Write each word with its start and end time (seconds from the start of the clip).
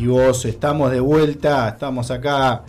negativos. 0.00 0.44
Estamos 0.44 0.90
de 0.90 1.00
vuelta, 1.00 1.68
estamos 1.68 2.10
acá 2.10 2.64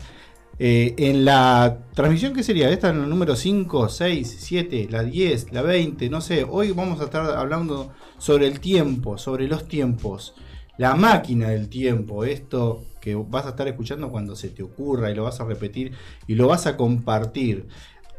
eh, 0.60 0.94
en 0.98 1.26
la 1.26 1.78
transmisión, 1.94 2.34
¿qué 2.34 2.44
sería? 2.44 2.70
¿Esta 2.70 2.90
en 2.90 3.04
el 3.04 3.10
número 3.10 3.36
5, 3.36 3.90
6, 3.90 4.38
7, 4.40 4.88
la 4.92 5.04
10, 5.04 5.54
la 5.54 5.62
20? 5.62 6.10
No 6.10 6.22
sé. 6.22 6.46
Hoy 6.50 6.72
vamos 6.72 7.00
a 7.00 7.06
estar 7.06 7.26
hablando 7.38 7.92
sobre 8.18 8.48
el 8.48 8.60
tiempo, 8.60 9.18
sobre 9.18 9.48
los 9.48 9.68
tiempos. 9.68 10.36
La 10.78 10.96
máquina 10.96 11.50
del 11.50 11.70
tiempo, 11.70 12.24
esto 12.24 12.84
que 13.00 13.16
vas 13.16 13.46
a 13.46 13.50
estar 13.50 13.68
escuchando 13.68 14.12
cuando 14.12 14.36
se 14.36 14.50
te 14.50 14.64
ocurra 14.64 15.12
y 15.12 15.16
lo 15.16 15.24
vas 15.24 15.40
a 15.40 15.46
repetir 15.46 15.94
y 16.28 16.36
lo 16.36 16.48
vas 16.48 16.68
a 16.68 16.76
compartir. 16.76 17.68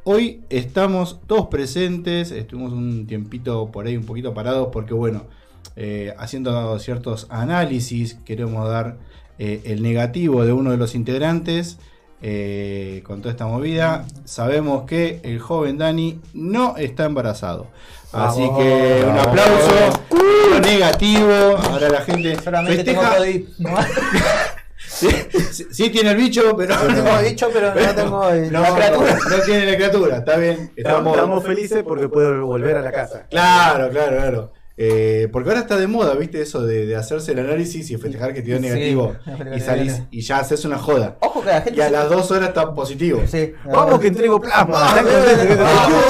Hoy 0.04 0.42
estamos 0.48 1.20
todos 1.26 1.46
presentes, 1.48 2.30
estuvimos 2.32 2.72
un 2.72 3.06
tiempito 3.06 3.70
por 3.70 3.86
ahí 3.86 3.96
un 3.96 4.04
poquito 4.04 4.35
parados 4.35 4.68
porque 4.72 4.94
bueno, 4.94 5.26
eh, 5.76 6.14
haciendo 6.18 6.79
ciertos 6.79 7.26
análisis, 7.30 8.14
queremos 8.25 8.68
dar 8.68 8.96
eh, 9.39 9.62
el 9.64 9.82
negativo 9.82 10.44
de 10.44 10.52
uno 10.52 10.71
de 10.71 10.76
los 10.76 10.94
integrantes 10.94 11.79
eh, 12.21 13.02
con 13.04 13.21
toda 13.21 13.32
esta 13.32 13.46
movida. 13.46 14.04
Sabemos 14.25 14.85
que 14.85 15.21
el 15.25 15.40
joven 15.40 15.79
Dani 15.79 16.21
no 16.35 16.76
está 16.76 17.04
embarazado. 17.04 17.66
Así 18.12 18.43
que 18.43 19.04
un 19.08 19.18
aplauso. 19.18 20.04
Negativo. 20.62 21.57
Ahora 21.57 21.88
la 21.88 22.02
gente. 22.02 22.36
Solamente 22.40 22.85
tengo 22.85 23.00
festeja. 23.00 23.18
COVID. 23.18 23.49
¿no? 23.58 23.76
Sí, 24.93 25.08
sí, 25.50 25.66
sí 25.71 25.90
tiene 25.90 26.10
el 26.10 26.16
bicho, 26.16 26.54
pero 26.54 26.76
No 26.76 26.94
tengo 26.94 27.18
bicho, 27.22 27.49
pero 27.52 27.74
no 27.74 27.94
tengo 27.94 28.30
no, 28.30 28.35
la 28.35 28.68
no, 28.68 28.74
criatura. 28.76 29.18
no 29.30 29.38
tiene 29.44 29.66
la 29.66 29.76
criatura. 29.76 30.16
Está 30.18 30.36
bien. 30.36 30.71
Estamos, 30.76 30.76
Estamos, 30.76 31.14
estamos 31.16 31.44
felices 31.44 31.82
porque 31.82 32.08
puede 32.08 32.38
volver 32.41 32.77
a 32.77 32.83
la 32.83 32.92
casa. 32.92 33.27
Claro, 33.30 33.88
claro, 33.88 34.16
claro. 34.16 34.52
Eh, 34.84 35.28
porque 35.31 35.48
ahora 35.50 35.61
está 35.61 35.77
de 35.77 35.86
moda, 35.86 36.14
¿viste? 36.16 36.41
Eso 36.42 36.62
de, 36.66 36.86
de 36.86 36.97
hacerse 36.97 37.30
el 37.33 37.38
análisis 37.38 37.88
y 37.91 37.97
festejar 37.98 38.33
que 38.34 38.41
te 38.42 38.47
dio 38.48 38.56
Sí, 38.56 38.62
negativo. 38.62 39.14
y 39.56 39.61
salís 39.61 40.02
y 40.11 40.22
ya 40.22 40.39
haces 40.39 40.64
una 40.64 40.77
joda. 40.78 41.19
Ojo 41.20 41.41
que 41.41 41.47
la 41.50 41.61
gente. 41.61 41.78
Y 41.78 41.83
a 41.83 41.86
se- 41.86 41.91
las 41.92 42.08
dos 42.11 42.30
horas 42.33 42.48
está 42.48 42.74
positivo. 42.74 43.20
Sí, 43.27 43.52
Vamos 43.64 44.00
que 44.00 44.08
entrego 44.08 44.41
plasma. 44.41 44.89
¿Están 44.89 45.05
Vamos, 45.05 45.12
contentos 45.12 45.47
que 45.47 45.55
te- 45.55 45.62
vamos. 45.62 46.02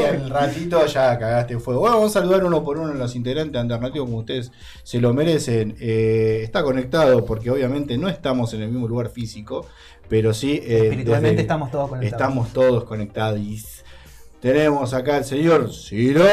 Y 0.00 0.04
al 0.04 0.30
ratito 0.30 0.86
ya 0.86 1.18
cagaste 1.18 1.58
fuego. 1.58 1.80
Bueno, 1.80 1.96
vamos 1.96 2.14
a 2.14 2.20
saludar 2.20 2.44
uno 2.44 2.62
por 2.62 2.76
uno 2.78 2.92
a 2.92 2.94
los 2.94 3.16
integrantes 3.16 3.60
alternativos 3.60 4.06
como 4.06 4.18
ustedes 4.18 4.52
se 4.82 5.00
lo 5.00 5.14
merecen. 5.14 5.76
Eh, 5.80 6.40
está 6.44 6.62
conectado 6.62 7.24
porque 7.24 7.50
obviamente 7.50 7.96
no 7.96 8.08
estamos 8.08 8.52
en 8.54 8.62
el 8.62 8.68
mismo 8.70 8.86
lugar 8.86 9.08
físico, 9.08 9.66
pero 10.08 10.34
sí. 10.34 10.60
eh, 10.64 10.84
Espiritualmente 10.84 11.28
desde- 11.30 11.42
estamos 11.42 11.70
todos 11.70 11.88
conectados. 11.88 12.12
Estamos 12.20 12.52
todos 12.52 12.84
conectados. 12.84 13.40
Tenemos 14.40 14.94
acá 14.94 15.16
al 15.16 15.24
señor 15.24 15.70
Ciro. 15.72 16.24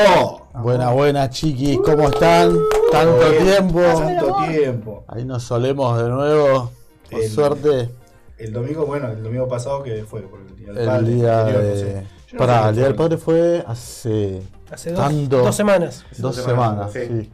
Buenas, 0.53 0.93
buenas 0.93 1.29
chiquis, 1.31 1.77
¿cómo 1.83 2.07
están? 2.09 2.57
Tanto 2.91 3.31
tiempo. 3.43 3.81
Tanto 3.81 4.35
tiempo. 4.49 5.03
Ahí 5.07 5.25
nos 5.25 5.43
solemos 5.43 6.01
de 6.01 6.09
nuevo. 6.09 6.71
Por 7.11 7.21
El- 7.21 7.29
suerte, 7.29 7.89
El 8.37 8.53
domingo, 8.53 8.85
bueno, 8.85 9.09
el 9.11 9.21
domingo 9.23 9.47
pasado 9.47 9.83
que 9.83 10.03
fue 10.03 10.21
por 10.21 10.39
el 10.39 10.55
día 10.55 10.67
del 10.67 10.77
el 10.77 10.85
padre, 10.87 11.13
día 11.13 11.43
no 11.43 11.75
sé. 11.75 12.07
No 12.33 12.37
Pará, 12.37 12.69
el 12.69 12.75
día 12.75 12.85
del 12.85 12.95
padre 12.95 13.17
fue 13.17 13.63
hace 13.65 14.41
Hace 14.71 14.91
dos, 14.91 14.99
Tanto. 14.99 15.37
dos 15.39 15.55
semanas. 15.55 16.05
dos 16.17 16.35
dos 16.35 16.45
semanas. 16.45 16.91
semanas, 16.91 17.11
sí. 17.19 17.23
sí. 17.23 17.31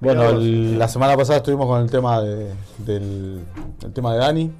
Bueno, 0.00 0.30
el- 0.30 0.78
la 0.78 0.88
semana 0.88 1.16
pasada 1.16 1.38
estuvimos 1.38 1.66
con 1.66 1.82
el 1.82 1.90
tema 1.90 2.20
de, 2.22 2.52
del 2.78 3.44
el 3.84 3.92
tema 3.92 4.12
de 4.14 4.18
Dani, 4.18 4.52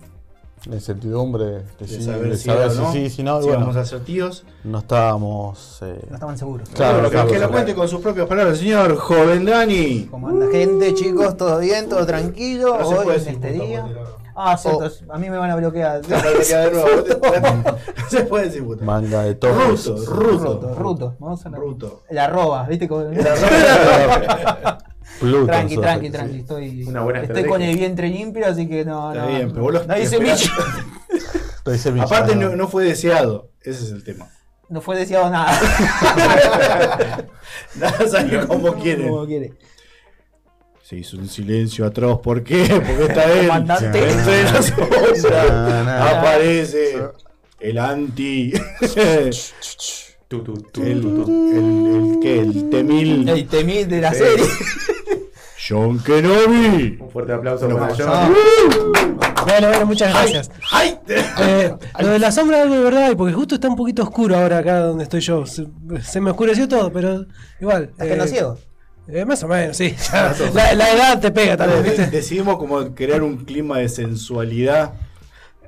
la 0.67 0.75
incertidumbre 0.75 1.45
de, 1.79 1.89
saber 1.89 2.31
de 2.31 2.37
si 2.37 2.45
saber 2.45 2.71
si 2.71 2.79
no, 2.79 2.93
sí, 2.93 3.11
si 3.11 3.23
no. 3.23 3.39
y 3.39 3.43
si 3.43 3.47
bueno, 3.49 3.61
vamos 3.61 3.77
a 3.77 3.85
ser 3.85 4.01
tíos. 4.01 4.45
no 4.65 4.79
estábamos. 4.79 5.79
eh, 5.83 6.05
No 6.09 6.15
estaban 6.17 6.37
seguros. 6.39 6.69
Claro, 6.71 7.03
que- 7.05 7.11
claro, 7.11 7.29
que 7.31 7.39
lo 7.39 7.51
cuente 7.51 7.75
con 7.75 7.89
sus 7.89 8.01
propias 8.01 8.27
palabras, 8.27 8.59
señor 8.59 8.97
joven 8.97 9.45
Dani. 9.47 10.09
¿Cómo 10.11 10.29
anda 10.29 10.47
gente, 10.53 10.93
chicos? 10.95 11.37
¿Todo 11.37 11.59
bien? 11.61 11.89
¿Todo 11.89 12.05
tranquilo? 12.05 12.77
No 12.79 12.89
Hoy 12.89 13.07
en 13.17 13.29
este 13.29 13.53
día. 13.53 13.87
Ah, 14.43 14.57
cierto, 14.57 14.89
a 15.11 15.19
mí 15.19 15.29
me 15.29 15.37
van 15.37 15.51
a 15.51 15.57
bloquear. 15.57 16.03
Se 16.05 16.15
puede 16.17 16.47
quedar 16.47 16.71
de 16.71 16.81
nuevo. 16.81 16.89
No 18.01 18.09
se 18.19 18.25
puede 18.25 18.45
decir 18.47 18.65
puta. 18.65 18.85
manga 18.85 19.23
de 19.23 19.35
todos. 19.37 19.87
Ruto, 19.87 20.05
Ruto, 20.05 20.53
ruto. 20.55 20.75
Ruto. 20.75 21.17
Vamos 21.21 21.45
a 21.47 21.51
la... 21.51 21.59
Ruto. 21.59 22.03
El 22.09 22.19
arroba, 22.19 22.67
¿viste? 22.67 22.89
Con- 22.89 23.15
Pluto, 25.21 25.47
Tranqui, 25.47 25.75
sos, 25.75 25.83
tranqui, 25.83 26.07
sí. 26.07 26.13
tranqui. 26.13 26.39
Estoy, 26.39 26.85
Una 26.85 27.03
buena 27.03 27.21
estoy 27.21 27.45
con 27.45 27.61
el 27.61 27.77
vientre 27.77 28.09
limpio, 28.09 28.47
así 28.47 28.67
que 28.67 28.85
no. 28.85 29.13
Está 29.13 29.25
no, 29.25 29.29
bien, 29.29 29.51
pero 29.51 29.63
vos 29.63 29.73
lo. 29.75 29.81
Estoy 29.81 30.07
semilla, 31.79 32.05
Aparte 32.05 32.35
¿no? 32.35 32.69
fue 32.69 32.85
deseado. 32.85 33.51
Ese 33.63 33.85
es 33.85 33.91
el 33.93 34.03
tema. 34.03 34.29
No 34.71 34.81
fue 34.81 34.97
deseado 34.97 35.29
nada. 35.31 35.61
Nada 37.75 38.09
salió 38.09 38.49
como 38.49 38.75
quieren. 38.77 39.09
Como 39.09 39.27
quiere. 39.27 39.53
Se 40.83 40.97
hizo 40.97 41.19
un 41.19 41.29
silencio 41.29 41.85
atroz. 41.85 42.21
¿Por 42.21 42.43
qué? 42.43 42.65
Porque 42.69 43.05
está 43.05 43.33
él. 43.33 43.49
Comandante. 43.49 44.07
Aparece 46.01 47.03
el 47.59 47.79
anti. 47.79 48.53
Tu, 50.31 50.45
tu, 50.45 50.55
tu, 50.55 50.85
el, 50.85 51.01
tu, 51.01 51.25
tu. 51.25 51.51
el, 51.51 52.13
el, 52.15 52.21
¿qué? 52.23 52.39
El 52.39 52.71
Temil. 52.71 53.29
El 53.29 53.49
temil 53.49 53.89
de 53.89 54.01
la 54.01 54.15
serie. 54.15 54.47
John 55.71 56.01
Kenobi. 56.01 56.99
Un 57.01 57.11
fuerte 57.11 57.33
aplauso 57.33 57.69
Bueno, 57.69 57.87
para. 57.97 58.27
John. 58.27 58.35
Bueno, 59.47 59.69
bueno, 59.69 59.87
muchas 59.87 60.13
gracias. 60.13 60.51
¡Ay! 60.73 60.99
Eh, 61.09 61.73
lo 62.01 62.09
de 62.09 62.19
la 62.19 62.33
sombra 62.33 62.63
algo 62.63 62.75
de 62.75 62.83
verdad, 62.83 63.13
porque 63.17 63.33
justo 63.33 63.55
está 63.55 63.69
un 63.69 63.77
poquito 63.77 64.03
oscuro 64.03 64.37
ahora 64.37 64.59
acá 64.59 64.81
donde 64.81 65.05
estoy 65.05 65.21
yo. 65.21 65.47
Se, 65.47 65.67
se 66.03 66.21
me 66.21 66.31
oscureció 66.31 66.67
todo, 66.69 66.93
pero 66.93 67.25
igual. 67.61 67.93
¿Estás 67.99 68.31
ciego? 68.31 68.59
eh, 69.09 69.25
más 69.25 69.43
o 69.43 69.49
menos, 69.49 69.77
sí. 69.77 69.95
la, 70.55 70.75
la 70.75 70.91
edad 70.93 71.21
te 71.21 71.31
pega 71.31 71.57
también, 71.57 71.83
¿viste? 71.85 72.07
Decidimos 72.09 72.59
como 72.59 72.95
crear 72.95 73.23
un 73.23 73.45
clima 73.45 73.79
de 73.79 73.89
sensualidad. 73.89 74.93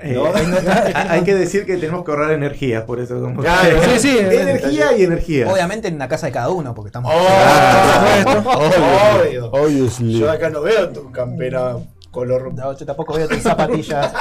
Eh, 0.02 0.14
¿no? 0.14 0.24
hay 0.94 1.22
que 1.22 1.34
decir 1.34 1.64
que 1.64 1.76
tenemos 1.76 2.04
que 2.04 2.10
ahorrar 2.10 2.32
energía, 2.32 2.84
por 2.86 2.98
eso 3.00 3.20
como 3.20 3.40
Claro. 3.40 3.80
Sí, 3.96 3.98
sí. 3.98 4.18
energía 4.18 4.96
y 4.96 5.04
energía. 5.04 5.48
Obviamente 5.52 5.88
en 5.88 5.98
la 5.98 6.08
casa 6.08 6.26
de 6.26 6.32
cada 6.32 6.48
uno, 6.48 6.74
porque 6.74 6.88
estamos. 6.88 7.12
Obvio. 8.44 9.46
Obviously. 9.52 10.18
Yo 10.18 10.30
acá 10.30 10.50
no 10.50 10.62
veo 10.62 10.88
tu 10.90 11.10
campera 11.12 11.76
color. 12.12 12.54
No, 12.54 12.76
yo 12.76 12.86
tampoco 12.86 13.14
veo 13.14 13.26
tus 13.26 13.38
zapatillas. 13.42 14.12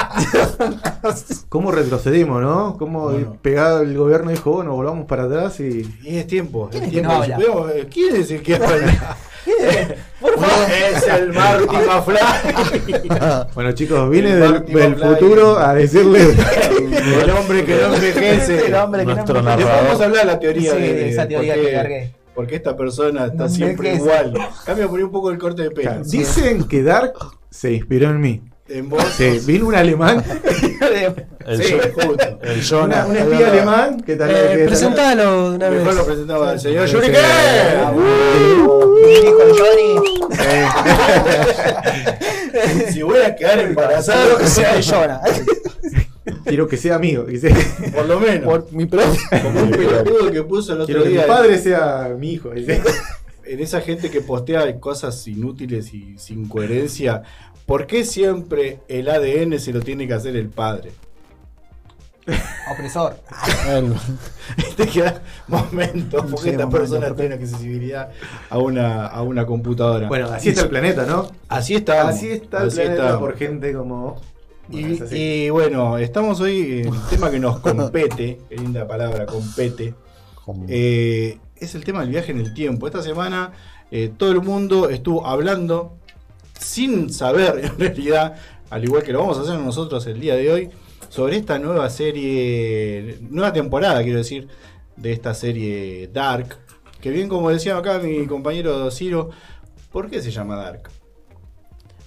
¿Cómo 1.49 1.71
retrocedimos, 1.71 2.41
no? 2.41 2.77
¿Cómo 2.79 3.09
Bueno. 3.11 3.37
pegado 3.41 3.81
el 3.81 3.95
gobierno 3.95 4.31
dijo, 4.31 4.51
bueno, 4.53 4.73
volvamos 4.73 5.05
para 5.05 5.25
atrás 5.25 5.59
y... 5.59 5.87
Y 6.01 6.17
es 6.17 6.25
tiempo. 6.27 6.69
¿Quién 6.71 6.83
es 6.83 6.89
es 6.89 6.95
que 6.95 7.01
tiempo. 7.01 7.65
no 7.65 7.69
eh, 7.69 7.87
¿Quién 7.91 8.15
es 8.15 8.31
el 8.31 8.41
que 8.41 8.55
habla? 8.55 9.17
Por 10.21 10.33
favor. 10.39 10.67
es 10.95 11.07
el 11.07 11.33
Marty 11.33 11.75
McFly. 11.87 13.47
Bueno 13.55 13.71
chicos, 13.73 14.09
vine 14.09 14.31
El 14.33 14.39
del, 14.39 14.65
del 14.65 14.95
futuro 14.95 15.57
a 15.59 15.73
decirles... 15.73 16.37
el 16.79 17.29
hombre 17.31 17.65
que 17.65 17.75
no 17.75 17.93
envejece. 17.95 18.67
El 18.67 18.75
hombre 18.75 19.01
que 19.01 19.07
no 19.07 19.15
Nuestro 19.15 19.39
envejece. 19.39 19.63
Después 19.65 19.83
vamos 19.85 20.01
a 20.01 20.05
hablar 20.05 20.25
de 20.25 20.31
la 20.33 20.39
teoría 20.39 20.71
Sí, 20.73 20.77
de, 20.81 21.09
esa 21.09 21.27
teoría 21.27 21.53
por 21.55 21.63
qué- 21.63 21.69
que 21.69 21.75
largué. 21.75 22.15
Porque 22.33 22.55
esta 22.55 22.77
persona 22.77 23.25
está 23.25 23.43
No 23.43 23.49
siempre 23.49 23.91
envejece. 23.93 24.23
igual. 24.29 24.47
Cambia 24.65 24.87
por 24.87 24.97
ahí 24.99 25.03
un 25.03 25.11
poco 25.11 25.31
el 25.31 25.37
corte 25.37 25.63
de 25.63 25.71
pelo. 25.71 26.01
Dicen 26.03 26.63
que 26.65 26.81
Dark 26.83 27.13
se 27.51 27.73
inspiró 27.73 28.09
en 28.09 28.19
mí. 28.21 28.41
En 28.69 28.89
vos. 28.89 29.03
Sí, 29.17 29.39
vino 29.45 29.67
un 29.67 29.75
alemán, 29.75 30.23
El, 31.45 31.61
Sí, 31.63 31.75
justo. 31.93 32.39
el 32.41 32.63
Jonah. 32.65 33.05
un 33.05 33.17
espía 33.17 33.47
alemán 33.51 33.99
que 34.01 34.15
tal 34.15 34.31
Eh, 34.31 34.53
que- 34.55 34.65
presentalo 34.65 35.49
de 35.51 35.55
una 35.57 35.69
Mejor 35.69 35.87
vez. 35.87 35.95
lo 35.95 36.05
presentaba 36.05 36.53
el 36.53 36.59
señor 36.59 36.87
hijo 36.87 36.97
el 39.41 39.51
Johnny. 39.59 40.21
Si 42.91 43.01
voy 43.01 43.19
a 43.21 43.35
quedar 43.35 43.59
embarazado, 43.59 44.37
que 44.37 44.47
sea 44.47 44.75
de 44.75 44.83
Jonah. 44.83 45.21
Quiero 46.45 46.67
que 46.67 46.77
sea 46.77 46.95
amigo. 46.95 47.25
que 47.25 47.39
sea- 47.39 47.55
por 47.93 48.05
lo 48.05 48.19
menos. 48.19 48.45
Por 48.45 48.71
mi 48.71 48.85
propio. 48.85 49.19
Como 49.43 49.63
un 49.63 49.71
pelotudo 49.71 50.31
que 50.31 50.43
puso 50.43 50.73
el 50.73 50.81
otro 50.81 50.85
Quiero 50.85 51.03
que 51.03 51.09
mi 51.09 51.15
día 51.15 51.27
padre 51.27 51.57
sea 51.59 52.13
mi 52.17 52.33
hijo. 52.33 52.51
En 53.45 53.59
esa 53.59 53.81
gente 53.81 54.09
que 54.09 54.21
postea 54.21 54.79
cosas 54.79 55.27
inútiles 55.27 55.93
y 55.93 56.17
sin 56.17 56.47
coherencia. 56.47 57.23
¿Por 57.65 57.87
qué 57.87 58.03
siempre 58.05 58.79
el 58.87 59.09
ADN 59.09 59.59
se 59.59 59.71
lo 59.73 59.81
tiene 59.81 60.07
que 60.07 60.13
hacer 60.13 60.35
el 60.35 60.49
padre? 60.49 60.91
Opresor. 62.71 63.15
Te 64.77 64.87
queda 64.87 65.21
momento, 65.47 66.17
porque 66.25 66.37
Sí, 66.43 66.49
esta 66.49 66.65
momento, 66.65 66.69
persona 66.69 67.07
porque- 67.07 67.21
tiene 67.23 67.35
accesibilidad 67.35 68.09
a 68.49 68.57
una, 68.59 69.07
a 69.07 69.21
una 69.23 69.45
computadora. 69.45 70.07
Bueno, 70.07 70.27
así 70.29 70.49
está 70.49 70.61
el 70.63 70.69
planeta, 70.69 71.05
¿no? 71.05 71.31
así 71.49 71.75
está. 71.75 72.07
Así 72.07 72.29
está 72.31 72.63
el 72.63 72.71
planeta 72.71 73.19
por 73.19 73.35
gente 73.37 73.73
como... 73.73 74.21
Bueno, 74.67 75.05
Y, 75.11 75.49
bueno, 75.49 75.97
estamos 75.97 76.39
hoy 76.39 76.81
en 76.81 76.89
un 76.93 77.01
tema 77.09 77.29
que 77.31 77.39
nos 77.39 77.59
compete, 77.61 78.39
qué 78.47 78.55
linda 78.55 78.87
palabra, 78.87 79.25
compete. 79.25 79.93
Eh, 80.69 81.37
es 81.61 81.75
el 81.75 81.85
tema 81.85 82.01
del 82.01 82.09
viaje 82.09 82.31
en 82.31 82.39
el 82.39 82.53
tiempo. 82.53 82.87
Esta 82.87 83.01
semana 83.01 83.53
eh, 83.91 84.11
todo 84.17 84.31
el 84.31 84.41
mundo 84.41 84.89
estuvo 84.89 85.25
hablando 85.25 85.97
sin 86.59 87.13
saber 87.13 87.59
en 87.63 87.79
realidad, 87.79 88.35
al 88.69 88.83
igual 88.83 89.03
que 89.03 89.13
lo 89.13 89.19
vamos 89.19 89.37
a 89.37 89.41
hacer 89.41 89.59
nosotros 89.59 90.05
el 90.07 90.19
día 90.19 90.35
de 90.35 90.51
hoy, 90.51 90.69
sobre 91.07 91.37
esta 91.37 91.59
nueva 91.59 91.89
serie, 91.89 93.19
nueva 93.29 93.53
temporada 93.53 94.01
quiero 94.03 94.17
decir, 94.17 94.47
de 94.97 95.13
esta 95.13 95.33
serie 95.33 96.09
Dark. 96.11 96.57
Que 96.99 97.09
bien 97.09 97.29
como 97.29 97.49
decía 97.49 97.77
acá 97.77 97.99
mi 97.99 98.25
compañero 98.27 98.89
Ciro, 98.91 99.29
¿por 99.91 100.09
qué 100.09 100.21
se 100.21 100.31
llama 100.31 100.55
Dark? 100.55 101.00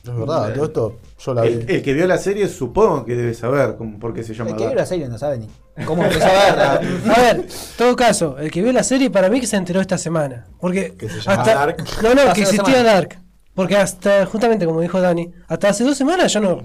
Es 0.05 0.15
verdad, 0.15 0.53
todo 0.55 0.65
esto 0.67 0.97
yo 1.19 1.35
la 1.35 1.43
vi. 1.43 1.49
El, 1.55 1.71
el 1.71 1.83
que 1.83 1.93
vio 1.95 2.07
la 2.07 2.19
serie 2.19 2.47
supongo 2.49 3.05
que 3.05 3.15
debe 3.17 3.33
saber 3.35 3.77
cómo- 3.77 3.99
por 3.99 4.13
qué 4.13 4.23
se 4.23 4.35
llama 4.35 4.51
El 4.51 4.57
que 4.57 4.63
vio 4.63 4.67
Dark. 4.69 4.79
la 4.81 4.87
serie 4.87 5.09
no 5.09 5.17
sabe 5.19 5.39
ni 5.39 5.49
cómo 5.87 6.05
empezó 6.05 6.27
a 6.27 6.33
verla. 6.45 6.73
A 7.17 7.21
ver, 7.21 7.47
todo 7.79 7.97
caso, 7.97 8.37
el 8.39 8.51
que 8.51 8.61
vio 8.63 8.73
la 8.73 8.83
serie 8.83 9.11
para 9.11 9.29
mí 9.31 9.41
que 9.41 9.47
se 9.47 9.57
enteró 9.57 9.81
esta 9.81 9.97
semana. 9.99 10.47
Porque 10.61 10.95
Que 10.97 11.09
se 11.09 11.21
llama 11.21 11.43
hasta, 11.43 11.55
Dark. 11.55 11.85
No, 12.03 12.15
no, 12.15 12.33
que 12.35 12.43
existía. 12.43 12.83
Dark. 12.83 13.19
Porque 13.55 13.77
hasta, 13.77 14.27
justamente 14.27 14.67
como 14.67 14.81
dijo 14.81 15.01
Dani, 15.01 15.31
hasta 15.49 15.69
hace 15.71 15.85
dos 15.85 15.97
semanas 15.97 16.33
yo 16.33 16.41
no. 16.41 16.63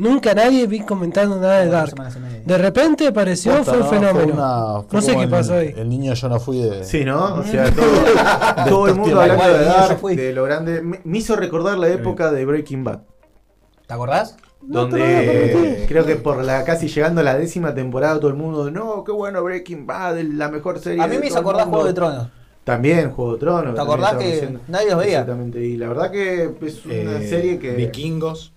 Nunca 0.00 0.34
nadie 0.34 0.66
vi 0.66 0.80
comentando 0.80 1.36
nada 1.36 1.60
de 1.60 1.68
Dark. 1.68 1.94
De 2.44 2.58
repente 2.58 3.06
apareció, 3.06 3.52
Posta, 3.56 3.72
fue 3.74 3.78
¿no? 3.80 3.84
un 3.84 3.90
fenómeno. 3.90 4.34
una- 4.34 4.82
fue 4.88 4.96
no 4.98 5.02
sé 5.02 5.16
qué 5.16 5.28
pasó 5.28 5.54
ahí. 5.54 5.74
El 5.76 5.88
niño 5.88 6.14
yo 6.14 6.28
no 6.28 6.40
fui 6.40 6.58
de. 6.62 6.84
Sí, 6.84 7.04
¿no? 7.04 7.34
O 7.36 7.42
sea, 7.44 7.70
todo, 7.70 7.84
todo 8.68 8.88
el 8.88 8.94
mundo 8.96 9.20
hablando 9.20 9.58
de 9.58 9.64
Dark, 9.64 10.00
de 10.02 10.32
lo 10.32 10.44
grande. 10.44 10.82
Me, 10.82 11.00
me 11.04 11.18
hizo 11.18 11.36
recordar 11.36 11.78
la 11.78 11.88
época 11.88 12.32
de 12.32 12.44
Breaking 12.46 12.82
Bad. 12.84 13.00
¿Te 13.86 13.94
acordás? 13.94 14.36
Donde 14.62 15.84
creo 15.88 16.04
que 16.04 16.16
por 16.16 16.44
la 16.44 16.64
casi 16.64 16.88
llegando 16.88 17.20
a 17.22 17.24
la 17.24 17.36
décima 17.38 17.74
temporada 17.74 18.16
todo 18.20 18.28
el 18.28 18.36
mundo, 18.36 18.70
no, 18.70 19.04
qué 19.04 19.12
bueno 19.12 19.42
Breaking 19.42 19.86
Bad, 19.86 20.18
la 20.20 20.48
mejor 20.48 20.78
serie. 20.78 21.02
A 21.02 21.06
mí 21.06 21.18
me 21.18 21.26
hizo 21.26 21.38
acordar 21.38 21.66
mundo". 21.66 21.78
Juego 21.78 21.88
de 21.88 21.94
Tronos. 21.94 22.28
También 22.64 23.10
Juego 23.10 23.32
de 23.34 23.38
Tronos. 23.38 23.74
¿Te 23.74 23.80
acordás 23.80 24.16
que 24.16 24.32
diciendo. 24.32 24.60
nadie 24.68 24.90
los 24.90 24.98
veía? 24.98 25.20
Exactamente, 25.20 25.60
y 25.64 25.76
la 25.76 25.88
verdad 25.88 26.10
que 26.10 26.50
es 26.62 26.84
una 26.86 27.18
Eh, 27.20 27.26
serie 27.28 27.58
que... 27.58 27.72
Vikingos. 27.72 28.52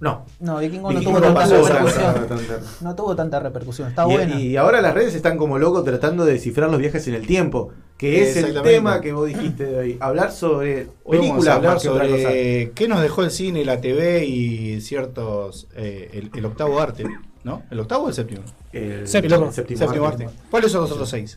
No, 0.00 0.24
No, 0.40 0.58
Vikingo 0.58 0.90
no 0.92 0.98
Vikingo 0.98 1.18
tuvo 1.20 1.28
no 1.28 1.34
tanta 1.34 1.40
pasó 1.56 1.66
repercusión. 1.68 2.14
tanta- 2.14 2.26
tanta- 2.36 2.60
No 2.80 2.94
tuvo 2.94 3.16
tanta 3.16 3.40
repercusión. 3.40 3.88
Está 3.88 4.02
y, 4.08 4.12
buena. 4.12 4.40
y 4.40 4.56
ahora 4.56 4.80
las 4.80 4.94
redes 4.94 5.14
están 5.14 5.36
como 5.36 5.58
locos 5.58 5.84
tratando 5.84 6.24
de 6.24 6.32
descifrar 6.32 6.70
los 6.70 6.78
viajes 6.80 7.06
en 7.08 7.14
el 7.14 7.26
tiempo, 7.26 7.70
que 7.98 8.22
es 8.22 8.36
el 8.36 8.62
tema 8.62 9.00
que 9.02 9.12
vos 9.12 9.26
dijiste 9.26 9.64
de 9.66 9.78
hoy. 9.78 9.96
Hablar 10.00 10.32
sobre 10.32 10.88
películas 11.08 11.56
hablar 11.56 11.74
más 11.74 11.82
que 11.82 11.88
otra 11.90 12.08
cosa. 12.08 12.22
sobre 12.22 12.70
qué 12.74 12.88
nos 12.88 13.02
dejó 13.02 13.22
el 13.22 13.30
cine, 13.30 13.64
la 13.64 13.80
TV 13.80 14.24
y 14.24 14.80
ciertos. 14.80 15.68
eh, 15.76 16.10
el, 16.14 16.30
el 16.34 16.44
octavo 16.46 16.80
arte, 16.80 17.04
¿no? 17.44 17.62
¿El 17.70 17.80
octavo 17.80 18.04
o 18.06 18.08
el 18.08 18.14
séptimo? 18.14 18.42
El, 18.72 19.06
Séptimo. 19.06 19.46
el 19.46 19.52
séptimo 19.52 19.78
Séptimo 19.78 20.06
arte. 20.06 20.24
arte. 20.24 20.36
¿Cuáles 20.50 20.72
son 20.72 20.82
los 20.82 20.92
otros 20.92 21.08
seis? 21.10 21.36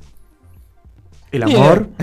El 1.33 1.43
amor. 1.43 1.87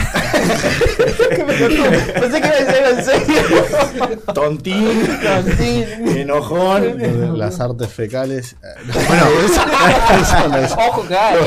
Pensé 2.20 2.40
que 2.40 2.48
iba 2.48 2.56
a 2.56 2.64
decir 2.64 2.82
en 2.84 3.04
serio. 3.04 4.16
Tontín, 4.34 5.02
enojón. 6.16 7.38
Las 7.38 7.60
artes 7.60 7.88
fecales. 7.92 8.56
Bueno, 9.06 9.24
Eso 10.20 10.48
no 10.48 10.56
es- 10.58 10.72
Ojo 10.90 11.06
que 11.06 11.16
hay, 11.16 11.36
eh, 11.36 11.40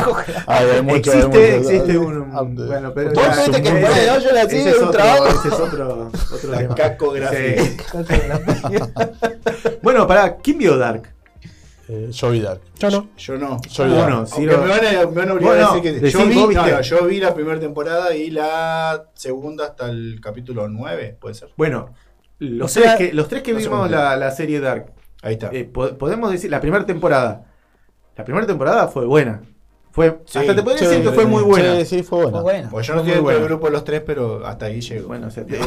ojo 0.00 0.16
que 0.24 0.32
hay. 0.32 0.38
Ay, 0.46 0.66
hay 0.74 0.82
mucho- 0.82 1.12
hay 1.12 1.18
existe, 1.18 1.26
mucho- 1.26 1.40
existe 1.40 1.98
un, 1.98 2.30
Ah, 2.34 2.42
un- 2.42 2.54
bueno, 2.66 2.92
pero 2.94 3.12
Vos 3.12 3.24
viste 3.46 3.62
que 3.62 3.72
de 3.72 4.10
hoyo 4.10 4.32
la 4.32 4.42
es 4.42 4.52
un 4.52 4.72
otro- 4.84 4.90
trabajo. 4.90 5.26
ese 5.28 5.48
es 5.48 5.54
otro, 5.54 6.10
otro 6.34 6.50
tema. 6.56 6.74
cacografía. 6.74 7.62
Sí. 7.64 7.76
Bueno, 9.82 10.06
pará, 10.06 10.36
¿quién 10.42 10.58
vio 10.58 10.76
Dark? 10.76 11.08
Eh, 11.92 12.08
yo 12.12 12.30
vi 12.30 12.40
Dark. 12.40 12.60
Yo 12.78 12.88
no. 12.90 13.08
Yo 13.16 13.36
no. 13.38 13.58
Bueno, 13.78 14.16
Dark. 14.18 14.28
sí, 14.28 14.34
Aunque 14.36 14.52
lo- 14.56 14.62
me, 14.62 14.68
van 14.68 14.86
a, 14.86 14.90
me 14.90 15.04
van 15.16 15.28
a 15.28 15.32
obligar 15.34 15.54
Bueno, 15.56 15.70
a 15.70 15.74
decir 15.74 15.82
que 15.82 16.00
decí, 16.00 16.18
yo 16.18 16.26
vi, 16.26 16.54
no, 16.54 16.66
no, 16.66 16.80
yo 16.82 17.04
vi 17.06 17.18
la 17.20 17.34
primera 17.34 17.58
temporada 17.58 18.14
y 18.14 18.30
la 18.30 19.06
segunda 19.14 19.64
hasta 19.66 19.88
el 19.90 20.20
capítulo 20.22 20.68
9, 20.68 21.16
puede 21.20 21.34
ser. 21.34 21.48
Bueno, 21.56 21.92
los, 22.38 22.70
O 22.70 22.80
sea, 22.80 22.96
tres, 22.96 23.08
que, 23.10 23.14
los 23.14 23.28
tres 23.28 23.42
que 23.42 23.52
no 23.52 23.58
vimos 23.58 23.90
la, 23.90 24.16
la 24.16 24.30
serie 24.30 24.60
Dark, 24.60 24.92
Ahí 25.22 25.32
está. 25.34 25.50
eh, 25.52 25.64
po- 25.64 25.98
podemos 25.98 26.30
decir, 26.30 26.50
la 26.50 26.60
primera 26.60 26.86
temporada. 26.86 27.46
La 28.16 28.24
primera 28.24 28.46
temporada 28.46 28.86
fue 28.88 29.04
buena. 29.06 29.42
Fue, 29.92 30.20
Sí, 30.26 30.38
hasta 30.38 30.54
te 30.54 30.62
podría 30.62 30.78
sí, 30.78 30.84
decir 30.86 31.02
que 31.02 31.10
fue 31.10 31.26
muy 31.26 31.42
buena. 31.42 31.74
Sí, 31.80 31.84
sí, 31.86 32.02
fue 32.04 32.18
buena. 32.22 32.32
Fue 32.32 32.42
buena. 32.42 32.70
Pues 32.70 32.86
yo 32.86 32.94
no 32.94 33.00
estoy 33.00 33.14
dentro 33.14 33.28
del 33.30 33.38
bueno. 33.40 33.48
grupo 33.48 33.66
de 33.66 33.72
los 33.72 33.84
tres, 33.84 34.02
pero 34.06 34.46
hasta 34.46 34.66
ahí 34.66 34.80
llego. 34.80 35.08
Bueno, 35.08 35.26
o 35.26 35.30
sea, 35.30 35.44
te- 35.44 35.58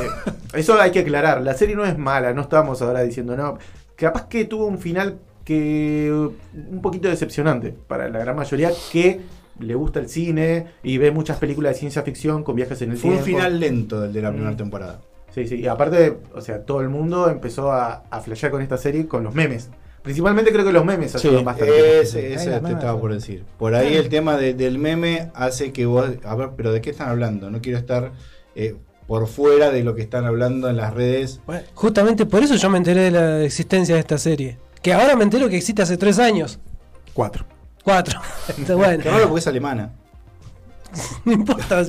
eso 0.53 0.79
hay 0.79 0.91
que 0.91 0.99
aclarar. 0.99 1.41
La 1.41 1.53
serie 1.55 1.75
no 1.75 1.83
es 1.85 1.97
mala, 1.97 2.33
no 2.33 2.41
estamos 2.43 2.81
ahora 2.81 3.01
diciendo 3.01 3.35
no. 3.35 3.57
Capaz 3.97 4.27
que 4.27 4.45
tuvo 4.45 4.65
un 4.67 4.79
final 4.79 5.19
que 5.43 6.11
un 6.11 6.81
poquito 6.81 7.09
decepcionante 7.09 7.73
para 7.87 8.09
la 8.09 8.19
gran 8.19 8.35
mayoría 8.35 8.71
que 8.91 9.21
le 9.59 9.75
gusta 9.75 9.99
el 9.99 10.09
cine 10.09 10.65
y 10.83 10.97
ve 10.97 11.11
muchas 11.11 11.37
películas 11.37 11.73
de 11.73 11.79
ciencia 11.79 12.01
ficción 12.01 12.43
con 12.43 12.55
viajes 12.55 12.81
en 12.81 12.91
el 12.91 12.97
Fue 12.97 13.11
un 13.11 13.17
tiempo. 13.23 13.37
final 13.39 13.59
lento 13.59 14.01
del 14.01 14.13
de 14.13 14.21
la 14.21 14.29
primera 14.31 14.51
Mm. 14.51 14.57
temporada. 14.57 15.01
Sí, 15.33 15.47
sí. 15.47 15.55
Y 15.55 15.67
aparte, 15.67 16.17
o 16.33 16.41
sea, 16.41 16.63
todo 16.63 16.81
el 16.81 16.89
mundo 16.89 17.29
empezó 17.29 17.71
a, 17.71 18.03
a 18.09 18.21
flashear 18.21 18.51
con 18.51 18.61
esta 18.61 18.77
serie 18.77 19.07
con 19.07 19.23
los 19.23 19.33
memes. 19.35 19.69
Principalmente 20.03 20.51
creo 20.51 20.65
que 20.65 20.71
los 20.73 20.83
memes 20.85 21.11
Sí, 21.13 21.27
ayudan 21.27 21.45
bastante. 21.45 22.01
Ese, 22.01 22.33
ese 22.33 22.49
te 22.49 22.55
estaba 22.71 22.91
fue. 22.93 23.01
por 23.01 23.13
decir. 23.13 23.43
Por 23.57 23.73
ahí 23.73 23.95
el 23.95 24.09
tema 24.09 24.37
de- 24.37 24.53
del 24.53 24.77
meme 24.77 25.31
hace 25.33 25.71
que 25.71 25.85
vos. 25.85 26.09
A 26.23 26.35
ver, 26.35 26.49
pero 26.57 26.71
¿de 26.73 26.81
qué 26.81 26.89
están 26.89 27.09
hablando? 27.09 27.49
No 27.49 27.61
quiero 27.61 27.77
estar 27.79 28.11
eh, 28.55 28.75
por 29.07 29.27
fuera 29.27 29.71
de 29.71 29.83
lo 29.83 29.95
que 29.95 30.01
están 30.01 30.25
hablando 30.25 30.69
en 30.69 30.77
las 30.77 30.93
redes. 30.93 31.39
Bueno, 31.45 31.63
justamente 31.73 32.25
por 32.25 32.43
eso 32.43 32.55
yo 32.55 32.69
me 32.69 32.77
enteré 32.77 33.01
de 33.01 33.11
la 33.11 33.43
existencia 33.43 33.95
de 33.95 34.01
esta 34.01 34.17
serie. 34.17 34.57
Que 34.83 34.93
ahora 34.93 35.15
me 35.15 35.23
entero 35.23 35.49
que 35.49 35.57
existe 35.57 35.81
hace 35.81 35.97
tres 35.97 36.19
años. 36.19 36.59
Cuatro. 37.13 37.45
Cuatro. 37.83 38.19
Está 38.57 38.75
bueno, 38.75 39.01
Que 39.03 39.09
no 39.11 39.19
porque 39.21 39.39
es 39.39 39.47
alemana. 39.47 39.91
no 41.25 41.31
importa. 41.31 41.83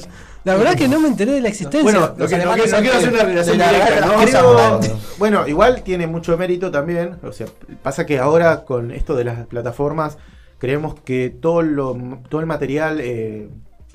La 0.44 0.54
verdad 0.56 0.74
que 0.74 0.88
no 0.88 1.00
me 1.00 1.08
enteré 1.08 1.32
de 1.32 1.40
la 1.40 1.48
existencia. 1.48 1.82
Bueno, 1.82 2.14
Lo 2.16 2.28
que, 2.28 2.36
no, 2.38 2.44
quiero- 2.44 2.50
no 2.50 2.54
quiero 2.54 2.68
son 2.68 2.96
hacer 2.96 3.12
una 3.14 3.22
relación 3.24 3.58
de 3.58 3.64
la 3.64 3.72
directa, 3.72 4.06
¿no? 4.06 4.24
Creo- 4.24 4.98
bueno, 5.18 5.48
igual 5.48 5.82
tiene 5.82 6.06
mucho 6.06 6.36
mérito 6.36 6.70
también. 6.70 7.16
O 7.22 7.32
sea, 7.32 7.46
pasa 7.82 8.04
que 8.06 8.18
ahora 8.18 8.64
con 8.64 8.90
esto 8.90 9.14
de 9.16 9.24
las 9.24 9.46
plataformas, 9.46 10.18
creemos 10.58 10.94
que 11.00 11.30
todo 11.30 11.62
lo 11.62 11.96
todo 12.28 12.40
el 12.42 12.46
material, 12.46 13.00
eh, 13.00 13.48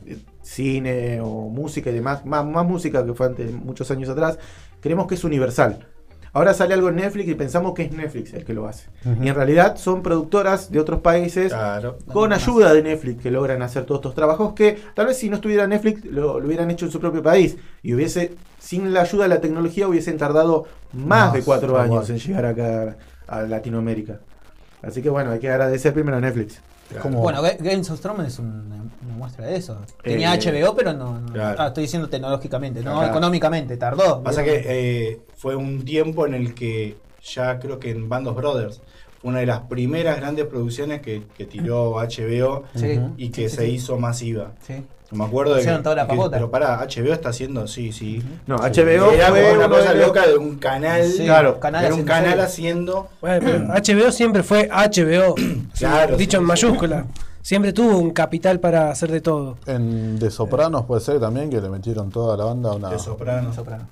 eh, 0.08 0.18
cine 0.42 1.22
o 1.22 1.50
música 1.50 1.92
y 1.92 1.94
demás, 1.94 2.26
más, 2.26 2.46
más 2.46 2.66
música 2.66 3.06
que 3.06 3.14
fue 3.14 3.28
antes, 3.28 3.52
muchos 3.52 3.90
años 3.92 4.10
atrás, 4.10 4.40
creemos 4.82 5.06
que 5.08 5.16
es 5.16 5.24
universal. 5.24 5.88
Ahora 6.34 6.54
sale 6.54 6.74
algo 6.74 6.90
en 6.90 6.98
Netflix 6.98 7.28
y 7.30 7.36
pensamos 7.36 7.74
que 7.74 7.84
es 7.84 7.92
Netflix 7.92 8.34
el 8.34 8.46
que 8.46 8.54
lo 8.54 8.68
hace. 8.68 8.88
Y 9.22 9.28
en 9.28 9.36
realidad 9.36 9.78
son 9.78 10.04
productoras 10.04 10.72
de 10.72 10.80
otros 10.80 11.02
países 11.02 11.52
Claro. 11.52 11.98
con 12.12 12.32
ayuda 12.34 12.74
de 12.74 12.84
Netflix 12.84 13.22
que 13.22 13.32
logran 13.32 13.62
hacer 13.62 13.86
todos 13.86 14.00
estos 14.00 14.16
trabajos 14.16 14.54
que 14.54 14.78
tal 14.94 15.08
vez 15.08 15.18
si 15.18 15.30
no 15.30 15.36
estuviera 15.38 15.66
Netflix 15.68 16.06
lo, 16.06 16.40
lo 16.40 16.46
hubieran 16.48 16.70
hecho 16.72 16.86
en 16.86 16.92
su 16.92 17.00
propio 17.00 17.24
país 17.24 17.58
y 17.82 17.94
hubiese 17.94 18.36
sin 18.60 18.94
la 18.94 19.02
ayuda 19.02 19.24
de 19.24 19.30
la 19.30 19.42
tecnología 19.42 19.88
hubiesen 19.88 20.18
tardado 20.18 20.66
más, 20.94 21.06
Más, 21.28 21.34
de 21.34 21.42
cuatro 21.44 21.80
años 21.80 22.10
en 22.10 22.20
llegar 22.20 22.46
acá 22.46 22.98
a 23.28 23.42
Latinoamérica. 23.44 24.20
Así 24.82 25.02
que 25.02 25.10
bueno, 25.10 25.32
hay 25.32 25.40
que 25.40 25.50
agradecer 25.50 25.94
primero 25.94 26.18
a 26.18 26.22
Netflix. 26.22 26.62
Bueno, 27.12 27.44
Ga- 27.44 27.58
Games 27.60 27.90
of 27.92 28.00
Thrones 28.02 28.28
es 28.28 28.40
una, 28.40 28.64
una 29.06 29.14
muestra 29.16 29.46
de 29.46 29.56
eso. 29.58 29.78
Tenía 30.04 30.34
Eh, 30.34 30.40
HBO, 30.40 30.76
pero 30.76 30.92
no. 30.94 31.20
no- 31.20 31.34
claro. 31.34 31.58
ah, 31.62 31.68
estoy 31.68 31.84
diciendo 31.84 32.10
tecnológicamente, 32.10 32.82
no 32.82 32.94
Claro. 32.94 33.08
económicamente, 33.10 33.78
tardó. 33.78 34.24
Pasa 34.24 34.44
que 34.44 34.64
eh, 34.66 35.22
fue 35.40 35.56
un 35.56 35.84
tiempo 35.86 36.26
en 36.28 36.34
el 36.34 36.54
que 36.54 36.98
ya 37.24 37.60
creo 37.60 37.80
que 37.80 37.92
en 37.92 38.10
Bandos 38.10 38.36
Brothers 38.36 38.82
fue 39.22 39.30
una 39.32 39.40
de 39.40 39.46
las 39.46 39.62
primeras 39.62 40.18
grandes 40.18 40.46
producciones 40.46 41.02
que, 41.02 41.24
que 41.38 41.46
tiró 41.46 41.94
HBO 41.96 42.64
Sí. 42.76 43.00
Y 43.18 43.30
que 43.30 43.48
Sí, 43.48 43.50
sí, 43.50 43.56
se 43.56 43.66
sí. 43.68 43.72
hizo 43.72 43.98
masiva. 43.98 44.52
Sí. 44.62 44.84
Me 45.12 45.24
acuerdo 45.24 45.56
de 45.56 45.64
que, 45.66 45.72
toda 45.80 45.96
la 45.96 46.04
que- 46.04 46.10
papota. 46.16 46.36
Pero 46.38 46.52
pará, 46.52 46.86
HBO 46.86 47.14
está 47.14 47.30
haciendo, 47.30 47.68
sí, 47.68 47.92
sí. 47.92 48.22
No, 48.46 48.58
HBO 48.58 49.12
Era 49.12 49.30
fue 49.30 49.42
como 49.44 49.54
una 49.56 49.70
cosa 49.70 49.94
de 49.94 50.06
loca 50.06 50.28
de 50.28 50.38
un 50.38 50.58
canal. 50.58 51.04
Sí, 51.06 51.24
claro, 51.24 51.60
canal 51.60 51.86
era 51.86 51.94
un 51.96 52.02
haciendo 52.02 52.14
canal 52.24 52.40
haciendo. 52.42 53.08
Bueno, 53.22 53.40
pero 53.44 53.68
HBO 54.06 54.12
siempre 54.12 54.44
fue 54.44 54.70
HBO. 54.70 55.36
Claro, 55.80 56.18
dicho 56.18 56.32
sí, 56.32 56.38
en 56.38 56.44
sí. 56.44 56.48
mayúscula. 56.48 57.06
Siempre 57.42 57.72
tuvo 57.74 57.98
un 57.98 58.12
capital 58.12 58.60
para 58.60 58.92
hacer 58.92 59.10
de 59.12 59.22
todo. 59.22 59.58
En 59.66 60.20
De 60.20 60.30
Sopranos 60.30 60.86
puede 60.86 61.02
ser 61.02 61.20
también 61.20 61.50
que 61.50 61.60
le 61.62 61.70
metieron 61.70 62.10
toda 62.12 62.36
la 62.38 62.44
banda 62.44 62.70
a 62.72 62.76
una. 62.76 62.90
De 62.90 63.00
Soprano. 63.00 63.52
Soprano. 63.54 63.88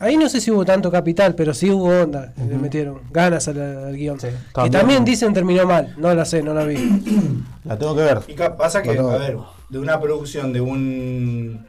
Ahí 0.00 0.16
no 0.16 0.30
sé 0.30 0.40
si 0.40 0.50
hubo 0.50 0.64
tanto 0.64 0.90
capital, 0.90 1.34
pero 1.34 1.52
sí 1.52 1.70
hubo 1.70 1.88
onda. 1.88 2.32
Le 2.38 2.56
metieron 2.56 3.02
ganas 3.12 3.46
al, 3.48 3.60
al 3.60 3.94
guion. 3.94 4.18
Sí. 4.18 4.28
Que 4.64 4.70
También. 4.70 5.04
dicen 5.04 5.34
terminó 5.34 5.66
mal. 5.66 5.94
No 5.98 6.14
la 6.14 6.24
sé, 6.24 6.42
no 6.42 6.54
la 6.54 6.64
vi. 6.64 6.76
La 7.64 7.78
tengo 7.78 7.94
que 7.94 8.02
ver. 8.02 8.20
Y 8.26 8.32
pasa 8.32 8.80
que, 8.82 8.98
a 8.98 9.02
ver, 9.18 9.36
de 9.68 9.78
una 9.78 10.00
producción 10.00 10.54
de 10.54 10.62
un. 10.62 11.66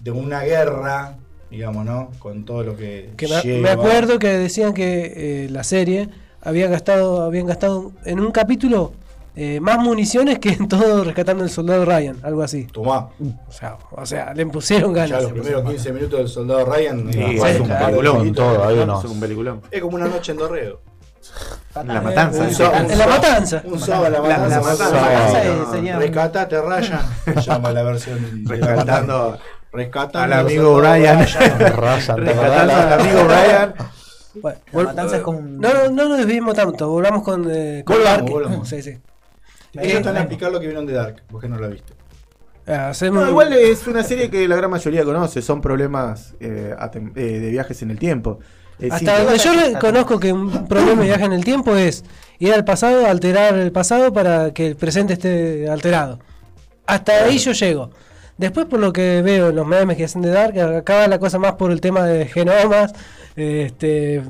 de 0.00 0.10
una 0.10 0.42
guerra, 0.42 1.16
digamos, 1.48 1.84
¿no? 1.84 2.10
Con 2.18 2.44
todo 2.44 2.64
lo 2.64 2.76
que. 2.76 3.12
Que 3.16 3.28
me, 3.28 3.40
lleva. 3.40 3.62
me 3.62 3.70
acuerdo 3.70 4.18
que 4.18 4.28
decían 4.36 4.74
que 4.74 5.44
eh, 5.44 5.48
la 5.48 5.62
serie 5.62 6.08
había 6.42 6.66
gastado, 6.66 7.22
habían 7.22 7.46
gastado 7.46 7.92
en 8.04 8.18
un 8.18 8.32
capítulo 8.32 8.92
eh, 9.36 9.58
más 9.60 9.78
municiones 9.78 10.38
que 10.38 10.50
en 10.50 10.68
todo 10.68 11.04
rescatando 11.04 11.42
el 11.44 11.50
soldado 11.50 11.84
Ryan, 11.84 12.16
algo 12.22 12.42
así. 12.42 12.64
Tomá, 12.66 13.08
O 13.48 13.52
sea, 13.52 13.76
o 13.90 14.06
sea 14.06 14.32
le 14.34 14.46
pusieron 14.46 14.94
ya 14.94 15.06
ganas. 15.06 15.22
los 15.24 15.32
primeros 15.32 15.64
15 15.70 15.92
minutos 15.92 16.18
del 16.20 16.28
soldado 16.28 16.64
Ryan. 16.66 17.12
Sí, 17.12 17.20
es 17.20 17.60
un 17.60 17.66
claro. 17.66 17.86
peliculón. 17.86 18.32
Todo, 18.32 18.64
hay 18.68 18.76
¿no? 18.76 18.82
unos- 18.84 19.04
Es 19.04 19.10
un 19.10 19.20
peliculón. 19.20 19.60
Es 19.70 19.80
como 19.82 19.96
una 19.96 20.06
noche 20.06 20.32
en 20.32 20.38
Dorrego. 20.38 20.80
La 21.84 22.00
matanza. 22.00 22.44
Un 22.44 22.98
la 22.98 23.06
matanza. 23.06 23.62
Un 23.64 23.80
sábado 23.80 24.10
la 24.10 24.20
matanza. 24.20 24.60
la 24.60 24.62
matanza. 24.62 25.98
Rescatate, 25.98 26.60
Ryan. 26.60 27.00
Se 27.24 27.40
llama 27.40 27.72
la 27.72 27.82
versión. 27.82 28.44
Rescatando 28.46 29.38
Rescatando 29.72 30.18
al 30.20 30.32
amigo 30.46 30.76
Brian. 30.76 31.18
Rescatando 31.26 32.72
al 32.74 32.92
amigo 33.00 33.24
Brian. 33.24 33.74
Bueno, 34.40 34.58
La 34.72 34.82
matanza 34.84 35.16
es 35.16 35.22
como 35.22 35.40
No, 35.40 35.72
no, 35.74 35.90
no 35.90 36.08
nos 36.08 36.18
desviemos 36.18 36.54
tanto, 36.54 36.88
volvamos 36.88 37.22
con, 37.22 37.48
eh, 37.50 37.82
con 37.84 37.96
Volvamos, 37.96 38.30
volvamos. 38.30 38.68
Sí, 38.68 38.82
sí. 38.82 38.98
Ellos 39.82 39.98
están 39.98 40.16
a 40.16 40.20
explicar 40.20 40.52
lo 40.52 40.60
que 40.60 40.66
vieron 40.66 40.86
de 40.86 40.92
Dark, 40.94 41.22
porque 41.30 41.48
no 41.48 41.56
lo 41.58 41.68
viste. 41.70 41.92
Ah, 42.66 42.88
hacemos- 42.90 43.22
No, 43.24 43.28
igual 43.30 43.52
es 43.52 43.86
una 43.86 44.02
serie 44.02 44.30
que 44.30 44.48
la 44.48 44.56
gran 44.56 44.70
mayoría 44.70 45.04
conoce, 45.04 45.42
son 45.42 45.60
problemas 45.60 46.34
eh, 46.40 46.74
eh, 47.16 47.20
de 47.20 47.50
viajes 47.50 47.82
en 47.82 47.90
el 47.90 47.98
tiempo. 47.98 48.38
Eh, 48.80 48.88
Hasta 48.90 49.22
donde 49.22 49.38
yo 49.38 49.52
conozco 49.78 50.18
que 50.18 50.32
un 50.32 50.66
problema 50.66 51.02
de 51.02 51.08
viaje 51.08 51.24
en 51.24 51.32
el 51.32 51.44
tiempo 51.44 51.76
es 51.76 52.04
ir 52.38 52.52
al 52.54 52.64
pasado, 52.64 53.06
alterar 53.06 53.54
el 53.54 53.70
pasado 53.70 54.12
para 54.12 54.52
que 54.52 54.66
el 54.68 54.76
presente 54.76 55.12
esté 55.12 55.68
alterado. 55.68 56.18
Hasta 56.86 57.24
ahí 57.24 57.38
yo 57.38 57.52
llego. 57.52 57.90
Después, 58.36 58.66
por 58.66 58.80
lo 58.80 58.92
que 58.92 59.22
veo 59.22 59.50
en 59.50 59.56
los 59.56 59.66
memes 59.66 59.96
que 59.96 60.04
hacen 60.04 60.22
de 60.22 60.30
Dark, 60.30 60.58
acaba 60.58 61.06
la 61.06 61.18
cosa 61.20 61.38
más 61.38 61.52
por 61.52 61.70
el 61.70 61.80
tema 61.80 62.02
de 62.04 62.26
genomas, 62.26 62.92
este, 63.36 64.22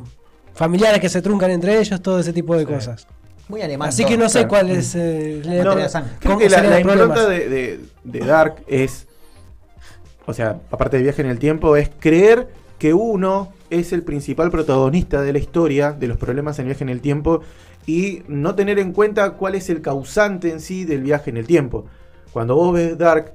familiares 0.54 1.00
que 1.00 1.08
se 1.08 1.22
truncan 1.22 1.50
entre 1.50 1.78
ellos, 1.78 2.02
todo 2.02 2.18
ese 2.18 2.32
tipo 2.32 2.54
de 2.56 2.66
cosas. 2.66 3.06
Muy 3.48 3.62
alemán. 3.62 3.88
Así 3.90 4.04
que 4.04 4.16
no 4.16 4.28
sé 4.28 4.40
claro. 4.40 4.48
cuál 4.48 4.70
es 4.70 4.94
eh, 4.94 5.42
No, 5.44 5.52
la- 5.52 5.64
materia 5.64 5.88
sangre. 5.88 6.12
Creo 6.20 6.38
que 6.38 6.48
la, 6.48 6.62
la 6.62 6.80
impronta 6.80 7.28
de, 7.28 7.48
de- 7.48 7.80
de 8.04 8.18
Dark 8.20 8.56
es, 8.66 9.06
o 10.26 10.32
sea, 10.32 10.60
aparte 10.70 10.96
de 10.96 11.02
viaje 11.02 11.22
en 11.22 11.28
el 11.28 11.38
tiempo, 11.38 11.76
es 11.76 11.90
creer 12.00 12.48
que 12.78 12.94
uno 12.94 13.52
es 13.70 13.92
el 13.92 14.02
principal 14.02 14.50
protagonista 14.50 15.22
de 15.22 15.32
la 15.32 15.38
historia, 15.38 15.92
de 15.92 16.06
los 16.06 16.16
problemas 16.16 16.58
en 16.58 16.66
viaje 16.66 16.84
en 16.84 16.90
el 16.90 17.00
tiempo, 17.00 17.40
y 17.86 18.22
no 18.28 18.54
tener 18.54 18.78
en 18.78 18.92
cuenta 18.92 19.32
cuál 19.32 19.54
es 19.54 19.68
el 19.68 19.82
causante 19.82 20.50
en 20.50 20.60
sí 20.60 20.84
del 20.84 21.02
viaje 21.02 21.30
en 21.30 21.36
el 21.36 21.46
tiempo. 21.46 21.86
Cuando 22.32 22.56
vos 22.56 22.72
ves 22.72 22.96
Dark, 22.96 23.32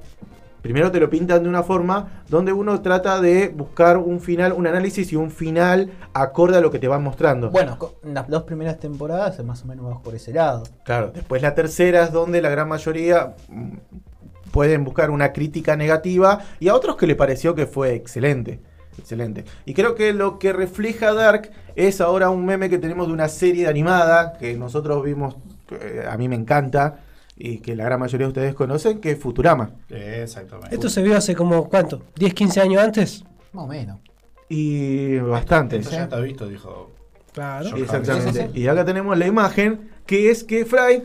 primero 0.62 0.90
te 0.90 1.00
lo 1.00 1.08
pintan 1.10 1.42
de 1.42 1.48
una 1.48 1.62
forma 1.62 2.22
donde 2.28 2.52
uno 2.52 2.80
trata 2.80 3.20
de 3.20 3.48
buscar 3.48 3.98
un 3.98 4.20
final, 4.20 4.52
un 4.52 4.66
análisis 4.66 5.12
y 5.12 5.16
un 5.16 5.30
final 5.30 5.90
acorde 6.12 6.58
a 6.58 6.60
lo 6.60 6.70
que 6.70 6.78
te 6.78 6.88
van 6.88 7.02
mostrando. 7.02 7.50
Bueno, 7.50 7.78
las 8.02 8.28
dos 8.28 8.44
primeras 8.44 8.78
temporadas 8.78 9.42
más 9.44 9.62
o 9.64 9.66
menos 9.66 10.00
por 10.02 10.14
ese 10.14 10.32
lado. 10.32 10.64
Claro, 10.84 11.10
después 11.12 11.42
la 11.42 11.54
tercera 11.54 12.04
es 12.04 12.12
donde 12.12 12.42
la 12.42 12.50
gran 12.50 12.68
mayoría 12.68 13.34
mm, 13.48 13.76
pueden 14.50 14.84
buscar 14.84 15.10
una 15.10 15.32
crítica 15.32 15.76
negativa 15.76 16.40
y 16.58 16.68
a 16.68 16.74
otros 16.74 16.96
que 16.96 17.06
le 17.06 17.16
pareció 17.16 17.54
que 17.54 17.66
fue 17.66 17.94
excelente. 17.94 18.60
Excelente. 18.98 19.44
Y 19.64 19.72
creo 19.72 19.94
que 19.94 20.12
lo 20.12 20.38
que 20.38 20.52
refleja 20.52 21.14
Dark 21.14 21.50
es 21.74 22.00
ahora 22.00 22.28
un 22.28 22.44
meme 22.44 22.68
que 22.68 22.78
tenemos 22.78 23.06
de 23.06 23.12
una 23.12 23.28
serie 23.28 23.66
animada 23.66 24.34
que 24.34 24.56
nosotros 24.56 25.02
vimos, 25.02 25.36
eh, 25.70 26.04
a 26.08 26.16
mí 26.18 26.28
me 26.28 26.36
encanta 26.36 26.98
y 27.42 27.58
que 27.58 27.74
la 27.74 27.84
gran 27.84 27.98
mayoría 27.98 28.26
de 28.26 28.28
ustedes 28.28 28.54
conocen, 28.54 29.00
que 29.00 29.12
es 29.12 29.18
Futurama. 29.18 29.70
Exactamente. 29.88 30.74
Esto 30.74 30.88
se 30.90 31.02
vio 31.02 31.16
hace 31.16 31.34
como, 31.34 31.68
¿cuánto? 31.68 32.02
¿10, 32.16 32.34
15 32.34 32.60
años 32.60 32.82
antes? 32.82 33.24
Más 33.52 33.64
o 33.64 33.66
menos. 33.66 33.98
Y 34.48 35.16
bastante. 35.18 35.76
Esto 35.78 35.90
ya 35.92 36.02
está 36.04 36.18
visto, 36.20 36.46
dijo. 36.48 36.90
Claro. 37.32 37.70
Yo- 37.70 37.76
Exactamente. 37.76 38.50
Y 38.52 38.66
acá 38.66 38.84
tenemos 38.84 39.16
la 39.16 39.26
imagen 39.26 39.88
que 40.04 40.30
es 40.30 40.44
que 40.44 40.64
Fry 40.66 41.02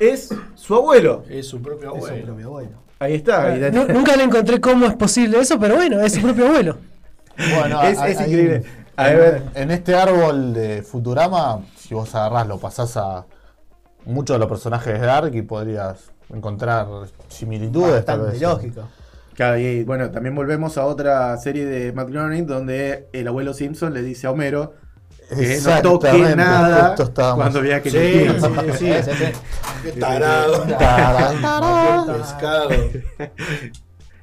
es 0.00 0.30
su 0.54 0.74
abuelo. 0.74 1.22
Es 1.28 1.46
su 1.46 1.60
propio 1.62 1.94
Es 1.94 2.00
su 2.02 2.06
abuelo. 2.08 2.26
propio 2.26 2.46
abuelo. 2.46 2.70
Ahí 2.98 3.14
está. 3.14 3.54
Nunca 3.70 4.16
le 4.16 4.24
encontré 4.24 4.60
cómo 4.60 4.86
es 4.86 4.94
posible 4.94 5.38
eso, 5.38 5.58
pero 5.60 5.76
bueno, 5.76 6.00
es 6.00 6.12
su 6.14 6.20
propio 6.22 6.46
abuelo. 6.48 6.78
Bueno, 7.56 7.80
Es- 7.84 7.98
hay- 7.98 8.12
es 8.12 8.18
hay- 8.18 8.30
increíble. 8.30 8.62
A 8.96 9.12
en, 9.12 9.16
ver. 9.16 9.42
en 9.54 9.70
este 9.70 9.94
árbol 9.94 10.52
de 10.54 10.82
Futurama, 10.82 11.60
si 11.76 11.94
vos 11.94 12.12
agarrás, 12.16 12.48
lo 12.48 12.58
pasás 12.58 12.96
a 12.96 13.24
muchos 14.08 14.34
de 14.34 14.38
los 14.38 14.48
personajes 14.48 15.00
de 15.00 15.06
Dark 15.06 15.34
y 15.34 15.42
podrías 15.42 16.10
encontrar 16.32 16.86
similitudes. 17.28 18.04
tal 18.04 18.20
Bastante 18.20 18.32
vez. 18.32 18.42
lógico. 18.42 18.88
Claro, 19.34 19.58
y 19.58 19.84
bueno, 19.84 20.10
también 20.10 20.34
volvemos 20.34 20.76
a 20.78 20.84
otra 20.84 21.36
serie 21.36 21.64
de 21.64 21.92
Matt 21.92 22.08
Groening 22.10 22.46
donde 22.46 23.08
el 23.12 23.28
abuelo 23.28 23.54
Simpson 23.54 23.94
le 23.94 24.02
dice 24.02 24.26
a 24.26 24.32
Homero 24.32 24.74
que 25.28 25.60
no 25.60 25.82
toque 25.82 26.08
Exactamente, 26.08 26.36
nada 26.36 26.96
cuando 27.34 27.60
vea 27.60 27.82
que 27.82 27.90
Sí, 27.90 27.98
sí, 27.98 28.40
sí. 28.40 28.78
Sí, 28.78 28.92
sí, 29.02 29.10
sí. 29.12 29.32
Qué 29.84 29.92
tarado. 29.92 30.64
Pescado. 32.16 32.70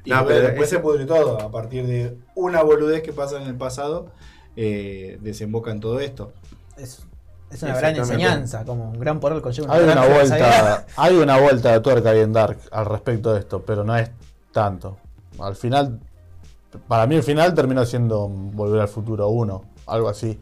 Y 0.04 0.12
No, 0.12 0.24
pero 0.24 0.42
después 0.42 0.70
se 0.70 0.78
pudre 0.78 1.06
todo. 1.06 1.42
A 1.42 1.52
partir 1.52 1.88
de 1.88 2.16
una 2.36 2.62
boludez 2.62 3.02
que 3.02 3.12
pasa 3.12 3.42
en 3.42 3.48
el 3.48 3.56
pasado, 3.56 4.12
eh, 4.56 5.18
desemboca 5.20 5.72
en 5.72 5.80
todo 5.80 6.00
esto. 6.00 6.32
Es, 6.78 7.08
es 7.52 7.64
una 7.64 7.76
gran 7.78 7.96
enseñanza, 7.96 8.64
como 8.66 8.90
un 8.92 9.00
gran 9.00 9.20
poder 9.20 9.42
conlleva 9.42 9.74
Hay 9.74 9.84
una 9.84 9.94
gran 9.94 10.08
responsabilidad. 10.10 10.62
vuelta, 10.64 10.86
hay 11.02 11.16
una 11.16 11.38
vuelta 11.40 11.72
de 11.72 11.80
tuerca 11.80 12.10
ahí 12.10 12.20
en 12.20 12.34
Dark 12.34 12.58
al 12.72 12.86
respecto 12.86 13.34
de 13.34 13.40
esto, 13.40 13.62
pero 13.66 13.84
no 13.84 13.96
es 13.96 14.10
tanto. 14.52 14.98
Al 15.40 15.56
final, 15.56 16.00
para 16.88 17.06
mí 17.08 17.16
el 17.16 17.24
final 17.24 17.54
terminó 17.54 17.86
siendo 17.86 18.28
Volver 18.28 18.82
al 18.82 18.88
Futuro 18.88 19.28
1, 19.30 19.64
algo 19.88 20.10
así, 20.10 20.40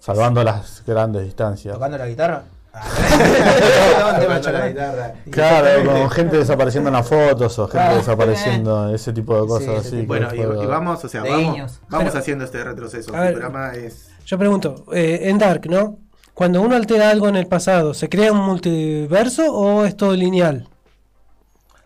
salvando 0.00 0.42
las 0.42 0.82
grandes 0.86 1.24
distancias. 1.24 1.74
Tocando 1.74 1.98
la 1.98 2.06
guitarra. 2.08 2.42
Tocando 4.20 4.52
la 4.52 4.68
guitarra. 4.68 5.14
Claro, 5.30 5.90
con 5.90 6.10
gente 6.10 6.36
desapareciendo 6.38 6.88
en 6.88 6.94
las 6.94 7.06
fotos 7.08 7.58
o 7.58 7.68
gente 7.68 7.94
desapareciendo, 7.96 8.94
ese 8.94 9.12
tipo 9.12 9.40
de 9.40 9.46
cosas 9.46 9.82
Sí, 9.84 9.88
así. 9.96 10.06
Bueno, 10.06 10.28
y, 10.34 10.40
y 10.40 10.66
vamos, 10.66 11.04
o 11.04 11.08
sea, 11.08 11.22
vamos, 11.22 11.80
vamos 11.88 12.08
Pero- 12.08 12.18
haciendo 12.18 12.44
este 12.44 12.64
retroceso. 12.64 13.14
A 13.14 13.20
ver. 13.20 13.34
Futurama 13.34 13.72
es. 13.74 14.08
Yo 14.24 14.38
pregunto, 14.38 14.84
eh, 14.92 15.20
en 15.24 15.38
Dark, 15.38 15.68
¿no? 15.68 15.98
Cuando 16.42 16.60
uno 16.60 16.74
altera 16.74 17.10
algo 17.10 17.28
en 17.28 17.36
el 17.36 17.46
pasado, 17.46 17.94
¿se 17.94 18.08
crea 18.08 18.32
un 18.32 18.40
multiverso 18.40 19.54
o 19.54 19.84
es 19.84 19.96
todo 19.96 20.12
lineal? 20.16 20.66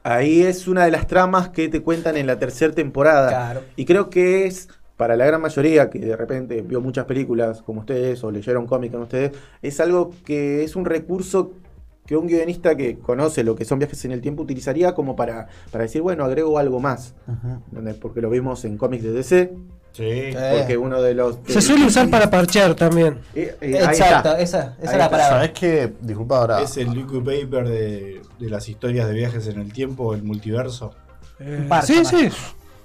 Ahí 0.02 0.40
es 0.40 0.66
una 0.66 0.86
de 0.86 0.90
las 0.90 1.06
tramas 1.06 1.50
que 1.50 1.68
te 1.68 1.82
cuentan 1.82 2.16
en 2.16 2.26
la 2.26 2.38
tercera 2.38 2.72
temporada. 2.72 3.28
Claro. 3.28 3.64
Y 3.76 3.84
creo 3.84 4.08
que 4.08 4.46
es, 4.46 4.70
para 4.96 5.14
la 5.14 5.26
gran 5.26 5.42
mayoría 5.42 5.90
que 5.90 5.98
de 5.98 6.16
repente 6.16 6.62
vio 6.62 6.80
muchas 6.80 7.04
películas 7.04 7.60
como 7.60 7.80
ustedes 7.80 8.24
o 8.24 8.30
leyeron 8.30 8.66
cómics 8.66 8.92
como 8.92 9.04
ustedes, 9.04 9.32
es 9.60 9.78
algo 9.78 10.10
que 10.24 10.64
es 10.64 10.74
un 10.74 10.86
recurso 10.86 11.52
que 12.06 12.16
un 12.16 12.26
guionista 12.26 12.74
que 12.78 12.98
conoce 12.98 13.44
lo 13.44 13.56
que 13.56 13.66
son 13.66 13.78
viajes 13.78 14.06
en 14.06 14.12
el 14.12 14.22
tiempo 14.22 14.44
utilizaría 14.44 14.94
como 14.94 15.16
para, 15.16 15.48
para 15.70 15.84
decir, 15.84 16.00
bueno, 16.00 16.24
agrego 16.24 16.56
algo 16.56 16.80
más. 16.80 17.14
¿Entendés? 17.68 17.96
Porque 17.96 18.22
lo 18.22 18.30
vimos 18.30 18.64
en 18.64 18.78
cómics 18.78 19.04
de 19.04 19.12
DC, 19.12 19.52
Sí. 19.96 20.02
Eh, 20.04 20.56
porque 20.58 20.76
uno 20.76 21.00
de 21.00 21.14
los... 21.14 21.36
Se 21.48 21.62
suele 21.62 21.86
usar 21.86 22.10
para 22.10 22.28
parchear 22.30 22.74
también. 22.74 23.18
Eh, 23.34 23.56
eh, 23.62 23.78
Exacto, 23.82 24.36
esa, 24.36 24.74
esa 24.82 24.92
es 24.92 24.98
la 24.98 25.08
palabra. 25.08 25.28
¿Sabés 25.36 25.50
qué? 25.52 25.92
Disculpa 26.00 26.38
ahora. 26.38 26.60
Es 26.60 26.76
el 26.76 26.90
liquid 26.92 27.20
paper 27.20 27.66
de, 27.68 28.20
de 28.38 28.50
las 28.50 28.68
historias 28.68 29.08
de 29.08 29.14
viajes 29.14 29.46
en 29.46 29.58
el 29.60 29.72
tiempo, 29.72 30.12
el 30.12 30.22
multiverso. 30.22 30.92
Eh, 31.40 31.66
sí, 31.84 32.04
sí. 32.04 32.28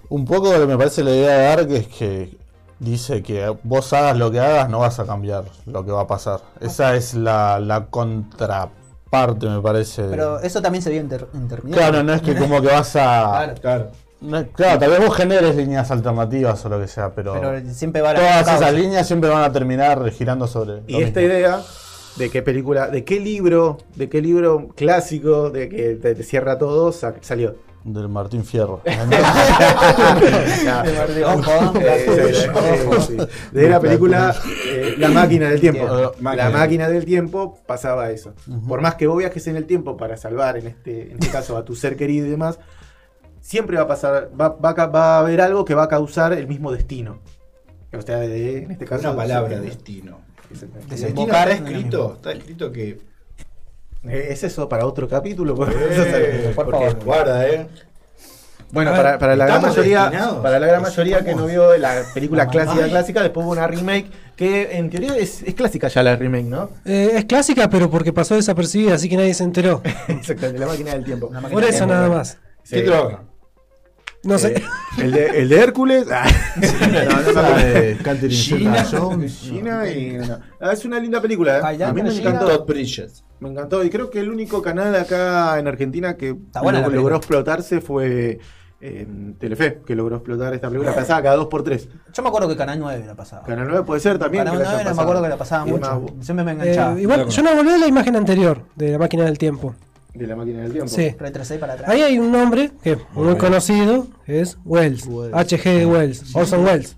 Un 0.07 0.25
poco 0.25 0.53
lo 0.53 0.59
que 0.61 0.65
me 0.67 0.77
parece 0.77 1.03
la 1.03 1.11
idea 1.11 1.37
de 1.37 1.43
Dark 1.45 1.71
es 1.71 1.87
que 1.87 2.37
dice 2.79 3.21
que 3.21 3.53
vos 3.63 3.91
hagas 3.93 4.17
lo 4.17 4.31
que 4.31 4.39
hagas, 4.39 4.69
no 4.69 4.79
vas 4.79 4.99
a 4.99 5.05
cambiar 5.05 5.43
lo 5.65 5.85
que 5.85 5.91
va 5.91 6.01
a 6.01 6.07
pasar. 6.07 6.39
Esa 6.61 6.95
es 6.95 7.13
la, 7.13 7.59
la 7.59 7.85
contraparte, 7.87 9.47
me 9.47 9.61
parece. 9.61 10.03
Pero 10.03 10.39
eso 10.39 10.61
también 10.61 10.81
se 10.81 10.89
vio 10.91 10.99
en, 11.01 11.09
ter- 11.09 11.27
en 11.33 11.47
Terminator. 11.47 11.71
claro, 11.89 12.03
no 12.03 12.13
es 12.13 12.21
que 12.21 12.35
como 12.35 12.61
que 12.61 12.67
vas 12.67 12.95
a. 12.95 13.23
Claro. 13.31 13.55
Claro. 13.61 13.91
No- 14.21 14.47
claro, 14.49 14.79
tal 14.79 14.91
vez 14.91 14.99
vos 15.05 15.15
generes 15.15 15.55
líneas 15.55 15.91
alternativas 15.91 16.63
o 16.65 16.69
lo 16.69 16.79
que 16.79 16.87
sea, 16.87 17.13
pero, 17.13 17.33
Pero 17.33 17.61
siempre 17.73 18.01
va 18.01 18.11
a 18.11 18.15
todas 18.15 18.45
causa. 18.45 18.55
esas 18.55 18.73
líneas 18.73 19.05
siempre 19.07 19.29
van 19.29 19.43
a 19.43 19.51
terminar 19.51 20.09
girando 20.11 20.47
sobre. 20.47 20.81
Y 20.87 21.01
esta 21.01 21.19
mismo. 21.19 21.35
idea 21.35 21.61
de 22.17 22.29
qué 22.29 22.41
película, 22.41 22.87
de 22.87 23.03
qué 23.03 23.19
libro, 23.19 23.77
de 23.95 24.09
qué 24.09 24.21
libro 24.21 24.69
clásico, 24.75 25.49
de 25.49 25.69
que 25.69 25.95
te, 25.95 26.13
te 26.15 26.23
cierra 26.23 26.57
todo, 26.57 26.91
sa- 26.91 27.15
salió. 27.21 27.55
Del 27.83 28.09
Martín 28.09 28.45
Fierro. 28.45 28.81
De 33.51 33.69
la 33.69 33.79
película 33.79 34.35
eh, 34.67 34.95
La 34.97 35.09
máquina 35.09 35.49
del 35.49 35.59
tiempo. 35.59 35.87
Tiempo. 35.87 36.13
La 36.35 36.49
máquina 36.49 36.87
del 36.89 37.05
tiempo 37.05 37.59
pasaba 37.65 38.11
eso. 38.11 38.33
Por 38.67 38.81
más 38.81 38.95
que 38.95 39.07
vos 39.07 39.17
viajes 39.17 39.45
en 39.47 39.55
el 39.55 39.65
tiempo 39.65 39.97
para 39.97 40.17
salvar, 40.17 40.57
en 40.57 40.67
este, 40.67 41.03
en 41.11 41.13
este 41.13 41.29
caso, 41.29 41.57
a 41.57 41.65
tu 41.65 41.75
ser 41.75 41.95
querido 41.95 42.27
y 42.27 42.29
demás, 42.29 42.59
siempre 43.41 43.75
va 43.77 43.83
a 43.83 43.87
pasar, 43.87 44.29
va, 44.39 44.49
va 44.49 44.69
a 44.69 44.75
ca- 44.75 44.85
va 44.87 45.17
a 45.17 45.19
haber 45.19 45.41
algo 45.41 45.65
que 45.65 45.73
va 45.75 45.83
a 45.83 45.87
causar 45.89 46.31
el 46.33 46.47
mismo 46.47 46.71
destino. 46.71 47.19
O 47.93 48.01
sea, 48.01 48.17
de- 48.19 48.59
en 48.63 48.71
este 48.71 48.85
caso. 48.85 49.09
Una 49.09 49.17
palabra, 49.17 49.59
de 49.59 49.65
destino. 49.65 50.21
Desembocar 50.89 51.49
está 51.49 51.63
escrito, 51.69 52.13
está 52.15 52.31
escrito 52.33 52.71
que. 52.71 52.99
Eh, 54.03 54.27
¿Es 54.31 54.43
eso 54.43 54.67
para 54.67 54.85
otro 54.85 55.07
capítulo? 55.07 55.55
Eh, 55.71 56.53
por 56.55 56.65
porque 56.65 56.85
favor. 56.91 57.03
guarda, 57.05 57.47
eh. 57.47 57.67
Bueno, 58.71 58.91
ver, 58.91 59.01
para, 59.01 59.19
para 59.19 59.35
la 59.35 59.45
gran 59.45 59.57
¿estamos 59.57 59.77
mayoría, 59.77 60.39
para 60.41 60.57
la 60.59 60.67
gran 60.67 60.81
mayoría 60.81 61.25
que 61.25 61.35
no 61.35 61.45
vio 61.45 61.77
la 61.77 62.03
película 62.13 62.47
clásica 62.47 62.87
clásica, 62.87 63.21
después 63.21 63.43
hubo 63.45 63.51
una 63.51 63.67
remake 63.67 64.09
que 64.37 64.77
en 64.77 64.89
teoría 64.89 65.17
es, 65.17 65.43
es 65.43 65.53
clásica 65.55 65.89
ya 65.89 66.01
la 66.03 66.15
remake, 66.15 66.45
¿no? 66.45 66.69
Eh, 66.85 67.11
es 67.15 67.25
clásica, 67.25 67.69
pero 67.69 67.89
porque 67.91 68.13
pasó 68.13 68.35
desapercibida, 68.35 68.95
así 68.95 69.09
que 69.09 69.17
nadie 69.17 69.33
se 69.33 69.43
enteró. 69.43 69.81
Exactamente, 70.07 70.57
la 70.59 70.67
máquina 70.67 70.91
del 70.93 71.03
tiempo. 71.03 71.29
Máquina 71.29 71.49
Por 71.51 71.63
eso 71.63 71.79
tiempo. 71.79 71.93
nada 71.93 72.07
más. 72.09 72.37
Sí. 72.63 72.75
¿Qué 72.75 72.83
droga? 72.83 73.23
No 74.23 74.37
sé. 74.37 74.53
Eh, 74.57 74.63
el, 74.99 75.11
de, 75.11 75.25
el 75.41 75.49
de 75.49 75.59
Hércules. 75.59 76.05
ah, 76.11 76.25
no, 76.61 77.33
no 77.33 77.57
de 77.57 77.97
Catherine 78.03 78.33
y. 78.59 80.11
no. 80.17 80.71
Es 80.71 80.85
una 80.85 80.99
linda 80.99 81.21
película, 81.21 81.57
¿eh? 81.57 81.83
A 81.83 81.91
mí 81.93 82.01
me 82.03 82.13
encantó. 82.15 82.45
Todd 82.47 82.67
Bridges. 82.67 83.23
Me 83.39 83.49
encantó. 83.49 83.83
Y 83.83 83.89
creo 83.89 84.09
que 84.11 84.19
el 84.19 84.29
único 84.29 84.61
canal 84.61 84.95
acá 84.95 85.57
en 85.57 85.67
Argentina 85.67 86.15
que 86.15 86.35
logró, 86.93 87.15
explotarse 87.15 87.81
fue 87.81 88.37
eh, 88.79 89.07
Telefe, 89.39 89.81
que 89.85 89.95
logró 89.95 90.17
explotar 90.17 90.53
esta 90.53 90.67
película. 90.69 90.93
Pasaba 90.93 91.23
cada 91.23 91.37
2x3. 91.37 91.87
Yo 92.13 92.21
me 92.23 92.29
acuerdo 92.29 92.47
que 92.47 92.55
Canal 92.55 92.79
9 92.79 93.03
la 93.07 93.15
pasaba. 93.15 93.43
Canal 93.43 93.67
9 93.67 93.83
puede 93.85 93.99
ser 94.01 94.19
también. 94.19 94.43
Canal 94.43 94.59
que 94.59 94.63
la 94.65 94.69
9 94.69 94.83
hayan 94.83 94.95
me 94.95 95.01
acuerdo 95.01 95.23
que 95.23 95.29
la 95.29 95.37
pasaba 95.37 95.67
Y 95.67 95.71
mucho. 95.71 96.01
más, 96.01 96.25
Siempre 96.25 96.43
me 96.45 96.51
Eh, 96.51 96.53
enganchaba. 96.53 96.99
igual, 97.01 97.27
yo 97.27 97.41
no 97.41 97.55
volví 97.55 97.71
a 97.71 97.77
la 97.79 97.87
imagen 97.87 98.15
anterior 98.15 98.65
de 98.75 98.91
la 98.91 98.97
máquina 98.99 99.25
del 99.25 99.37
tiempo. 99.39 99.73
De 100.13 100.27
la 100.27 100.35
máquina 100.35 100.61
del 100.61 100.71
tiempo. 100.73 100.89
Sí. 100.89 101.15
Retrocedí 101.17 101.59
para 101.59 101.73
atrás. 101.73 101.89
Ahí 101.89 102.01
hay 102.01 102.19
un 102.19 102.31
nombre 102.31 102.71
que 102.83 102.93
es 102.93 102.97
muy 103.13 103.35
conocido, 103.37 104.07
que 104.25 104.41
es 104.41 104.57
Wells. 104.65 105.05
Wells. 105.07 105.33
H.G. 105.33 105.85
Wells. 105.85 106.35
Orson 106.35 106.59
Ujú. 106.59 106.69
Welles. 106.69 106.95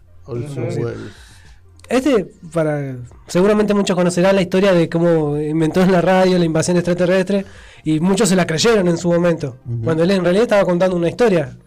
Este, 1.90 2.26
para 2.52 2.96
seguramente 3.28 3.74
muchos 3.74 3.96
conocerán 3.96 4.36
la 4.36 4.42
historia 4.42 4.74
de 4.74 4.90
cómo 4.90 5.38
inventó 5.38 5.82
en 5.82 5.92
la 5.92 6.02
radio 6.02 6.40
la 6.40 6.46
invasión 6.46 6.78
extraterrestre 6.78 7.46
y 7.84 8.00
muchos 8.00 8.30
se 8.30 8.36
la 8.36 8.48
creyeron 8.48 8.88
en 8.88 8.98
su 8.98 9.12
momento, 9.12 9.58
cuando 9.84 10.04
él 10.04 10.12
en 10.12 10.24
realidad 10.24 10.44
estaba 10.44 10.66
contando 10.66 10.96
una 10.96 11.10
historia. 11.10 11.58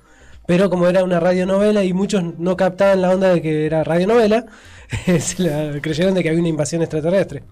Pero 0.46 0.70
como 0.70 0.86
era 0.86 1.04
una 1.04 1.20
radionovela 1.20 1.84
y 1.84 1.92
muchos 1.92 2.22
no 2.38 2.56
captaban 2.56 3.02
la 3.02 3.10
onda 3.10 3.28
de 3.34 3.42
que 3.42 3.66
era 3.66 3.84
radionovela, 3.84 4.46
se 5.20 5.42
la 5.42 5.80
creyeron 5.80 6.14
de 6.14 6.22
que 6.22 6.28
había 6.28 6.40
una 6.40 6.48
invasión 6.48 6.82
extraterrestre. 6.82 7.42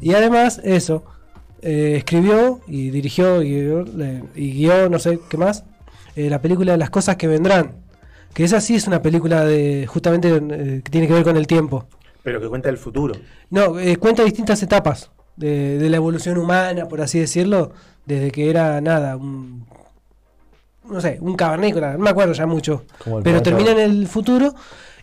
Y 0.00 0.14
además, 0.14 0.60
eso, 0.64 1.04
eh, 1.62 1.94
escribió 1.96 2.60
y 2.66 2.90
dirigió 2.90 3.42
y, 3.42 3.54
eh, 3.54 4.22
y 4.34 4.52
guió, 4.52 4.88
no 4.88 4.98
sé 4.98 5.20
qué 5.28 5.36
más, 5.36 5.64
eh, 6.16 6.28
la 6.28 6.40
película 6.40 6.76
Las 6.76 6.90
cosas 6.90 7.16
que 7.16 7.26
vendrán. 7.26 7.72
Que 8.34 8.44
esa 8.44 8.60
sí 8.60 8.74
es 8.74 8.86
una 8.86 9.02
película 9.02 9.44
de 9.44 9.86
justamente 9.86 10.28
eh, 10.34 10.80
que 10.82 10.90
tiene 10.90 11.06
que 11.06 11.12
ver 11.12 11.24
con 11.24 11.36
el 11.36 11.46
tiempo. 11.46 11.86
Pero 12.22 12.40
que 12.40 12.48
cuenta 12.48 12.68
el 12.70 12.78
futuro. 12.78 13.14
No, 13.50 13.78
eh, 13.78 13.96
cuenta 13.96 14.24
distintas 14.24 14.62
etapas 14.62 15.10
de, 15.36 15.78
de 15.78 15.90
la 15.90 15.96
evolución 15.96 16.38
humana, 16.38 16.88
por 16.88 17.00
así 17.00 17.18
decirlo, 17.18 17.72
desde 18.06 18.30
que 18.30 18.48
era 18.48 18.80
nada, 18.80 19.16
un, 19.16 19.66
no 20.88 21.00
sé, 21.00 21.18
un 21.20 21.36
cavernícola, 21.36 21.92
no 21.92 21.98
me 21.98 22.10
acuerdo 22.10 22.32
ya 22.32 22.46
mucho, 22.46 22.84
pero 23.22 23.42
termina 23.42 23.72
en 23.72 23.78
el 23.78 24.06
futuro 24.06 24.54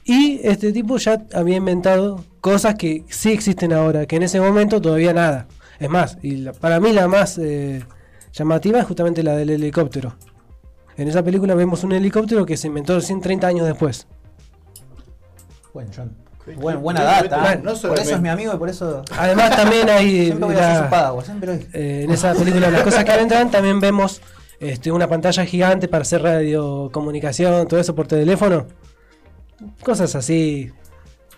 y 0.05 0.39
este 0.43 0.71
tipo 0.71 0.97
ya 0.97 1.23
había 1.33 1.57
inventado 1.57 2.23
cosas 2.41 2.75
que 2.75 3.03
sí 3.09 3.31
existen 3.31 3.73
ahora, 3.73 4.05
que 4.05 4.15
en 4.15 4.23
ese 4.23 4.39
momento 4.39 4.81
todavía 4.81 5.13
nada. 5.13 5.47
Es 5.79 5.89
más, 5.89 6.17
y 6.21 6.37
la- 6.37 6.53
para 6.53 6.79
mí 6.79 6.91
la 6.93 7.07
más 7.07 7.37
eh, 7.37 7.83
llamativa 8.33 8.79
es 8.79 8.85
justamente 8.85 9.23
la 9.23 9.35
del 9.35 9.49
helicóptero. 9.49 10.15
En 10.97 11.07
esa 11.07 11.23
película 11.23 11.55
vemos 11.55 11.83
un 11.83 11.93
helicóptero 11.93 12.45
que 12.45 12.57
se 12.57 12.67
inventó 12.67 12.99
130 12.99 13.47
años 13.47 13.65
después. 13.65 14.05
Bueno, 15.73 15.89
John. 15.95 16.15
Sí, 16.45 16.53
buena 16.55 17.03
data. 17.03 17.55
no 17.61 17.71
¿eh? 17.73 17.77
por 17.81 17.99
eso 17.99 18.15
es 18.15 18.21
mi 18.21 18.29
amigo 18.29 18.53
y 18.53 18.57
por 18.57 18.69
eso. 18.69 19.03
Además 19.17 19.55
también 19.55 19.87
hay... 19.89 20.25
Siempre 20.25 20.45
voy 20.47 20.55
a 20.55 20.59
hacer 20.59 20.73
la- 20.79 20.83
su 20.85 20.89
padawan, 20.89 21.25
siempre 21.25 21.47
lo 21.55 21.61
Eh, 21.79 22.03
en 22.03 22.11
esa 22.11 22.33
película 22.33 22.71
Las 22.71 22.81
cosas 22.81 23.05
que 23.05 23.15
vendrán 23.15 23.51
también 23.51 23.79
vemos 23.79 24.21
este, 24.59 24.91
una 24.91 25.07
pantalla 25.07 25.45
gigante 25.45 25.87
para 25.87 26.01
hacer 26.01 26.21
radiocomunicación, 26.23 27.67
todo 27.67 27.79
eso 27.79 27.93
por 27.95 28.07
teléfono. 28.07 28.65
Cosas 29.83 30.15
así. 30.15 30.71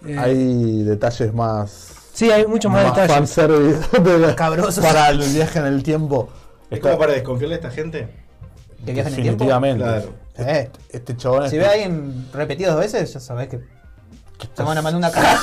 Eh, 0.07 0.17
Hay 0.17 0.83
detalles 0.83 1.33
más. 1.33 1.93
Sí, 2.25 2.31
hay 2.31 2.45
muchos 2.47 2.71
más, 2.71 2.85
detalles. 2.85 3.11
fanservice 3.13 3.99
de- 4.01 4.35
Cabrosos. 4.35 4.83
para 4.85 5.09
el 5.09 5.19
viaje 5.19 5.59
en 5.59 5.65
el 5.65 5.83
tiempo. 5.83 6.29
Es 6.69 6.79
como 6.79 6.97
para 6.97 7.13
desconfiarle 7.13 7.55
a 7.55 7.57
esta 7.57 7.71
gente. 7.71 8.07
Que 8.85 8.93
viaja 8.93 9.09
en 9.09 9.15
el 9.15 9.21
tiempo. 9.21 9.43
Definitivamente. 9.43 9.83
Claro. 9.83 10.13
Eh, 10.37 10.69
Este 10.89 11.15
chabón 11.17 11.49
si 11.49 11.57
es- 11.57 11.61
ve 11.61 11.67
a 11.67 11.71
alguien 11.73 12.27
repetido 12.33 12.71
dos 12.71 12.81
veces, 12.81 13.13
ya 13.13 13.19
sabés 13.19 13.47
que 13.49 13.59
te 14.55 14.63
van 14.63 14.75
a 14.77 14.81
mandar 14.81 14.97
una 14.97 15.11
cara. 15.11 15.37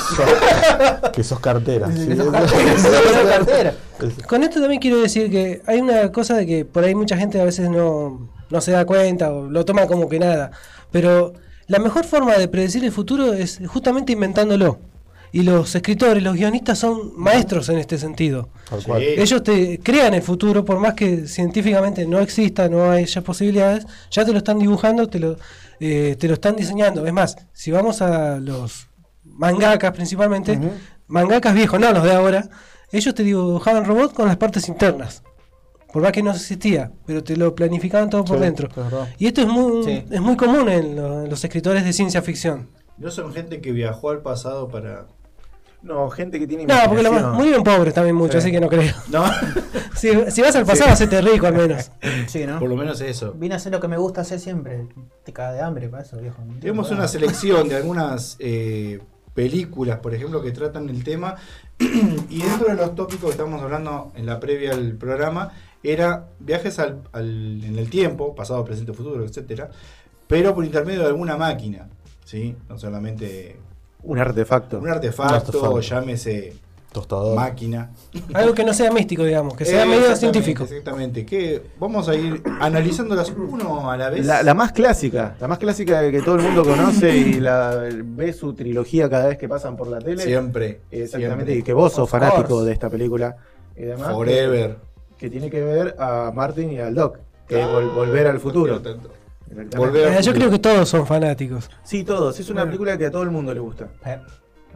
que 1.13 1.23
sos 1.23 1.39
cartera. 1.39 1.87
Que 1.87 1.93
sí. 1.95 2.15
sos 2.17 2.31
cartera, 2.31 2.63
que 2.73 2.77
sos 2.79 3.29
cartera. 3.29 3.73
Con 4.27 4.43
esto 4.43 4.59
también 4.59 4.81
quiero 4.81 4.97
decir 4.97 5.29
que 5.31 5.61
hay 5.67 5.79
una 5.79 6.11
cosa 6.11 6.35
de 6.35 6.45
que 6.45 6.65
por 6.65 6.83
ahí 6.83 6.95
mucha 6.95 7.15
gente 7.17 7.39
a 7.39 7.45
veces 7.45 7.69
no, 7.69 8.29
no 8.49 8.61
se 8.61 8.71
da 8.71 8.85
cuenta 8.85 9.31
o 9.31 9.45
lo 9.49 9.63
toma 9.63 9.85
como 9.87 10.09
que 10.09 10.19
nada. 10.19 10.51
Pero 10.91 11.33
la 11.67 11.79
mejor 11.79 12.03
forma 12.05 12.35
de 12.35 12.47
predecir 12.49 12.83
el 12.83 12.91
futuro 12.91 13.31
es 13.33 13.61
justamente 13.67 14.11
inventándolo. 14.11 14.79
Y 15.31 15.43
los 15.43 15.75
escritores, 15.75 16.23
los 16.23 16.35
guionistas 16.35 16.79
son 16.79 17.11
maestros 17.15 17.69
en 17.69 17.77
este 17.77 17.97
sentido. 17.97 18.49
Tal 18.69 18.83
cual. 18.83 19.01
Sí. 19.01 19.07
Ellos 19.21 19.43
te 19.43 19.79
crean 19.79 20.13
el 20.15 20.21
futuro, 20.23 20.65
por 20.65 20.79
más 20.79 20.95
que 20.95 21.27
científicamente 21.27 22.05
no 22.07 22.19
exista, 22.19 22.67
no 22.67 22.89
haya 22.89 23.21
posibilidades, 23.21 23.85
ya 24.09 24.25
te 24.25 24.31
lo 24.31 24.39
están 24.39 24.57
dibujando, 24.57 25.07
te 25.07 25.19
lo, 25.19 25.37
eh, 25.79 26.15
te 26.19 26.27
lo 26.27 26.33
están 26.33 26.55
diseñando. 26.55 27.05
Es 27.05 27.13
más, 27.13 27.37
si 27.53 27.69
vamos 27.71 28.01
a 28.01 28.39
los 28.39 28.87
mangakas 29.23 29.91
principalmente, 29.91 30.59
mangakas 31.07 31.53
viejos, 31.53 31.79
no 31.79 31.91
los 31.93 32.03
de 32.03 32.11
ahora, 32.13 32.49
ellos 32.91 33.13
te 33.13 33.23
dibujaban 33.23 33.85
robots 33.85 34.13
con 34.13 34.27
las 34.27 34.37
partes 34.37 34.67
internas. 34.67 35.21
Por 35.93 36.01
más 36.03 36.11
que 36.11 36.21
no 36.23 36.31
existía, 36.31 36.91
pero 37.05 37.23
te 37.23 37.35
lo 37.35 37.55
planificaban 37.55 38.09
todo 38.09 38.23
por 38.23 38.37
Sí, 38.37 38.43
dentro. 38.43 38.69
Y 39.17 39.27
esto 39.27 39.41
es 39.41 39.47
muy, 39.47 39.83
Sí. 39.83 40.05
es 40.09 40.21
muy 40.21 40.35
común 40.35 40.69
en, 40.69 40.95
lo- 40.95 41.23
en 41.23 41.29
los 41.29 41.43
escritores 41.43 41.83
de 41.83 41.93
ciencia 41.93 42.21
ficción. 42.21 42.67
No 42.97 43.09
son 43.11 43.31
gente 43.33 43.61
que 43.61 43.71
viajó 43.71 44.09
al 44.09 44.21
pasado 44.21 44.67
para. 44.67 45.07
No, 45.81 46.09
gente 46.09 46.39
que 46.39 46.45
tiene 46.47 46.65
No, 46.65 46.75
porque 46.87 47.09
muy 47.09 47.47
bien 47.47 47.63
pobres 47.63 47.93
también 47.93 48.15
mucho, 48.15 48.33
Sí. 48.33 48.37
así 48.39 48.51
que 48.51 48.59
no 48.59 48.67
creo. 48.67 48.93
No, 49.09 49.23
Si, 49.95 50.09
si 50.31 50.41
vas 50.41 50.55
al 50.55 50.65
pasado, 50.65 50.91
hacete 50.91 51.21
rico 51.21 51.47
al 51.47 51.53
menos. 51.55 51.91
Sí, 52.27 52.45
¿no? 52.45 52.59
por 52.59 52.69
lo 52.69 52.75
menos 52.75 52.99
eso. 53.01 53.33
Vine 53.33 53.53
a 53.53 53.57
hacer 53.57 53.71
lo 53.71 53.79
que 53.79 53.87
me 53.87 53.97
gusta 53.97 54.21
hacer 54.21 54.39
siempre. 54.39 54.87
Te 55.23 55.31
caga 55.33 55.53
de 55.53 55.61
hambre 55.61 55.89
para 55.89 56.03
eso, 56.03 56.17
viejo. 56.17 56.41
No 56.45 56.59
Tenemos 56.59 56.87
una 56.89 56.97
nada. 56.97 57.07
selección 57.07 57.67
de 57.69 57.75
algunas 57.77 58.35
eh, 58.39 58.99
películas, 59.33 59.99
por 59.99 60.13
ejemplo, 60.13 60.41
que 60.41 60.51
tratan 60.51 60.89
el 60.89 61.03
tema. 61.03 61.35
y 61.79 62.41
dentro 62.41 62.67
de 62.67 62.75
los 62.75 62.93
tópicos 62.95 63.25
que 63.25 63.31
estamos 63.31 63.61
hablando 63.61 64.11
en 64.15 64.25
la 64.25 64.39
previa 64.39 64.71
al 64.73 64.93
programa, 64.95 65.51
era 65.81 66.27
viajes 66.39 66.77
al, 66.79 67.01
al- 67.13 67.63
en 67.63 67.77
el 67.79 67.89
tiempo, 67.89 68.35
pasado, 68.35 68.63
presente, 68.65 68.91
futuro, 68.93 69.23
etcétera, 69.23 69.69
pero 70.27 70.53
por 70.53 70.65
intermedio 70.65 71.01
de 71.01 71.07
alguna 71.07 71.37
máquina. 71.37 71.87
¿sí? 72.25 72.55
No 72.69 72.77
solamente 72.77 73.57
Un 74.03 74.19
artefacto. 74.19 74.79
un 74.79 74.89
artefacto, 74.89 75.35
artefacto. 75.35 75.79
llámese 75.81 76.53
Tostador. 76.91 77.35
máquina. 77.35 77.91
Algo 78.33 78.53
que 78.55 78.63
no 78.63 78.73
sea 78.73 78.91
místico, 78.91 79.23
digamos, 79.23 79.55
que 79.55 79.65
sea 79.65 79.85
medio 79.85 80.15
científico. 80.15 80.63
Exactamente, 80.63 81.25
que 81.25 81.61
vamos 81.79 82.09
a 82.09 82.15
ir 82.15 82.41
analizándolas 82.61 83.31
uno 83.37 83.91
a 83.91 83.97
la 83.97 84.09
vez. 84.09 84.25
La, 84.25 84.41
la 84.41 84.53
más 84.55 84.71
clásica, 84.71 85.35
la 85.39 85.47
más 85.47 85.59
clásica 85.59 86.09
que 86.09 86.21
todo 86.21 86.35
el 86.35 86.41
mundo 86.41 86.63
conoce 86.63 87.15
y 87.15 87.33
la 87.39 87.89
ve 88.03 88.33
su 88.33 88.53
trilogía 88.53 89.09
cada 89.09 89.27
vez 89.27 89.37
que 89.37 89.47
pasan 89.47 89.75
por 89.77 89.87
la 89.87 89.99
tele. 89.99 90.23
siempre. 90.23 90.81
Exactamente, 90.89 91.55
y 91.55 91.61
que 91.61 91.73
vos 91.73 91.93
sos 91.93 92.09
fanático 92.09 92.63
de 92.63 92.71
esta 92.73 92.89
película. 92.89 93.35
Y 93.75 93.83
demás, 93.83 94.11
Forever. 94.11 94.77
Que, 95.17 95.25
que 95.25 95.29
tiene 95.29 95.49
que 95.51 95.61
ver 95.61 95.95
a 95.99 96.31
Martin 96.33 96.71
y 96.71 96.79
al 96.79 96.95
Doc, 96.95 97.19
que 97.47 97.61
es 97.61 97.67
vol- 97.67 97.93
volver 97.93 98.25
al 98.27 98.39
futuro. 98.39 98.81
Volver 99.75 100.21
yo 100.21 100.33
creo 100.33 100.49
que 100.49 100.59
todos 100.59 100.87
son 100.89 101.05
fanáticos. 101.07 101.69
Sí, 101.83 102.03
todos. 102.03 102.39
Es 102.39 102.49
una 102.49 102.61
Bueno. 102.61 102.67
película 102.71 102.97
que 102.97 103.05
a 103.07 103.11
todo 103.11 103.23
el 103.23 103.31
mundo 103.31 103.53
le 103.53 103.59
gusta. 103.59 103.87
Eh, 104.05 104.19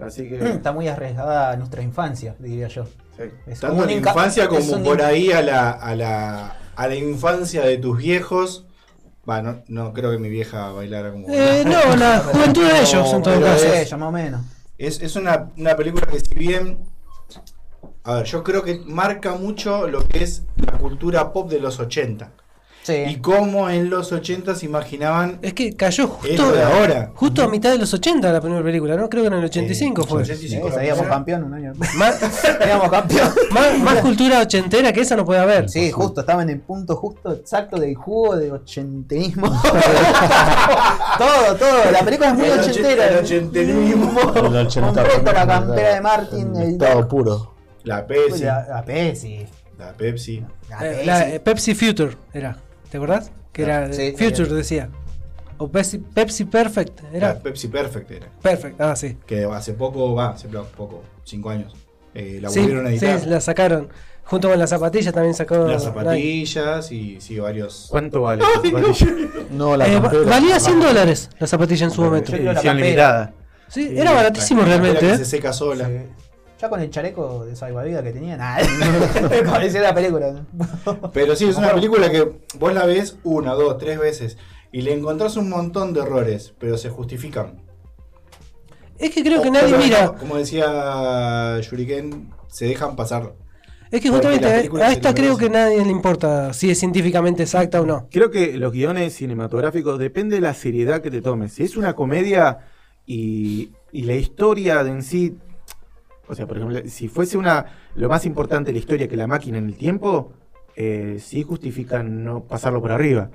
Así 0.01 0.27
que. 0.27 0.37
Está 0.49 0.71
muy 0.71 0.87
arriesgada 0.87 1.51
a 1.51 1.55
nuestra 1.57 1.81
infancia, 1.83 2.35
diría 2.39 2.67
yo. 2.67 2.85
sí. 3.15 3.23
Es 3.45 3.59
Tanto 3.59 3.83
en 3.83 3.89
inca- 4.01 4.09
infancia 4.09 4.47
como 4.47 4.73
un 4.73 4.83
por 4.83 5.01
ahí 5.01 5.31
a 5.31 5.41
la, 5.41 5.71
a 5.71 5.95
la, 5.95 6.57
a 6.75 6.87
la 6.87 6.95
infancia 6.95 7.61
de 7.63 7.77
tus 7.77 7.97
viejos. 7.99 8.65
Va, 9.29 9.41
no, 9.67 9.93
creo 9.93 10.11
que 10.11 10.17
mi 10.17 10.29
vieja 10.29 10.71
bailara 10.71 11.11
como. 11.11 11.27
Eh, 11.29 11.63
no, 11.65 11.95
la 11.95 12.19
juventud 12.31 12.63
de 12.67 12.81
ellos, 12.81 13.13
en 13.13 13.21
todo 13.23 13.39
caso. 13.41 13.65
Sí, 13.65 13.85
ya 13.89 13.97
más 13.97 14.09
o 14.09 14.11
menos. 14.11 14.41
Es, 14.77 15.01
es 15.01 15.15
una, 15.15 15.49
una 15.55 15.75
película 15.75 16.07
que 16.07 16.19
si 16.19 16.33
bien... 16.33 16.79
A 18.05 18.15
ver, 18.15 18.25
yo 18.25 18.43
creo 18.43 18.63
que 18.63 18.81
marca 18.85 19.33
mucho 19.35 19.87
lo 19.87 20.05
que 20.05 20.23
es 20.23 20.43
la 20.57 20.73
cultura 20.77 21.31
pop 21.31 21.49
de 21.49 21.59
los 21.59 21.79
80. 21.79 22.31
Y 22.85 22.85
Sí. 22.85 23.15
cómo 23.21 23.69
en 23.69 23.89
los 23.89 24.11
80 24.11 24.55
se 24.55 24.65
imaginaban 24.65 25.39
Es 25.41 25.53
que 25.53 25.73
cayó 25.73 26.05
justo, 26.07 26.51
de 26.51 26.61
ahora. 26.63 27.11
justo 27.15 27.41
a 27.41 27.47
mitad 27.47 27.71
de 27.71 27.77
los 27.77 27.93
80 27.93 28.29
la 28.33 28.41
primera 28.41 28.61
película, 28.61 28.97
¿no? 28.97 29.07
Creo 29.09 29.23
que 29.23 29.27
en 29.27 29.33
el 29.35 29.45
85 29.45 30.01
Eh, 30.01 30.05
fue. 30.05 30.21
85 30.23 30.65
Sí, 30.65 30.69
la 30.69 30.75
salíamos 30.75 31.07
campeón 31.07 31.43
un 31.45 31.53
año. 31.53 31.71
Más, 31.95 32.15
Salíamos 32.59 32.89
campeón. 32.91 33.29
más, 33.51 33.79
más 33.79 33.95
cultura 34.01 34.41
ochentera 34.41 34.91
que 34.91 34.99
esa 34.99 35.15
no 35.15 35.23
puede 35.23 35.39
haber. 35.39 35.69
Sí, 35.69 35.91
justo, 35.91 36.19
estaba 36.21 36.43
en 36.43 36.49
el 36.49 36.59
punto 36.59 36.97
justo 36.97 37.31
exacto 37.31 37.77
del 37.79 37.95
jugo 37.95 38.35
de 38.35 38.51
ochenterismo. 38.51 39.47
todo, 41.17 41.55
todo, 41.57 41.91
la 41.91 41.99
película 41.99 42.29
es 42.29 42.35
muy 42.35 42.45
El 42.47 42.59
och- 42.59 42.63
ochentera. 42.69 43.07
el 43.09 43.17
ochenterismo. 43.23 44.11
El 44.35 44.55
80 44.57 45.03
Completo, 45.03 45.31
la 45.33 45.47
campera 45.47 45.93
de 45.95 46.01
Martin, 46.01 46.55
el 46.55 46.77
Todo 46.77 47.07
puro. 47.07 47.53
La 47.83 48.05
Pepsi. 48.05 48.43
La, 48.43 48.65
la 48.67 48.83
Pepsi. 48.83 49.45
La 49.77 49.91
Pepsi. 49.93 50.45
La 50.69 50.77
Eh, 50.77 50.89
Pepsi. 50.91 51.05
la, 51.05 51.29
eh, 51.29 51.39
Pepsi 51.39 51.75
Future 51.75 52.17
era, 52.33 52.57
¿te 52.93 52.97
acordás? 52.97 53.31
Que 53.51 53.63
era 53.63 53.91
Sí, 53.91 54.11
Future 54.11 54.31
también. 54.35 54.55
decía. 54.57 54.89
O 55.57 55.67
Pepsi, 55.67 55.97
Pepsi 55.97 56.45
Perfect, 56.45 56.99
era 57.11 57.39
Pepsi 57.39 57.67
Perfect 57.69 58.11
era. 58.11 58.27
Perfect, 58.39 58.79
ah, 58.79 58.95
sí. 58.95 59.17
Que 59.25 59.45
hace 59.45 59.73
poco, 59.73 60.13
va, 60.13 60.29
hace 60.29 60.47
poco, 60.47 61.01
cinco 61.23 61.49
años. 61.49 61.73
eh, 62.13 62.37
la 62.39 62.49
Sí, 62.49 62.59
volvieron 62.59 62.85
a 62.85 62.89
sí, 62.89 62.95
editar. 62.97 63.25
la 63.27 63.41
sacaron. 63.41 63.89
Junto 64.25 64.47
con 64.49 64.59
las 64.59 64.69
zapatillas 64.69 65.11
también 65.11 65.33
sacó. 65.33 65.55
Las 65.67 65.83
Nike. 65.83 65.85
zapatillas 65.99 66.91
y 66.91 67.19
sí, 67.19 67.39
varios. 67.39 67.87
¿Cuánto 67.89 68.21
vale 68.21 68.43
zapatilla? 68.63 69.07
No, 69.49 69.75
la 69.75 69.87
Eh, 69.87 69.93
campera. 69.99 70.23
valía 70.29 70.59
100 70.59 70.79
dólares 70.79 71.29
la 71.39 71.47
zapatilla 71.47 71.85
en 71.85 71.91
su 71.91 72.01
momento. 72.03 72.31
La 72.33 72.37
Edición 72.37 72.53
campera. 72.63 72.73
limitada. 72.85 73.33
Sí, 73.69 73.93
era 73.97 74.11
baratísimo 74.11 74.61
La 74.61 74.67
realmente. 74.67 74.99
que 74.99 75.13
¿eh? 75.13 75.17
se 75.17 75.25
seca 75.25 75.51
sola. 75.51 75.89
Ya 76.63 76.69
con 76.69 76.79
el 76.79 76.89
chaleco 76.89 77.43
de 77.43 77.57
salvavidas 77.57 78.01
que 78.03 78.13
tenía, 78.13 78.37
nada. 78.37 78.65
Parecía 79.45 79.81
la 79.81 79.93
película. 79.93 80.45
Pero 81.11 81.35
sí, 81.35 81.49
es 81.49 81.57
una 81.57 81.73
película 81.73 82.09
que 82.09 82.39
vos 82.57 82.73
la 82.73 82.85
ves 82.85 83.17
una, 83.25 83.51
dos, 83.51 83.77
tres 83.77 83.99
veces 83.99 84.37
y 84.71 84.79
le 84.79 84.93
encontrás 84.93 85.35
un 85.35 85.49
montón 85.49 85.91
de 85.91 85.99
errores, 85.99 86.53
pero 86.57 86.77
se 86.77 86.89
justifican. 86.89 87.61
Es 88.97 89.13
que 89.13 89.23
creo 89.23 89.41
que 89.41 89.51
nadie 89.51 89.77
mira. 89.77 90.07
Como, 90.07 90.19
como 90.19 90.37
decía 90.37 91.59
Shuriken, 91.59 92.31
se 92.47 92.67
dejan 92.67 92.95
pasar. 92.95 93.33
Es 93.91 93.99
que 93.99 94.09
justamente 94.09 94.47
a, 94.47 94.91
esta 94.93 95.13
creo 95.13 95.35
que 95.35 95.49
nadie 95.49 95.83
le 95.83 95.91
importa 95.91 96.53
si 96.53 96.71
es 96.71 96.79
científicamente 96.79 97.43
exacta 97.43 97.81
o 97.81 97.85
no. 97.85 98.07
Creo 98.09 98.31
que 98.31 98.57
los 98.57 98.71
guiones 98.71 99.13
cinematográficos 99.13 99.99
depende 99.99 100.37
de 100.37 100.41
la 100.41 100.53
seriedad 100.53 101.01
que 101.01 101.11
te 101.11 101.21
tomes. 101.21 101.51
Si 101.51 101.63
es 101.63 101.75
una 101.75 101.93
comedia 101.93 102.59
y 103.05 103.71
y 103.93 104.01
la 104.01 104.15
historia 104.15 104.83
de 104.83 104.89
en 104.89 105.03
sí, 105.03 105.37
o 106.33 106.35
sea, 106.35 106.47
por 106.47 106.57
ejemplo, 106.57 106.81
si 106.87 107.07
fuese 107.07 107.37
una 107.37 107.65
lo 107.95 108.09
más 108.09 108.25
importante 108.25 108.71
la 108.71 108.79
historia 108.79 109.07
que 109.07 109.15
la 109.15 109.27
máquina 109.27 109.57
en 109.59 109.67
el 109.67 109.77
tiempo, 109.77 110.33
eh, 110.75 111.17
sí 111.19 111.43
justifica 111.43 112.03
no 112.03 112.43
pasarlo 112.43 112.81
por 112.81 112.91
arriba. 112.91 113.29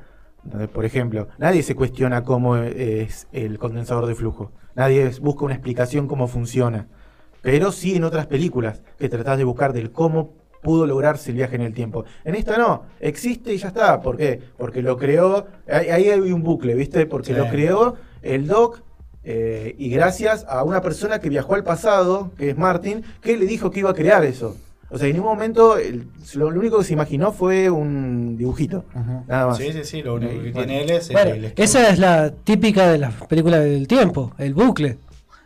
Entonces, 0.44 0.68
por 0.68 0.84
ejemplo, 0.84 1.28
nadie 1.38 1.62
se 1.62 1.74
cuestiona 1.74 2.24
cómo 2.24 2.56
es 2.56 3.28
el 3.32 3.58
condensador 3.58 4.06
de 4.06 4.14
flujo. 4.14 4.52
Nadie 4.74 5.10
busca 5.20 5.44
una 5.44 5.54
explicación 5.54 6.06
cómo 6.06 6.26
funciona. 6.28 6.88
Pero 7.40 7.70
sí 7.72 7.94
en 7.96 8.04
otras 8.04 8.26
películas 8.26 8.82
que 8.98 9.08
tratás 9.08 9.38
de 9.38 9.44
buscar 9.44 9.72
del 9.72 9.90
cómo 9.92 10.34
pudo 10.62 10.86
lograrse 10.86 11.30
el 11.30 11.36
viaje 11.36 11.54
en 11.54 11.62
el 11.62 11.72
tiempo. 11.74 12.04
En 12.24 12.34
esta 12.34 12.58
no, 12.58 12.82
existe 12.98 13.54
y 13.54 13.58
ya 13.58 13.68
está. 13.68 14.00
¿Por 14.00 14.16
qué? 14.16 14.40
Porque 14.56 14.82
lo 14.82 14.96
creó, 14.96 15.46
ahí, 15.68 15.88
ahí 15.88 16.10
hay 16.10 16.32
un 16.32 16.42
bucle, 16.42 16.74
¿viste? 16.74 17.06
Porque 17.06 17.32
Sí. 17.32 17.38
lo 17.38 17.48
creó 17.48 17.94
el 18.22 18.48
Doc 18.48 18.82
eh, 19.30 19.74
y 19.78 19.90
gracias 19.90 20.46
a 20.48 20.62
una 20.64 20.80
persona 20.80 21.18
que 21.18 21.28
viajó 21.28 21.54
al 21.54 21.62
pasado, 21.62 22.30
que 22.38 22.48
es 22.50 22.56
Martin, 22.56 23.04
que 23.20 23.36
le 23.36 23.44
dijo 23.44 23.70
que 23.70 23.80
iba 23.80 23.90
a 23.90 23.94
crear 23.94 24.24
eso. 24.24 24.56
O 24.90 24.96
sea, 24.96 25.06
en 25.06 25.16
ningún 25.16 25.28
momento 25.32 25.76
el- 25.76 26.06
lo, 26.34 26.50
lo 26.50 26.58
único 26.60 26.78
que 26.78 26.84
se 26.84 26.94
imaginó 26.94 27.30
fue 27.30 27.68
un 27.68 28.38
dibujito. 28.38 28.86
Nada 29.26 29.48
más. 29.48 29.58
Sí, 29.58 29.70
sí, 29.72 29.84
sí, 29.84 30.02
lo 30.02 30.14
único 30.14 30.42
que 30.42 30.50
tiene 30.52 30.80
él 30.82 30.90
es 30.90 31.10
el- 31.10 31.12
Bueno, 31.16 31.30
el 31.34 31.52
esa 31.56 31.90
es 31.90 31.98
la 31.98 32.30
típica 32.32 32.90
de 32.90 32.96
las 32.96 33.12
películas 33.26 33.60
del 33.64 33.86
tiempo, 33.86 34.32
el 34.38 34.54
bucle. 34.54 34.96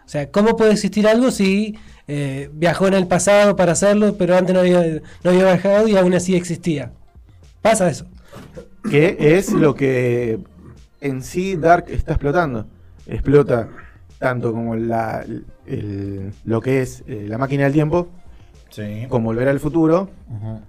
O 0.07 0.09
sea, 0.09 0.31
¿cómo 0.31 0.57
puede 0.57 0.73
existir 0.73 1.09
algo 1.09 1.33
si 1.33 1.77
eh, 2.07 2.51
viajó 2.53 2.87
en 2.87 2.95
el 2.95 3.09
pasado 3.09 3.57
para 3.57 3.73
hacerlo, 3.73 4.15
pero 4.17 4.37
antes 4.37 4.55
no 4.55 4.61
había, 4.61 4.81
no 5.25 5.31
había 5.31 5.45
viajado 5.45 5.89
y 5.89 5.97
aún 5.97 6.15
así 6.15 6.37
existía? 6.37 6.93
Pasa 7.63 7.89
eso. 7.91 8.07
que 8.91 9.17
es 9.37 9.53
lo 9.53 9.75
que 9.75 10.39
en 11.01 11.23
sí 11.23 11.57
Dark 11.57 11.87
está 11.89 12.13
explotando. 12.13 12.67
Explota 13.07 13.69
tanto 14.19 14.53
como 14.53 14.77
la, 14.77 15.25
el- 15.67 16.33
lo 16.45 16.61
que 16.61 16.83
es 16.83 17.03
eh, 17.07 17.27
la 17.29 17.39
máquina 17.39 17.65
del 17.65 17.73
tiempo, 17.73 18.09
Sí. 18.71 19.07
con 19.11 19.23
Volver 19.23 19.49
al 19.49 19.61
Futuro, 19.61 20.09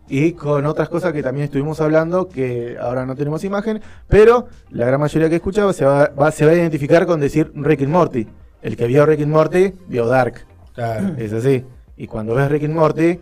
y 0.10 0.34
con 0.34 0.65
otras 0.65 0.89
cosas 0.89 1.13
que 1.13 1.24
también 1.24 1.46
estuvimos 1.46 1.80
hablando, 1.80 2.28
que 2.28 2.76
ahora 2.78 3.06
no 3.06 3.15
tenemos 3.15 3.46
imagen, 3.46 3.80
pero 4.10 4.48
la 4.72 4.86
gran 4.86 5.00
mayoría 5.00 5.30
que 5.30 5.36
he 5.36 5.38
escuchado 5.38 5.72
se 5.72 5.86
va, 5.86 6.08
va- 6.10 6.32
se 6.32 6.46
va 6.46 6.52
a 6.52 6.56
identificar 6.56 7.06
con 7.06 7.22
decir 7.22 7.52
Rick 7.56 7.82
and 7.84 7.91
Morty. 7.91 8.28
El 8.62 8.76
que 8.76 8.88
vio 8.88 9.06
Rick 9.06 9.22
and 9.22 9.32
Morty, 9.32 9.74
vio 9.88 10.06
Dark. 10.08 10.46
Claro. 10.74 11.13
Es 11.17 11.32
así. 11.32 11.63
Y 11.96 12.08
cuando 12.08 12.36
ves 12.36 12.50
Rick 12.52 12.63
and 12.65 12.74
Morty, 12.76 13.19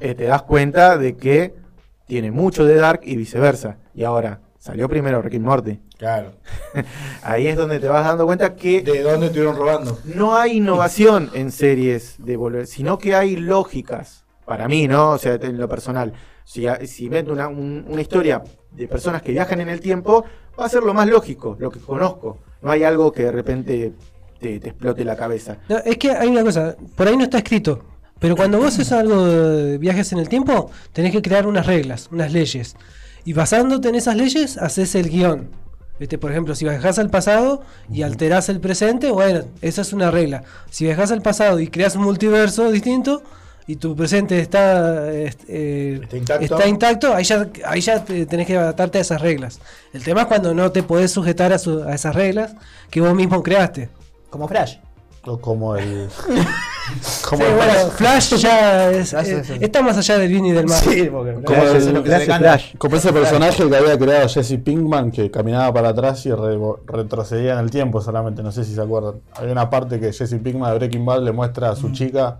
eh, 0.00 0.14
te 0.16 0.24
das 0.24 0.42
cuenta 0.42 0.98
de 0.98 1.16
que 1.16 1.54
tiene 2.06 2.32
mucho 2.32 2.64
de 2.64 2.74
Dark 2.74 3.02
y 3.04 3.14
viceversa. 3.16 3.76
Y 3.94 4.02
ahora, 4.02 4.40
salió 4.58 4.88
primero 4.88 5.22
Rick 5.22 5.34
and 5.36 5.44
Morty. 5.44 5.80
Claro. 5.96 6.32
Ahí 7.22 7.46
es 7.46 7.56
donde 7.56 7.80
te 7.80 7.88
vas 7.88 8.04
dando 8.04 8.26
cuenta 8.26 8.54
que 8.54 8.82
¿De 8.82 9.02
dónde 9.02 9.26
estuvieron 9.26 9.56
robando? 9.56 9.98
no 10.04 10.36
hay 10.36 10.58
innovación 10.58 11.30
en 11.34 11.50
series 11.52 12.16
de 12.18 12.36
volver, 12.36 12.66
sino 12.66 12.98
que 12.98 13.14
hay 13.14 13.36
lógicas. 13.36 14.24
Para 14.44 14.66
mí, 14.66 14.88
¿no? 14.88 15.10
O 15.10 15.18
sea, 15.18 15.34
en 15.34 15.58
lo 15.58 15.68
personal. 15.68 16.12
Si, 16.44 16.66
si 16.86 17.06
una, 17.08 17.48
un- 17.48 17.84
una 17.86 18.00
historia 18.00 18.42
de 18.70 18.88
personas 18.88 19.20
que 19.20 19.32
viajan 19.32 19.60
en 19.60 19.68
el 19.68 19.80
tiempo, 19.80 20.24
va 20.58 20.64
a 20.64 20.68
ser 20.70 20.82
lo 20.82 20.94
más 20.94 21.06
lógico, 21.06 21.54
lo 21.58 21.70
que 21.70 21.78
conozco. 21.80 22.38
No 22.62 22.70
hay 22.70 22.82
algo 22.82 23.12
que 23.12 23.24
de 23.24 23.32
repente 23.32 23.92
te, 24.40 24.58
te 24.58 24.68
explote 24.70 25.04
la 25.04 25.16
cabeza. 25.16 25.58
No, 25.68 25.76
es 25.78 25.98
que 25.98 26.12
hay 26.12 26.28
una 26.28 26.42
cosa, 26.42 26.76
por 26.96 27.06
ahí 27.06 27.16
no 27.18 27.24
está 27.24 27.36
escrito, 27.38 27.84
pero 28.18 28.34
cuando 28.36 28.56
vos 28.58 28.68
haces 28.68 28.90
algo 28.92 29.26
de 29.26 29.76
viajes 29.76 30.10
en 30.12 30.18
el 30.18 30.28
tiempo, 30.30 30.70
tenés 30.94 31.12
que 31.12 31.20
crear 31.20 31.46
unas 31.46 31.66
reglas, 31.66 32.08
unas 32.10 32.32
leyes. 32.32 32.74
Y 33.28 33.34
basándote 33.34 33.90
en 33.90 33.94
esas 33.94 34.16
leyes, 34.16 34.56
haces 34.56 34.94
el 34.94 35.10
guion. 35.10 35.50
¿Viste? 36.00 36.16
Por 36.16 36.30
ejemplo, 36.30 36.54
si 36.54 36.64
viajas 36.64 36.98
al 36.98 37.10
pasado 37.10 37.60
y 37.92 38.00
alterás 38.00 38.48
el 38.48 38.58
presente, 38.58 39.10
bueno, 39.10 39.42
esa 39.60 39.82
es 39.82 39.92
una 39.92 40.10
regla. 40.10 40.44
Si 40.70 40.84
viajas 40.84 41.10
al 41.10 41.20
pasado 41.20 41.60
y 41.60 41.68
creas 41.68 41.94
un 41.94 42.04
multiverso 42.04 42.70
distinto 42.70 43.22
y 43.66 43.76
tu 43.76 43.94
presente 43.94 44.38
está, 44.40 45.12
est- 45.12 45.42
eh, 45.46 46.00
Está 46.04 46.16
intacto. 46.16 46.44
está 46.54 46.68
intacto, 46.68 47.14
ahí 47.14 47.24
ya, 47.24 47.48
ahí 47.66 47.82
ya 47.82 48.02
te- 48.02 48.24
tenés 48.24 48.46
que 48.46 48.56
adaptarte 48.56 48.96
a 48.96 49.00
esas 49.02 49.20
reglas. 49.20 49.60
El 49.92 50.02
tema 50.04 50.22
es 50.22 50.26
cuando 50.28 50.54
no 50.54 50.72
te 50.72 50.82
podés 50.82 51.10
sujetar 51.10 51.52
a, 51.52 51.58
su- 51.58 51.82
a 51.82 51.94
esas 51.94 52.14
reglas 52.14 52.54
que 52.90 53.02
vos 53.02 53.14
mismo 53.14 53.42
creaste. 53.42 53.90
Como 54.30 54.48
Flash. 54.48 54.76
O 55.26 55.38
como 55.38 55.76
el. 55.76 56.08
como 57.28 57.42
Sí, 57.42 57.48
el 57.48 57.54
bueno, 57.56 57.72
Flash 57.94 58.34
ya 58.36 58.90
es, 58.90 59.10
Flash 59.10 59.28
eh, 59.28 59.40
es 59.40 59.50
está 59.62 59.82
más 59.82 59.96
allá 59.98 60.18
del 60.18 60.30
bien 60.30 60.46
y 60.46 60.52
del 60.52 60.66
mal. 60.66 60.78
Sí, 60.78 61.04
porque 61.12 61.34
Como 61.44 61.62
el- 61.62 61.76
es 61.76 61.86
lo 61.86 62.02
que 62.02 62.10
Flash. 62.20 62.76
Como 62.78 62.96
ese 62.96 63.12
personaje 63.12 63.68
que 63.68 63.76
había 63.76 63.98
creado 63.98 64.28
Jesse 64.28 64.58
Pinkman 64.64 65.10
que 65.10 65.30
caminaba 65.30 65.72
para 65.72 65.90
atrás 65.90 66.24
y 66.26 66.32
re- 66.32 66.58
retrocedía 66.86 67.54
en 67.54 67.58
el 67.58 67.70
tiempo 67.70 68.00
solamente, 68.00 68.42
no 68.42 68.52
sé 68.52 68.64
si 68.64 68.74
se 68.74 68.80
acuerdan. 68.80 69.20
Hay 69.34 69.50
una 69.50 69.68
parte 69.68 70.00
que 70.00 70.12
Jesse 70.12 70.36
Pinkman 70.42 70.70
de 70.72 70.78
Breaking 70.78 71.04
Bad 71.04 71.22
le 71.22 71.32
muestra 71.32 71.70
a 71.70 71.76
su 71.76 71.90
chica 71.92 72.38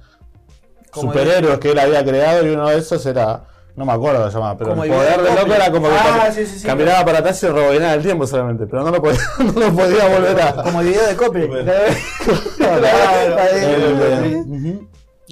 superhéroes 0.94 1.58
que 1.58 1.72
él 1.72 1.78
había 1.78 2.04
creado 2.04 2.46
y 2.46 2.50
uno 2.50 2.68
de 2.68 2.78
esos 2.78 3.04
era, 3.06 3.44
no 3.78 3.86
me 3.86 3.92
acuerdo 3.92 4.26
se 4.28 4.34
llamaba, 4.34 4.58
pero 4.58 4.70
Como 4.70 4.84
el 4.84 4.90
poder 4.90 5.22
del 5.22 5.34
loco 5.34 5.54
era 5.54 5.70
como 5.72 5.88
que 5.88 5.94
Ah, 5.94 6.26
cam- 6.28 6.32
sí, 6.34 6.44
sí, 6.46 6.58
sí. 6.58 6.66
caminaba 6.66 7.04
para 7.04 7.18
atrás 7.20 7.42
y 7.42 7.46
rebobinaba 7.46 7.94
el 7.94 8.02
tiempo 8.02 8.26
solamente, 8.26 8.66
pero 8.66 8.82
no 8.84 8.90
lo 8.90 9.00
podía, 9.00 9.20
no 9.38 9.52
lo 9.60 9.72
podía 9.72 10.08
volver 10.08 10.40
a... 10.42 10.62
Como 10.62 10.80
el 10.80 10.88
video 10.88 11.06
de 11.06 11.16
Copy. 11.16 11.40
De-. 11.40 11.96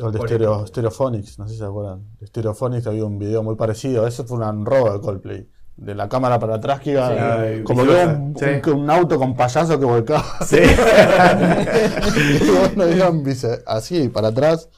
O 0.02 0.08
el 0.08 0.12
de 0.12 0.18
Stereo, 0.20 0.66
Stereophonics, 0.66 1.38
no 1.38 1.46
sé 1.48 1.54
si 1.54 1.58
se 1.60 1.64
acuerdan. 1.64 2.04
De 2.20 2.26
Stereophonics 2.26 2.86
había 2.86 3.04
un 3.06 3.18
video 3.18 3.42
muy 3.42 3.56
parecido. 3.56 4.06
Ese 4.06 4.24
fue 4.24 4.36
un 4.38 4.66
robo 4.66 4.92
de 4.92 5.00
Coldplay. 5.00 5.48
De 5.76 5.94
la 5.94 6.08
cámara 6.08 6.38
para 6.38 6.54
atrás 6.56 6.80
que 6.80 6.92
iba. 6.92 7.08
Sí, 7.08 7.62
como 7.62 7.84
que 7.84 7.90
un, 7.90 8.34
Sí. 8.38 8.44
un- 8.70 8.80
un 8.80 8.90
auto 8.90 9.18
con 9.18 9.34
payaso 9.36 9.78
que 9.78 9.84
volcaba. 9.84 10.24
Sí. 10.46 10.58
y 12.16 12.50
bueno, 12.76 12.88
iban 12.94 13.22
así, 13.66 14.08
para 14.08 14.28
atrás. 14.28 14.68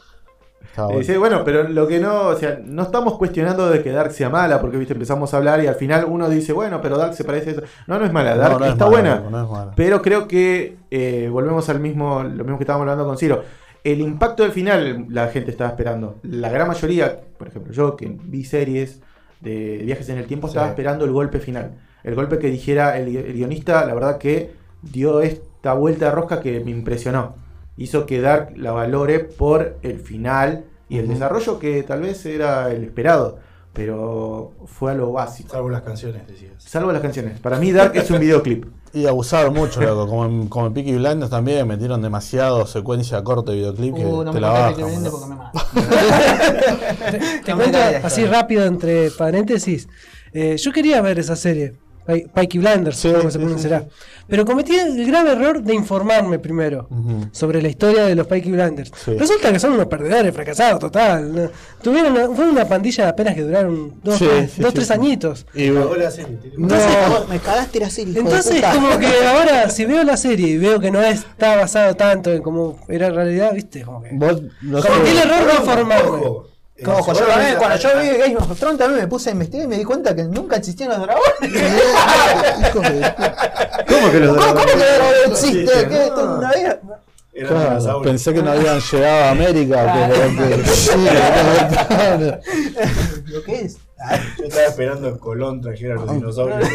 Estaba 0.85 0.93
Eh, 1.01 1.19
bueno. 1.19 1.43
pero 1.45 1.65
lo 1.69 1.87
que 1.87 1.99
no, 2.01 2.29
o 2.29 2.37
sea, 2.37 2.61
no 2.65 2.83
estamos 2.83 3.19
cuestionando 3.19 3.69
de 3.69 3.83
que 3.83 3.91
Dark 3.91 4.13
sea 4.13 4.31
mala, 4.31 4.61
porque 4.61 4.77
viste, 4.77 4.93
empezamos 4.95 5.33
a 5.35 5.39
hablar 5.39 5.63
y 5.63 5.67
al 5.67 5.75
final 5.75 6.07
uno 6.09 6.29
dice, 6.29 6.53
bueno, 6.53 6.81
pero 6.81 6.97
Dark 6.99 7.15
se 7.15 7.25
parece 7.25 7.51
a 7.51 7.53
eso. 7.53 7.63
No, 7.87 7.99
no 7.99 8.05
es 8.07 8.13
mala, 8.13 8.37
Dark 8.37 8.53
No, 8.55 8.59
no 8.61 8.65
es 8.67 8.73
está 8.73 8.85
mala, 8.87 9.21
buena. 9.21 9.31
no 9.31 9.63
es. 9.63 9.69
Pero 9.77 10.03
creo 10.03 10.29
que 10.29 10.77
eh, 10.91 11.29
volvemos 11.31 11.69
al 11.69 11.81
mismo, 11.81 12.23
lo 12.23 12.45
mismo 12.45 12.59
que 12.59 12.65
estábamos 12.65 12.83
hablando 12.85 13.07
con 13.07 13.19
Ciro. 13.19 13.43
El 13.85 14.01
impacto 14.01 14.43
del 14.43 14.53
final 14.53 15.07
la 15.09 15.29
gente 15.29 15.51
estaba 15.51 15.71
esperando. 15.71 16.17
La 16.23 16.49
gran 16.51 16.69
mayoría, 16.69 17.21
por 17.39 17.49
ejemplo, 17.49 17.73
yo 17.73 17.97
que 17.97 18.07
vi 18.25 18.45
series 18.45 19.01
de 19.41 19.83
viajes 19.85 20.09
en 20.09 20.19
el 20.19 20.27
tiempo, 20.27 20.49
estaba 20.49 20.67
Sí. 20.67 20.71
esperando 20.71 21.05
el 21.05 21.13
golpe 21.13 21.39
final. 21.39 21.73
El 22.03 22.15
golpe 22.15 22.39
que 22.39 22.49
dijera 22.49 22.99
el, 22.99 23.17
el 23.17 23.33
guionista, 23.33 23.85
la 23.85 23.95
verdad 23.95 24.19
que 24.19 24.53
dio 24.83 25.21
esta 25.21 25.73
vuelta 25.75 26.07
de 26.07 26.11
rosca 26.11 26.41
que 26.41 26.61
me 26.61 26.71
impresionó. 26.71 27.35
Hizo 27.79 28.05
que 28.05 28.21
Dark 28.21 28.53
la 28.57 28.73
valore 28.73 29.21
por 29.21 29.79
el 29.83 29.99
final 30.01 30.67
y 30.89 30.99
el 30.99 31.09
desarrollo 31.09 31.59
que 31.59 31.83
tal 31.85 32.03
vez 32.03 32.27
era 32.27 32.71
el 32.71 32.85
esperado. 32.85 33.39
Pero 33.73 34.53
fue 34.67 34.91
a 34.91 34.95
lo 34.95 35.13
básico. 35.13 35.51
Salvo 35.51 35.71
las 35.71 35.83
canciones, 35.83 36.27
decías. 36.27 36.53
Salvo 36.59 36.91
las 36.91 37.01
canciones. 37.01 37.39
Para 37.39 37.59
mí 37.59 37.71
Dark 37.73 37.93
es 37.95 38.11
un 38.11 38.21
videoclip. 38.21 38.67
Y 38.91 39.07
abusaron 39.07 39.53
mucho, 39.53 39.83
loco. 39.83 40.07
Como 40.09 40.25
en, 40.25 40.49
como 40.49 40.67
en 40.67 40.73
Peaky 40.73 40.95
Blinders 40.95 41.31
también 41.31 41.69
metieron 41.69 42.01
demasiado 42.01 42.67
secuencia 42.67 43.23
corta 43.23 43.53
de 43.53 43.59
videoclip 43.59 43.95
que 43.95 44.07
Uh, 44.07 44.25
no 44.25 44.31
te 44.33 44.37
me 44.37 44.41
la 44.41 44.51
bajan. 44.51 44.77
Te 47.45 47.55
me 47.55 47.63
cuento 47.65 47.79
así 48.03 48.25
rápido 48.25 48.65
entre 48.65 49.11
paréntesis. 49.11 49.89
Eh, 50.33 50.57
yo 50.57 50.73
quería 50.73 51.03
ver 51.03 51.19
esa 51.19 51.37
serie, 51.37 51.75
Pi- 52.09 52.27
Peaky 52.33 52.59
Blinders, 52.59 52.97
Sí, 52.97 53.13
como 53.13 53.31
se 53.31 53.39
pronunciará. 53.39 53.81
sí, 53.81 53.87
Pero 54.29 54.47
cometí 54.47 54.75
el 54.75 55.07
grave 55.07 55.33
error 55.33 55.63
de 55.63 55.75
informarme 55.75 56.39
primero 56.39 56.89
sobre 57.33 57.61
la 57.61 57.69
historia 57.69 58.05
de 58.07 58.15
los 58.15 58.27
Peaky 58.27 58.51
Blinders. 58.51 58.91
Sí. 59.05 59.13
Resulta 59.19 59.53
que 59.53 59.59
son 59.61 59.73
unos 59.75 59.87
perdedores, 59.89 60.35
fracasados, 60.35 60.81
total. 60.81 61.35
¿no? 61.35 61.51
Tuvieron 61.83 62.13
una, 62.13 62.35
fue 62.35 62.49
una 62.51 62.67
pandilla 62.67 63.11
apenas 63.11 63.35
que 63.35 63.43
duraron 63.43 64.01
dos, 64.03 64.17
Sí, 64.19 64.27
tres, 64.27 64.53
sí, 64.53 64.63
dos, 64.63 64.71
sí, 64.71 64.75
tres 64.77 64.87
sí. 64.87 64.93
añitos. 64.95 65.47
Y, 65.55 65.71
Cagó 65.71 65.97
la 65.97 66.11
serie, 66.11 66.37
tío. 66.39 66.53
Me 67.29 67.39
cagaste 67.39 67.81
la 67.81 67.91
serie. 67.91 68.15
de 68.15 68.21
Entonces, 68.21 68.63
como 68.75 68.99
que 68.99 69.07
ahora, 69.27 69.69
si 69.69 69.85
veo 69.85 70.03
la 70.03 70.17
serie 70.17 70.49
y 70.49 70.57
veo 70.59 70.81
que 70.81 70.91
no 70.91 71.03
está 71.03 71.57
basado 71.57 71.95
tanto 71.95 72.33
en 72.33 72.43
cómo 72.43 72.79
era 72.89 73.09
en 73.09 73.15
realidad, 73.15 73.53
viste, 73.55 73.83
como 73.83 74.03
que. 74.03 74.11
vos, 74.13 74.41
no 74.63 74.81
sé- 74.81 74.89
Cometí 74.89 75.11
el 75.11 75.19
error 75.19 75.47
de 75.47 75.55
informarme. 75.55 75.95
Ojo. 76.87 77.13
Eh, 77.13 77.17
yo 77.19 77.27
también, 77.27 77.57
cuando 77.57 77.77
yo 77.77 77.89
vi 78.01 78.09
Game 78.19 78.37
of 78.37 78.59
Thrones 78.59 78.79
también 78.79 79.01
me 79.03 79.09
puse 79.09 79.31
a 79.31 79.33
investigar 79.33 79.65
y 79.65 79.69
me 79.69 79.79
di 79.79 79.85
cuenta 79.85 80.15
que 80.15 80.25
nunca 80.25 80.57
existían 80.57 80.91
los 80.91 81.01
dragones. 81.01 81.25
¿Cómo 82.73 82.83
que 84.13 84.21
los 84.21 84.37
¿Cómo, 84.37 84.55
cómo 84.55 84.67
que 84.67 84.73
el 84.73 84.79
dragón 84.79 85.15
existe? 85.31 85.89
¿Qué? 85.89 86.11
No. 86.15 86.47
había- 86.47 86.81
Claro, 87.47 88.03
pensé 88.03 88.35
que 88.35 88.43
no 88.43 88.51
habían 88.51 88.81
llegado 88.81 89.25
a 89.25 89.31
América. 89.31 90.11
que- 90.37 90.65
sí, 90.75 90.91
¿Lo 93.27 93.43
que 93.45 93.61
es? 93.61 93.77
Yo 94.39 94.45
estaba 94.47 94.67
esperando 94.67 95.13
que 95.13 95.19
Colón 95.21 95.61
trajera 95.61 95.95
los 95.95 96.11
dinosaurios. 96.13 96.69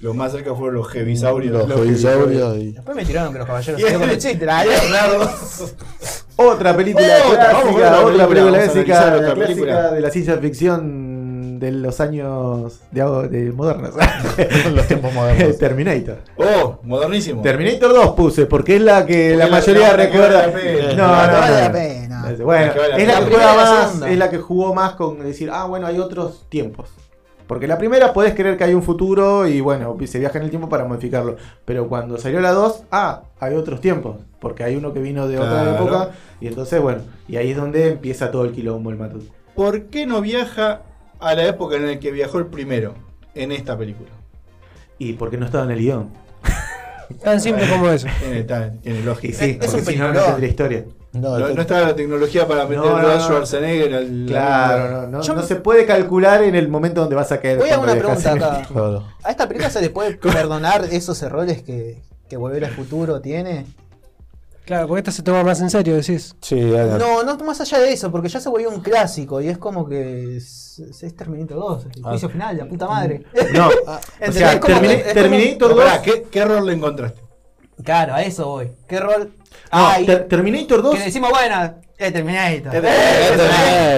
Lo 0.00 0.14
más 0.14 0.32
cerca 0.32 0.54
fueron 0.54 0.76
los 0.76 0.94
hebisaurios. 0.94 1.68
los 1.68 1.86
y- 1.86 2.72
Después 2.72 2.96
me 2.96 3.04
tiraron 3.04 3.32
que 3.32 3.38
los 3.38 3.46
caballeros 3.46 3.80
Y- 3.80 3.84
zodíacos 3.84 4.06
no 4.06 4.12
existen. 4.12 4.48
Ah, 4.50 4.62
Claro. 4.88 5.30
Otra 6.36 6.74
película 6.76 7.06
vamos 7.06 7.22
con 7.26 7.34
clásica, 7.74 7.98
otra 8.04 8.16
otra 8.16 8.28
película, 8.28 8.58
a 8.58 9.34
clásica, 9.34 9.74
la 9.82 9.90
de 9.92 10.00
la 10.00 10.10
ciencia 10.10 10.38
ficción 10.38 11.58
de 11.60 11.70
los 11.72 12.00
años 12.00 12.80
de, 12.90 13.52
modernos. 13.52 13.90
Los 14.74 14.86
tiempos 14.86 15.12
modernos. 15.12 15.58
Terminator. 15.58 16.16
Oh, 16.38 16.78
modernísimo. 16.82 17.42
Terminator 17.42 17.92
2 17.92 18.10
puse, 18.14 18.46
porque 18.46 18.76
es 18.76 18.82
la 18.82 19.04
que 19.04 19.36
la 19.36 19.44
la- 19.44 19.50
mayoría 19.50 19.82
la- 19.88 19.96
la 19.98 20.04
recuerda. 20.04 20.46
vale 20.46 20.82
la. 20.82 20.94
No, 20.94 20.96
No, 20.96 21.08
no, 21.08 21.12
vale 21.32 21.52
no. 21.54 21.60
la 21.60 21.72
pena. 21.72 22.34
Bueno, 22.42 22.72
La 22.74 22.80
vale 22.80 22.88
la 22.88 22.88
la 22.88 22.96
que 22.96 23.06
La 23.06 23.16
juega 23.36 23.46
la 23.56 23.62
más, 23.62 24.02
es 24.10 24.18
la 24.18 24.30
que 24.30 24.38
jugó 24.38 24.74
más 24.74 24.92
con 24.94 25.18
decir, 25.20 25.50
ah, 25.52 25.64
bueno, 25.66 25.86
hay 25.86 25.98
otros 25.98 26.46
tiempos. 26.48 26.88
Porque 27.50 27.66
la 27.66 27.78
primera 27.78 28.12
puedes 28.12 28.34
creer 28.34 28.56
que 28.56 28.62
hay 28.62 28.74
un 28.74 28.82
futuro 28.84 29.44
y 29.48 29.60
bueno, 29.60 29.96
se 30.06 30.20
viaja 30.20 30.38
en 30.38 30.44
el 30.44 30.50
tiempo 30.50 30.68
para 30.68 30.84
modificarlo. 30.84 31.34
Pero 31.64 31.88
cuando 31.88 32.16
salió 32.16 32.40
la 32.40 32.52
2, 32.52 32.84
ah, 32.92 33.24
hay 33.40 33.54
otros 33.56 33.80
tiempos. 33.80 34.18
Porque 34.38 34.62
hay 34.62 34.76
uno 34.76 34.92
que 34.92 35.00
vino 35.00 35.26
de 35.26 35.36
otra 35.36 35.50
Claro. 35.64 35.74
época. 35.74 36.10
Y 36.40 36.46
entonces, 36.46 36.80
bueno, 36.80 37.00
y 37.26 37.38
ahí 37.38 37.50
es 37.50 37.56
donde 37.56 37.88
empieza 37.88 38.30
todo 38.30 38.44
el 38.44 38.52
quilombo, 38.52 38.90
el 38.90 38.98
matut. 38.98 39.24
¿Por 39.56 39.86
qué 39.86 40.06
no 40.06 40.20
viaja 40.20 40.82
a 41.18 41.34
la 41.34 41.44
época 41.44 41.74
en 41.74 41.88
la 41.88 41.98
que 41.98 42.12
viajó 42.12 42.38
el 42.38 42.46
primero 42.46 42.94
en 43.34 43.50
esta 43.50 43.76
película? 43.76 44.10
Y 44.98 45.14
porque 45.14 45.36
no 45.36 45.44
estaba 45.46 45.64
en 45.64 45.72
el 45.72 45.78
guion. 45.80 46.08
Tan 47.24 47.40
simple 47.40 47.68
como 47.68 47.90
eso. 47.90 48.06
Tiene, 48.20 48.44
tiene 48.80 49.00
Y 49.00 49.02
lógica. 49.02 49.36
sí, 49.36 49.58
es 49.60 49.74
un 49.74 49.80
porque 49.80 49.92
si 49.94 49.98
no, 49.98 50.12
no 50.12 50.44
historia. 50.44 50.84
No, 51.12 51.38
No, 51.38 51.48
no 51.48 51.60
estaba 51.60 51.80
la 51.88 51.96
tecnología 51.96 52.46
para 52.46 52.64
meter 52.66 52.78
No, 52.84 53.02
no, 53.02 53.08
a. 53.08 53.20
Schwarzenegger 53.20 53.94
al. 53.94 54.24
Claro, 54.28 55.02
no, 55.02 55.06
no, 55.08 55.22
Yo- 55.22 55.34
no 55.34 55.42
se 55.42 55.56
puede 55.56 55.84
calcular 55.84 56.42
en 56.44 56.54
el 56.54 56.68
momento 56.68 57.00
donde 57.00 57.16
vas 57.16 57.32
a 57.32 57.40
caer. 57.40 57.58
Voy 57.58 57.70
a 57.70 57.78
una 57.80 57.94
pregunta 57.96 58.32
el 58.32 58.42
acá. 58.44 58.62
¿A 59.24 59.30
esta 59.30 59.48
película 59.48 59.70
se 59.70 59.80
le 59.80 59.90
puede 59.90 60.16
perdonar 60.16 60.84
esos 60.90 61.20
errores 61.22 61.62
que, 61.62 62.00
que 62.28 62.36
Volver 62.36 62.64
al 62.64 62.70
Futuro 62.70 63.20
tiene? 63.20 63.66
Claro, 64.66 64.86
porque 64.86 65.00
esta 65.00 65.10
se 65.10 65.22
toma 65.24 65.42
más 65.42 65.60
en 65.60 65.68
serio, 65.68 65.96
decís. 65.96 66.36
Sí, 66.42 66.60
No, 66.60 67.24
no 67.24 67.36
más 67.38 67.60
allá 67.60 67.80
de 67.80 67.92
eso, 67.92 68.12
porque 68.12 68.28
ya 68.28 68.38
se 68.38 68.48
volvió 68.48 68.70
un 68.70 68.80
clásico 68.80 69.40
y 69.40 69.48
es 69.48 69.58
como 69.58 69.88
que 69.88 70.36
es, 70.36 70.78
es 71.02 71.16
Terminator 71.16 71.58
2, 71.58 71.86
el 71.96 72.02
Ah. 72.04 72.10
juicio 72.10 72.28
final, 72.28 72.56
la 72.56 72.66
puta 72.66 72.86
madre. 72.86 73.24
No, 73.52 73.66
o 74.28 74.32
sea, 74.32 74.60
Terminator 74.60 75.12
Pero 75.58 75.68
2. 75.70 75.76
pará, 75.76 76.00
¿qué, 76.02 76.22
¿Qué 76.30 76.38
error 76.38 76.62
le 76.62 76.74
encontraste? 76.74 77.20
Claro, 77.84 78.14
a 78.14 78.22
eso 78.22 78.46
voy. 78.46 78.70
¿Qué 78.88 78.98
rol? 79.00 79.32
No, 79.72 79.88
Ay, 79.88 80.06
Ter- 80.06 80.26
Terminator 80.28 80.82
2. 80.82 80.96
que 80.96 81.04
decimos, 81.04 81.30
bueno, 81.30 81.74
eh, 81.98 82.10
Terminator. 82.10 82.82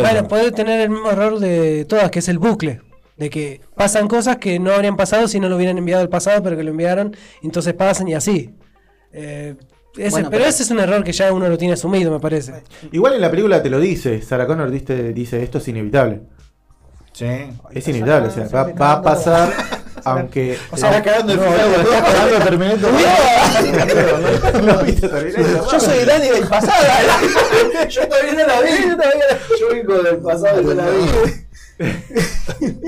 Bueno, 0.01 0.29
puede 0.29 0.53
tener 0.53 0.81
el 0.81 0.91
mismo 0.91 1.11
error 1.11 1.39
de 1.39 1.85
todas, 1.87 2.11
que 2.11 2.19
es 2.21 2.29
el 2.29 2.39
bucle. 2.39 2.81
De 3.17 3.31
que 3.31 3.61
pasan 3.77 4.09
cosas 4.09 4.39
que 4.39 4.59
no 4.59 4.73
habrían 4.73 4.97
pasado 4.97 5.29
si 5.29 5.39
no 5.39 5.49
lo 5.49 5.57
hubieran 5.57 5.79
enviado 5.79 6.03
al 6.03 6.09
pasado, 6.09 6.43
pero 6.43 6.57
que 6.57 6.63
lo 6.65 6.71
enviaron, 6.71 7.15
entonces 7.43 7.75
pasan 7.75 8.09
y 8.09 8.15
así. 8.15 8.55
Eh, 9.13 9.55
ese- 9.97 10.11
Bueno, 10.11 10.31
pero, 10.31 10.41
pero- 10.43 10.45
ese 10.51 10.63
es 10.63 10.71
un 10.71 10.81
error 10.81 11.05
que 11.05 11.13
ya 11.13 11.33
uno 11.33 11.49
lo 11.49 11.59
tiene 11.59 11.75
asumido, 11.75 12.11
me 12.11 12.19
parece. 12.21 12.63
Igual 12.91 13.15
en 13.15 13.21
la 13.21 13.31
película 13.31 13.63
te 13.63 13.71
lo 13.71 13.79
dice. 13.79 14.23
Sarah 14.23 14.47
Connor 14.47 14.71
dice, 14.71 15.13
dice 15.13 15.43
esto 15.43 15.59
es 15.59 15.69
inevitable. 15.69 16.23
Sí. 17.13 17.27
Es 17.73 17.87
inevitable, 17.89 18.29
o 18.29 18.31
sea, 18.31 18.49
va, 18.49 18.73
va 18.73 18.93
a 18.93 19.03
pasar 19.03 19.53
aunque. 20.05 20.59
O 20.71 20.77
sea, 20.77 20.91
está 20.91 21.03
cagando 21.03 21.33
el 21.33 21.39
No, 21.41 21.45
final 21.53 21.71
de 21.71 21.77
está 21.77 22.03
todo. 22.03 22.13
cagando 22.13 22.39
Terminator. 22.45 22.93
¿No? 24.63 25.71
Yo 25.73 25.81
soy 25.81 26.05
Dani 26.05 26.29
del 26.29 26.47
pasado. 26.49 26.73
Yo 27.89 28.09
todavía 28.09 28.33
no 28.33 28.47
la 28.47 28.61
vi. 28.61 28.71
Yo, 28.89 28.97
todavía 28.97 29.25
Yo 29.61 29.69
vengo 29.71 30.03
del 30.03 30.19
pasado 30.19 30.61
y 30.61 30.65
no 30.65 30.75
la 30.75 30.87
vi. 30.91 31.05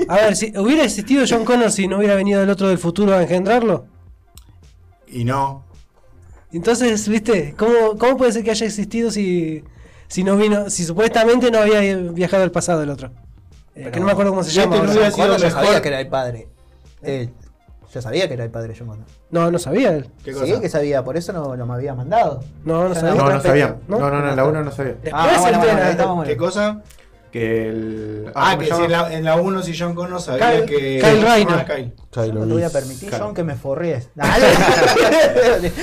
A 0.07 0.15
ver, 0.15 0.35
si 0.35 0.53
hubiera 0.57 0.83
existido 0.83 1.25
John 1.27 1.43
Connor 1.45 1.71
si 1.71 1.87
no 1.87 1.97
hubiera 1.97 2.15
venido 2.15 2.41
el 2.41 2.49
otro 2.49 2.67
del 2.69 2.77
futuro 2.77 3.13
a 3.15 3.21
engendrarlo. 3.21 3.85
Y 5.07 5.23
no. 5.25 5.63
Entonces, 6.51 7.07
¿viste? 7.09 7.53
¿Cómo, 7.57 7.97
cómo 7.97 8.15
puede 8.17 8.31
ser 8.31 8.43
que 8.43 8.51
haya 8.51 8.65
existido 8.65 9.11
si, 9.11 9.63
si 10.07 10.23
no 10.23 10.37
vino, 10.37 10.69
si 10.69 10.85
supuestamente 10.85 11.51
no 11.51 11.57
había 11.59 11.81
viajado 12.11 12.43
al 12.43 12.51
pasado 12.51 12.83
el 12.83 12.89
otro? 12.89 13.11
Eh, 13.75 13.89
que 13.91 13.99
no 13.99 14.05
me 14.05 14.13
acuerdo 14.13 14.31
cómo 14.31 14.43
se 14.43 14.49
Este 14.51 14.61
llama. 14.61 14.77
no 14.77 14.81
Connor 15.11 15.37
ya 15.37 15.47
mejor. 15.47 15.65
sabía 15.65 15.81
que 15.81 15.87
era 15.89 15.99
el 15.99 16.07
padre. 16.07 16.47
Eh, 17.05 17.29
ya 17.93 18.01
sabía 18.01 18.27
que 18.27 18.33
era 18.33 18.43
el 18.43 18.49
padre 18.51 18.69
de 18.73 18.79
John 18.79 18.87
Connor. 18.87 19.05
No, 19.31 19.49
no 19.51 19.57
sabía 19.59 19.91
él. 19.93 20.09
¿Qué 20.23 20.33
Sí, 20.33 20.39
cosa? 20.39 20.59
que 20.59 20.69
sabía, 20.69 21.03
por 21.03 21.15
eso 21.17 21.31
no, 21.33 21.55
no 21.55 21.65
me 21.65 21.73
había 21.75 21.93
mandado. 21.95 22.43
No, 22.65 22.89
no 22.89 22.93
Ya 22.93 22.99
sabía. 22.99 23.21
No, 23.21 23.29
no 23.31 23.41
sabía. 23.41 23.75
¿No? 23.87 23.99
No, 23.99 24.09
no, 24.11 24.21
no, 24.21 24.29
en 24.31 24.35
la 24.35 24.43
1 24.45 24.63
no 24.63 24.71
sabía. 24.71 24.93
Después 25.01 25.13
Ah, 25.15 25.29
se 25.35 25.39
bueno, 25.39 25.57
bueno, 25.59 25.71
entera. 25.71 25.85
ahí 25.85 25.91
estamos, 25.91 26.15
bueno. 26.17 26.29
¿Qué 26.29 26.37
cosa? 26.37 26.81
Que 27.31 27.67
el. 27.69 28.31
Ah, 28.33 28.51
¿cómo 28.51 28.59
que 28.59 28.65
se 28.67 28.75
si 28.75 28.81
en 28.83 28.89
llama? 28.91 29.09
la, 29.09 29.15
en 29.15 29.23
la 29.25 29.35
1 29.35 29.61
si 29.61 29.77
John 29.77 29.93
Connor 29.95 30.21
sabía 30.21 30.51
Kyle- 30.51 30.65
que. 30.65 30.99
Kyle 31.01 31.21
Reiner. 31.21 31.55
Ah, 31.59 31.65
Kyle. 31.65 31.93
Kylo 32.11 32.39
No 32.41 32.47
te 32.47 32.53
voy 32.53 32.63
a 32.63 32.69
permitir, 32.69 33.09
Claro. 33.09 33.25
John, 33.25 33.33
que 33.35 33.43
me 33.43 33.55
forries. 33.55 34.09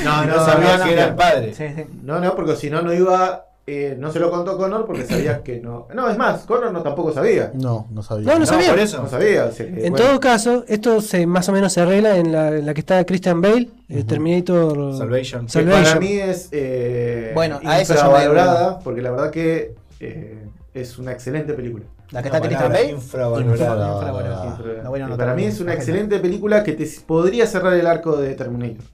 No, 0.04 0.24
no, 0.24 0.44
sabía 0.44 0.80
que 0.85 0.92
era 0.92 1.04
el 1.04 1.14
padre. 1.14 1.54
Sí, 1.54 1.64
sí. 1.74 1.85
No, 2.02 2.20
no, 2.20 2.35
porque 2.35 2.56
si 2.56 2.70
no, 2.70 2.82
no 2.82 2.92
iba. 2.92 3.46
Eh, 3.66 3.96
no 3.98 4.11
se 4.11 4.18
lo 4.18 4.31
contó 4.31 4.57
Connor 4.59 4.87
porque 4.87 5.05
sabía 5.05 5.42
que 5.42 5.61
no. 5.61 5.87
No, 5.94 6.09
es 6.11 6.18
más, 6.18 6.40
Connor 6.42 6.72
no 6.72 6.83
tampoco 6.83 7.12
sabía. 7.12 7.53
No, 7.55 7.87
no 7.90 8.03
sabía. 8.03 8.27
No, 8.27 8.33
no 8.35 8.38
No, 8.40 8.46
sabía. 8.46 8.70
por 8.70 8.79
eso. 8.81 9.03
No 9.03 9.09
sabía. 9.09 9.44
o 9.44 9.53
sea, 9.53 9.66
que, 9.66 9.87
En 9.87 9.92
bueno. 9.92 9.96
todo 9.96 10.20
caso, 10.20 10.64
esto 10.66 11.01
se 11.01 11.27
más 11.27 11.48
o 11.48 11.53
menos 11.53 11.72
se 11.72 11.81
arregla 11.81 12.16
en 12.16 12.33
la, 12.33 12.48
en 12.48 12.66
la 12.66 12.75
que 12.75 12.81
está 12.81 13.05
Christian 13.05 13.40
Bale, 13.40 13.70
el 13.88 14.05
Terminator 14.05 14.96
Salvation. 14.96 15.46
Que 15.46 15.53
Salvation. 15.53 15.85
para 15.85 16.01
mí 16.01 16.12
es 16.12 16.48
eh, 16.51 17.31
Bueno, 17.35 17.61
a 17.64 17.81
eso 17.81 17.92
infravalorada, 17.94 18.79
porque 18.81 19.01
la 19.03 19.11
verdad 19.12 19.31
que 19.31 19.75
eh, 20.01 20.44
es 20.75 20.98
una 20.98 21.12
excelente 21.12 21.53
película. 21.55 21.85
La 22.11 22.20
que 22.20 22.29
está 22.29 22.40
Christian 22.40 22.72
Bale. 22.72 22.90
Infravalorada. 22.90 23.94
Infravalorada. 23.94 24.83
No, 24.83 24.90
bueno, 24.90 25.07
Y 25.07 25.11
no 25.11 25.16
para 25.16 25.35
mí 25.35 25.44
es 25.44 25.61
una 25.61 25.72
excelente 25.75 26.18
película 26.18 26.62
que 26.64 26.72
te 26.72 26.87
podría 27.07 27.46
cerrar 27.46 27.75
el 27.75 27.87
arco 27.87 28.16
de 28.16 28.35
Terminator. 28.35 28.85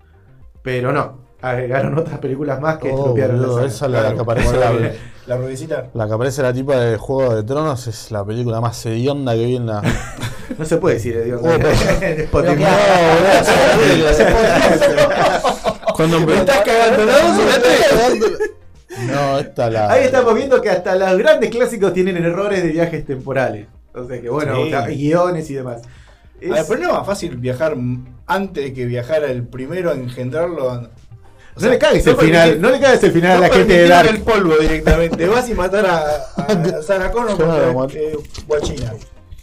Pero 0.62 0.92
no, 0.92 1.18
agregaron 1.40 1.96
otras 1.98 2.18
películas 2.18 2.60
más 2.60 2.78
que 2.78 2.90
Oh, 2.90 2.96
estropearon 2.98 3.38
boludo, 3.40 3.60
la 3.60 3.66
esa 3.66 3.88
la 3.88 4.00
Claro, 4.00 4.14
que 4.16 4.22
aparece 4.22 4.56
la, 4.56 4.72
la- 4.72 4.92
La 5.26 5.36
rubicita. 5.36 5.86
la 5.94 6.06
que 6.06 6.12
aparece 6.12 6.42
la 6.42 6.52
tipa 6.52 6.76
de 6.76 6.96
Juego 6.96 7.34
de 7.36 7.42
Tronos 7.44 7.86
es 7.86 8.10
la 8.10 8.24
película 8.24 8.60
más 8.60 8.84
hedionda 8.86 9.34
que 9.34 9.44
vi 9.46 9.56
en 9.56 9.66
la. 9.66 9.82
No 10.58 10.64
se 10.64 10.78
puede 10.78 10.94
decir, 10.96 11.14
Oh, 11.40 11.42
qué 11.42 11.58
No 11.58 11.74
se 12.24 12.28
puede 12.28 12.50
decir. 14.16 14.26
Cuando 15.94 16.20
Me 16.20 16.34
estás 16.38 16.62
cagando, 16.64 17.04
¿no? 17.06 17.12
No, 19.12 19.38
esta 19.38 19.70
la. 19.70 19.90
Ahí 19.92 20.04
estamos 20.04 20.34
viendo 20.34 20.60
que 20.60 20.70
hasta 20.70 20.94
los 20.96 21.18
grandes 21.18 21.50
clásicos 21.50 21.92
tienen 21.92 22.16
errores 22.16 22.62
de 22.62 22.70
viajes 22.70 23.04
temporales. 23.06 23.66
O 23.94 24.06
sea 24.06 24.20
que 24.20 24.28
bueno, 24.30 24.54
Sí. 24.56 24.62
o 24.62 24.68
sea, 24.70 24.86
guiones 24.86 25.50
y 25.50 25.54
demás. 25.54 25.82
A 25.82 26.40
ver, 26.40 26.58
Es- 26.58 26.66
pero 26.68 26.80
no 26.82 26.88
es 26.88 26.94
más 26.94 27.06
fácil 27.06 27.36
viajar 27.36 27.76
antes 28.26 28.64
de 28.64 28.72
que 28.72 28.86
viajara 28.86 29.26
el 29.30 29.46
primero 29.46 29.90
a 29.90 29.94
engendrarlo. 29.94 30.88
O 31.58 31.64
no 31.64 31.70
le 31.70 31.78
cagues 31.78 32.06
el 32.06 32.12
no 32.14 32.18
final, 32.20 32.48
permitir- 32.50 32.60
no 32.60 32.70
le 32.70 32.80
cagues 32.80 33.02
el 33.04 33.12
final 33.12 33.36
a 33.36 33.40
la 33.40 33.48
no 33.48 33.54
gente 33.54 33.72
de 33.74 33.88
Dark. 33.88 34.08
el 34.10 34.20
polvo 34.22 34.56
directamente. 34.58 35.26
Vas 35.28 35.48
y 35.48 35.54
matar 35.54 35.86
a, 35.86 36.00
a 36.42 36.82
Sarah 36.82 37.10
Connor 37.10 37.36
Claro, 37.36 37.86
eh, 37.94 38.16
Guachina. 38.46 38.94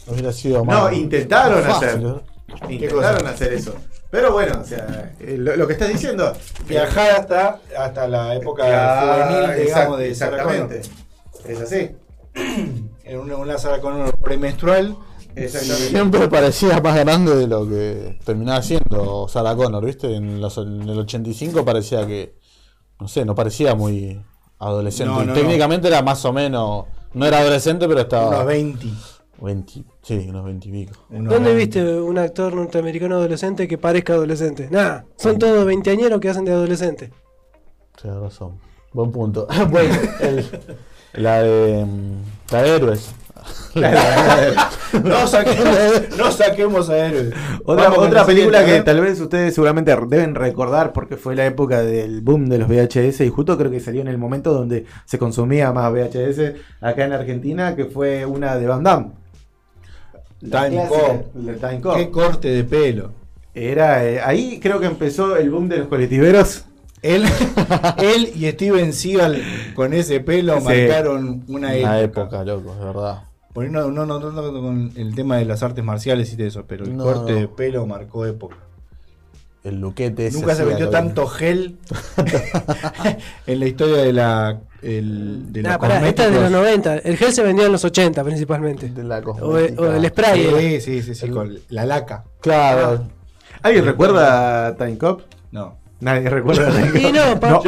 Hubiera 0.07 0.31
sido 0.31 0.59
No, 0.59 0.83
más. 0.83 0.93
intentaron 0.93 1.65
hacer. 1.69 1.99
¿no? 1.99 2.21
Intentaron 2.69 3.27
hacer 3.27 3.53
eso. 3.53 3.75
Pero 4.11 4.31
bueno, 4.31 4.61
o 4.61 4.63
sea, 4.63 5.13
eh, 5.19 5.35
lo, 5.37 5.55
lo 5.57 5.67
que 5.67 5.73
estás 5.73 5.89
diciendo. 5.89 6.31
Viajar 6.67 7.11
hasta, 7.19 7.59
hasta 7.77 8.07
la 8.07 8.35
época 8.35 8.63
Claro, 8.65 9.25
juvenil, 9.25 9.65
digamos, 9.65 9.97
exact- 9.97 9.97
de 9.97 10.15
Sarah 10.15 10.43
Connor. 10.43 10.71
exactamente. 10.73 11.51
Es 11.53 11.61
así. 11.61 11.91
En 13.05 13.19
una, 13.19 13.35
una 13.35 13.57
Sarah 13.59 13.79
Connor 13.81 14.15
premenstrual. 14.17 14.95
Siempre 15.35 16.27
parecía 16.27 16.79
más 16.81 16.95
grande 16.95 17.35
de 17.35 17.47
lo 17.47 17.67
que 17.67 18.17
terminaba 18.23 18.61
siendo 18.61 19.27
Sarah 19.27 19.55
Connor, 19.55 19.83
¿viste? 19.85 20.15
En, 20.15 20.39
los- 20.41 20.57
en 20.57 20.81
el 20.87 20.99
85 20.99 21.63
parecía 21.65 22.05
que. 22.07 22.35
No 22.99 23.07
sé, 23.07 23.25
no 23.25 23.35
parecía 23.35 23.75
muy 23.75 24.21
adolescente. 24.59 25.13
No, 25.13 25.23
no, 25.25 25.33
Técnicamente 25.33 25.87
era 25.87 26.01
más 26.01 26.23
o 26.25 26.31
menos. 26.33 26.85
No 27.13 27.25
era 27.25 27.39
adolescente, 27.39 27.87
pero 27.87 28.01
estaba. 28.01 28.29
Unos 28.29 28.45
20. 28.45 28.87
20, 29.41 29.83
sí, 30.01 30.25
unos 30.29 30.45
20 30.45 30.69
y 30.69 30.71
pico. 30.71 30.93
Unos 31.09 31.33
¿Dónde 31.33 31.53
20. 31.53 31.55
viste 31.83 31.99
un 31.99 32.17
actor 32.17 32.53
norteamericano 32.53 33.15
adolescente 33.15 33.67
que 33.67 33.77
parezca 33.77 34.13
adolescente? 34.13 34.69
Nada, 34.71 35.05
son 35.17 35.37
todos 35.37 35.65
veinteañeros 35.65 36.21
que 36.21 36.29
hacen 36.29 36.45
de 36.45 36.53
adolescente. 36.53 37.11
Tienes 38.01 38.19
razón. 38.21 38.59
Buen 38.93 39.11
punto. 39.11 39.45
bueno, 39.69 39.93
el- 40.21 40.45
la 41.13 41.41
de. 41.43 41.85
mm, 41.85 42.51
La 42.51 42.61
de 42.63 42.69
héroes. 42.75 43.09
No 45.03 45.27
saquemos, 45.27 46.17
no 46.17 46.31
saquemos 46.31 46.89
a 46.89 47.05
héroes. 47.05 47.33
Otra, 47.65 47.89
Vamos 47.89 48.25
película 48.25 48.65
que 48.65 48.81
tal 48.81 49.01
vez 49.01 49.19
ustedes 49.19 49.53
seguramente 49.53 49.95
deben 50.07 50.35
recordar 50.35 50.93
porque 50.93 51.17
fue 51.17 51.35
la 51.35 51.45
época 51.45 51.81
del 51.81 52.21
boom 52.21 52.47
de 52.47 52.59
los 52.59 52.69
VHS 52.69 53.21
y 53.21 53.29
justo 53.29 53.57
creo 53.57 53.69
que 53.69 53.79
salió 53.79 54.01
en 54.01 54.07
el 54.07 54.17
momento 54.17 54.53
donde 54.53 54.85
se 55.05 55.19
consumía 55.19 55.73
más 55.73 55.91
VHS 55.91 56.53
acá 56.81 57.05
en 57.05 57.13
Argentina, 57.13 57.75
que 57.75 57.85
fue 57.85 58.25
una 58.25 58.55
de 58.55 58.67
Van 58.67 58.83
Damme. 58.83 59.11
Time 60.39 60.87
Cop. 61.81 61.95
Qué 61.97 62.09
corte 62.09 62.49
de 62.49 62.63
pelo. 62.63 63.11
Era, 63.53 64.05
eh, 64.05 64.21
ahí 64.21 64.59
creo 64.59 64.79
que 64.79 64.85
empezó 64.85 65.37
el 65.37 65.49
boom 65.49 65.69
de 65.69 65.77
los 65.77 65.87
colectiveros. 65.87 66.65
Él, 67.05 67.23
él 67.99 68.31
y 68.35 68.49
Steven 68.51 68.91
Seagal 68.93 69.41
con 69.75 69.93
ese 69.93 70.19
pelo 70.21 70.57
Sí. 70.59 70.63
marcaron 70.65 71.43
una 71.47 71.67
Una 71.69 71.99
época. 71.99 72.21
época, 72.23 72.43
loco, 72.43 72.73
de 72.75 72.85
verdad. 72.85 73.23
Por 73.53 73.63
ahí 73.65 73.71
no, 73.71 73.89
no, 73.91 74.05
no 74.05 74.19
tanto 74.19 74.51
con 74.61 74.91
el 74.95 75.15
tema 75.15 75.37
de 75.37 75.45
las 75.45 75.63
artes 75.63 75.83
marciales 75.83 76.33
y 76.33 76.35
de 76.35 76.47
eso, 76.47 76.65
pero 76.67 76.83
el 76.85 76.97
No, 76.97 77.03
corte 77.03 77.31
no. 77.33 77.39
de 77.39 77.47
pelo 77.47 77.85
marcó 77.85 78.25
época. 78.25 78.57
el 79.63 79.79
luquete 79.79 80.27
ese 80.27 80.39
Nunca 80.39 80.55
se 80.55 80.65
metió 80.65 80.89
tanto 80.89 81.25
gel 81.27 81.77
en 83.47 83.59
la 83.59 83.65
historia 83.65 83.97
de 83.97 84.13
la 84.13 84.59
el, 84.81 85.51
de 85.51 85.63
los 85.63 85.71
Ah, 85.71 85.79
pará, 85.79 86.07
esta 86.07 86.25
es 86.25 86.31
de 86.33 86.35
los 86.41 86.51
cosméticos. 86.51 86.85
90. 86.93 86.97
El 87.09 87.17
gel 87.17 87.33
se 87.33 87.43
vendió 87.43 87.65
en 87.65 87.71
los 87.71 87.83
80 87.83 88.23
principalmente. 88.23 88.89
de 88.89 89.03
la 89.03 89.19
O, 89.19 89.23
cosmética. 89.23 89.81
o 89.81 89.93
el 89.93 90.05
spray. 90.07 90.43
Sí, 90.59 90.81
sí, 90.81 91.01
sí, 91.01 91.15
sí, 91.15 91.29
con 91.29 91.57
la 91.69 91.85
laca. 91.85 92.23
Claro. 92.41 93.05
¿Alguien 93.63 93.85
recuerda 93.85 94.75
Time 94.75 94.97
Cop? 94.97 95.21
No. 95.51 95.77
Nadie 95.99 96.29
recuerda. 96.29 96.69
Y 96.99 97.11
no, 97.11 97.39
pa- 97.39 97.49
No, 97.51 97.61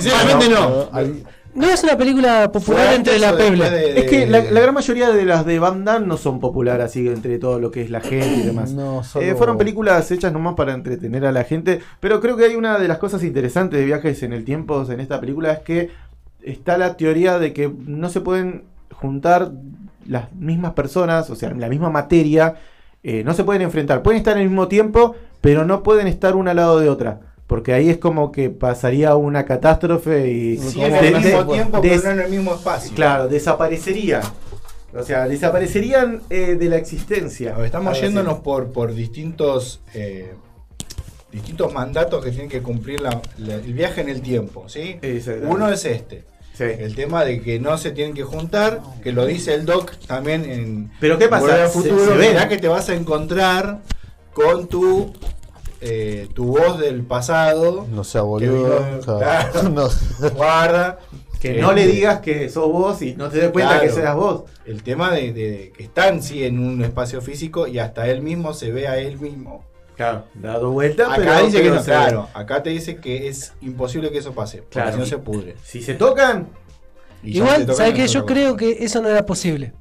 Sinceramente 0.00 0.48
no. 0.48 0.90
No, 0.90 1.24
no 1.54 1.68
es 1.70 1.84
una 1.84 1.96
película 1.96 2.50
popular 2.50 2.86
Fue 2.86 2.94
entre 2.96 3.14
antes 3.14 3.20
la 3.20 3.32
o 3.32 3.36
después 3.36 3.60
peble. 3.60 3.70
de- 3.70 3.98
Es 4.00 4.10
que 4.10 4.26
la, 4.26 4.40
la 4.42 4.60
gran 4.60 4.74
mayoría 4.74 5.10
de 5.10 5.24
las 5.24 5.46
de 5.46 5.58
Van 5.60 5.84
Damme 5.84 6.06
no 6.06 6.16
son 6.16 6.40
populares 6.40 6.84
así 6.86 7.06
entre 7.06 7.38
todo 7.38 7.60
lo 7.60 7.70
que 7.70 7.82
es 7.82 7.90
la 7.90 8.00
gente 8.00 8.38
y 8.38 8.42
demás. 8.42 8.72
No, 8.72 9.04
solo- 9.04 9.24
Eh, 9.24 9.34
fueron 9.36 9.56
películas 9.56 10.10
hechas 10.10 10.32
nomás 10.32 10.54
para 10.54 10.72
entretener 10.72 11.24
a 11.26 11.30
la 11.32 11.44
gente, 11.44 11.80
pero 12.00 12.20
creo 12.20 12.36
que 12.36 12.44
hay 12.46 12.56
una 12.56 12.78
de 12.78 12.88
las 12.88 12.98
cosas 12.98 13.22
interesantes 13.22 13.78
de 13.78 13.86
viajes 13.86 14.22
en 14.24 14.32
el 14.32 14.44
tiempo 14.44 14.84
en 14.90 14.98
esta 15.00 15.20
película 15.20 15.52
es 15.52 15.58
que 15.60 15.90
está 16.42 16.76
la 16.76 16.96
teoría 16.96 17.38
de 17.38 17.52
que 17.52 17.72
no 17.86 18.08
se 18.08 18.20
pueden 18.20 18.64
juntar 18.92 19.52
las 20.06 20.32
mismas 20.34 20.72
personas, 20.72 21.30
o 21.30 21.36
sea, 21.36 21.50
la 21.54 21.68
misma 21.68 21.88
materia, 21.88 22.56
eh, 23.04 23.22
no 23.24 23.32
se 23.32 23.44
pueden 23.44 23.62
enfrentar. 23.62 24.02
Pueden 24.02 24.18
estar 24.18 24.36
al 24.36 24.42
mismo 24.44 24.66
tiempo, 24.68 25.14
pero 25.40 25.64
no 25.64 25.82
pueden 25.84 26.06
estar 26.08 26.34
una 26.36 26.50
al 26.50 26.56
lado 26.58 26.80
de 26.80 26.88
otra. 26.90 27.20
Porque 27.46 27.74
ahí 27.74 27.90
es 27.90 27.98
como 27.98 28.32
que 28.32 28.48
pasaría 28.50 29.14
una 29.16 29.44
catástrofe 29.44 30.30
y 30.30 30.56
Sí, 30.58 30.74
¿Cómo 30.74 30.86
en 30.86 30.94
el 30.94 31.12
de- 31.12 31.18
mismo 31.20 31.44
de- 31.44 31.52
tiempo, 31.52 31.80
des- 31.80 32.00
pero 32.02 32.14
no 32.14 32.20
en 32.20 32.26
el 32.26 32.30
mismo 32.30 32.54
espacio. 32.54 32.92
Claro, 32.94 33.28
desaparecería. 33.28 34.22
O 34.96 35.02
sea, 35.02 35.26
desaparecerían 35.28 36.22
eh, 36.30 36.54
de 36.58 36.68
la 36.68 36.76
existencia. 36.76 37.54
Estamos 37.64 38.00
yéndonos 38.00 38.38
por, 38.40 38.72
por 38.72 38.94
distintos 38.94 39.80
eh, 39.92 40.32
distintos 41.32 41.72
mandatos 41.74 42.24
que 42.24 42.30
tienen 42.30 42.48
que 42.48 42.62
cumplir 42.62 43.00
la- 43.00 43.20
la- 43.38 43.54
el 43.56 43.72
viaje 43.74 44.00
en 44.02 44.08
el 44.08 44.22
tiempo, 44.22 44.68
¿sí? 44.68 44.98
Uno 45.48 45.68
es 45.70 45.84
este. 45.84 46.24
Sí. 46.56 46.62
El 46.64 46.94
tema 46.94 47.24
de 47.24 47.40
que 47.42 47.58
no 47.58 47.76
se 47.76 47.90
tienen 47.90 48.14
que 48.14 48.22
juntar, 48.22 48.80
que 49.02 49.10
lo 49.10 49.26
dice 49.26 49.54
el 49.54 49.66
doc 49.66 49.96
también 50.06 50.44
en 50.48 50.92
Pero 51.00 51.18
¿qué 51.18 51.28
pasa? 51.28 51.66
Se- 51.66 51.72
futuro, 51.72 52.16
se 52.16 52.48
que 52.48 52.58
te 52.58 52.68
vas 52.68 52.88
a 52.88 52.94
encontrar 52.94 53.80
con 54.32 54.68
tu 54.68 55.12
eh, 55.84 56.28
tu 56.34 56.46
voz 56.46 56.78
del 56.80 57.02
pasado. 57.02 57.86
No 57.90 58.04
sea 58.04 58.22
que 58.22 58.26
boludo. 58.26 58.78
vino- 58.84 59.00
claro. 59.00 59.50
claro, 59.52 59.68
No. 60.20 60.30
guarda. 60.34 60.98
Que 61.40 61.58
Eh, 61.58 61.60
no 61.60 61.72
le 61.72 61.86
digas 61.86 62.20
que 62.20 62.48
sos 62.48 62.72
vos 62.72 63.02
y 63.02 63.14
no 63.16 63.28
te 63.28 63.38
des 63.38 63.50
cuenta 63.50 63.72
Claro. 63.74 63.86
que 63.86 63.92
seas 63.94 64.16
vos. 64.16 64.44
El 64.64 64.82
tema 64.82 65.10
de, 65.12 65.32
de 65.34 65.72
que 65.76 65.82
están 65.82 66.22
sí 66.22 66.42
en 66.44 66.58
un 66.58 66.82
espacio 66.82 67.20
físico 67.20 67.66
y 67.66 67.78
hasta 67.78 68.08
él 68.08 68.22
mismo 68.22 68.54
se 68.54 68.72
ve 68.72 68.88
a 68.88 68.96
él 68.98 69.18
mismo. 69.20 69.62
Claro, 69.94 70.24
dado 70.34 70.70
vuelta, 70.70 71.04
Acá 71.12 71.16
pero, 71.16 71.46
dice 71.46 71.62
que 71.62 71.70
no, 71.70 71.78
se 71.80 71.90
claro. 71.90 72.28
Acá 72.34 72.62
te 72.62 72.70
dice 72.70 72.96
que 72.96 73.28
es 73.28 73.52
imposible 73.60 74.10
que 74.10 74.18
eso 74.18 74.32
pase. 74.32 74.58
Porque 74.58 74.70
Claro. 74.72 74.92
si 74.92 74.98
no 74.98 75.06
se 75.06 75.18
pudre. 75.18 75.54
Si 75.62 75.82
se 75.82 75.94
tocan, 75.94 76.48
Y 77.22 77.36
Igual, 77.38 77.60
tocan 77.66 77.76
¿sabes 77.76 77.92
es 77.92 77.96
qué? 77.96 78.02
otra 78.04 78.12
Yo 78.12 78.22
cosa. 78.22 78.34
creo 78.34 78.56
que 78.56 78.84
eso 78.84 79.00
no 79.02 79.08
era 79.08 79.24
posible. 79.26 79.72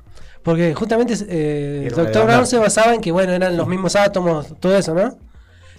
Porque 0.44 0.74
justamente 0.76 1.13
eh, 1.30 1.84
Era 1.86 1.96
una 1.96 2.04
Doctor 2.04 2.26
Brown 2.26 2.46
se 2.46 2.58
basaba 2.58 2.94
en 2.94 3.00
que, 3.02 3.12
bueno, 3.13 3.32
eran 3.34 3.56
los 3.58 3.68
mismos 3.68 3.96
átomos, 3.96 4.54
todo 4.60 4.78
eso, 4.78 4.94
¿no? 4.94 5.18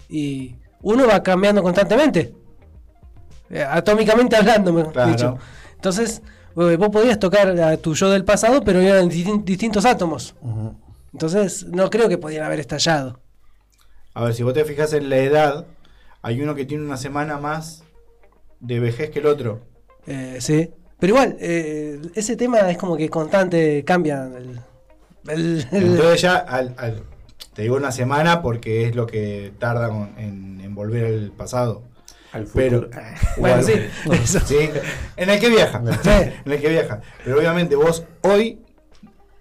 Y 0.08 0.56
uno 0.82 1.06
va 1.06 1.22
cambiando 1.22 1.62
constantemente. 1.62 2.34
Eh, 3.50 3.62
atómicamente 3.62 4.36
hablando, 4.36 4.90
Claro. 4.92 5.10
dicho. 5.10 5.38
Entonces, 5.74 6.22
eh, 6.56 6.76
vos 6.76 6.88
podías 6.90 7.18
tocar 7.18 7.48
a 7.60 7.76
tu 7.76 7.94
yo 7.94 8.10
del 8.10 8.24
pasado, 8.24 8.62
pero 8.62 8.80
eran 8.80 9.08
distin- 9.10 9.44
distintos 9.44 9.84
átomos. 9.84 10.34
Entonces, 11.12 11.66
no 11.66 11.90
creo 11.90 12.08
que 12.08 12.18
podían 12.18 12.44
haber 12.44 12.60
estallado. 12.60 13.20
A 14.14 14.24
ver, 14.24 14.34
si 14.34 14.42
vos 14.42 14.54
te 14.54 14.64
fijas 14.64 14.92
en 14.92 15.10
la 15.10 15.16
edad, 15.18 15.66
hay 16.22 16.40
uno 16.40 16.54
que 16.54 16.64
tiene 16.64 16.84
una 16.84 16.96
semana 16.96 17.38
más 17.38 17.82
de 18.60 18.80
vejez 18.80 19.10
que 19.10 19.18
el 19.18 19.26
otro. 19.26 19.60
Eh, 20.06 20.38
sí. 20.40 20.70
Pero 20.98 21.14
igual, 21.14 21.36
eh, 21.40 22.00
ese 22.14 22.36
tema 22.36 22.58
es 22.70 22.78
como 22.78 22.96
que 22.96 23.08
constante, 23.10 23.84
cambia. 23.84 24.24
El, 24.26 24.60
el- 25.28 25.66
el- 25.72 25.82
Entonces 25.92 26.22
ya, 26.22 26.36
al, 26.36 26.74
al- 26.78 27.02
te 27.54 27.62
digo 27.62 27.76
una 27.76 27.92
semana 27.92 28.42
porque 28.42 28.86
es 28.88 28.96
lo 28.96 29.06
que 29.06 29.52
tarda 29.58 29.88
en, 30.18 30.60
en 30.60 30.74
volver 30.74 31.06
al 31.06 31.30
pasado. 31.30 31.82
al 32.32 32.46
Pero, 32.52 32.82
futuro. 32.82 33.00
bueno, 33.38 33.62
sí. 34.44 34.70
en 35.16 35.30
el 35.30 35.40
que 35.40 35.48
viaja. 35.48 35.82
Sí. 36.02 36.32
en 36.44 36.52
el 36.52 36.60
que 36.60 36.68
viaja. 36.68 37.00
Pero 37.24 37.38
obviamente 37.38 37.76
vos 37.76 38.04
hoy, 38.22 38.60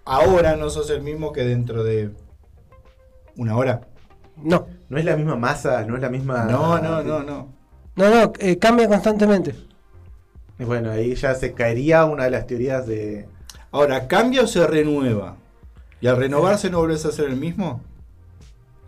ahora 0.04 0.56
no 0.56 0.70
sos 0.70 0.90
el 0.90 1.02
mismo 1.02 1.32
que 1.32 1.42
dentro 1.42 1.82
de 1.84 2.10
una 3.36 3.56
hora. 3.56 3.80
No, 4.36 4.66
No 4.88 4.98
es 4.98 5.04
la 5.04 5.16
misma 5.16 5.36
masa, 5.36 5.84
no 5.84 5.96
es 5.96 6.02
la 6.02 6.08
misma. 6.10 6.44
No, 6.44 6.78
no, 6.80 7.02
no, 7.02 7.22
no. 7.22 7.48
no, 7.96 8.10
no, 8.10 8.32
eh, 8.38 8.58
cambia 8.58 8.88
constantemente. 8.88 9.54
Y 10.58 10.64
Bueno, 10.64 10.90
ahí 10.90 11.14
ya 11.14 11.34
se 11.34 11.52
caería 11.52 12.04
una 12.04 12.24
de 12.24 12.30
las 12.30 12.46
teorías 12.46 12.86
de. 12.86 13.26
Ahora, 13.72 14.06
¿cambia 14.06 14.42
o 14.42 14.46
se 14.46 14.64
renueva? 14.66 15.36
¿Y 16.00 16.06
al 16.06 16.16
renovarse 16.16 16.70
no 16.70 16.78
volvés 16.78 17.04
a 17.06 17.12
ser 17.12 17.26
el 17.26 17.36
mismo? 17.36 17.80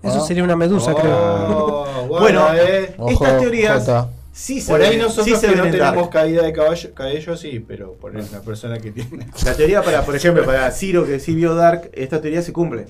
Eso 0.06 0.18
Ah. 0.22 0.26
sería 0.26 0.44
una 0.44 0.56
medusa, 0.56 0.94
creo. 0.94 1.16
Oh, 1.16 1.86
Bueno, 2.08 2.46
eh. 2.54 2.94
Ojo, 2.98 3.10
Estas 3.24 3.40
teorías- 3.40 3.80
Jota. 3.80 4.08
Sí 4.32 4.60
se 4.60 4.70
Por 4.70 4.82
ahí 4.82 4.90
ven- 4.90 4.98
nosotros 5.00 5.24
sí 5.24 5.34
se 5.36 5.46
que 5.48 5.56
no 5.56 5.62
tenemos 5.62 5.94
Dark. 5.94 6.10
caída 6.10 6.42
de 6.42 6.52
caballo, 6.52 6.92
cabello 6.94 7.36
sí, 7.38 7.64
pero 7.66 7.94
por 7.94 8.14
ahí 8.14 8.22
una 8.30 8.40
persona 8.42 8.78
que 8.78 8.90
tiene. 8.92 9.26
La 9.46 9.54
teoría 9.54 9.82
para, 9.82 10.02
por 10.02 10.14
ejemplo, 10.14 10.44
para 10.44 10.70
Ciro, 10.72 11.06
que 11.06 11.18
sí 11.20 11.34
vio 11.34 11.54
Dark, 11.54 11.90
esta 11.94 12.20
teoría 12.20 12.42
se 12.42 12.52
cumple. 12.52 12.84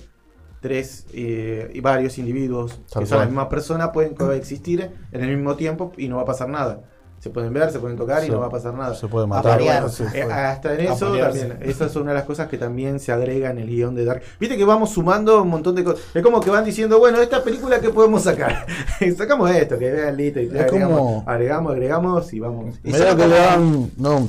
Tres 0.61 1.07
eh, 1.13 1.71
y 1.73 1.79
varios 1.81 2.19
individuos 2.19 2.81
Tal 2.93 3.05
que 3.05 3.09
son 3.09 3.19
la 3.21 3.27
misma 3.27 3.49
persona 3.49 3.93
pueden 3.93 4.15
coexistir 4.15 4.91
en 5.13 5.23
el 5.23 5.37
mismo 5.37 5.55
tiempo 5.55 5.93
y 5.97 6.09
no 6.09 6.17
va 6.17 6.23
a 6.23 6.25
pasar 6.25 6.49
nada. 6.49 6.81
Se 7.27 7.31
pueden 7.33 7.53
ver, 7.53 7.73
se 7.73 7.81
pueden 7.81 7.97
tocar 7.97 8.23
y 8.23 8.27
Se- 8.27 8.33
no 8.33 8.39
va 8.39 8.47
a 8.47 8.51
pasar 8.51 8.73
nada. 8.75 8.95
Se 8.95 9.09
puede 9.09 9.27
matar. 9.27 9.61
Bueno, 9.61 9.89
sí, 9.89 10.05
Eh, 10.15 10.23
fue. 10.23 10.33
hasta 10.33 10.75
en 10.75 10.81
eso 10.83 11.13
también. 11.13 11.59
Esa 11.61 11.87
es 11.87 11.97
una 11.97 12.13
de 12.13 12.19
las 12.19 12.25
cosas 12.25 12.47
que 12.49 12.57
también 12.57 13.01
se 13.01 13.11
agrega 13.11 13.51
en 13.51 13.59
el 13.59 13.67
guion 13.67 13.97
de 13.97 14.05
Dark. 14.05 14.23
Viste 14.39 14.57
que 14.57 14.65
vamos 14.65 14.91
sumando 14.91 15.43
un 15.43 15.49
montón 15.49 15.75
de 15.75 15.83
cosas. 15.83 16.03
Es 16.15 16.23
como 16.23 16.41
que 16.41 16.51
van 16.51 16.65
diciendo, 16.65 17.01
bueno, 17.01 17.21
esta 17.21 17.43
película 17.43 17.81
que 17.81 17.91
podemos 17.91 18.23
sacar. 18.23 18.65
Sacamos 19.19 19.51
esto, 19.51 19.77
que 19.77 19.91
vean 19.91 20.17
listo. 20.17 20.39
Y 20.41 20.49
agregamos, 20.51 20.99
como- 20.99 21.25
agregamos, 21.27 21.73
agregamos 21.73 22.33
y 22.33 22.39
vamos. 22.39 22.77
Y 22.85 22.93
solo 22.93 23.17
que 23.17 23.27
le 23.27 23.37
dan. 23.37 23.91
No, 23.97 24.29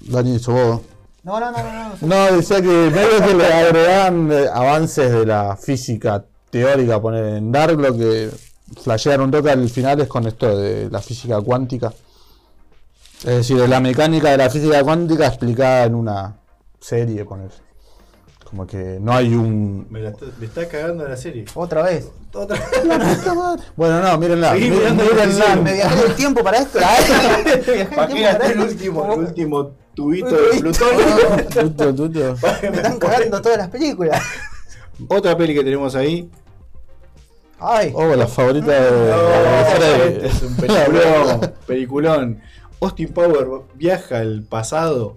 Dani, 0.00 0.38
sos 0.38 0.54
vos. 0.54 0.80
No, 1.24 1.38
no, 1.40 1.50
no, 1.50 1.58
no. 1.58 1.88
no. 2.00 2.06
No, 2.30 2.36
decía 2.36 2.56
que 2.62 2.68
medio 2.68 3.26
que 3.26 3.34
le 3.34 3.46
agregan 3.52 4.32
eh, 4.32 4.46
avances 4.50 5.12
de 5.12 5.26
la 5.26 5.56
física 5.56 6.24
teórica, 6.48 7.00
poner 7.02 7.24
en 7.36 7.52
Dark, 7.52 7.78
lo 7.78 7.94
que 7.94 8.30
flashearon 8.82 9.26
un 9.26 9.30
toque 9.30 9.50
al 9.50 9.68
final 9.68 10.00
es 10.00 10.08
con 10.08 10.26
esto 10.26 10.58
de 10.58 10.88
la 10.90 11.00
física 11.00 11.40
cuántica. 11.40 11.92
Es 13.24 13.36
decir, 13.36 13.56
de 13.56 13.66
la 13.68 13.80
mecánica 13.80 14.30
de 14.30 14.36
la 14.36 14.50
física 14.50 14.82
cuántica 14.84 15.26
explicada 15.26 15.84
en 15.84 15.94
una 15.94 16.36
serie, 16.78 17.24
poner. 17.24 17.50
Como 18.44 18.66
que 18.66 18.98
no 19.00 19.12
hay 19.12 19.34
un. 19.34 19.86
Me, 19.90 20.00
la 20.00 20.10
está, 20.10 20.26
me 20.38 20.46
está 20.46 20.68
cagando 20.68 21.08
la 21.08 21.16
serie. 21.16 21.46
Otra 21.54 21.82
vez. 21.82 22.10
Otra. 22.32 22.56
Bueno, 23.76 24.00
no, 24.00 24.18
mírenla. 24.18 24.54
La 24.54 24.92
mírenla. 24.94 25.56
Me 25.56 25.72
viajé 25.72 26.06
el 26.06 26.14
tiempo 26.14 26.44
para 26.44 26.58
esto. 26.58 26.78
Ah, 26.84 26.96
viajé 27.44 27.82
el 27.82 27.88
¿Para 27.88 28.06
qué 28.08 28.12
tiempo 28.14 28.30
para 28.30 28.38
gasté 28.38 28.52
el 28.52 28.60
esto. 28.60 28.72
último, 28.72 29.12
el 29.14 29.18
último 29.20 29.70
tubito 29.94 30.28
de 30.28 30.50
uy. 30.52 30.60
plutonio? 30.60 31.06
Tuto, 31.60 31.94
tuto. 31.94 32.36
Me 32.62 32.76
están 32.76 32.98
cagando 32.98 33.40
todas 33.42 33.58
las 33.58 33.68
películas. 33.68 34.22
Otra 35.08 35.36
peli 35.36 35.54
que 35.54 35.64
tenemos 35.64 35.94
ahí. 35.96 36.30
Ay. 37.58 37.92
Oh, 37.94 38.14
la 38.14 38.26
favorita 38.26 38.72
de, 38.72 38.90
de 38.90 39.10
este 39.62 39.74
Freddy. 39.76 40.26
es 40.26 40.42
un 40.42 40.56
peliculón. 40.56 41.52
peliculón. 41.66 42.40
Austin 42.84 43.08
Power 43.08 43.62
viaja 43.74 44.18
al 44.18 44.42
pasado, 44.42 45.16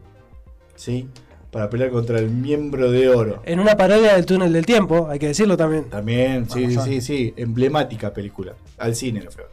¿sí? 0.75 1.07
Para 1.51 1.69
pelear 1.69 1.91
contra 1.91 2.19
el 2.19 2.29
miembro 2.29 2.91
de 2.91 3.09
oro. 3.09 3.41
En 3.45 3.59
una 3.59 3.75
parodia 3.75 4.15
del 4.15 4.25
túnel 4.25 4.53
del 4.53 4.65
tiempo, 4.65 5.07
hay 5.09 5.19
que 5.19 5.27
decirlo 5.27 5.57
también. 5.57 5.85
También, 5.89 6.49
sí, 6.49 6.67
Vamos, 6.67 6.85
sí, 6.85 7.01
sí. 7.01 7.33
Emblemática 7.37 8.13
película. 8.13 8.53
Al 8.77 8.95
cine, 8.95 9.21
lo 9.21 9.31
feo. 9.31 9.47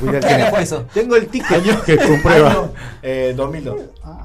Cuidado, 0.00 0.26
¿Qué 0.26 0.34
año 0.34 0.46
fue 0.50 0.62
eso? 0.62 0.86
Tengo 0.92 1.16
el 1.16 1.28
ticket 1.28 1.84
que 1.84 1.96
comprueba. 1.96 2.50
Año, 2.50 2.72
eh, 3.02 3.32
2002. 3.36 3.80
Ah, 4.02 4.21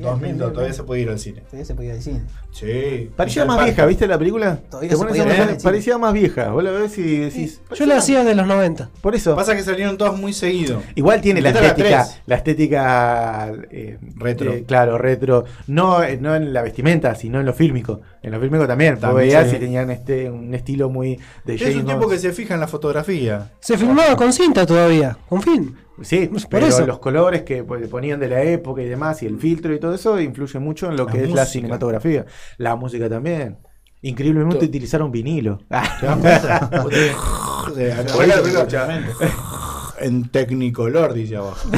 bien, 0.00 0.12
2002, 0.12 0.20
bien, 0.38 0.38
todavía 0.38 0.62
bien. 0.62 0.74
se 0.74 0.82
puede 0.84 1.00
ir 1.02 1.08
al 1.10 1.18
cine. 1.18 1.40
Todavía 1.42 1.64
se 1.64 1.74
podía 1.74 1.92
decir. 1.94 2.20
Sí. 2.52 3.10
Parecía 3.16 3.42
Al 3.42 3.48
más 3.48 3.64
vieja, 3.64 3.86
¿viste 3.86 4.06
la 4.06 4.18
película? 4.18 4.58
Todavía 4.70 4.90
se 4.90 4.96
pones 4.96 5.10
podía 5.10 5.22
a 5.22 5.26
ver 5.26 5.34
pensar, 5.36 5.50
en 5.54 5.60
cine. 5.60 5.70
parecía 5.70 5.98
más 5.98 6.12
vieja. 6.12 6.50
Vos 6.50 6.64
la 6.64 6.70
ves 6.72 6.98
y 6.98 7.16
decís. 7.18 7.60
Yo 7.74 7.86
la 7.86 7.96
hacía 7.98 8.24
de 8.24 8.34
los 8.34 8.46
90. 8.46 8.90
Por 9.00 9.14
eso. 9.14 9.36
Pasa 9.36 9.54
que 9.54 9.62
salieron 9.62 9.96
todas 9.98 10.18
muy 10.18 10.32
seguido. 10.32 10.82
Igual 10.94 11.20
tiene 11.20 11.40
la 11.40 11.50
estética, 11.50 12.06
la 12.26 12.34
estética 12.36 13.52
eh, 13.70 13.98
Retro. 14.16 14.52
eh, 14.52 14.64
claro, 14.66 14.98
retro. 14.98 15.44
No, 15.66 16.02
eh, 16.02 16.18
no 16.20 16.34
en 16.34 16.52
la 16.52 16.62
vestimenta, 16.62 17.14
sino 17.14 17.40
en 17.40 17.46
lo 17.46 17.52
fílmico. 17.52 18.00
En 18.22 18.32
lo 18.32 18.40
fílmico 18.40 18.66
también. 18.66 18.94
Vos 18.94 19.00
También, 19.02 19.28
veías 19.28 19.48
sí. 19.50 19.56
y 19.56 19.58
tenían 19.58 19.90
este 19.90 20.30
un 20.30 20.54
estilo 20.54 20.88
muy 20.90 21.18
de 21.44 21.54
Es 21.54 21.60
James 21.62 21.76
un 21.76 21.84
Bond. 22.00 22.10
que 22.10 22.18
se 22.18 22.32
fija 22.32 22.54
en 22.54 22.60
la 22.60 22.68
fotografía. 22.68 23.50
Se 23.60 23.78
filmaba 23.78 24.16
con 24.16 24.32
cinta 24.32 24.66
todavía, 24.66 25.16
con 25.28 25.40
film. 25.42 25.74
Sí, 26.02 26.28
Por 26.28 26.48
pero 26.48 26.66
eso. 26.66 26.86
los 26.86 26.98
colores 26.98 27.42
que 27.42 27.64
pues, 27.64 27.86
ponían 27.88 28.20
de 28.20 28.28
la 28.28 28.42
época 28.42 28.82
y 28.82 28.88
demás, 28.88 29.22
y 29.22 29.26
el 29.26 29.38
filtro 29.38 29.74
y 29.74 29.80
todo 29.80 29.94
eso, 29.94 30.20
influye 30.20 30.58
mucho 30.58 30.88
en 30.88 30.96
lo 30.96 31.04
La 31.04 31.12
que 31.12 31.24
es 31.24 31.32
la 31.32 31.46
cinematografía. 31.46 32.26
La 32.58 32.76
música 32.76 33.08
también. 33.08 33.58
Increíblemente 34.02 34.64
utilizaron 34.64 35.10
vinilo. 35.10 35.60
En 40.00 40.30
Technicolor, 40.30 41.12
dice 41.12 41.36
abajo. 41.36 41.68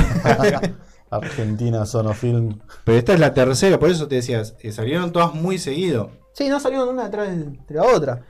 Argentina 1.11 1.85
Sonofilm. 1.85 2.61
Pero 2.85 2.99
esta 2.99 3.15
es 3.15 3.21
la 3.21 3.35
tercera, 3.35 3.79
por 3.79 3.91
eso 3.91 4.09
te 4.09 4.17
decías, 4.17 4.55
eh, 4.61 4.73
salieron 4.73 5.13
todas 5.13 5.35
muy 5.35 5.59
seguido. 5.59 6.11
Sí, 6.33 6.49
no 6.49 6.61
salieron 6.61 6.89
una 6.89 7.05
detrás 7.05 7.29
de 7.29 7.75
la 7.75 7.83
otra. 7.83 8.23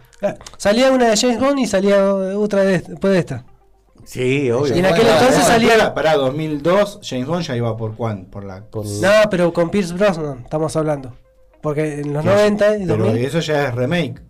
Salía 0.56 0.90
una 0.90 1.08
de 1.08 1.16
James 1.16 1.38
Bond 1.38 1.58
y 1.58 1.66
salía 1.66 2.14
otra 2.14 2.62
de, 2.62 2.80
después 2.80 3.12
de 3.12 3.18
esta. 3.18 3.44
Sí, 4.04 4.50
obvio. 4.50 4.74
Y 4.74 4.78
en 4.80 4.86
aquel 4.86 5.04
Bueno, 5.04 5.12
entonces 5.20 5.44
bueno, 5.48 5.68
salía. 5.68 5.94
Para 5.94 6.14
2002, 6.16 7.00
James 7.02 7.26
Bond 7.26 7.42
ya 7.44 7.56
iba 7.56 7.76
por 7.76 7.94
cuán, 7.94 8.24
por 8.26 8.44
la... 8.44 8.62
Por- 8.62 8.84
No, 8.86 9.10
pero 9.30 9.52
con 9.52 9.70
Pierce 9.70 9.94
Brosnan 9.94 10.40
estamos 10.44 10.74
hablando. 10.76 11.12
Porque 11.60 12.00
en 12.00 12.12
los 12.12 12.24
No, 12.24 12.32
90 12.32 12.76
y 12.78 12.86
Pero 12.86 13.04
2000. 13.04 13.24
eso 13.24 13.40
ya 13.40 13.68
es 13.68 13.74
remake. 13.74 14.20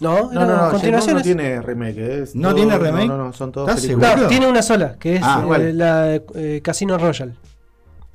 No, 0.00 0.30
No, 0.32 0.44
no, 0.44 0.64
no, 0.66 0.70
continuaciones. 0.70 1.14
no 1.16 1.22
tiene 1.22 1.62
remake. 1.62 1.98
Es 2.22 2.34
¿No 2.34 2.48
todo- 2.48 2.56
tiene 2.56 2.76
remake? 2.78 3.06
No, 3.06 3.16
no, 3.16 3.24
no, 3.26 3.32
son 3.32 3.52
todos 3.52 3.68
¿Estás 3.68 3.82
películas. 3.82 4.08
seguro? 4.10 4.22
No, 4.24 4.28
tiene 4.28 4.46
una 4.48 4.62
sola, 4.62 4.96
que 4.98 5.16
es 5.16 5.20
Ah, 5.24 5.46
eh, 5.58 5.72
la 5.72 6.14
eh, 6.16 6.60
Casino 6.62 6.98
Royale. 6.98 7.34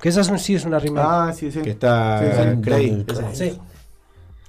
Que 0.00 0.10
esa 0.10 0.20
es 0.20 0.28
un- 0.28 0.38
sí 0.38 0.54
es 0.54 0.64
una 0.64 0.78
remake. 0.78 1.04
Ah, 1.08 1.32
sí, 1.34 1.50
sí. 1.50 1.60
Que 1.62 1.70
está 1.70 2.18
Sí, 2.20 2.24
sí. 2.26 2.40
eh, 2.42 2.58
Craig. 2.62 3.04
Craig. 3.06 3.26
sí. 3.32 3.58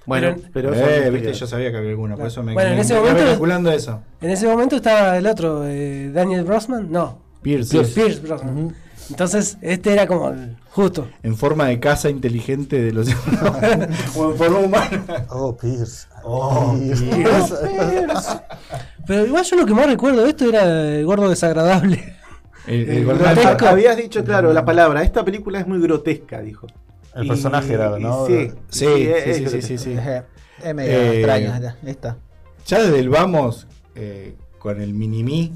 Bueno, 0.05 0.35
Pero- 0.51 0.73
Eh, 0.73 1.09
viste, 1.11 1.33
yo 1.33 1.45
sabía 1.47 1.71
que 1.71 1.77
había 1.77 1.91
alguna, 1.91 2.15
por 2.17 2.27
eso 2.27 2.41
me, 2.43 2.53
Bueno, 2.53 2.71
en 2.71 2.79
ese 2.79 2.93
me 2.95 2.99
momento- 3.01 3.23
calculando 3.25 3.71
eso. 3.71 4.01
En 4.21 4.29
ese 4.31 4.47
momento 4.47 4.75
estaba 4.77 5.17
el 5.17 5.27
otro, 5.27 5.63
eh, 5.67 6.09
Daniel 6.13 6.43
Brosman. 6.43 6.91
No, 6.91 7.19
Pierce, 7.41 7.71
Pierce, 7.71 7.93
Pierce 7.93 8.19
Brosnan. 8.21 8.75
Entonces, 9.09 9.57
este 9.61 9.91
era 9.93 10.07
como 10.07 10.29
el 10.29 10.55
justo. 10.69 11.07
en 11.21 11.35
forma 11.35 11.67
de 11.67 11.79
casa 11.79 12.09
inteligente 12.09 12.81
de 12.81 12.91
los 12.93 13.07
o 14.15 14.31
en 14.31 14.37
forma 14.37 14.59
humana. 14.59 15.03
Oh, 15.29 15.55
Pierce. 15.57 16.07
Oh, 16.23 16.75
Pero 19.07 19.25
igual 19.25 19.43
yo 19.43 19.55
lo 19.55 19.65
que 19.65 19.73
más 19.73 19.85
recuerdo 19.87 20.23
de 20.23 20.29
esto 20.29 20.45
era 20.47 20.63
el 20.95 21.05
gordo 21.05 21.29
desagradable. 21.29 22.15
El, 22.67 22.89
el 22.89 22.97
Eh, 22.99 23.03
gordo- 23.03 23.19
grotesco. 23.23 23.65
Habías 23.67 23.97
dicho, 23.97 24.23
claro, 24.23 24.53
la 24.53 24.63
palabra. 24.63 25.03
Esta 25.03 25.25
película 25.25 25.59
es 25.59 25.67
muy 25.67 25.79
grotesca, 25.81 26.41
dijo. 26.41 26.67
El 27.15 27.25
Y- 27.25 27.27
personaje 27.27 27.73
era, 27.73 27.97
¿no? 27.99 28.25
Sí, 28.27 28.51
Sí, 28.69 28.85
sí, 28.85 28.85
sí, 28.87 29.33
sí, 29.33 29.41
grotesca. 29.41 29.67
sí, 29.67 29.77
sí. 29.77 29.95
Eh, 29.97 30.23
Es 30.63 30.75
medio 30.75 30.91
Eh, 30.91 31.17
extraña 31.17 31.55
esta- 31.57 31.77
esta. 31.85 32.17
Ya 32.67 32.81
desde 32.83 32.99
el 32.99 33.09
vamos 33.09 33.67
eh, 33.95 34.35
con 34.59 34.79
el 34.81 34.93
mini 34.93 35.51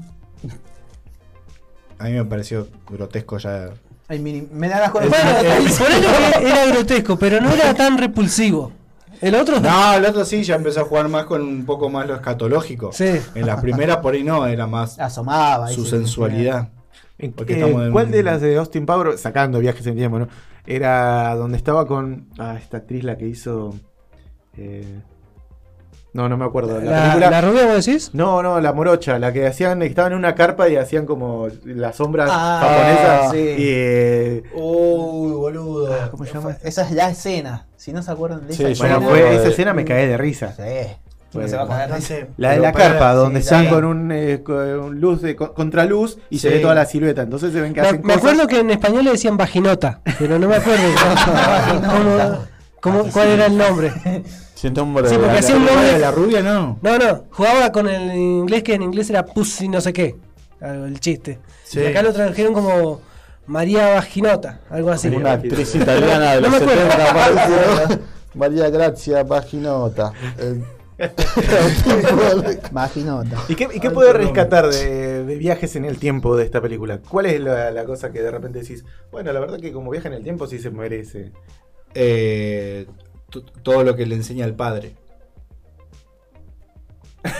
a 1.98 2.04
mí 2.04 2.12
me 2.12 2.24
pareció 2.24 2.68
grotesco 2.90 3.38
ya. 3.38 3.70
Ay, 4.08 4.18
mini- 4.18 4.46
me 4.52 4.68
da 4.68 4.80
las 4.80 4.92
Bueno, 4.92 5.08
ponele 5.10 6.38
que 6.40 6.48
era 6.50 6.66
grotesco, 6.66 7.18
pero 7.18 7.40
no 7.40 7.50
era 7.52 7.72
tan 7.74 7.96
repulsivo. 7.98 8.72
El 9.20 9.34
otro. 9.34 9.60
No, 9.60 9.94
el 9.94 10.04
otro 10.04 10.24
sí 10.26 10.42
ya 10.44 10.56
empezó 10.56 10.82
a 10.82 10.84
jugar 10.84 11.08
más 11.08 11.24
con 11.24 11.40
un 11.40 11.64
poco 11.64 11.88
más 11.88 12.06
lo 12.06 12.14
escatológico. 12.14 12.90
Sí. 12.92 13.18
En 13.34 13.46
las 13.46 13.60
primeras 13.62 13.96
por 13.98 14.12
ahí 14.12 14.22
no, 14.22 14.46
era 14.46 14.66
más 14.66 14.98
Asomaba. 14.98 15.68
su 15.68 15.86
sensualidad. 15.86 16.68
Eh, 17.18 17.32
en- 17.48 17.92
¿Cuál 17.92 18.10
de 18.10 18.22
las 18.22 18.42
de 18.42 18.56
Austin 18.58 18.84
Powers, 18.84 19.20
sacando 19.22 19.58
viajes 19.58 19.86
en 19.86 19.96
tiempo, 19.96 20.18
¿no? 20.18 20.28
Era 20.66 21.34
donde 21.36 21.56
estaba 21.56 21.86
con 21.86 22.28
ah, 22.38 22.56
esta 22.58 22.78
actriz 22.78 23.04
la 23.04 23.16
que 23.16 23.26
hizo. 23.26 23.74
eh, 24.56 25.00
no, 26.12 26.28
no 26.30 26.38
me 26.38 26.46
acuerdo. 26.46 26.80
La, 26.80 26.90
La, 26.90 27.02
película. 27.12 27.30
la 27.30 27.40
rubia, 27.42 27.66
vos 27.66 27.84
decís? 27.84 28.10
No, 28.14 28.42
no, 28.42 28.58
la 28.58 28.72
morocha, 28.72 29.18
la 29.18 29.34
que 29.34 29.46
hacían, 29.46 29.82
estaban 29.82 30.12
en 30.12 30.18
una 30.18 30.34
carpa 30.34 30.66
y 30.68 30.76
hacían 30.76 31.04
como 31.04 31.48
las 31.64 31.96
sombras 31.96 32.30
Ah, 32.32 32.58
japonesas. 32.62 33.32
sí. 33.32 33.38
Y, 33.38 33.68
eh, 33.68 34.42
Uy, 34.54 35.32
boludo. 35.32 35.94
¿Cómo 36.10 36.24
se 36.24 36.32
llama? 36.32 36.56
Esa 36.62 36.82
es 36.86 36.92
la 36.92 37.10
escena. 37.10 37.66
Si 37.76 37.92
no 37.92 38.02
se 38.02 38.10
acuerdan 38.10 38.46
de 38.46 38.54
Sí, 38.54 38.64
esa 38.64 38.82
bueno, 38.82 38.96
escena. 38.96 38.98
me 39.00 39.06
fue, 39.20 39.34
esa 39.34 39.42
de- 39.42 39.48
escena 39.50 39.74
me 39.74 39.84
caí 39.84 40.06
de 40.06 40.16
risa. 40.16 40.54
Sí. 40.56 40.62
No 41.42 41.48
se 41.48 41.56
va 41.56 41.62
a 41.82 41.86
de 41.86 41.92
No 41.94 42.00
sé, 42.00 42.26
La 42.36 42.50
de 42.52 42.58
la 42.58 42.72
carpa, 42.72 43.12
donde 43.14 43.40
sí. 43.40 43.44
están 43.44 43.68
con 43.68 43.84
un 43.84 44.10
eh, 44.12 44.42
con 44.42 44.98
luz 45.00 45.22
de 45.22 45.36
con- 45.36 45.52
contraluz 45.54 46.18
y 46.30 46.38
se 46.38 46.48
ve 46.50 46.58
toda 46.60 46.74
la 46.74 46.84
silueta. 46.86 47.22
Entonces 47.22 47.52
se 47.52 47.60
ven 47.60 47.72
que 47.74 47.80
Me, 47.80 47.86
hacen 47.88 48.00
me 48.02 48.14
cosas. 48.14 48.18
acuerdo 48.18 48.46
que 48.48 48.60
en 48.60 48.70
español 48.70 49.04
le 49.04 49.10
decían 49.12 49.36
vaginota, 49.36 50.00
pero 50.18 50.38
no 50.38 50.48
me 50.48 50.56
acuerdo 50.56 50.82
cómo- 51.80 52.38
cómo- 52.80 53.12
cuál 53.12 53.28
era 53.28 53.46
el 53.46 53.56
nombre. 53.56 53.92
Un 54.04 54.24
Sí, 54.54 54.70
de- 54.70 54.82
porque 54.82 55.10
La- 55.34 55.38
hacía 55.38 55.56
un 55.56 55.66
nombre- 55.66 55.98
la 55.98 56.10
rubia 56.10 56.42
no. 56.42 56.78
No, 56.80 56.98
no, 56.98 57.24
jugaba 57.30 57.70
con 57.70 57.88
el 57.88 58.14
inglés 58.16 58.62
que 58.62 58.74
en 58.74 58.82
inglés 58.82 59.10
era 59.10 59.24
pussy 59.24 59.68
no 59.68 59.80
sé 59.80 59.92
qué, 59.92 60.16
algo, 60.60 60.86
el 60.86 60.98
chiste. 60.98 61.38
Sí. 61.64 61.80
Y 61.80 61.86
acá 61.86 62.02
lo 62.02 62.12
tradujeron 62.12 62.54
como 62.54 63.00
María 63.46 63.90
Vaginota, 63.94 64.60
algo 64.70 64.90
así. 64.90 65.08
Una 65.08 65.32
actriz 65.32 65.74
italiana 65.74 66.32
de 66.36 66.40
No 66.40 66.48
los 66.48 66.62
acuerdo. 66.62 66.82
70 66.90 67.10
apareció. 67.10 67.98
María 68.34 68.70
Grazia 68.70 69.24
Paginota. 69.26 70.12
Eh, 70.38 70.62
Vaginota. 72.72 73.36
¿Y 73.48 73.54
qué, 73.54 73.68
y 73.72 73.80
qué 73.80 73.90
puede 73.90 74.12
rescatar 74.12 74.68
de, 74.68 75.24
de 75.24 75.34
viajes 75.36 75.76
en 75.76 75.84
el 75.84 75.98
tiempo 75.98 76.36
de 76.36 76.44
esta 76.44 76.60
película? 76.60 77.00
¿Cuál 77.08 77.26
es 77.26 77.40
la, 77.40 77.70
la 77.70 77.84
cosa 77.84 78.10
que 78.12 78.22
de 78.22 78.30
repente 78.30 78.60
decís? 78.60 78.84
Bueno, 79.10 79.32
la 79.32 79.40
verdad 79.40 79.60
que 79.60 79.72
como 79.72 79.90
viaje 79.90 80.08
en 80.08 80.14
el 80.14 80.22
tiempo 80.22 80.46
sí 80.46 80.58
se 80.58 80.70
merece. 80.70 81.32
Eh, 81.94 82.86
todo 83.62 83.82
lo 83.84 83.94
que 83.96 84.06
le 84.06 84.14
enseña 84.14 84.44
al 84.44 84.54
padre. 84.54 84.94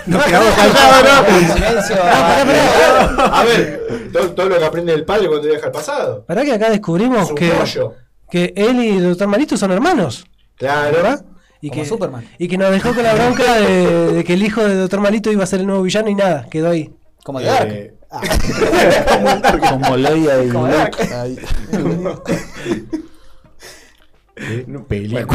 Nos 0.07 0.25
quedamos 0.25 0.53
callados, 0.55 1.29
En 1.29 1.49
silencio. 1.53 1.97
A 2.03 3.45
ver, 3.45 4.11
todo, 4.13 4.31
todo 4.33 4.49
lo 4.49 4.59
que 4.59 4.65
aprende 4.65 4.93
el 4.93 5.05
padre 5.05 5.29
cuando 5.29 5.47
viaja 5.49 5.67
al 5.67 5.73
pasado. 5.73 6.25
Pará 6.27 6.45
que 6.45 6.53
acá 6.53 6.71
descubrimos 6.71 7.29
Su 7.29 7.35
que, 7.37 7.51
rollo. 7.53 7.95
que 8.29 8.53
él 8.57 8.83
y 8.83 8.97
el 8.97 9.09
doctor 9.11 9.29
Marito 9.29 9.57
son 9.57 9.71
hermanos, 9.71 10.27
Claro. 10.57 10.97
¿verdad? 10.97 11.25
Y 11.67 11.69
Como 11.71 11.83
que, 11.83 11.89
Superman. 11.89 12.25
y 12.39 12.47
que 12.47 12.57
nos 12.59 12.71
dejó 12.71 12.95
con 12.95 13.03
la 13.03 13.12
bronca 13.14 13.55
de, 13.57 14.12
de 14.12 14.23
que 14.25 14.35
el 14.35 14.43
hijo 14.45 14.62
del 14.62 14.79
doctor 14.79 15.01
Malito 15.01 15.33
iba 15.33 15.43
a 15.43 15.47
ser 15.49 15.59
el 15.61 15.67
nuevo 15.67 15.83
villano 15.83 16.09
y 16.09 16.14
nada, 16.14 16.47
quedó 16.49 16.71
ahí. 16.71 16.93
Como 17.25 17.41
de 17.41 17.47
Dark. 17.47 17.69
Eh, 17.73 17.93
como 19.71 19.97
Leia 19.97 20.45
y 20.45 20.49
Como 20.49 20.69
Luke. 20.69 21.03
ahí. 21.12 21.37
no, 24.69 24.85
película. 24.89 25.27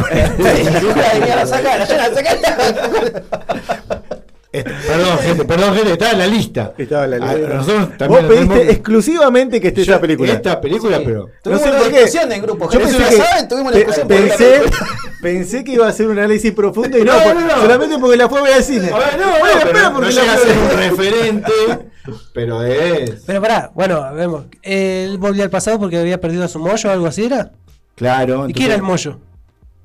Ya 1.27 1.36
la 1.36 1.45
sacaron, 1.45 1.86
ya 1.88 1.97
la 1.97 2.15
sacaron. 2.15 4.01
Este, 4.51 4.69
perdón, 4.69 5.17
gente, 5.23 5.45
perdón, 5.45 5.75
gente, 5.75 5.91
está 5.93 6.11
en 6.11 6.19
la 6.19 6.27
lista. 6.27 6.73
Estaba 6.77 7.05
en 7.05 7.11
la 7.11 7.17
Ah, 7.29 7.33
lista. 7.35 7.53
nosotros 7.53 7.87
Vos 7.89 7.97
también 7.97 8.27
pediste 8.27 8.53
tenemos- 8.53 8.73
exclusivamente 8.73 9.61
que 9.61 9.67
esté 9.69 9.83
Yo- 9.83 9.93
esta 9.93 10.01
película. 10.01 10.33
Esta 10.33 10.61
película, 10.61 10.97
Sí. 10.97 11.03
pero. 11.05 11.29
Tuvimos 11.41 11.61
No 11.61 11.67
sé 11.67 11.71
una 11.71 11.79
por 11.83 11.89
qué. 11.91 11.95
discusión 12.01 12.31
en 12.33 12.41
grupo. 12.41 12.65
Yo 12.69 12.79
gente, 12.79 12.87
si 12.93 12.97
que- 12.97 13.17
la 13.17 13.25
saben, 13.25 13.47
tuvimos 13.47 13.71
pe- 13.71 13.77
discusión. 13.79 14.07
pensé, 15.21 15.63
que 15.63 15.71
iba 15.73 15.85
a 15.85 15.89
hacer 15.89 16.07
un 16.07 16.17
análisis 16.17 16.51
profundo 16.51 16.97
y 16.97 17.03
no, 17.03 17.13
No, 17.17 17.23
por- 17.23 17.35
no, 17.35 17.41
no. 17.47 17.61
solamente 17.61 17.97
porque 17.99 18.17
la 18.17 18.27
fue 18.29 18.39
a 18.39 18.43
ver 18.43 18.53
al 18.55 18.63
cine. 18.63 18.89
A 18.91 18.97
ver, 18.97 19.19
no, 19.19 19.29
Bueno, 19.39 19.45
no, 19.55 19.59
espera, 19.61 19.93
porque 19.93 20.11
llega 20.11 20.33
a 20.33 20.37
ser 20.37 20.57
un 20.57 20.77
referente, 20.77 21.51
pero 22.33 22.63
es. 22.63 23.23
Pero 23.25 23.41
pará, 23.41 23.71
bueno, 23.73 24.13
vemos. 24.13 24.45
Él 24.63 25.17
volvió 25.17 25.43
al 25.43 25.49
pasado 25.49 25.79
porque 25.79 25.97
había 25.97 26.19
perdido 26.19 26.43
a 26.43 26.47
su 26.47 26.59
mollo 26.59 26.89
o 26.89 26.91
algo 26.91 27.05
así, 27.07 27.25
¿era? 27.25 27.51
Claro. 27.95 28.49
¿Y 28.49 28.53
qué 28.53 28.65
era 28.65 28.75
el 28.75 28.81
mollo? 28.81 29.19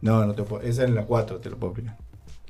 No, 0.00 0.24
no 0.24 0.34
te 0.34 0.42
puedo. 0.42 0.62
Esa 0.62 0.84
es 0.84 0.90
la 0.90 1.02
4, 1.04 1.38
te 1.38 1.50
lo 1.50 1.56
puedo 1.56 1.72
opinar. 1.72 1.96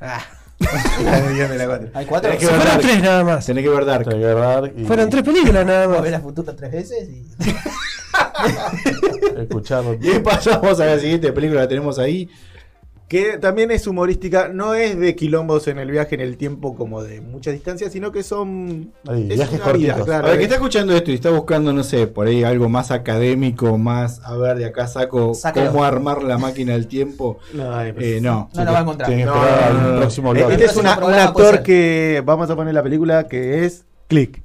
Ah, 0.00 0.20
Hay 1.94 2.06
cuatro. 2.06 2.30
Tenés 2.30 2.48
que 2.48 2.54
fueron 2.54 2.78
tres 2.80 3.02
nada 3.02 3.24
más. 3.24 3.46
Tenés 3.46 3.64
que 3.64 3.70
ver 3.70 3.84
Dark. 3.84 4.04
Tengo 4.08 4.20
que 4.20 4.34
ver 4.34 4.72
y 4.76 4.84
Fueron 4.84 5.10
tres 5.10 5.22
películas 5.22 5.66
nada 5.66 5.86
Vos 5.86 6.02
ves 6.02 6.02
más. 6.02 6.10
la 6.10 6.20
futura 6.20 6.56
tres 6.56 6.72
veces 6.72 7.08
y. 7.08 7.26
escuchar. 9.40 9.84
Y 10.00 10.18
pasamos 10.20 10.80
a 10.80 10.86
la 10.86 10.98
siguiente 10.98 11.32
película 11.32 11.62
que 11.62 11.68
tenemos 11.68 11.98
ahí. 11.98 12.28
Que 13.08 13.38
también 13.38 13.70
es 13.70 13.86
humorística, 13.86 14.48
no 14.48 14.74
es 14.74 14.98
de 14.98 15.14
quilombos 15.14 15.68
en 15.68 15.78
el 15.78 15.92
viaje 15.92 16.16
en 16.16 16.20
el 16.20 16.36
tiempo 16.36 16.74
como 16.74 17.04
de 17.04 17.20
mucha 17.20 17.52
distancia, 17.52 17.88
sino 17.88 18.10
que 18.10 18.24
son 18.24 18.92
Ahí, 19.06 19.28
es 19.30 19.36
viajes 19.36 19.60
una 19.62 19.72
vida, 19.74 19.92
cortitos. 19.92 20.04
claro. 20.06 20.26
A 20.26 20.30
ver, 20.30 20.38
que 20.38 20.44
está 20.44 20.56
escuchando 20.56 20.92
esto 20.92 21.12
y 21.12 21.14
está 21.14 21.30
buscando, 21.30 21.72
no 21.72 21.84
sé, 21.84 22.08
por 22.08 22.26
ahí 22.26 22.42
algo 22.42 22.68
más 22.68 22.90
académico, 22.90 23.78
más, 23.78 24.20
a 24.24 24.36
ver, 24.36 24.56
de 24.56 24.64
acá 24.64 24.88
saco 24.88 25.34
Sácalo. 25.34 25.70
cómo 25.70 25.84
armar 25.84 26.24
la 26.24 26.36
máquina 26.36 26.72
del 26.72 26.88
tiempo. 26.88 27.38
No, 27.54 27.80
eh, 27.80 27.94
Eh, 27.96 28.18
no. 28.20 28.50
No 28.52 28.64
lo 28.64 28.72
va 28.72 28.78
a 28.78 28.82
encontrar. 28.82 29.08
Tienen 29.08 29.26
que 29.28 29.32
No, 29.32 29.44
esperar 29.46 29.72
no, 29.74 29.80
no, 29.80 29.86
al 29.86 29.92
no. 29.94 30.00
próximo 30.00 30.30
Eh, 30.34 30.38
bloque. 30.38 30.52
Este 30.54 30.64
es 30.64 30.72
El 30.72 30.78
una- 30.80 30.98
un 31.06 31.14
actor 31.14 31.62
que 31.62 32.22
vamos 32.26 32.50
a 32.50 32.56
poner 32.56 32.74
la 32.74 32.82
película 32.82 33.28
que 33.28 33.64
es 33.64 33.84
Click. 34.08 34.42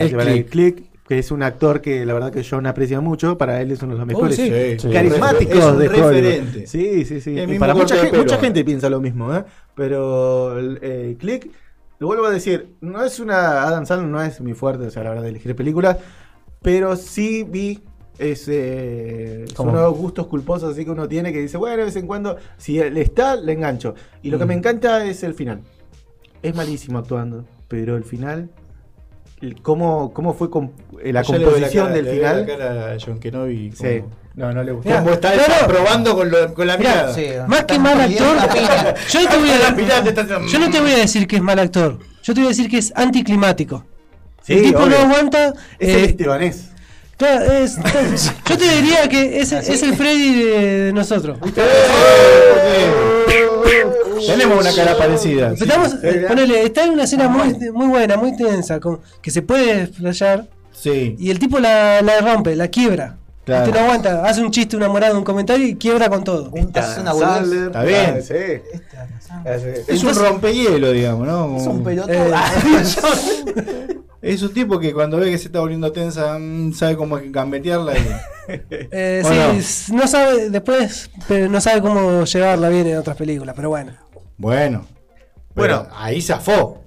La- 0.00 0.08
Click. 0.08 0.48
Click, 0.50 0.89
que 1.10 1.18
es 1.18 1.32
un 1.32 1.42
actor 1.42 1.80
que 1.80 2.06
la 2.06 2.14
verdad 2.14 2.30
que 2.30 2.46
John 2.48 2.66
aprecia 2.66 3.00
mucho, 3.00 3.36
para 3.36 3.60
él 3.60 3.72
es 3.72 3.82
uno 3.82 3.94
de 3.94 3.98
los 3.98 4.06
mejores. 4.06 4.36
sí. 4.36 4.48
Sí. 4.78 4.90
carismáticos 4.92 5.56
Es 5.58 5.64
un 5.64 5.78
de 5.80 5.88
Hollywood. 5.88 6.06
referente. 6.12 6.66
Sí, 6.68 7.04
sí, 7.04 7.20
sí. 7.20 7.32
Y 7.36 7.58
para 7.58 7.74
mucha, 7.74 7.96
gente, 7.96 8.16
mucha 8.16 8.38
gente 8.38 8.64
piensa 8.64 8.88
lo 8.88 9.00
mismo, 9.00 9.34
¿eh? 9.34 9.42
Pero 9.74 10.56
el 10.56 10.78
eh, 10.80 11.16
Click, 11.18 11.50
lo 11.98 12.06
vuelvo 12.06 12.26
a 12.26 12.30
decir, 12.30 12.76
no 12.80 13.02
es 13.02 13.18
una. 13.18 13.64
Adam 13.64 13.86
Sandler 13.86 14.08
no 14.08 14.22
es 14.22 14.40
muy 14.40 14.54
fuerte, 14.54 14.86
o 14.86 14.90
sea, 14.92 15.02
la 15.02 15.08
verdad, 15.10 15.24
de 15.24 15.30
elegir 15.30 15.56
películas, 15.56 15.96
pero 16.62 16.94
sí 16.94 17.42
vi. 17.42 17.80
ese 18.16 19.46
son 19.56 19.70
unos 19.70 19.92
gustos 19.96 20.28
culposos 20.28 20.72
así 20.74 20.84
que 20.84 20.92
uno 20.92 21.08
tiene 21.08 21.32
que 21.32 21.40
dice, 21.40 21.56
bueno, 21.56 21.76
de 21.78 21.84
vez 21.86 21.96
en 21.96 22.06
cuando, 22.06 22.36
si 22.56 22.74
le 22.78 23.00
está, 23.00 23.34
le 23.34 23.52
engancho. 23.54 23.96
Y 24.22 24.30
lo 24.30 24.38
que 24.38 24.44
Mm. 24.44 24.48
me 24.48 24.54
encanta 24.54 25.04
es 25.06 25.24
el 25.24 25.34
final. 25.34 25.62
Es 26.40 26.54
malísimo 26.54 26.98
actuando, 26.98 27.46
pero 27.66 27.96
el 27.96 28.04
final, 28.04 28.48
cómo, 29.62 30.12
cómo 30.12 30.34
fue 30.34 30.50
com- 30.50 30.70
eh, 31.02 31.12
la 31.12 31.22
Yo 31.22 31.32
le 31.34 31.38
veo 31.40 31.50
composición 31.52 31.86
cara- 31.86 31.96
del 31.96 32.06
final. 32.08 32.40
la 32.40 32.46
cara 32.46 32.92
a 32.92 32.96
John 33.04 33.18
Kenobi. 33.18 33.72
Sí. 33.72 34.02
No, 34.34 34.52
no 34.52 34.62
le 34.62 34.72
gustó. 34.72 34.88
Mirá, 34.88 35.00
¿Cómo 35.02 35.12
está 35.14 35.32
no. 35.34 35.66
probando 35.66 36.14
con, 36.14 36.30
lo- 36.30 36.54
con 36.54 36.66
la 36.66 36.76
Mirá, 36.76 36.90
mirada? 36.90 37.14
Sí, 37.14 37.26
Más 37.48 37.64
que 37.64 37.78
mal 37.78 38.00
actor, 38.00 38.16
yo 39.10 39.20
no 39.22 39.28
te 39.28 39.38
voy 39.38 39.50
a 39.50 40.46
yo 40.46 40.58
no 40.58 40.70
te 40.70 40.80
voy 40.80 40.92
a 40.92 40.96
decir 40.98 41.26
que 41.26 41.36
es 41.36 41.42
mal 41.42 41.58
actor. 41.58 41.98
Yo 42.22 42.32
te 42.34 42.40
voy 42.40 42.46
a 42.46 42.50
decir 42.50 42.68
que 42.70 42.78
es 42.78 42.92
anticlimático. 42.94 43.84
Sí, 44.42 44.52
Sí, 44.54 44.58
el 44.60 44.64
tipo 44.66 44.78
obvio. 44.84 44.98
no 44.98 45.04
aguanta. 45.06 45.48
Es 45.78 45.88
eh, 45.88 45.98
el 45.98 46.04
estebanés. 46.10 46.68
claro, 47.16 47.44
es- 47.52 47.76
yo 48.48 48.56
te 48.58 48.68
diría 48.76 49.08
que 49.08 49.40
es, 49.40 49.52
es 49.52 49.82
el 49.82 49.94
Freddy 49.96 50.42
de, 50.44 50.60
de 50.86 50.92
nosotros. 50.92 51.38
Tenemos 54.26 54.60
una 54.60 54.72
cara 54.74 54.96
parecida. 54.96 55.56
sí. 55.56 55.64
Estamos, 55.64 55.94
ponele, 56.28 56.62
está 56.64 56.84
en 56.84 56.90
una 56.92 57.04
escena 57.04 57.28
muy, 57.28 57.54
muy 57.72 57.86
buena, 57.86 58.16
muy 58.16 58.36
tensa, 58.36 58.80
con, 58.80 59.00
que 59.22 59.30
se 59.30 59.42
puede 59.42 59.82
explayar. 59.82 60.46
Sí. 60.72 61.16
Y 61.18 61.30
el 61.30 61.38
tipo 61.38 61.58
la, 61.58 62.00
la 62.02 62.20
rompe, 62.20 62.56
la 62.56 62.68
quiebra. 62.68 63.16
Claro. 63.44 63.64
Este 63.66 63.78
no 63.78 63.84
aguanta, 63.84 64.24
hace 64.26 64.42
un 64.42 64.50
chiste, 64.50 64.76
una 64.76 64.88
morada, 64.88 65.16
un 65.16 65.24
comentario 65.24 65.66
y 65.66 65.74
quiebra 65.74 66.08
con 66.08 66.22
todo. 66.24 66.50
Un- 66.52 66.70
es 66.74 66.98
una 66.98 67.12
boludez. 67.12 67.34
Sandler. 67.34 67.66
Está 67.66 67.82
bien. 67.84 68.14
Ah, 68.18 68.20
sí. 68.22 68.34
Ah. 69.30 69.56
Es 69.88 70.02
un 70.04 70.14
rompehielo, 70.14 70.92
digamos, 70.92 71.26
¿no? 71.26 71.56
Es 71.56 71.66
un 71.66 71.82
pelotudo. 71.82 72.12
Eh, 72.14 72.30
Es 74.22 74.42
un 74.42 74.52
tipo 74.52 74.78
que 74.78 74.92
cuando 74.92 75.16
ve 75.16 75.30
que 75.30 75.38
se 75.38 75.46
está 75.46 75.60
volviendo 75.60 75.90
tensa, 75.92 76.38
mm, 76.38 76.72
sabe 76.74 76.96
cómo 76.96 77.18
gambetearla 77.22 77.98
y. 77.98 78.02
Eh, 78.72 79.22
¿O 79.24 79.62
sí, 79.62 79.92
no? 79.92 80.08
sabe, 80.08 80.50
después 80.50 81.08
pero 81.28 81.48
no 81.48 81.60
sabe 81.60 81.80
cómo 81.80 82.24
llevarla 82.24 82.68
bien 82.68 82.84
en 82.88 82.96
otras 82.96 83.16
películas, 83.16 83.54
pero 83.54 83.68
bueno. 83.68 83.92
Bueno. 84.38 84.84
Bueno, 85.54 85.84
Bueno. 85.84 85.86
ahí 85.94 86.20
zafó. 86.20 86.82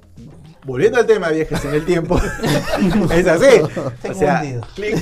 Volviendo 0.65 0.97
al 0.99 1.05
tema 1.05 1.29
de 1.29 1.35
viajes 1.35 1.63
en 1.63 1.73
el 1.73 1.85
tiempo, 1.85 2.19
es 3.13 3.27
así. 3.27 3.61
O 4.09 4.13
sea. 4.13 4.43
Click 4.75 4.97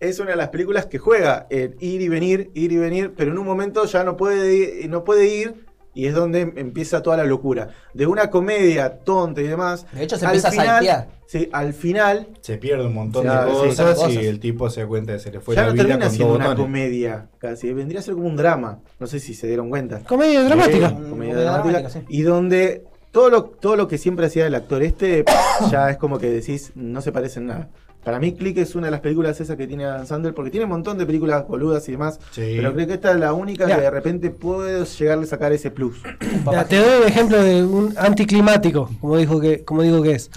es 0.00 0.18
una 0.18 0.32
de 0.32 0.36
las 0.36 0.48
películas 0.48 0.86
que 0.86 0.98
juega 0.98 1.46
en 1.50 1.76
ir 1.80 2.00
y 2.02 2.08
venir, 2.08 2.50
ir 2.54 2.72
y 2.72 2.76
venir, 2.76 3.14
pero 3.16 3.30
en 3.32 3.38
un 3.38 3.46
momento 3.46 3.84
ya 3.86 4.04
no 4.04 4.16
puede 4.16 4.54
ir, 4.54 4.90
no 4.90 5.04
puede 5.04 5.26
ir 5.28 5.65
y 5.96 6.06
es 6.06 6.14
donde 6.14 6.52
empieza 6.56 7.02
toda 7.02 7.16
la 7.16 7.24
locura. 7.24 7.70
De 7.94 8.06
una 8.06 8.30
comedia 8.30 8.98
tonta 8.98 9.40
y 9.40 9.48
demás. 9.48 9.86
De 9.92 10.04
hecho, 10.04 10.16
se 10.18 10.26
al 10.26 10.32
empieza 10.32 10.48
a 10.48 10.50
final- 10.52 10.66
saltear. 10.68 11.08
Sí, 11.26 11.48
al 11.52 11.72
final 11.74 12.28
Se 12.40 12.56
pierde 12.58 12.86
un 12.86 12.94
montón 12.94 13.24
de 13.26 13.30
sí, 13.32 13.82
cosas, 13.82 14.12
y 14.12 14.18
el 14.18 14.38
tipo 14.38 14.70
se 14.70 14.82
da 14.82 14.86
cuenta 14.86 15.10
de 15.12 15.18
que 15.18 15.24
se 15.24 15.32
le 15.32 15.40
fue 15.40 15.56
ya 15.56 15.62
la 15.62 15.66
no 15.68 15.72
vida 15.72 15.82
termina 15.84 16.06
con 16.06 16.14
siendo 16.14 16.34
una 16.34 16.44
botones. 16.44 16.64
comedia, 16.66 17.26
casi. 17.38 17.72
Vendría 17.72 17.98
a 17.98 18.02
ser 18.04 18.14
como 18.14 18.26
un 18.28 18.36
drama. 18.36 18.78
No 19.00 19.06
sé 19.08 19.18
si 19.18 19.34
se 19.34 19.48
dieron 19.48 19.68
cuenta. 19.68 20.00
Comedia 20.04 20.44
dramática. 20.44 20.88
Sí, 20.90 20.94
comedia 20.94 21.10
comedia 21.10 21.34
dramática, 21.34 21.72
dramática, 21.80 22.00
sí. 22.00 22.06
Y 22.10 22.22
donde 22.22 22.84
todo 23.10 23.30
lo, 23.30 23.44
todo 23.44 23.74
lo 23.74 23.88
que 23.88 23.98
siempre 23.98 24.26
hacía 24.26 24.46
el 24.46 24.54
actor 24.54 24.82
este, 24.84 25.24
ya 25.70 25.90
es 25.90 25.96
como 25.96 26.18
que 26.18 26.30
decís, 26.30 26.70
no 26.76 27.00
se 27.00 27.10
parece 27.10 27.40
en 27.40 27.46
nada. 27.46 27.68
Para 28.06 28.20
mí, 28.20 28.34
Click 28.34 28.56
es 28.58 28.76
una 28.76 28.86
de 28.86 28.92
las 28.92 29.00
películas 29.00 29.40
esas 29.40 29.56
que 29.56 29.66
tiene 29.66 29.84
Adam 29.84 30.06
Sandler, 30.06 30.32
porque 30.32 30.52
tiene 30.52 30.62
un 30.62 30.70
montón 30.70 30.96
de 30.96 31.04
películas 31.04 31.44
boludas 31.48 31.88
y 31.88 31.90
demás. 31.90 32.20
Sí. 32.30 32.52
Pero 32.56 32.72
creo 32.72 32.86
que 32.86 32.92
esta 32.92 33.10
es 33.10 33.16
la 33.16 33.32
única 33.32 33.66
Ya. 33.66 33.74
que 33.74 33.82
de 33.82 33.90
repente 33.90 34.30
puedo 34.30 34.84
llegarle 34.84 35.24
a 35.24 35.26
sacar 35.26 35.50
ese 35.52 35.72
plus. 35.72 35.96
Ya, 36.52 36.64
te 36.64 36.76
doy 36.76 37.02
un 37.02 37.08
ejemplo 37.08 37.42
de 37.42 37.64
un 37.64 37.94
anticlimático, 37.98 38.88
como 39.00 39.16
dijo 39.16 39.40
que, 39.40 39.64
como 39.64 39.82
digo 39.82 40.04
que 40.04 40.12
es. 40.12 40.30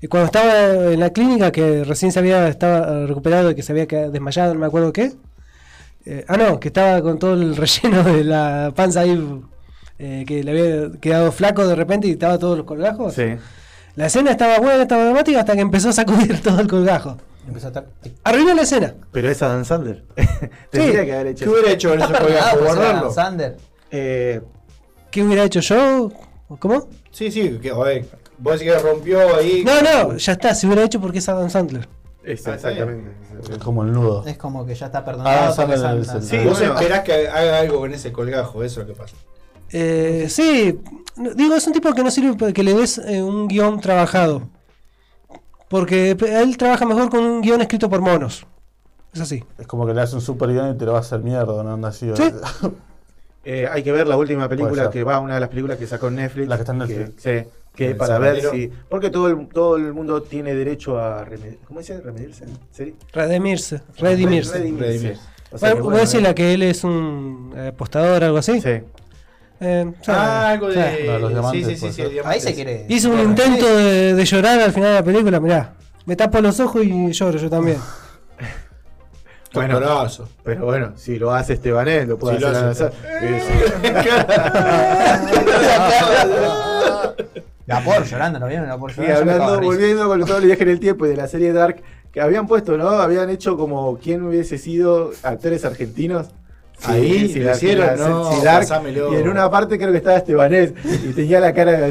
Y 0.00 0.08
Cuando 0.08 0.26
estaba 0.26 0.92
en 0.92 0.98
la 0.98 1.10
clínica, 1.10 1.52
que 1.52 1.84
recién 1.84 2.10
se 2.10 2.18
había 2.18 2.48
estaba 2.48 3.06
recuperado 3.06 3.52
y 3.52 3.54
que 3.54 3.62
se 3.62 3.70
había 3.70 3.86
quedado 3.86 4.10
desmayado, 4.10 4.52
no 4.54 4.58
me 4.58 4.66
acuerdo 4.66 4.92
qué. 4.92 5.12
Eh, 6.04 6.24
ah, 6.26 6.36
no, 6.36 6.58
que 6.58 6.68
estaba 6.70 7.00
con 7.02 7.20
todo 7.20 7.34
el 7.34 7.54
relleno 7.64 8.02
de 8.02 8.24
la 8.24 8.72
panza 8.74 8.98
ahí, 9.02 9.40
eh, 10.00 10.24
que 10.26 10.42
le 10.42 10.50
había 10.50 10.98
quedado 11.00 11.30
flaco 11.30 11.64
de 11.68 11.76
repente 11.76 12.08
y 12.08 12.10
estaba 12.10 12.36
todos 12.36 12.56
los 12.58 12.66
colgajos. 12.66 13.14
Sí. 13.14 13.36
La 13.96 14.06
escena 14.06 14.30
estaba 14.32 14.58
buena, 14.58 14.82
estaba 14.82 15.04
dramática 15.04 15.40
hasta 15.40 15.54
que 15.54 15.60
empezó 15.60 15.90
a 15.90 15.92
sacudir 15.92 16.40
todo 16.42 16.60
el 16.60 16.68
colgajo. 16.68 17.16
Empezó 17.46 17.66
a 17.66 17.70
estar. 17.70 17.86
Arruinó 18.24 18.54
la 18.54 18.62
escena. 18.62 18.94
Pero 19.10 19.28
es 19.30 19.42
Adam 19.42 19.64
Sandler. 19.64 20.04
Tendría 20.70 21.04
que 21.04 21.12
haber 21.14 21.26
hecho 21.28 21.44
¿Qué 21.44 21.50
hubiera 21.50 21.70
hecho 21.72 21.88
con 21.90 22.00
Está 22.00 22.14
ese 22.14 22.24
colgajo? 22.24 22.58
¿Guardarlo? 22.64 23.56
Eh, 23.90 24.40
¿Qué 25.10 25.22
hubiera 25.22 25.44
hecho 25.44 25.60
yo? 25.60 26.10
¿Cómo? 26.58 26.88
Sí, 27.10 27.30
sí, 27.30 27.58
que, 27.60 27.72
vos 27.72 27.86
decís 27.86 28.62
que 28.72 28.78
rompió 28.78 29.36
ahí. 29.36 29.64
No, 29.64 29.80
no, 29.82 30.16
ya 30.16 30.32
está, 30.32 30.54
se 30.54 30.66
hubiera 30.66 30.84
hecho 30.84 31.00
porque 31.00 31.18
es 31.18 31.28
Adam 31.28 31.50
Sandler. 31.50 31.88
es 32.24 32.46
Ah, 32.46 32.54
exactamente. 32.54 33.10
Es 33.50 33.58
como 33.58 33.82
el 33.82 33.92
nudo. 33.92 34.24
Es 34.26 34.36
como 34.38 34.64
que 34.64 34.74
ya 34.74 34.86
está 34.86 34.98
Ah, 34.98 35.04
perdonado. 35.04 35.92
El- 35.92 36.22
Sí, 36.22 36.38
Vos 36.44 36.58
bueno. 36.58 36.74
esperás 36.74 37.00
que 37.00 37.28
haga 37.28 37.58
algo 37.58 37.80
con 37.80 37.92
ese 37.92 38.12
colgajo, 38.12 38.62
eso 38.62 38.80
es 38.82 38.86
lo 38.88 38.94
que 38.94 38.98
pasa. 39.00 39.14
Eh, 39.72 40.26
sí, 40.28 40.78
digo, 41.34 41.54
es 41.54 41.66
un 41.66 41.72
tipo 41.72 41.92
que 41.92 42.02
no 42.04 42.10
sirve 42.10 42.36
para 42.36 42.52
que 42.52 42.62
le 42.62 42.74
des 42.74 42.98
eh, 42.98 43.22
un 43.22 43.48
guion 43.48 43.80
trabajado. 43.80 44.48
Porque 45.68 46.10
él 46.10 46.56
trabaja 46.58 46.84
mejor 46.84 47.08
con 47.08 47.24
un 47.24 47.40
guion 47.40 47.60
escrito 47.62 47.88
por 47.88 48.00
monos. 48.00 48.46
Es 49.14 49.20
así. 49.20 49.42
Es 49.58 49.66
como 49.66 49.86
que 49.86 49.94
le 49.94 50.00
hace 50.02 50.14
un 50.14 50.20
super 50.20 50.48
guion 50.50 50.74
y 50.74 50.78
te 50.78 50.84
lo 50.84 50.92
va 50.92 50.98
a 50.98 51.00
hacer 51.00 51.20
mierda, 51.20 51.62
¿no? 51.62 51.72
Anda 51.72 51.88
así. 51.88 52.10
Sí. 52.14 52.24
Eh, 53.44 53.66
hay 53.68 53.82
que 53.82 53.90
ver 53.90 54.06
la 54.06 54.16
última 54.16 54.48
película 54.48 54.88
que 54.88 55.02
va, 55.02 55.18
una 55.18 55.34
de 55.34 55.40
las 55.40 55.48
películas 55.48 55.76
que 55.76 55.88
sacó 55.88 56.08
Netflix. 56.12 56.46
La 56.48 56.54
que 56.56 56.62
está 56.62 56.72
en 56.74 56.78
Netflix. 56.78 57.20
Que, 57.20 57.42
sí, 57.42 57.48
que 57.74 57.94
para 57.96 58.18
ver 58.20 58.40
si. 58.40 58.70
Porque 58.88 59.10
todo 59.10 59.26
el, 59.26 59.48
todo 59.48 59.74
el 59.74 59.92
mundo 59.92 60.22
tiene 60.22 60.54
derecho 60.54 60.96
a. 60.96 61.24
remed- 61.26 61.56
¿Cómo 61.66 61.80
dice? 61.80 62.00
¿Remedirse? 62.00 62.44
¿Sí? 62.70 62.94
Redimirse. 63.12 63.80
Redimirse. 63.98 64.58
Redimirse. 64.58 65.18
O 65.50 65.58
sea 65.58 65.70
que, 65.70 65.74
Bueno, 65.74 65.74
bueno, 65.74 65.84
¿Voy 65.90 65.96
a 65.96 66.00
decir 66.02 66.20
eh, 66.20 66.22
la 66.22 66.34
que 66.36 66.54
él 66.54 66.62
es 66.62 66.84
un 66.84 67.52
apostador 67.68 68.22
algo 68.22 68.38
así? 68.38 68.60
Sí. 68.60 68.70
Eh, 69.64 69.92
Ah, 70.08 70.50
algo 70.50 70.68
de. 70.68 71.04
Lo 71.06 71.12
de 71.12 71.18
los 71.20 71.30
diamantes, 71.30 71.66
sí, 71.66 71.76
sí, 71.76 71.92
sí. 71.92 72.02
Ahí 72.24 72.40
se 72.40 72.52
quiere. 72.54 72.84
Hizo 72.88 73.10
un 73.10 73.20
intento 73.20 73.64
de, 73.76 74.14
de 74.14 74.24
llorar 74.24 74.60
al 74.60 74.72
final 74.72 74.88
de 74.90 74.94
la 74.96 75.04
película, 75.04 75.38
mirá. 75.40 75.74
Me 76.04 76.16
tapo 76.16 76.40
los 76.40 76.58
ojos 76.58 76.82
y 76.84 77.12
lloro 77.12 77.38
yo 77.38 77.48
también. 77.48 77.78
Bueno. 79.54 79.78
Pero 80.44 80.64
bueno, 80.64 80.92
si 80.96 81.18
lo 81.18 81.34
hace 81.34 81.52
Estebanés, 81.52 82.08
lo 82.08 82.18
puede 82.18 82.40
lo 82.40 82.48
hacer. 82.48 82.90
Sandler. 82.90 83.42
La 87.66 87.80
por 87.84 88.04
llorando, 88.04 88.38
¿lo 88.38 88.46
vieron? 88.46 88.68
La 88.68 88.78
por 88.78 88.90
Y 88.90 88.94
llorando. 88.94 89.24
me 89.24 89.32
hablando, 89.32 89.60
volviendo 89.60 90.08
con 90.08 90.24
todo 90.24 90.38
el 90.38 90.46
viaje 90.46 90.62
en 90.62 90.68
el 90.70 90.80
tiempo 90.80 91.06
y 91.06 91.10
de 91.10 91.16
la 91.16 91.28
serie 91.28 91.52
Dark, 91.52 91.82
que 92.10 92.20
habían 92.20 92.46
puesto, 92.46 92.76
¿no? 92.76 92.88
Habían 92.88 93.30
hecho 93.30 93.56
como 93.56 93.98
quién 93.98 94.22
hubiese 94.22 94.58
sido 94.58 95.12
actores 95.22 95.64
argentinos. 95.64 96.28
Ahí, 96.84 97.28
si 97.28 97.38
lo 97.40 97.46
la- 97.46 97.52
hicieron, 97.52 97.98
no, 97.98 98.32
si 98.32 98.44
Dark, 98.44 98.60
pasámelo. 98.60 99.12
y 99.12 99.16
en 99.16 99.28
una 99.28 99.50
parte 99.50 99.78
creo 99.78 99.90
que 99.92 99.98
estaba 99.98 100.16
Estebanés 100.18 100.72
y 100.84 101.12
tenía 101.12 101.40
la 101.40 101.52
cara 101.54 101.72
de 101.72 101.90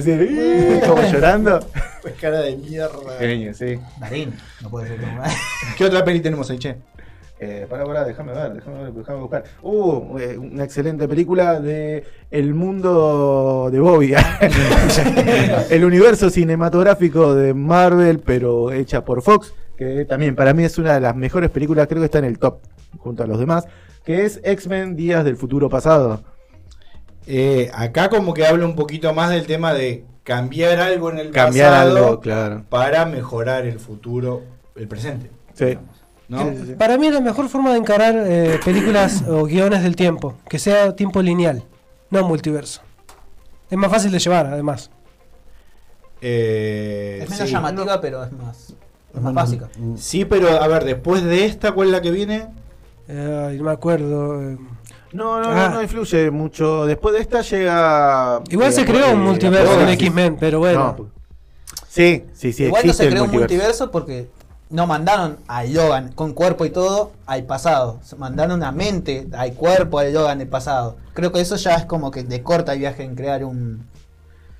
"Ih", 0.79 0.87
como 0.87 1.01
llorando. 1.03 1.59
Pues 2.01 2.13
cara 2.21 2.41
de 2.41 2.55
mierda. 2.57 2.89
Genio, 3.19 3.53
sí. 3.53 3.79
Darín, 3.99 4.33
no 4.61 4.69
puede 4.69 4.87
ser 4.89 4.99
como. 5.01 5.21
¿Qué 5.77 5.85
otra 5.85 6.03
peli 6.03 6.19
tenemos 6.19 6.49
ahí, 6.49 6.59
che? 6.59 6.75
Eh, 7.43 7.65
para, 7.67 7.83
para, 7.85 8.05
déjame 8.05 8.33
ver, 8.33 8.53
déjame 8.53 8.83
ver, 8.83 8.93
déjame 8.93 9.19
buscar. 9.21 9.43
Uh, 9.63 10.19
eh, 10.19 10.37
una 10.37 10.63
excelente 10.63 11.07
película 11.07 11.59
de 11.59 12.03
El 12.29 12.53
mundo 12.53 13.69
de 13.71 13.79
Bobby. 13.79 14.13
el 15.71 15.83
universo 15.85 16.29
cinematográfico 16.29 17.33
de 17.33 17.53
Marvel, 17.55 18.19
pero 18.19 18.71
hecha 18.71 19.03
por 19.03 19.23
Fox, 19.23 19.53
que 19.75 20.05
también 20.05 20.35
para 20.35 20.53
mí 20.53 20.63
es 20.63 20.77
una 20.77 20.93
de 20.93 20.99
las 21.01 21.15
mejores 21.15 21.49
películas, 21.49 21.87
creo 21.87 22.01
que 22.01 22.05
está 22.05 22.19
en 22.19 22.25
el 22.25 22.37
top, 22.37 22.59
junto 22.99 23.23
a 23.23 23.27
los 23.27 23.39
demás, 23.39 23.65
que 24.03 24.25
es 24.25 24.39
X-Men 24.43 24.95
Días 24.95 25.23
del 25.23 25.37
Futuro 25.37 25.69
Pasado. 25.69 26.23
Eh, 27.27 27.69
acá 27.73 28.09
como 28.09 28.33
que 28.33 28.45
habla 28.45 28.65
un 28.65 28.75
poquito 28.75 29.13
más 29.13 29.29
del 29.29 29.45
tema 29.45 29.73
de 29.73 30.05
cambiar 30.23 30.79
algo 30.79 31.11
en 31.11 31.19
el 31.19 31.31
Cambiar 31.31 31.71
pasado 31.71 31.97
algo, 31.97 32.19
claro. 32.19 32.63
para 32.69 33.05
mejorar 33.05 33.65
el 33.65 33.79
futuro, 33.79 34.43
el 34.75 34.87
presente. 34.87 35.29
Sí. 35.53 35.77
¿no? 36.27 36.49
Sí, 36.49 36.57
sí, 36.57 36.65
sí. 36.67 36.73
Para 36.75 36.97
mí 36.97 37.07
es 37.07 37.13
la 37.13 37.21
mejor 37.21 37.47
forma 37.49 37.71
de 37.71 37.77
encarar 37.77 38.15
eh, 38.17 38.59
películas 38.63 39.23
o 39.27 39.43
guiones 39.45 39.83
del 39.83 39.95
tiempo, 39.95 40.35
que 40.49 40.57
sea 40.59 40.95
tiempo 40.95 41.21
lineal, 41.21 41.63
no 42.09 42.27
multiverso. 42.27 42.81
Es 43.69 43.77
más 43.77 43.91
fácil 43.91 44.11
de 44.11 44.19
llevar, 44.19 44.47
además. 44.47 44.89
Eh, 46.21 47.19
Es 47.23 47.29
menos 47.29 47.47
sí. 47.47 47.53
llamativa, 47.53 47.99
pero 48.01 48.23
es 48.23 48.31
más, 48.31 48.73
es 49.13 49.21
más 49.21 49.33
básica. 49.33 49.69
Sí, 49.97 50.25
pero 50.25 50.49
a 50.61 50.67
ver, 50.67 50.83
después 50.85 51.23
de 51.23 51.45
esta, 51.45 51.71
¿cuál 51.71 51.87
es 51.87 51.93
la 51.93 52.01
que 52.01 52.11
viene? 52.11 52.47
Eh, 53.13 53.47
ay, 53.49 53.57
no 53.57 53.63
me 53.65 53.71
acuerdo. 53.71 54.41
eh. 54.41 54.57
No, 55.13 55.41
no, 55.41 55.49
Ah. 55.49 55.67
no, 55.69 55.75
no 55.75 55.81
influye 55.83 56.31
mucho. 56.31 56.85
Después 56.85 57.13
de 57.13 57.21
esta 57.21 57.41
llega. 57.41 58.41
Igual 58.49 58.69
eh, 58.69 58.71
se 58.71 58.85
creó 58.85 59.07
eh, 59.07 59.13
un 59.13 59.21
multiverso 59.21 59.81
en. 59.81 59.89
X-Men, 59.89 60.37
pero 60.39 60.59
bueno. 60.59 60.95
No. 60.97 61.07
Sí, 61.89 62.23
sí, 62.33 62.53
sí. 62.53 62.63
Igual 62.65 62.87
no 62.87 62.93
se 62.93 63.09
creó 63.09 63.23
un 63.25 63.29
multiverso. 63.31 63.39
multiverso 63.57 63.91
porque 63.91 64.29
no 64.69 64.87
mandaron 64.87 65.35
a 65.49 65.65
Logan 65.65 66.13
con 66.13 66.31
cuerpo 66.33 66.63
y 66.63 66.69
todo 66.69 67.11
al 67.25 67.43
pasado. 67.43 67.99
Se 68.03 68.15
Mandaron 68.15 68.53
una 68.59 68.71
mente 68.71 69.27
al 69.33 69.53
cuerpo 69.53 69.99
al 69.99 70.13
Logan 70.13 70.37
del 70.39 70.47
pasado. 70.47 70.95
Creo 71.13 71.33
que 71.33 71.41
eso 71.41 71.57
ya 71.57 71.75
es 71.75 71.83
como 71.85 72.09
que 72.11 72.23
de 72.23 72.41
corta 72.41 72.71
el 72.71 72.79
viaje 72.79 73.03
en 73.03 73.15
crear 73.15 73.43
un 73.43 73.85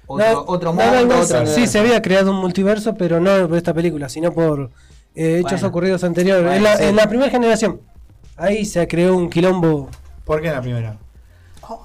otro, 0.08 0.26
No, 0.34 0.43
otro 0.47 0.74
no, 0.74 0.82
mundo, 0.82 1.02
no, 1.06 1.16
no, 1.16 1.22
otro 1.22 1.45
sí, 1.47 1.68
se 1.68 1.80
había 1.80 2.02
creado 2.02 2.32
un 2.32 2.38
multiverso, 2.38 2.95
pero 2.95 3.22
no 3.22 3.47
por 3.47 3.56
esta 3.58 3.74
película, 3.74 4.10
sino 4.10 4.34
por 4.34 4.70
eh, 5.16 5.38
hechos 5.39 5.52
Bueno. 5.54 5.68
ocurridos 5.70 6.04
anteriores. 6.04 6.43
Bueno, 6.43 6.58
en, 6.58 6.64
la, 6.64 6.76
sí. 6.76 6.84
en 6.84 6.95
la 6.97 7.08
primera 7.08 7.32
generación. 7.32 7.80
Ahí 8.38 8.66
se 8.66 8.88
creó 8.88 9.16
un 9.16 9.30
quilombo. 9.30 9.90
¿Por 10.26 10.42
qué 10.42 10.48
en 10.48 10.54
la 10.54 10.62
primera? 10.62 10.98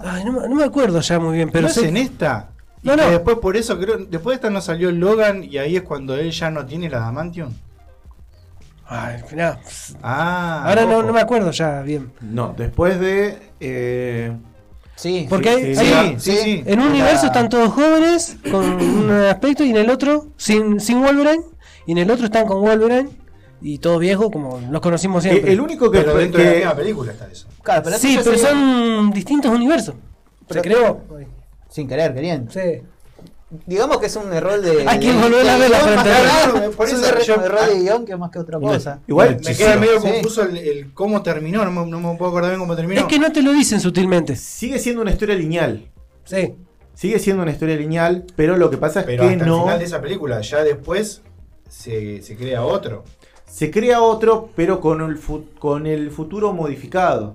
Ay, 0.01 0.25
no, 0.25 0.33
me- 0.33 0.49
no 0.49 0.55
me 0.55 0.65
acuerdo 0.65 1.01
ya 1.01 1.19
muy 1.19 1.37
bien, 1.37 1.51
pero 1.51 1.63
¿No 1.63 1.69
es 1.69 1.75
sé- 1.75 1.89
en 1.89 1.97
esta? 1.97 2.51
Y 2.83 2.89
No, 2.89 2.97
no. 2.97 3.09
después 3.11 3.39
por 3.39 3.57
eso 3.57 3.79
creo, 3.79 3.99
después 3.99 4.35
de 4.35 4.35
esta 4.37 4.51
no 4.51 4.61
salió 4.61 4.91
Logan 4.91 5.45
y 5.45 5.59
ahí 5.59 5.77
es 5.77 5.83
cuando 5.83 6.17
él 6.17 6.31
ya 6.31 6.51
no 6.51 6.65
tiene 6.67 6.89
la 6.89 6.99
Adamantium. 6.99 7.53
Ay, 8.89 9.21
mirá, 9.33 9.59
Ah, 10.03 10.63
ahora 10.67 10.85
no, 10.85 11.03
no 11.03 11.13
me 11.13 11.21
acuerdo 11.21 11.51
ya 11.51 11.83
bien. 11.83 12.13
No, 12.21 12.55
después 12.57 12.99
de. 13.01 13.51
eh, 13.61 14.33
Sí, 14.95 15.27
Porque 15.29 15.51
Sí, 15.51 15.65
hay- 15.65 15.77
sí, 15.77 15.93
hay- 15.93 16.21
sí, 16.21 16.31
sí, 16.33 16.39
sí. 16.43 16.63
en 16.65 16.81
un 16.81 16.87
universo 16.89 17.27
están 17.27 17.51
todos 17.51 17.71
jóvenes 17.71 18.39
con 18.51 18.65
un 18.65 19.11
aspecto 19.11 19.63
y 19.63 19.69
en 19.71 19.77
el 19.77 19.91
otro 19.91 20.29
sin, 20.39 20.81
sin 20.81 21.03
Wolverine 21.03 21.43
y 21.87 21.93
en 21.93 21.99
el 21.99 22.11
otro 22.11 22.25
están 22.25 22.47
con 22.47 22.63
Wolverine 22.63 23.11
y 23.69 23.79
todos 23.79 23.99
viejos 24.01 24.31
como 24.31 24.61
los 24.71 24.81
conocimos 24.81 25.23
siempre. 25.23 25.53
el 25.53 25.61
único 25.61 25.91
que, 25.91 25.99
Pero 26.01 26.17
dentro 26.17 26.41
de 26.41 26.47
la 26.51 26.57
misma 26.57 26.77
película 26.77 27.13
está 27.13 27.27
eso. 27.31 27.49
Claro, 27.63 27.83
pero 27.85 27.99
sí, 27.99 28.15
eso 28.15 28.25
pero 28.25 28.37
sería- 28.37 28.51
son 28.53 29.11
distintos 29.13 29.51
universos. 29.51 29.95
Pero- 30.47 30.63
Se 30.63 30.69
creó. 30.69 31.01
Sin 31.69 31.89
querer, 31.89 32.15
queriendo. 32.15 32.51
Sí. 32.53 32.83
Digamos 33.65 33.99
que 33.99 34.07
es 34.07 34.17
un 34.17 34.33
error 34.33 34.61
de. 34.61 34.85
Hay 34.89 34.99
que 34.99 35.13
volver 35.13 35.49
a 35.49 35.57
que 35.57 35.65
entender. 35.67 36.25
nada, 36.25 36.71
Por 36.77 36.87
es 36.87 36.95
un 36.95 36.99
eso 37.01 37.09
error, 37.09 37.23
yo- 37.23 37.35
error 37.45 37.67
de 37.69 37.81
guion 37.81 38.05
que 38.05 38.17
más 38.17 38.31
que 38.31 38.39
otra 38.41 38.59
cosa. 38.59 39.01
igual 39.07 39.39
Me 39.45 39.55
queda 39.57 39.77
medio 39.77 40.01
Sí. 40.01 40.09
confuso 40.09 40.43
el, 40.43 40.57
el 40.57 40.93
cómo 40.95 41.23
terminó, 41.23 41.65
no 41.65 41.71
me, 41.71 41.91
no 41.91 42.01
me 42.01 42.19
puedo 42.19 42.31
acordar 42.31 42.51
bien 42.51 42.61
cómo 42.61 42.75
terminó. 42.75 43.01
Es 43.01 43.07
que 43.07 43.19
no 43.21 43.31
te 43.33 43.43
lo 43.43 43.53
dicen 43.53 43.81
sutilmente. 43.81 44.35
sigue 44.37 44.79
siendo 44.79 45.03
una 45.03 45.13
historia 45.13 45.35
lineal. 45.37 45.89
Sí. 46.25 46.55
Sigue 46.95 47.19
siendo 47.19 47.43
una 47.43 47.53
historia 47.53 47.77
lineal, 47.77 48.25
pero 48.35 48.57
lo 48.57 48.69
que 48.71 48.79
pasa 48.79 49.01
es 49.01 49.07
Pero 49.07 49.23
que 49.25 49.31
hasta 49.31 49.45
el 49.45 49.49
no 49.51 49.63
final 49.65 49.79
de 49.79 49.85
esa 49.85 50.01
película, 50.01 50.41
ya 50.41 50.65
después 50.65 51.23
se, 51.69 52.23
se 52.23 52.37
crea 52.37 52.65
otro. 52.65 53.05
Se 53.47 53.71
crea 53.71 54.01
otro, 54.03 54.51
pero 54.55 54.81
con 54.81 55.01
el, 55.01 55.17
fu- 55.17 55.45
con 55.59 55.87
el 55.87 56.11
futuro 56.11 56.53
modificado. 56.53 57.35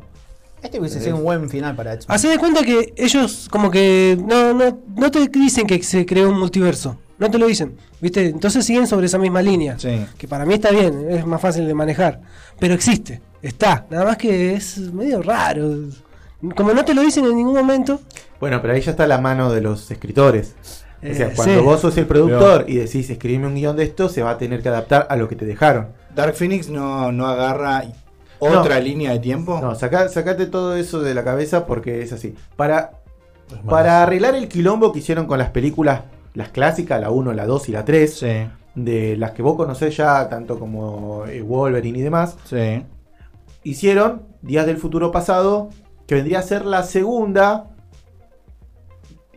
Este 0.61 0.79
hubiese 0.79 0.99
sido 1.01 1.15
un 1.15 1.23
buen 1.23 1.49
final 1.49 1.75
para 1.75 1.93
X-Men. 1.93 2.15
Hacé 2.15 2.27
de 2.27 2.37
cuenta 2.37 2.61
que 2.63 2.93
ellos 2.95 3.47
como 3.49 3.71
que 3.71 4.15
no, 4.23 4.53
no, 4.53 4.79
no 4.95 5.09
te 5.09 5.27
dicen 5.27 5.65
que 5.65 5.81
se 5.81 6.05
creó 6.05 6.29
un 6.29 6.39
multiverso. 6.39 6.97
No 7.17 7.29
te 7.31 7.37
lo 7.39 7.47
dicen. 7.47 7.77
¿Viste? 7.99 8.27
Entonces 8.27 8.65
siguen 8.65 8.85
sobre 8.87 9.05
esa 9.07 9.17
misma 9.17 9.41
línea. 9.41 9.77
Sí. 9.79 10.05
Que 10.17 10.27
para 10.27 10.45
mí 10.45 10.53
está 10.55 10.69
bien, 10.71 11.07
es 11.09 11.25
más 11.25 11.41
fácil 11.41 11.65
de 11.67 11.73
manejar. 11.73 12.21
Pero 12.59 12.73
existe, 12.75 13.21
está. 13.41 13.85
Nada 13.89 14.05
más 14.05 14.17
que 14.17 14.53
es 14.53 14.77
medio 14.77 15.21
raro. 15.23 15.67
Como 16.55 16.73
no 16.73 16.83
te 16.85 16.93
lo 16.93 17.01
dicen 17.01 17.25
en 17.25 17.35
ningún 17.37 17.53
momento. 17.55 17.99
Bueno, 18.39 18.59
pero 18.61 18.73
ahí 18.73 18.81
ya 18.81 18.91
está 18.91 19.05
la 19.07 19.19
mano 19.19 19.51
de 19.51 19.61
los 19.61 19.89
escritores. 19.91 20.55
O 21.03 21.13
sea, 21.15 21.27
Eh, 21.27 21.33
cuando 21.35 21.59
sí. 21.59 21.61
vos 21.65 21.81
sos 21.81 21.97
el 21.97 22.05
productor 22.05 22.65
y 22.67 22.75
decís 22.77 23.09
escribime 23.09 23.47
un 23.47 23.55
guion 23.55 23.75
de 23.75 23.83
esto, 23.83 24.09
se 24.09 24.21
va 24.21 24.31
a 24.31 24.37
tener 24.37 24.61
que 24.61 24.69
adaptar 24.69 25.07
a 25.09 25.15
lo 25.15 25.27
que 25.27 25.35
te 25.35 25.45
dejaron. 25.45 25.87
Dark 26.15 26.33
Phoenix 26.35 26.69
no, 26.69 27.11
no 27.11 27.25
agarra 27.27 27.83
otra 28.39 28.79
línea 28.79 29.11
de 29.11 29.19
tiempo. 29.19 29.59
No, 29.61 29.75
saca- 29.75 30.09
sacate 30.09 30.45
todo 30.47 30.75
eso 30.75 31.01
de 31.01 31.13
la 31.13 31.23
cabeza 31.23 31.65
porque 31.65 32.01
es 32.01 32.11
así. 32.13 32.35
Para, 32.55 32.91
para 33.69 34.03
arreglar 34.03 34.35
el 34.35 34.47
quilombo 34.47 34.91
que 34.91 34.99
hicieron 34.99 35.25
con 35.27 35.37
las 35.39 35.49
películas, 35.51 36.01
las 36.33 36.49
clásicas, 36.49 36.99
la 37.01 37.09
1, 37.11 37.33
la 37.33 37.45
2 37.45 37.69
y 37.69 37.71
la 37.71 37.85
3, 37.85 38.13
Sí, 38.13 38.47
de 38.75 39.17
las 39.17 39.31
que 39.31 39.41
vos 39.41 39.55
conocés 39.57 39.95
ya, 39.97 40.27
tanto 40.29 40.57
como 40.57 41.25
eh, 41.27 41.41
Wolverine 41.41 41.99
y 41.99 42.01
demás, 42.01 42.37
sí. 42.45 42.83
hicieron 43.63 44.23
Días 44.41 44.65
del 44.65 44.77
Futuro 44.77 45.11
Pasado, 45.11 45.69
que 46.07 46.15
vendría 46.15 46.39
a 46.39 46.43
ser 46.43 46.65
la 46.65 46.83
segunda 46.83 47.67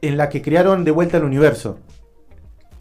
en 0.00 0.16
la 0.16 0.28
que 0.28 0.42
crearon 0.42 0.84
de 0.84 0.90
vuelta 0.90 1.16
el 1.16 1.24
universo. 1.24 1.78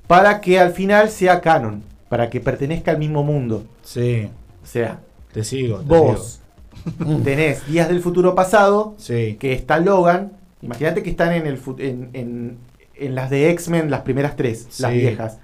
Para 0.07 0.41
que 0.41 0.59
al 0.59 0.71
final 0.73 1.09
sea 1.09 1.41
canon, 1.41 1.83
para 2.13 2.29
que 2.29 2.39
pertenezca 2.39 2.91
al 2.91 2.99
mismo 2.99 3.23
mundo. 3.23 3.63
Sí, 3.81 4.29
O 4.61 4.67
sea, 4.67 4.99
te 5.31 5.43
sigo. 5.43 5.79
te 5.79 5.85
vos 5.85 6.41
tenés 7.23 7.65
Días 7.65 7.87
del 7.89 8.01
Futuro 8.01 8.35
Pasado. 8.35 8.93
Sí. 8.99 9.35
que 9.39 9.53
está 9.53 9.79
Logan. 9.79 10.33
Imagínate 10.61 11.01
que 11.01 11.09
están 11.09 11.33
en, 11.33 11.47
el, 11.47 11.59
en, 11.79 12.09
en- 12.13 12.57
en 12.93 13.15
las 13.15 13.31
de 13.31 13.49
X-Men, 13.49 13.89
las 13.89 14.01
primeras 14.01 14.35
tres, 14.35 14.79
las 14.79 14.91
Sí. 14.91 14.99
viejas. 14.99 15.39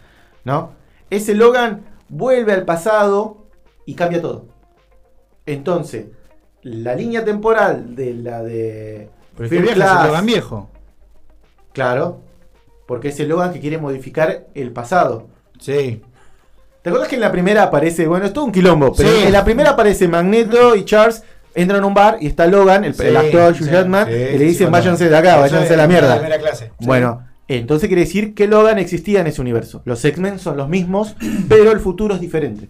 ¿No? 0.46 0.74
Ese 1.10 1.34
Logan 1.34 1.82
vuelve 2.08 2.54
al 2.54 2.66
pasado 2.66 3.48
y 3.88 3.96
cambia 3.96 4.22
todo. 4.22 4.46
Entonces, 5.48 6.06
la 6.62 6.94
línea 6.94 7.26
temporal 7.26 7.96
de 7.96 8.14
la 8.14 8.44
de. 8.44 9.10
Pero 9.36 9.46
es 9.46 9.50
que 9.50 9.58
First 9.58 9.72
ese 9.72 9.76
Class- 9.76 10.06
Logan 10.06 10.26
viejo. 10.28 10.70
Claro. 11.74 12.20
Porque 12.86 13.08
es 13.08 13.20
el 13.20 13.30
Logan 13.30 13.54
que 13.54 13.60
quiere 13.60 13.80
modificar 13.80 14.46
el 14.54 14.72
pasado. 14.72 15.30
Sí. 15.60 16.04
¿Te 16.82 16.90
acuerdas 16.90 17.10
que 17.10 17.16
en 17.16 17.22
la 17.22 17.32
primera 17.32 17.64
aparece, 17.64 18.08
bueno, 18.08 18.26
es 18.26 18.34
todo 18.34 18.46
un 18.46 18.52
quilombo, 18.52 18.94
pero 18.96 19.10
Sí. 19.10 19.24
en 19.26 19.34
la 19.34 19.44
primera 19.44 19.72
aparece 19.72 20.08
Magneto 20.08 20.76
y 20.76 20.86
Charles 20.86 21.24
entran 21.54 21.84
a 21.84 21.86
un 21.88 21.94
bar 21.94 22.18
y 22.22 22.28
está 22.28 22.48
Logan, 22.48 22.84
el, 22.86 22.92
el 22.92 22.96
Sí, 22.96 23.16
actor 23.16 23.52
Hugh 23.54 23.58
sí, 23.66 23.70
Jackman, 23.72 24.08
sí, 24.08 24.14
y 24.14 24.38
le 24.38 24.46
dicen 24.46 24.70
cuando- 24.70 24.78
váyanse 24.78 25.10
de 25.10 25.18
acá, 25.18 25.38
váyanse 25.38 25.74
a 25.74 25.78
la 25.78 25.88
mierda. 25.88 26.16
primera 26.18 26.40
clase. 26.40 26.72
Bueno, 26.80 27.26
entonces 27.50 27.88
quiere 27.88 28.04
decir 28.04 28.34
que 28.34 28.48
Logan 28.48 28.80
existía 28.80 29.20
en 29.22 29.28
ese 29.28 29.42
universo. 29.42 29.82
Los 29.86 30.04
X-Men 30.06 30.40
son 30.40 30.56
los 30.56 30.70
mismos, 30.70 31.16
pero 31.50 31.72
el 31.72 31.80
futuro 31.80 32.16
es 32.16 32.22
diferente. 32.22 32.70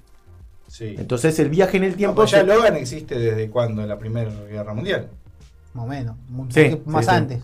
Sí. 0.67 0.95
Entonces 0.97 1.37
el 1.39 1.49
viaje 1.49 1.77
en 1.77 1.83
el 1.83 1.95
tiempo... 1.95 2.25
Tiempo 2.25 2.47
ya 2.47 2.53
se- 2.53 2.57
Logan 2.59 2.75
existe 2.77 3.17
desde 3.19 3.49
cuándo, 3.49 3.81
en 3.83 3.89
la 3.89 3.99
Primera 3.99 4.31
Guerra 4.49 4.73
Mundial. 4.73 5.07
Más 5.73 5.85
o 5.85 5.87
menos. 5.87 6.15
Sí, 6.49 6.81
más 6.85 7.05
sí, 7.05 7.11
sí. 7.11 7.15
antes. 7.17 7.39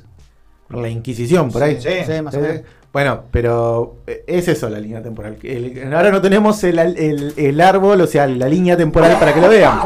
la 0.70 0.89
Inquisición, 0.89 1.51
por 1.51 1.61
ahí. 1.61 1.80
Sí, 1.80 1.89
Sí, 2.07 2.22
más 2.24 2.34
o 2.34 2.39
menos. 2.39 2.61
Bueno, 2.96 3.24
pero 3.30 3.98
eh, 4.08 4.24
es 4.26 4.48
eso 4.48 4.70
la 4.70 4.80
línea 4.80 5.04
temporal. 5.04 5.36
El- 5.43 5.93
ahora 5.93 6.12
no 6.12 6.22
tenemos 6.22 6.64
el, 6.64 6.80
el- 6.80 7.34
el 7.36 7.60
árbol, 7.60 8.00
o 8.00 8.08
sea, 8.08 8.26
la 8.26 8.48
línea 8.48 8.78
temporal 8.78 9.20
para 9.20 9.34
que 9.34 9.41
lo 9.41 9.50
vean. 9.50 9.80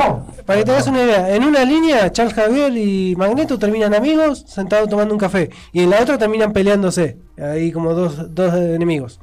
Para 0.45 0.60
que 0.60 0.66
te 0.66 0.72
hagas 0.74 0.86
una 0.86 1.01
idea, 1.01 1.36
en 1.36 1.43
una 1.43 1.66
línea 1.66 2.12
Charles 2.12 2.36
Javier 2.36 2.72
y 2.78 3.16
Magneto 3.16 3.57
terminan 3.57 3.95
amigos 3.95 4.45
sentados 4.47 4.88
tomando 4.89 5.12
un 5.16 5.20
café. 5.20 5.49
Y 5.74 5.82
en 5.82 5.89
la 5.89 6.01
otra 6.03 6.20
terminan 6.20 6.53
peleándose. 6.53 7.18
Ahí 7.41 7.72
como 7.72 7.95
dos, 7.95 8.36
dos 8.36 8.53
enemigos. 8.53 9.20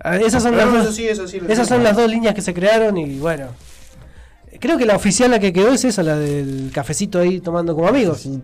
Ah, 0.00 0.16
Esas 0.16 0.42
son, 0.42 0.52
Pero 0.54 0.64
las, 0.64 0.72
no, 0.74 0.78
dos, 0.78 0.86
eso 0.86 0.94
sí, 0.94 1.06
eso 1.06 1.28
sí, 1.28 1.40
esas 1.46 1.68
son 1.68 1.84
las 1.84 1.96
dos 1.96 2.10
líneas 2.10 2.34
que 2.34 2.40
se 2.40 2.54
crearon 2.54 2.96
y 2.96 3.18
bueno. 3.18 3.48
Creo 4.60 4.78
que 4.78 4.86
la 4.86 4.96
oficial 4.96 5.30
la 5.30 5.40
que 5.40 5.52
quedó 5.52 5.74
es 5.74 5.84
esa, 5.84 6.02
la 6.02 6.16
del 6.16 6.70
cafecito 6.72 7.20
ahí 7.20 7.40
tomando 7.40 7.74
como 7.74 7.86
amigos. 7.86 8.20
Sí. 8.22 8.40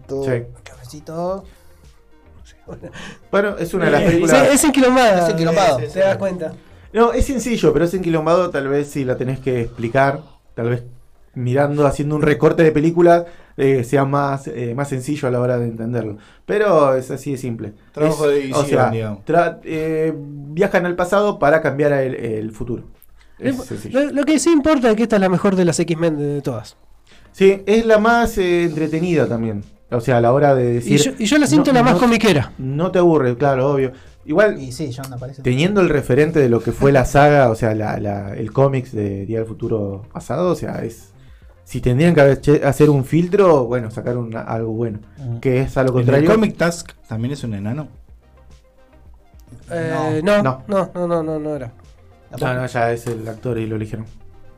Cafecito. 0.65 1.45
Bueno, 3.31 3.57
es 3.59 3.73
una 3.75 3.87
de 3.87 3.91
las 3.93 4.03
películas... 4.03 4.49
es 4.53 4.65
enquilombada. 4.65 5.25
Es 5.27 5.31
enquilombado. 5.33 5.77
Te 5.79 5.99
das 6.01 6.17
cuenta. 6.17 6.53
No, 6.93 7.13
es 7.13 7.25
sencillo, 7.27 7.73
pero 7.73 7.85
es 7.85 7.95
enquilombado. 7.95 8.51
Tal 8.51 8.69
vez 8.69 8.89
si 8.89 9.05
la 9.05 9.17
tenés 9.17 9.39
que 9.41 9.61
explicar, 9.63 10.21
tal 10.55 10.71
vez 10.71 10.83
mirando, 11.35 11.87
haciendo 11.87 12.17
un 12.17 12.23
recorte 12.23 12.65
de 12.65 12.73
película, 12.73 13.27
eh, 13.57 13.85
sea 13.85 14.05
más, 14.05 14.49
eh, 14.49 14.75
más 14.75 14.89
sencillo 14.89 15.29
a 15.29 15.31
la 15.31 15.41
hora 15.41 15.59
de 15.59 15.67
entenderlo. 15.67 16.17
Pero 16.47 16.95
es 16.97 17.11
así 17.13 17.33
de 17.33 17.37
simple. 17.39 17.73
Trabajo 17.93 18.25
Es- 18.27 18.31
de 18.33 18.41
edición, 18.41 18.65
o 18.65 18.67
sea, 18.67 18.91
digamos. 18.91 19.25
tra- 19.25 19.61
eh, 19.63 20.13
viajan 20.17 20.87
al 20.87 20.97
pasado 20.97 21.39
para 21.39 21.61
cambiar 21.63 21.93
el, 21.93 22.15
el 22.17 22.51
futuro. 22.51 22.85
Es 23.39 23.57
Lo, 23.57 23.65
sencillo. 23.65 24.11
lo 24.13 24.25
que 24.25 24.39
sí 24.39 24.51
importa 24.51 24.91
es 24.91 24.97
que 24.97 25.05
esta 25.05 25.17
es 25.17 25.23
la 25.23 25.29
mejor 25.29 25.55
de 25.57 25.65
las 25.65 25.79
X-Men 25.79 26.19
de, 26.19 26.27
de 26.27 26.43
todas. 26.43 26.77
Sí, 27.33 27.63
es 27.65 27.87
la 27.87 27.99
más 27.99 28.37
eh, 28.39 28.65
entretenida 28.65 29.27
también. 29.29 29.63
O 29.93 30.01
sea, 30.01 30.19
a 30.19 30.21
la 30.21 30.33
hora 30.33 30.55
de 30.55 30.71
Y 30.71 30.75
decir. 30.75 31.01
yo, 31.01 31.13
y 31.19 31.25
yo 31.27 31.39
la 31.39 31.47
siento 31.47 31.73
no- 31.73 31.79
la 31.79 31.83
más 31.85 31.95
no- 31.95 32.01
comiquera. 32.01 32.53
No 32.59 32.91
te 32.93 32.99
aburre, 33.01 33.37
claro, 33.37 33.73
obvio. 33.73 33.93
Igual, 34.25 34.61
Y 34.61 34.71
sí, 34.73 34.93
John 34.97 35.13
aparece. 35.13 35.43
teniendo 35.43 35.81
el 35.81 35.89
referente 35.89 36.39
de 36.39 36.49
lo 36.49 36.61
que 36.63 36.73
fue 36.73 36.93
la 36.93 37.05
saga, 37.05 37.49
o 37.51 37.55
sea, 37.57 37.75
la, 37.75 37.99
la- 37.99 38.35
el 38.37 38.53
cómics 38.53 38.93
de 38.93 39.27
Día 39.27 39.39
del 39.39 39.49
Futuro 39.49 40.03
pasado, 40.13 40.51
o 40.53 40.55
sea, 40.55 40.85
es. 40.85 41.09
Si 41.65 41.81
tendrían 41.81 42.15
que 42.15 42.21
haber 42.21 42.41
hacer 42.65 42.91
un 42.91 43.05
filtro, 43.05 43.65
bueno, 43.67 43.91
sacar 43.91 44.17
un- 44.17 44.37
algo 44.37 44.73
bueno. 44.73 44.99
Que 45.41 45.61
es 45.63 45.77
a 45.77 45.83
lo 45.83 45.91
¿En 45.91 45.99
el 45.99 46.05
contrario. 46.05 46.31
Comic 46.31 46.57
Task 46.57 46.91
también 47.09 47.33
es 47.33 47.43
un 47.45 47.55
enano? 47.55 47.89
Eh, 49.71 50.21
no, 50.25 50.43
No. 50.43 50.63
no, 50.69 50.91
no, 50.95 51.07
no, 51.07 51.23
no, 51.23 51.39
no 51.39 51.57
era. 51.57 51.73
No, 52.41 52.55
no, 52.55 52.67
ya 52.67 52.93
es 52.93 53.07
el 53.07 53.27
actor 53.29 53.59
y 53.59 53.67
lo 53.67 53.77
eligieron. 53.77 54.07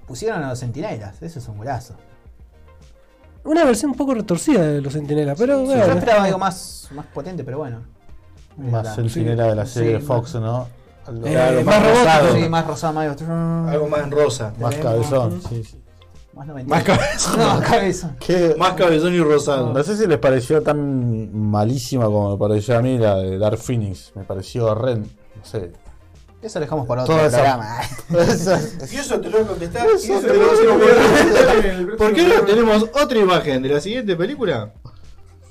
Pusieron 0.06 0.42
a 0.42 0.48
los 0.50 0.60
centinelas, 0.60 1.22
eso 1.22 1.38
es 1.38 1.48
un 1.48 1.56
golazo. 1.58 1.94
Una 3.44 3.64
versión 3.64 3.90
un 3.92 3.96
poco 3.96 4.14
retorcida 4.14 4.62
de 4.62 4.80
los 4.80 4.92
Centinelas, 4.92 5.36
pero 5.38 5.58
Yo 5.60 5.64
bueno. 5.66 5.84
esperaba 5.84 6.24
algo 6.24 6.38
más, 6.38 6.88
más 6.92 7.06
potente, 7.06 7.42
pero 7.44 7.58
bueno. 7.58 7.82
Más 8.56 8.94
centinela 8.94 9.46
de 9.46 9.56
la 9.56 9.66
sí, 9.66 9.74
serie 9.74 9.92
de 9.92 9.98
más- 9.98 10.06
Fox, 10.06 10.34
¿no? 10.36 10.68
Algo- 11.06 11.26
Eh, 11.26 11.36
algo 11.40 11.64
más 11.64 11.82
robótico. 11.82 12.34
Sí, 12.42 12.48
más 12.48 12.66
rosado, 12.66 12.92
más, 12.94 13.22
Algo 13.72 13.88
más 13.88 14.00
en 14.02 14.10
rosa. 14.12 14.54
más 14.60 14.74
cabezón, 14.76 15.42
sí, 15.48 15.64
sí. 15.64 15.82
más. 16.34 16.46
Más 16.66 16.82
cabezón. 16.84 17.38
No, 17.38 17.60
cabeza. 17.60 18.14
¿Qué- 18.20 18.54
Más 18.56 18.74
cabezón 18.74 19.12
y 19.14 19.18
rosado. 19.20 19.72
No 19.72 19.82
sé 19.82 19.96
si 19.96 20.06
les 20.06 20.18
pareció 20.18 20.62
tan 20.62 21.34
malísima 21.34 22.04
como 22.04 22.30
me 22.32 22.38
pareció 22.38 22.78
a 22.78 22.82
mí 22.82 22.96
la 22.98 23.16
de 23.16 23.38
Dark 23.38 23.58
Phoenix. 23.58 24.12
Me 24.14 24.22
pareció 24.22 24.66
horrendo. 24.66 25.08
No 25.36 25.44
sé. 25.44 25.72
Eso 26.42 26.58
lo 26.58 26.64
dejamos 26.64 26.86
para 26.86 27.02
otro 27.04 27.18
esa- 27.24 27.36
programa. 27.36 27.80
Eso 28.32 28.54
es- 28.54 28.92
Y 28.92 28.96
eso 28.96 29.20
te 29.20 29.30
lo 29.30 29.38
voy 29.38 29.44
a 29.44 29.48
contestar. 29.48 29.86
Eso 29.86 30.20
te 30.20 30.26
lo 30.34 30.78
voy 30.78 30.88
a 30.88 30.94
contestar 30.94 31.56
en 31.56 31.64
el 31.76 31.86
próximo 31.86 31.96
¿Por 31.98 32.12
qué 32.14 32.22
no 32.28 32.42
tenemos 32.42 32.82
otra 33.00 33.18
imagen 33.18 33.62
de 33.62 33.68
la 33.68 33.80
siguiente 33.80 34.16
película? 34.16 34.72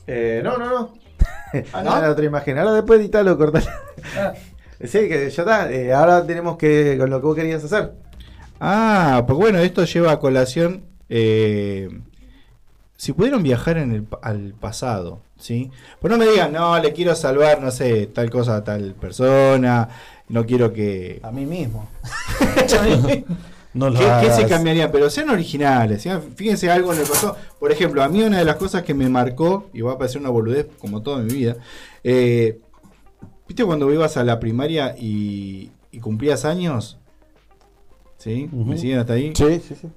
Eh, 0.08 0.42
no, 0.44 0.58
no, 0.58 0.70
no. 0.70 0.94
Ah, 1.74 1.84
no, 1.84 2.10
otra 2.12 2.26
imagen. 2.26 2.58
Ahora 2.58 2.74
después 2.74 3.00
editarlo, 3.00 3.38
cortar. 3.38 3.64
Ah. 4.18 4.34
Sí, 4.84 5.08
que 5.08 5.30
ya 5.30 5.42
está. 5.44 5.72
Eh, 5.72 5.94
ahora 5.94 6.26
tenemos 6.26 6.58
que. 6.58 6.96
con 7.00 7.10
lo 7.12 7.20
que 7.22 7.28
vos 7.28 7.36
querías 7.36 7.64
hacer. 7.64 7.92
Ah, 8.60 9.24
pues 9.28 9.38
bueno, 9.38 9.60
esto 9.60 9.84
lleva 9.86 10.12
a 10.12 10.20
colación. 10.20 10.86
eh, 11.08 11.88
si 12.98 13.14
pudieron 13.14 13.44
viajar 13.44 13.78
en 13.78 13.92
el, 13.94 14.08
al 14.24 14.54
pasado, 14.60 15.22
¿sí? 15.38 15.72
Pues 16.00 16.12
no 16.12 16.18
me 16.18 16.26
digan, 16.28 16.52
no, 16.54 16.78
le 16.80 16.94
quiero 16.94 17.16
salvar, 17.16 17.60
no 17.62 17.70
sé, 17.72 18.08
tal 18.08 18.30
cosa 18.32 18.58
a 18.58 18.64
tal 18.64 18.94
persona, 18.94 19.88
no 20.32 20.46
quiero 20.46 20.74
que. 20.74 21.20
A 21.24 21.32
mí 21.32 21.46
mismo. 21.46 21.88
No 23.74 23.90
lo 23.90 24.00
¿Qué, 24.00 24.06
qué 24.24 24.32
se 24.32 24.46
cambiaría? 24.48 24.92
Pero 24.92 25.10
sean 25.10 25.30
originales. 25.30 26.02
sean- 26.02 26.22
Fíjense 26.36 26.70
algo 26.70 26.92
en 26.94 27.00
el 27.00 27.06
pasado. 27.08 27.38
Por 27.60 27.72
ejemplo, 27.72 28.04
a 28.04 28.10
mí 28.10 28.22
una 28.22 28.40
de 28.40 28.46
las 28.46 28.58
cosas 28.58 28.84
que 28.84 28.94
me 28.94 29.08
marcó, 29.08 29.70
y 29.74 29.82
va 29.82 29.94
a 29.94 29.98
parecer 29.98 30.20
una 30.20 30.30
boludez 30.30 30.68
como 30.80 31.02
toda 31.02 31.20
mi 31.20 31.32
vida, 31.34 31.56
eh, 32.04 32.60
¿viste 33.48 33.64
cuando 33.64 33.92
ibas 33.94 34.18
a 34.18 34.26
la 34.26 34.40
primaria 34.42 34.94
y, 35.00 35.72
y 35.92 36.00
cumplías 36.00 36.44
años? 36.44 36.98
¿Sí? 38.18 38.50
¿Me 38.52 38.78
siguen 38.78 39.00
hasta 39.00 39.14
ahí? 39.14 39.32
Sí, 39.36 39.62
sí, 39.66 39.76
sí. 39.80 39.88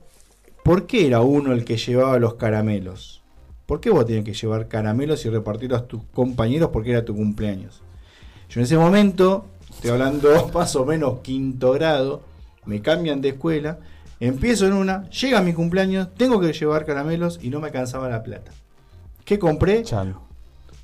¿Por 0.63 0.87
qué 0.87 1.07
era 1.09 1.21
uno 1.21 1.53
el 1.53 1.65
que 1.65 1.77
llevaba 1.77 2.19
los 2.21 2.35
caramelos? 2.35 3.23
¿Por 3.67 3.81
qué 3.81 3.91
vos 3.91 4.07
tenías 4.07 4.25
que 4.25 4.35
llevar 4.35 4.69
caramelos 4.69 5.25
y 5.27 5.31
repartirlos 5.31 5.83
a 5.83 5.87
tus 5.87 6.03
compañeros 6.13 6.71
porque 6.73 6.93
era 6.93 7.05
tu 7.05 7.15
cumpleaños? 7.15 7.83
Yo 8.49 8.61
en 8.61 8.65
ese 8.65 8.79
momento, 8.79 9.47
estoy 9.85 10.01
hablando 10.01 10.51
más 10.55 10.75
o 10.77 10.87
menos 10.87 11.21
quinto 11.21 11.73
grado, 11.73 12.23
me 12.65 12.81
cambian 12.81 13.21
de 13.21 13.31
escuela, 13.31 13.81
empiezo 14.19 14.67
en 14.67 14.73
una, 14.73 15.09
llega 15.11 15.43
mi 15.43 15.53
cumpleaños, 15.53 16.09
tengo 16.17 16.41
que 16.41 16.55
llevar 16.55 16.87
caramelos 16.87 17.39
y 17.43 17.51
no 17.51 17.61
me 17.61 17.67
alcanzaba 17.67 18.09
la 18.09 18.23
plata. 18.23 18.51
¿Qué 19.27 19.39
compré? 19.39 19.83
Chan. 19.83 20.17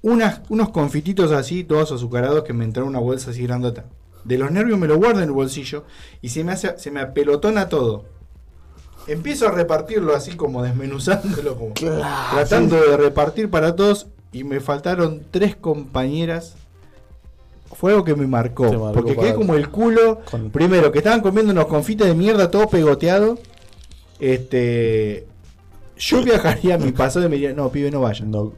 Unas, 0.02 0.42
unos 0.50 0.68
confititos 0.68 1.32
así, 1.32 1.64
todos 1.64 1.92
azucarados, 1.92 2.44
que 2.44 2.52
me 2.52 2.64
entraron 2.64 2.90
en 2.90 2.96
una 2.96 3.04
bolsa 3.04 3.30
así 3.30 3.42
grandota. 3.42 3.86
De 4.24 4.36
los 4.36 4.50
nervios 4.50 4.78
me 4.78 4.86
lo 4.86 4.98
guardo 4.98 5.20
en 5.20 5.28
el 5.28 5.32
bolsillo 5.32 5.84
y 6.20 6.28
se 6.28 6.44
me, 6.44 6.52
hace, 6.52 6.78
se 6.78 6.90
me 6.90 7.00
apelotona 7.00 7.70
todo. 7.70 8.04
Empiezo 9.06 9.48
a 9.48 9.50
repartirlo 9.50 10.14
así 10.14 10.32
como 10.36 10.62
desmenuzándolo, 10.62 11.56
como 11.56 11.72
tratando 11.72 12.76
de 12.76 12.98
repartir 12.98 13.48
para 13.48 13.74
todos 13.76 14.08
y 14.30 14.44
me 14.44 14.60
faltaron 14.60 15.22
tres 15.30 15.56
compañeras. 15.56 16.56
Fue 17.72 17.92
algo 17.92 18.04
que 18.04 18.14
me 18.14 18.26
marcó, 18.26 18.64
porque 18.94 19.14
quedé 19.16 19.34
como 19.34 19.54
el 19.54 19.68
culo. 19.70 20.20
Con- 20.30 20.50
Primero, 20.50 20.90
que 20.92 20.98
estaban 20.98 21.20
comiendo 21.20 21.52
unos 21.52 21.66
confites 21.66 22.06
de 22.06 22.14
mierda 22.14 22.50
todo 22.50 22.68
pegoteado. 22.68 23.38
Este. 24.18 25.26
Yo 25.96 26.22
viajaría 26.22 26.76
a 26.76 26.78
mi 26.78 26.92
pasado 26.92 27.26
y 27.26 27.28
me 27.28 27.36
diría, 27.36 27.52
no, 27.52 27.70
pibe, 27.70 27.90
no 27.90 28.00
vayan. 28.00 28.30
No. 28.30 28.52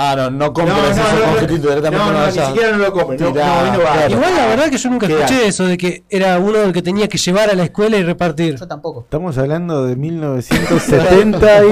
Ah, 0.00 0.14
no, 0.16 0.30
no 0.30 0.52
compres 0.52 0.76
No, 0.76 0.80
no, 0.80 0.88
ese 0.90 1.00
no, 1.48 1.58
directamente 1.58 1.90
no, 1.90 2.12
no 2.12 2.20
no, 2.20 2.26
ni 2.26 2.32
siquiera 2.32 2.70
no 2.70 2.78
lo 2.78 2.92
Tirá, 3.16 3.72
no, 3.72 3.80
claro. 3.80 4.14
Igual 4.14 4.36
la 4.36 4.46
verdad 4.46 4.70
que 4.70 4.78
yo 4.78 4.90
nunca 4.90 5.08
Queda. 5.08 5.24
escuché 5.24 5.48
eso 5.48 5.64
de 5.64 5.76
que 5.76 6.04
era 6.08 6.38
uno 6.38 6.62
el 6.62 6.72
que 6.72 6.82
tenía 6.82 7.08
que 7.08 7.18
llevar 7.18 7.50
a 7.50 7.54
la 7.54 7.64
escuela 7.64 7.96
y 7.96 8.04
repartir. 8.04 8.54
Yo 8.54 8.68
tampoco. 8.68 9.00
Estamos 9.00 9.36
hablando 9.38 9.86
de 9.86 9.96
1970 9.96 11.64
y... 11.64 11.68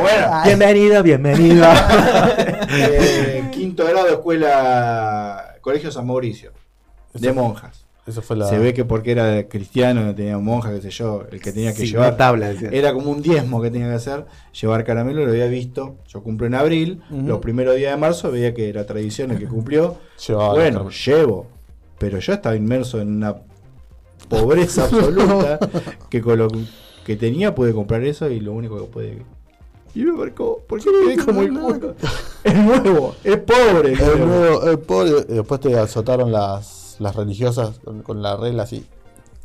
Bueno, 0.00 0.42
bienvenido, 0.46 1.02
bienvenido. 1.02 1.66
Eh, 2.70 3.48
quinto 3.52 3.84
grado, 3.84 4.08
escuela, 4.08 5.56
Colegio 5.60 5.90
San 5.90 6.06
Mauricio, 6.06 6.52
de 7.12 7.32
monjas. 7.32 7.87
Eso 8.08 8.22
fue 8.22 8.36
la. 8.36 8.46
Se 8.48 8.58
ve 8.58 8.72
que 8.72 8.84
porque 8.86 9.12
era 9.12 9.46
cristiano, 9.48 10.02
no 10.02 10.14
tenía 10.14 10.38
monja, 10.38 10.72
qué 10.72 10.80
sé 10.80 10.90
yo, 10.90 11.24
el 11.30 11.40
que 11.40 11.52
tenía 11.52 11.72
que 11.74 11.82
Sí, 11.82 11.88
llevar. 11.92 12.16
tabla. 12.16 12.50
Era 12.72 12.92
como 12.94 13.10
un 13.10 13.20
diezmo 13.20 13.60
que 13.60 13.70
tenía 13.70 13.88
que 13.88 13.94
hacer, 13.94 14.24
llevar 14.58 14.82
caramelo, 14.84 15.24
lo 15.26 15.30
había 15.30 15.46
visto. 15.46 15.96
Yo 16.08 16.22
cumplo 16.22 16.46
en 16.46 16.54
abril, 16.54 17.02
los 17.10 17.38
primeros 17.40 17.76
días 17.76 17.92
de 17.92 17.98
marzo 17.98 18.30
veía 18.30 18.54
que 18.54 18.68
era 18.70 18.86
tradición 18.86 19.30
el 19.30 19.38
que 19.38 19.46
cumplió. 19.46 19.96
Llevaba 20.26 20.54
bueno, 20.54 20.88
llevo. 20.90 21.46
Pero 21.98 22.18
yo 22.18 22.32
estaba 22.32 22.56
inmerso 22.56 23.00
en 23.00 23.16
una 23.16 23.36
pobreza 24.28 24.84
absoluta 24.90 25.58
que 26.08 26.20
con 26.20 26.38
lo 26.38 26.48
que 27.04 27.16
tenía 27.16 27.54
pude 27.54 27.72
comprar 27.72 28.02
eso 28.04 28.30
y 28.30 28.40
lo 28.40 28.52
único 28.52 28.78
que 28.78 28.84
pude. 28.84 29.22
Y 29.94 30.04
me 30.04 30.12
marcó, 30.12 30.62
porque 30.68 30.84
quedé 30.84 31.24
como 31.24 31.42
el 31.42 31.50
culo. 31.52 31.94
Es 32.44 32.54
nuevo, 32.54 33.14
es 33.24 33.36
pobre. 33.38 33.92
El 33.92 34.26
nuevo. 34.26 34.62
el 34.70 34.78
pobre, 34.78 35.10
y 35.28 35.34
después 35.34 35.60
te 35.60 35.76
azotaron 35.76 36.30
las, 36.30 36.87
las 36.98 37.14
religiosas 37.16 37.78
con, 37.84 38.02
con 38.02 38.22
la 38.22 38.36
regla 38.36 38.64
así. 38.64 38.84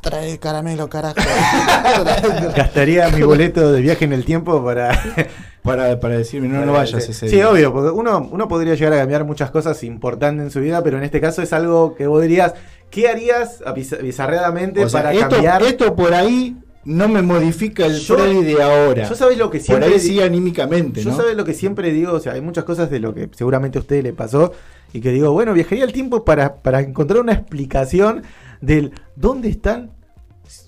Trae 0.00 0.38
caramelo, 0.38 0.88
carajo. 0.88 1.16
Gastaría 2.56 3.08
mi 3.10 3.22
boleto 3.22 3.72
de 3.72 3.80
viaje 3.80 4.04
en 4.04 4.12
el 4.12 4.24
tiempo 4.24 4.62
para... 4.64 4.98
Para, 5.64 5.98
para 5.98 6.18
decirme, 6.18 6.48
no, 6.48 6.66
no 6.66 6.74
vayas 6.74 7.02
sí, 7.02 7.12
ese 7.12 7.26
Sí, 7.26 7.36
día. 7.36 7.48
obvio, 7.48 7.72
porque 7.72 7.88
uno, 7.88 8.28
uno 8.30 8.48
podría 8.48 8.74
llegar 8.74 8.92
a 8.92 8.98
cambiar 8.98 9.24
muchas 9.24 9.50
cosas 9.50 9.82
importantes 9.82 10.44
en 10.44 10.50
su 10.50 10.60
vida, 10.60 10.82
pero 10.84 10.98
en 10.98 11.04
este 11.04 11.22
caso 11.22 11.40
es 11.40 11.54
algo 11.54 11.94
que 11.94 12.06
vos 12.06 12.20
dirías, 12.20 12.52
¿qué 12.90 13.08
harías 13.08 13.62
biz- 13.74 13.98
bizarreadamente 14.02 14.84
O 14.84 14.88
sea, 14.90 15.00
para 15.04 15.14
esto, 15.14 15.30
cambiar? 15.30 15.62
esto 15.62 15.96
por 15.96 16.12
ahí 16.12 16.54
no 16.84 17.08
me 17.08 17.22
modifica 17.22 17.86
el 17.86 17.98
Yo- 17.98 18.16
Freddy 18.16 18.42
de 18.42 18.62
ahora. 18.62 19.08
Yo 19.08 19.14
sabés 19.14 19.38
lo 19.38 19.50
que 19.50 19.58
por 19.58 19.66
siempre 19.66 19.86
ahí 19.88 19.94
di- 19.94 20.00
sí 20.00 20.20
anímicamente, 20.20 21.02
Yo 21.02 21.10
¿no? 21.10 21.16
sabes 21.16 21.36
lo 21.36 21.44
que 21.44 21.54
siempre 21.54 21.92
digo, 21.92 22.12
o 22.12 22.20
sea, 22.20 22.32
hay 22.34 22.40
muchas 22.40 22.64
cosas 22.64 22.90
de 22.90 23.00
lo 23.00 23.14
que 23.14 23.28
seguramente 23.34 23.78
a 23.78 23.80
usted 23.80 24.02
le 24.02 24.12
pasó 24.12 24.52
y 24.92 25.00
que 25.00 25.10
digo, 25.10 25.32
bueno, 25.32 25.52
viajaría 25.54 25.84
al 25.84 25.92
tiempo 25.92 26.24
para, 26.24 26.56
para 26.62 26.80
encontrar 26.80 27.20
una 27.20 27.32
explicación 27.32 28.22
del 28.60 28.92
dónde 29.16 29.48
están 29.48 29.90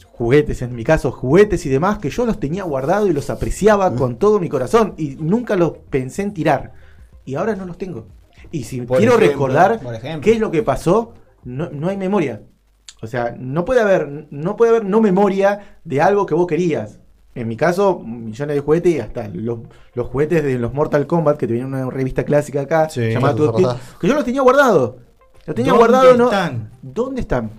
juguetes, 0.06 0.62
en 0.62 0.74
mi 0.74 0.82
caso, 0.84 1.12
juguetes 1.12 1.66
y 1.66 1.68
demás, 1.68 1.98
que 1.98 2.08
yo 2.10 2.24
los 2.24 2.40
tenía 2.40 2.64
guardados 2.64 3.08
y 3.08 3.12
los 3.12 3.28
apreciaba 3.28 3.94
con 3.94 4.16
todo 4.16 4.40
mi 4.40 4.48
corazón 4.48 4.94
y 4.96 5.16
nunca 5.20 5.56
los 5.56 5.72
pensé 5.90 6.22
en 6.22 6.32
tirar. 6.32 6.72
Y 7.26 7.34
ahora 7.34 7.54
no 7.54 7.66
los 7.66 7.76
tengo. 7.76 8.06
Y 8.50 8.64
si 8.64 8.80
Por 8.80 8.98
quiero 8.98 9.14
ejemplo, 9.14 9.32
recordar 9.32 9.80
por 9.80 10.20
qué 10.20 10.32
es 10.32 10.40
lo 10.40 10.50
que 10.50 10.62
pasó, 10.62 11.12
no, 11.44 11.68
no 11.70 11.88
hay 11.88 11.96
memoria. 11.98 12.42
O 13.02 13.06
sea, 13.06 13.34
no 13.38 13.64
puede 13.64 13.80
haber, 13.80 14.26
no 14.30 14.56
puede 14.56 14.70
haber 14.70 14.84
no 14.84 15.00
memoria 15.00 15.78
de 15.84 16.00
algo 16.00 16.24
que 16.26 16.34
vos 16.34 16.46
querías. 16.46 17.00
En 17.34 17.46
mi 17.48 17.56
caso, 17.56 17.98
millones 17.98 18.56
de 18.56 18.60
juguetes 18.62 18.94
y 18.94 19.00
hasta 19.00 19.28
los, 19.28 19.58
los 19.92 20.06
juguetes 20.08 20.42
de 20.42 20.58
los 20.58 20.72
Mortal 20.72 21.06
Kombat 21.06 21.36
que 21.36 21.46
te 21.46 21.52
viene 21.52 21.68
en 21.68 21.74
una 21.74 21.90
revista 21.90 22.24
clásica 22.24 22.62
acá, 22.62 22.88
Sí. 22.88 23.10
llamada 23.10 23.34
¿Te 23.34 23.40
Toolkit, 23.40 23.66
acordás? 23.66 23.94
que 24.00 24.08
yo 24.08 24.14
los 24.14 24.24
tenía 24.24 24.40
guardados. 24.40 24.94
Los 25.44 25.54
tenía 25.54 25.72
¿Dónde 25.72 25.86
guardados, 25.86 26.16
¿no? 26.18 26.24
están? 26.24 26.70
¿Dónde 26.80 27.20
están? 27.20 27.50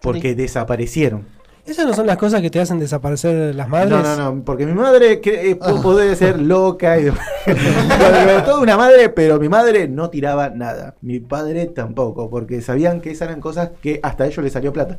Porque 0.00 0.34
desaparecieron. 0.36 1.26
Esas 1.70 1.86
no 1.86 1.94
son 1.94 2.06
las 2.06 2.16
cosas 2.16 2.40
que 2.40 2.50
te 2.50 2.58
hacen 2.60 2.78
desaparecer 2.80 3.54
las 3.54 3.68
madres. 3.68 3.90
No, 3.90 4.02
no, 4.02 4.16
no, 4.34 4.44
porque 4.44 4.66
mi 4.66 4.72
madre 4.72 5.20
que, 5.20 5.50
eh, 5.50 5.54
po- 5.56 5.80
podría 5.80 6.14
ser 6.16 6.40
loca 6.40 6.98
y 6.98 7.04
toda 8.44 8.60
una 8.60 8.76
madre, 8.76 9.08
pero 9.08 9.38
mi 9.38 9.48
madre 9.48 9.86
no 9.86 10.10
tiraba 10.10 10.48
nada. 10.50 10.96
Mi 11.00 11.20
padre 11.20 11.66
tampoco, 11.66 12.28
porque 12.28 12.60
sabían 12.60 13.00
que 13.00 13.12
esas 13.12 13.28
eran 13.28 13.40
cosas 13.40 13.70
que 13.80 14.00
hasta 14.02 14.24
a 14.24 14.26
ellos 14.26 14.42
les 14.42 14.52
salió 14.52 14.72
plata. 14.72 14.98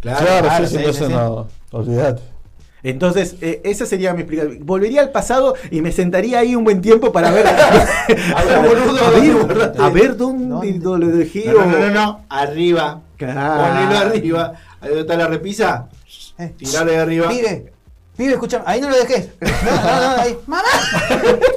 Claro, 0.00 0.26
Claro, 0.26 0.46
claro, 0.48 0.66
sí, 0.66 0.76
entonces 0.78 1.06
sí, 1.06 1.12
sí. 1.12 1.16
no. 1.16 1.48
Entonces, 2.82 3.36
eh, 3.42 3.60
esa 3.64 3.84
sería 3.84 4.14
mi 4.14 4.22
explicación. 4.22 4.64
Volvería 4.64 5.02
al 5.02 5.10
pasado 5.10 5.54
y 5.70 5.82
me 5.82 5.92
sentaría 5.92 6.38
ahí 6.38 6.56
un 6.56 6.64
buen 6.64 6.80
tiempo 6.80 7.12
para 7.12 7.30
ver. 7.30 7.46
A 8.36 8.42
ver, 8.44 8.78
¿dónde 8.86 9.20
ver, 9.20 9.32
borraste? 9.46 9.82
a 9.82 9.88
ver 9.90 10.16
dónde, 10.16 10.46
¿Dónde? 10.48 10.78
dónde 10.78 11.06
lo 11.06 11.12
dejé. 11.16 11.44
No, 11.52 11.66
no, 11.66 11.66
no, 11.66 11.78
no, 11.78 11.90
no, 11.92 12.24
arriba. 12.30 13.02
Claro. 13.18 13.62
Ponelo 13.62 13.98
arriba. 13.98 14.52
Ahí 14.80 14.92
está 14.98 15.14
la 15.14 15.26
repisa. 15.26 15.88
Eh, 16.40 16.54
Tirale 16.56 16.92
de 16.92 16.98
arriba. 16.98 17.28
Pibe, 17.28 17.72
pibe, 18.16 18.32
escúchame, 18.32 18.64
ahí 18.66 18.80
no 18.80 18.88
lo 18.90 18.96
dejes. 18.96 19.28
No, 19.40 19.48
no, 19.50 20.00
no, 20.16 20.22
ahí. 20.22 20.38
¡Mamá! 20.46 20.68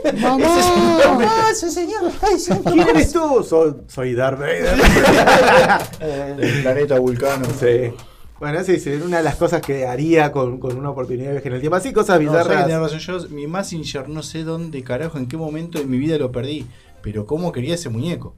Ese 0.03 0.59
es 0.59 0.65
un 0.75 0.97
nombre. 1.03 1.25
¡Mamá! 1.27 1.49
¡Ese 1.51 1.71
señor! 1.71 2.11
¡Ay, 2.21 2.39
señor! 2.39 2.63
¿Quién 2.63 2.87
eres 2.89 3.11
tú? 3.13 3.43
Soy, 3.47 3.75
soy 3.87 4.13
Darth 4.13 4.39
Vader. 4.39 4.79
El 6.39 6.61
planeta 6.63 6.99
vulcano. 6.99 7.45
Sí. 7.59 7.93
Bueno, 8.39 8.59
esa 8.59 8.73
es 8.73 8.85
una 9.01 9.17
de 9.17 9.23
las 9.23 9.35
cosas 9.35 9.61
que 9.61 9.87
haría 9.87 10.31
con, 10.31 10.59
con 10.59 10.77
una 10.77 10.89
oportunidad 10.89 11.27
de 11.27 11.31
viaje 11.33 11.47
en 11.47 11.53
el 11.55 11.59
tiempo. 11.61 11.77
Así, 11.77 11.93
cosas 11.93 12.19
No, 12.19 12.31
¿sabes 12.31 12.43
que 12.47 12.53
bizarras. 12.53 12.67
tenés 12.67 12.81
razón? 12.81 12.99
Yo, 12.99 13.29
mi 13.29 13.47
Massinger, 13.47 14.09
no 14.09 14.21
sé 14.21 14.43
dónde 14.43 14.83
carajo, 14.83 15.17
en 15.17 15.27
qué 15.27 15.37
momento 15.37 15.79
de 15.79 15.85
mi 15.85 15.97
vida 15.97 16.17
lo 16.17 16.31
perdí. 16.31 16.67
Pero 17.01 17.25
cómo 17.25 17.51
quería 17.53 17.75
ese 17.75 17.87
muñeco. 17.89 18.35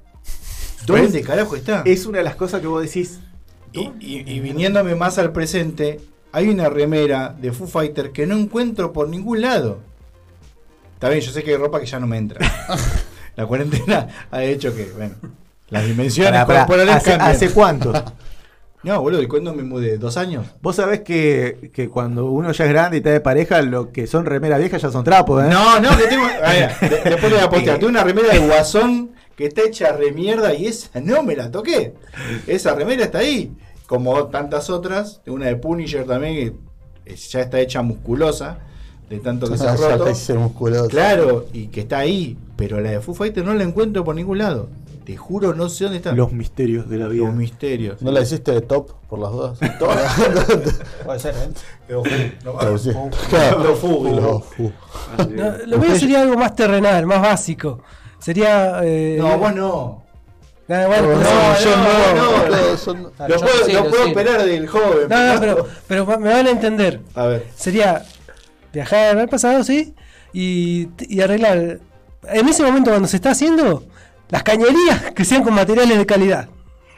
¿Dónde 0.85 1.21
carajo 1.21 1.55
está? 1.55 1.81
es 1.85 2.05
una 2.05 2.19
de 2.19 2.23
las 2.23 2.35
cosas 2.35 2.61
que 2.61 2.67
vos 2.67 2.83
decís. 2.83 3.19
Y, 3.73 3.91
y- 3.99 4.23
y 4.31 4.39
viniéndome 4.41 4.93
más 4.95 5.17
al 5.17 5.31
presente, 5.31 5.99
hay 6.35 6.49
una 6.49 6.67
remera 6.69 7.33
de 7.39 7.51
Foo 7.53 7.65
Fighter 7.67 8.11
que 8.11 8.27
no 8.27 8.35
encuentro 8.35 8.91
por 8.91 9.07
ningún 9.07 9.39
lado. 9.41 9.79
Está 10.95 11.07
bien, 11.09 11.21
yo 11.21 11.31
sé 11.31 11.43
que 11.43 11.51
hay 11.51 11.57
ropa 11.57 11.79
que 11.79 11.85
ya 11.85 11.99
no 11.99 12.07
me 12.07 12.17
entra. 12.17 12.39
La 13.37 13.45
cuarentena 13.45 14.07
ha 14.31 14.43
hecho 14.43 14.73
que, 14.75 14.85
bueno, 14.97 15.15
las 15.69 15.85
dimensiones 15.87 16.31
Pará, 16.31 16.45
pará, 16.45 16.59
corporales 16.65 16.95
¿hace, 16.95 17.09
cambian. 17.11 17.31
hace 17.31 17.49
cuánto? 17.51 17.93
No, 18.83 19.01
boludo, 19.01 19.23
¿y 19.23 19.27
cuándo 19.27 19.51
me 19.51 19.63
mudé? 19.63 19.97
¿Dos 19.97 20.15
años? 20.15 20.45
Vos 20.61 20.75
sabés 20.75 21.01
que, 21.01 21.71
que 21.73 21.89
cuando 21.89 22.25
uno 22.25 22.51
ya 22.51 22.65
es 22.65 22.69
grande 22.69 22.97
y 22.97 22.99
está 22.99 23.09
de 23.09 23.19
pareja, 23.19 23.59
lo 23.63 23.91
que 23.91 24.05
son 24.05 24.27
remeras 24.27 24.59
viejas 24.59 24.79
ya 24.79 24.91
son 24.91 25.03
trapos, 25.03 25.43
¿eh? 25.43 25.47
No, 25.49 25.79
no, 25.79 25.97
que 25.97 26.03
tengo. 26.03 26.23
a 26.23 26.51
ver, 26.51 26.79
de- 26.81 27.09
después 27.09 27.31
le 27.31 27.37
voy 27.37 27.39
a 27.45 27.49
postear. 27.49 27.77
Tengo 27.79 27.89
una 27.89 28.03
remera 28.03 28.31
de 28.31 28.37
guasón 28.45 29.13
que 29.35 29.47
está 29.47 29.63
hecha 29.63 29.91
remierda 29.93 30.53
y 30.53 30.67
esa 30.67 30.99
no 31.01 31.23
me 31.23 31.35
la 31.35 31.49
toqué. 31.49 31.95
Esa 32.45 32.75
remera 32.75 33.05
está 33.05 33.17
ahí. 33.17 33.51
Como 33.87 34.25
tantas 34.27 34.69
otras. 34.69 35.21
Tengo 35.23 35.35
una 35.37 35.47
de 35.47 35.55
Punisher 35.55 36.05
también 36.05 36.57
que 37.05 37.15
ya 37.15 37.41
está 37.41 37.59
hecha 37.59 37.81
musculosa. 37.81 38.59
De 39.09 39.19
tanto 39.19 39.47
que 39.49 39.57
se 39.57 39.67
ha 39.67 39.75
roto. 39.75 40.05
Claro, 40.89 41.45
y 41.53 41.67
que 41.67 41.81
está 41.81 41.99
ahí. 41.99 42.37
Pero 42.55 42.79
la 42.81 42.91
de 42.91 43.01
Foo 43.01 43.13
Fighter 43.13 43.43
no 43.45 43.53
la 43.53 43.63
encuentro 43.63 44.03
por 44.03 44.15
ningún 44.15 44.39
lado. 44.39 44.69
Te 45.05 45.15
juro, 45.15 45.53
no 45.53 45.69
sé 45.69 45.83
dónde 45.83 45.97
está. 45.97 46.13
Los 46.13 46.31
misterios 46.31 46.89
de 46.89 46.97
la 46.97 47.07
vida. 47.07 47.25
Los 47.25 47.35
misterios. 47.35 48.01
¿No 48.01 48.11
la 48.11 48.21
hiciste 48.21 48.51
de 48.53 48.61
top 48.61 48.89
por 49.07 49.19
las 49.19 49.31
dudas? 49.31 49.59
Puede 51.05 51.19
ser, 51.19 51.35
¿eh? 51.35 51.49
Te 51.87 51.93
lo 51.93 52.75
hiciste. 52.75 52.95
Lo 53.63 53.75
fu, 53.75 54.03
Lo 54.05 54.19
lo 54.19 54.39
fu. 54.39 54.71
No, 55.29 55.51
lo 55.67 55.77
mío 55.77 55.95
sería 55.95 56.21
algo 56.21 56.35
más 56.37 56.55
terrenal, 56.55 57.05
más 57.05 57.21
básico. 57.21 57.81
Sería. 58.17 58.81
eh, 58.83 59.17
No, 59.19 59.37
vos 59.37 59.53
no. 59.53 60.04
Bueno, 60.67 60.87
No, 60.87 60.89
pero- 60.89 61.19
no, 61.19 61.59
yo 61.59 61.75
no, 61.77 62.15
no, 62.15 62.49
no, 62.49 62.71
no. 62.71 62.77
son- 62.77 63.03
Lo 63.03 63.11
puedo, 63.39 63.65
sí, 63.65 63.71
lo 63.73 63.83
puedo 63.89 64.03
sí. 64.03 64.09
esperar 64.09 64.43
del 64.43 64.67
joven. 64.67 65.07
No, 65.09 65.33
no, 65.33 65.39
pero, 65.39 65.67
pero 65.87 66.05
me 66.19 66.33
van 66.33 66.47
a 66.47 66.49
entender. 66.49 67.01
A 67.13 67.25
ver. 67.27 67.45
Sería 67.55 68.03
viajar 68.73 69.17
al 69.17 69.29
pasado, 69.29 69.63
¿sí? 69.63 69.93
Y, 70.33 70.87
y 70.99 71.21
arreglar. 71.21 71.79
En 72.27 72.49
ese 72.49 72.63
momento, 72.63 72.89
cuando 72.89 73.07
se 73.07 73.17
está 73.17 73.31
haciendo, 73.31 73.83
las 74.29 74.41
cañerías 74.43 75.11
que 75.13 75.23
sean 75.23 75.43
con 75.43 75.53
materiales 75.53 75.97
de 75.97 76.05
calidad. 76.05 76.47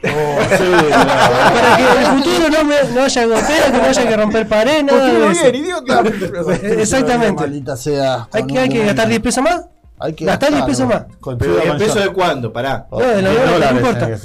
Para 0.00 1.76
que 1.76 1.82
en 1.84 1.98
el 1.98 2.06
futuro 2.06 2.48
no, 2.50 2.64
me- 2.64 2.82
no 2.94 3.02
haya 3.02 3.26
gotera, 3.26 3.66
que 3.66 3.78
no 3.78 3.84
haya 3.84 4.08
que 4.08 4.16
romper 4.16 4.48
pared, 4.48 4.82
nada 4.84 5.08
bien, 5.28 5.54
idiota. 5.56 6.02
Eh, 6.62 6.76
Exactamente. 6.80 7.42
Maldita 7.42 7.76
sea. 7.76 8.28
Hay 8.32 8.46
que, 8.46 8.58
hay 8.58 8.68
que 8.68 8.78
gastar 8.84 9.00
año. 9.06 9.10
10 9.10 9.20
pesos 9.22 9.44
más. 9.44 9.62
Hay 10.00 10.12
que 10.14 10.24
gastar 10.24 10.52
10 10.52 10.64
pesos 10.64 10.86
más. 10.88 11.04
¿Pero 11.06 11.18
Construir 11.20 11.54
10 11.56 11.66
la 11.68 11.76
pesos 11.78 12.04
de 12.04 12.08
cuándo? 12.12 12.52
Pará. 12.52 12.86
No, 12.90 12.98
de 12.98 13.22
los 13.22 13.32
Diez 13.32 13.50
dólares, 13.50 13.72
no 13.72 13.78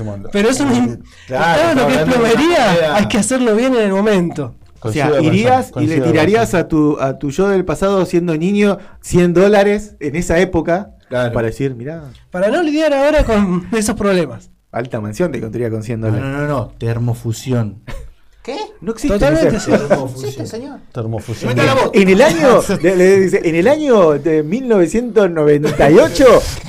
importa. 0.03 0.29
Pero 0.31 0.49
eso 0.49 0.65
no 0.65 0.71
es. 0.73 0.97
Claro, 1.27 1.81
lo 1.81 1.87
que 1.87 1.93
es 1.95 2.01
plomería 2.03 2.95
hay 2.95 3.07
que 3.07 3.17
hacerlo 3.17 3.55
bien 3.55 3.73
en 3.75 3.81
el 3.81 3.91
momento. 3.93 4.55
O 4.81 4.91
sea, 4.91 5.21
irías 5.21 5.71
y 5.77 5.87
le 5.87 6.01
tirarías 6.01 6.53
a 6.53 6.67
tu, 6.67 6.99
a 6.99 7.17
tu 7.17 7.31
yo 7.31 7.47
del 7.47 7.63
pasado 7.63 8.05
siendo 8.05 8.35
niño 8.37 8.79
100 9.01 9.33
dólares 9.33 9.95
en 10.01 10.15
esa 10.17 10.39
época 10.39 10.91
Claro. 11.07 11.31
para 11.31 11.47
decir, 11.47 11.73
mirá, 11.75 12.03
Para 12.31 12.49
no 12.49 12.61
lidiar 12.63 12.91
ahora 12.93 13.23
con 13.23 13.67
esos 13.71 13.95
problemas. 13.95 14.49
alta 14.71 14.99
mansión 14.99 15.31
te 15.31 15.39
construiría 15.39 15.69
con 15.69 15.83
100 15.83 16.01
No, 16.01 16.07
dólares. 16.07 16.25
no, 16.27 16.37
no, 16.41 16.47
no. 16.47 16.67
Termofusión. 16.79 17.83
¿Qué? 18.43 18.57
No 18.81 18.91
existe. 18.91 19.17
Totalmente. 19.17 19.55
¿Existe, 19.55 20.45
señor? 20.45 20.79
Termofusión. 20.91 21.53
En 21.93 22.09
el 22.09 22.21
año, 22.21 22.59
le- 22.81 22.95
le 22.97 23.19
dice, 23.21 23.41
en 23.43 23.55
el 23.55 23.67
año 23.69 24.11
de 24.19 24.43
1998 24.43 26.25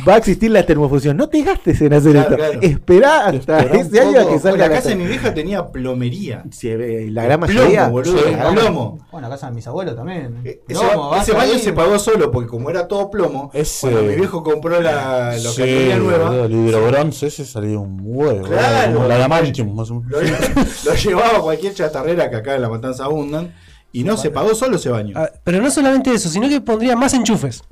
va 0.07 0.15
a 0.15 0.17
existir 0.19 0.51
la 0.51 0.65
termofusión. 0.65 1.17
No 1.17 1.29
te 1.29 1.43
gastes 1.43 1.81
en 1.81 1.93
hacer 1.95 2.13
Claro, 2.13 2.29
esto. 2.35 2.37
claro. 2.37 2.59
Esperá 2.63 3.27
hasta 3.27 3.59
Esperá 3.61 3.65
un 3.81 3.87
ese 3.87 4.01
año 4.01 4.19
a 4.21 4.23
poco. 4.23 4.35
que 4.35 4.41
salga 4.41 4.59
la 4.59 4.69
la 4.69 4.75
casa 4.77 4.89
de 4.91 4.97
mi 4.97 5.07
vieja 5.07 5.35
tenía 5.35 5.67
plomería. 5.67 6.45
Sí, 6.53 6.69
eh, 6.69 7.09
la 7.11 7.25
gran 7.25 7.41
mayoría. 7.41 7.81
Plomo, 7.87 7.91
boludo. 7.93 8.19
Sí, 8.19 8.37
Plomo. 8.53 9.07
Bueno, 9.11 9.29
la 9.29 9.35
casa 9.35 9.49
de 9.49 9.55
mis 9.55 9.67
abuelos 9.67 9.97
también. 9.97 10.41
Eh, 10.45 10.63
Ese, 10.69 10.81
Plomo, 10.81 11.11
ba- 11.11 11.23
ese 11.23 11.33
vas 11.33 11.41
baño 11.43 11.53
ahí, 11.55 11.59
se 11.61 11.73
pagó 11.73 11.99
solo 11.99 12.31
porque 12.31 12.49
como 12.49 12.71
era 12.71 12.87
todo 12.87 13.11
plomo, 13.11 13.51
Ese- 13.53 13.91
cuando 13.91 14.03
mi 14.11 14.15
viejo 14.15 14.43
compró 14.43 14.81
la 14.81 15.37
Sí, 15.39 15.63
nueva, 15.99 16.29
boludo, 16.31 16.45
El 16.45 16.53
hidrobronce 16.53 17.27
ese 17.27 17.45
salió 17.45 17.81
un 17.81 17.99
huevo. 18.03 18.47
Claro. 18.47 18.95
Como 18.95 19.09
la 19.09 19.19
Damantium, 19.19 19.75
más 19.75 19.91
o 19.91 20.01
menos. 20.01 20.11
lo, 20.13 20.91
lo 20.91 20.97
llevaba 20.97 21.53
a 21.53 21.57
cualquier 21.65 21.75
chatarrera 21.75 22.31
que 22.31 22.37
acá 22.37 22.55
en 22.55 22.63
La 22.63 22.69
Matanza 22.69 23.05
abundan 23.05 23.55
y 23.93 24.05
no 24.05 24.17
se 24.17 24.31
pagó 24.31 24.55
solo 24.55 24.77
ese 24.77 24.91
baño. 24.91 25.15
Ah, 25.17 25.31
Pero 25.45 25.61
no 25.63 25.71
solamente 25.71 26.13
eso, 26.13 26.29
sino 26.29 26.49
que 26.49 26.61
pondría 26.61 26.97
más 26.97 27.15
enchufes. 27.15 27.63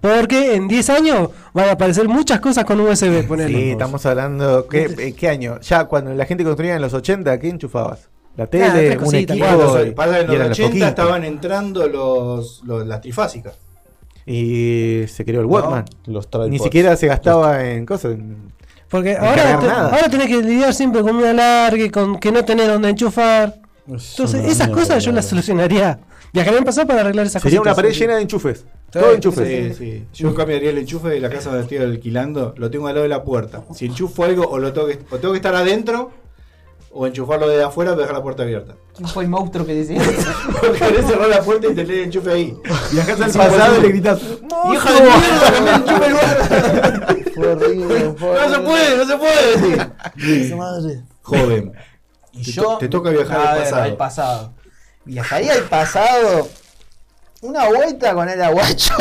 Porque 0.00 0.54
en 0.54 0.68
10 0.68 0.90
años 0.90 1.30
van 1.54 1.70
a 1.70 1.72
aparecer 1.72 2.06
muchas 2.08 2.38
cosas 2.40 2.64
con 2.66 2.78
USB, 2.78 3.26
ponele. 3.26 3.58
Sí, 3.58 3.70
estamos 3.70 4.04
hablando. 4.04 4.66
¿qué, 4.68 4.84
eh, 4.98 5.14
¿Qué 5.14 5.28
año? 5.30 5.58
Ya 5.60 5.86
cuando 5.86 6.12
la 6.12 6.26
gente 6.26 6.44
construía 6.44 6.76
en 6.76 6.82
los 6.82 6.92
80, 6.92 7.38
¿qué 7.40 7.48
enchufabas? 7.48 8.10
La 8.36 8.46
tele, 8.46 8.96
Nah, 8.96 9.04
un 9.06 9.14
equipo. 9.14 9.34
Y- 9.34 9.40
en 9.42 9.58
los 9.58 9.60
los 9.60 9.74
80 10.50 10.66
poquitos. 10.68 10.88
estaban 10.88 11.24
entrando 11.24 11.88
los, 11.88 12.62
los- 12.64 12.86
las 12.86 13.00
trifásicas. 13.00 13.54
Y 14.26 15.04
se 15.08 15.24
creó 15.24 15.40
el 15.40 15.46
Walkman. 15.46 15.84
Los 16.06 16.28
Ni 16.48 16.58
siquiera 16.58 16.96
se 16.96 17.06
gastaba 17.06 17.64
en 17.66 17.86
cosas. 17.86 18.12
en- 18.14 18.52
Porque 18.94 19.14
No 19.14 19.26
ahora, 19.26 19.58
te- 19.58 19.66
ahora 19.68 20.08
tenés 20.08 20.28
que 20.28 20.40
lidiar 20.40 20.72
siempre 20.72 21.02
con 21.02 21.16
un 21.16 21.24
alargue, 21.24 21.90
con 21.90 22.16
que 22.20 22.30
no 22.30 22.44
tenés 22.44 22.68
donde 22.68 22.90
enchufar. 22.90 23.56
Es 23.92 24.10
Entonces, 24.12 24.44
esas 24.46 24.68
cosas 24.68 25.02
yo 25.04 25.10
las 25.10 25.26
solucionaría. 25.26 25.98
Viajaría 26.32 26.60
en 26.60 26.64
pasado 26.64 26.86
para 26.86 27.00
arreglar 27.00 27.26
esas 27.26 27.42
cosas. 27.42 27.50
Sería 27.50 27.60
una 27.60 27.74
pared 27.74 27.90
llena 27.92 28.14
de 28.14 28.22
enchufes. 28.22 28.64
Todo 28.92 29.12
enchufes. 29.12 29.76
Sí, 29.76 30.04
sí. 30.12 30.22
Yo 30.22 30.32
cambiaría 30.32 30.70
el 30.70 30.78
enchufe 30.78 31.08
de 31.08 31.18
la 31.18 31.28
casa 31.28 31.48
donde 31.50 31.64
estoy 31.64 31.78
alquilando, 31.78 32.54
lo 32.56 32.70
tengo 32.70 32.86
al 32.86 32.94
lado 32.94 33.02
de 33.02 33.08
la 33.08 33.24
puerta. 33.24 33.64
Si 33.74 33.86
enchufo 33.86 34.22
algo, 34.22 34.46
o 34.48 34.60
lo 34.60 34.72
tengo 34.72 34.86
que, 34.86 35.00
o 35.10 35.18
tengo 35.18 35.32
que 35.32 35.38
estar 35.38 35.56
adentro, 35.56 36.12
o 36.96 37.06
enchufarlo 37.08 37.48
desde 37.48 37.64
afuera 37.64 37.90
para 37.90 38.02
dejar 38.02 38.16
la 38.16 38.22
puerta 38.22 38.42
abierta. 38.44 38.74
¿Quién 38.94 39.08
fue 39.08 39.24
el 39.24 39.28
monstruo 39.30 39.66
que 39.66 39.74
decía? 39.74 40.00
Porque 40.60 40.78
querés 40.78 41.06
cerrar 41.06 41.28
la 41.28 41.42
puerta 41.42 41.66
y 41.66 41.74
tener 41.74 41.90
el 41.92 42.04
enchufe 42.04 42.30
ahí. 42.30 42.56
Viajás 42.92 43.20
al 43.20 43.32
Sí, 43.32 43.38
pasado 43.38 43.78
y 43.78 43.80
le 43.82 43.88
gritas. 43.88 44.20
¡Hija 44.72 44.92
de 44.92 45.00
mierda! 45.00 45.52
cambié 45.52 45.72
el 45.72 45.80
enchufe 45.80 46.04
en 46.06 46.12
lugar! 46.12 47.16
Fue 47.34 47.48
horrible, 47.48 48.14
fue 48.18 48.28
¡No 48.48 48.54
se 48.54 48.60
puede, 48.60 48.96
no 48.96 49.04
se 49.06 49.16
puede! 49.18 50.54
Madre. 50.54 51.02
Joven. 51.22 51.72
Y 52.32 52.44
Te 52.44 52.52
yo. 52.52 52.62
to- 52.62 52.78
te 52.78 52.88
toca 52.88 53.10
viajar 53.10 53.38
a 53.40 53.50
al 53.52 53.54
ver, 53.58 53.64
pasado. 53.64 53.82
al 53.82 53.96
pasado. 53.96 54.52
Viajaría 55.04 55.52
al 55.52 55.62
pasado. 55.64 56.48
Una 57.42 57.68
vuelta 57.68 58.14
con 58.14 58.28
el 58.28 58.40
aguacho. 58.40 58.94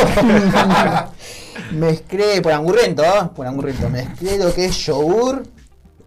mezclé, 1.71 2.41
por 2.41 2.51
angurrento, 2.51 3.03
¿ah? 3.05 3.31
Por 3.33 3.45
angurrento. 3.47 3.89
Mezclé 3.89 4.37
lo 4.37 4.53
que 4.53 4.65
es 4.65 4.77
yogur 4.85 5.43
de 5.43 5.62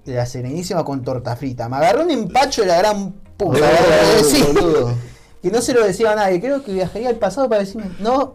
la 0.07 0.27
serenísima 0.27 0.85
con 0.85 1.03
torta 1.03 1.37
frita. 1.37 1.69
Me 1.69 1.77
agarró 1.77 2.03
un 2.03 2.11
empacho 2.11 2.63
de 2.63 2.69
la 2.69 2.79
gran 2.79 3.13
puta. 3.37 3.59
Boludo, 3.61 4.25
Sí. 4.25 4.45
Que 5.43 5.53
no 5.53 5.61
se 5.61 5.75
lo 5.75 5.85
decía 5.87 6.11
a 6.11 6.17
nadie. 6.17 6.41
Creo 6.41 6.65
que 6.65 6.73
viajaría 6.73 7.09
al 7.09 7.17
pasado 7.17 7.49
para 7.49 7.61
decirme, 7.61 7.89
no, 8.01 8.35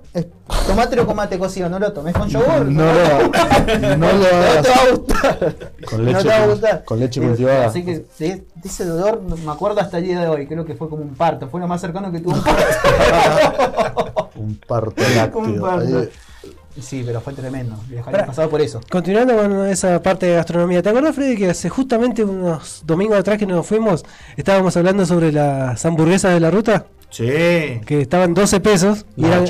tomátelo 0.66 1.06
con 1.06 1.18
mate 1.18 1.38
cocido, 1.38 1.68
no 1.68 1.78
lo 1.78 1.92
tomes 1.92 2.14
con 2.14 2.30
yogur. 2.30 2.66
No 2.72 2.86
lo, 2.86 3.98
no 3.98 4.08
lo 4.14 4.18
No 4.22 4.22
te 4.22 4.28
hagas. 4.30 4.68
va 4.70 4.84
a 4.84 4.92
gustar. 4.96 5.56
Con 5.84 6.06
no 6.06 6.12
leche, 6.12 6.22
te 6.22 6.28
va 6.30 6.36
a 6.36 6.48
gustar. 6.48 6.84
con 6.86 7.00
leche 7.00 7.20
cultivada. 7.22 7.66
Así 7.66 7.84
que 7.84 8.06
de, 8.20 8.46
ese 8.64 8.86
dolor 8.86 9.22
me 9.24 9.52
acuerdo 9.52 9.82
hasta 9.82 9.98
el 9.98 10.06
día 10.06 10.22
de 10.22 10.28
hoy. 10.28 10.48
Creo 10.48 10.64
que 10.64 10.76
fue 10.76 10.88
como 10.88 11.02
un 11.02 11.16
parto. 11.16 11.50
Fue 11.50 11.60
lo 11.60 11.68
más 11.68 11.82
cercano 11.82 12.12
que 12.14 12.20
tuve 12.22 12.36
un 12.36 12.44
parto. 12.44 14.30
Un 14.36 14.60
parto 14.66 15.04
lácteo. 15.16 15.42
Un 15.42 15.60
parto. 15.60 16.08
Sí, 16.80 17.04
pero 17.06 17.20
fue 17.22 17.34
tremendo. 17.34 17.76
Pasado 18.26 18.50
por 18.50 18.62
eso. 18.62 18.80
Continuando 18.90 19.36
con 19.36 19.68
esa 19.68 20.02
parte 20.02 20.26
de 20.28 20.36
gastronomía, 20.36 20.82
¿te 20.82 20.90
acuerdas, 20.90 21.16
Freddy, 21.16 21.36
que 21.38 21.50
hace 21.50 21.70
justamente 21.70 22.24
unos 22.24 22.84
domingos 22.86 23.18
atrás 23.20 23.38
que 23.38 23.46
nos 23.46 23.66
fuimos, 23.66 24.06
estábamos 24.38 24.76
hablando 24.78 25.06
sobre 25.06 25.32
las 25.32 25.84
hamburguesas 25.86 26.34
de 26.34 26.40
la 26.40 26.50
ruta? 26.52 26.86
Sí. 27.10 27.26
Que 27.86 28.00
estaban 28.02 28.34
12 28.34 28.62
pesos 28.62 29.06
y 29.18 29.26
eran, 29.26 29.46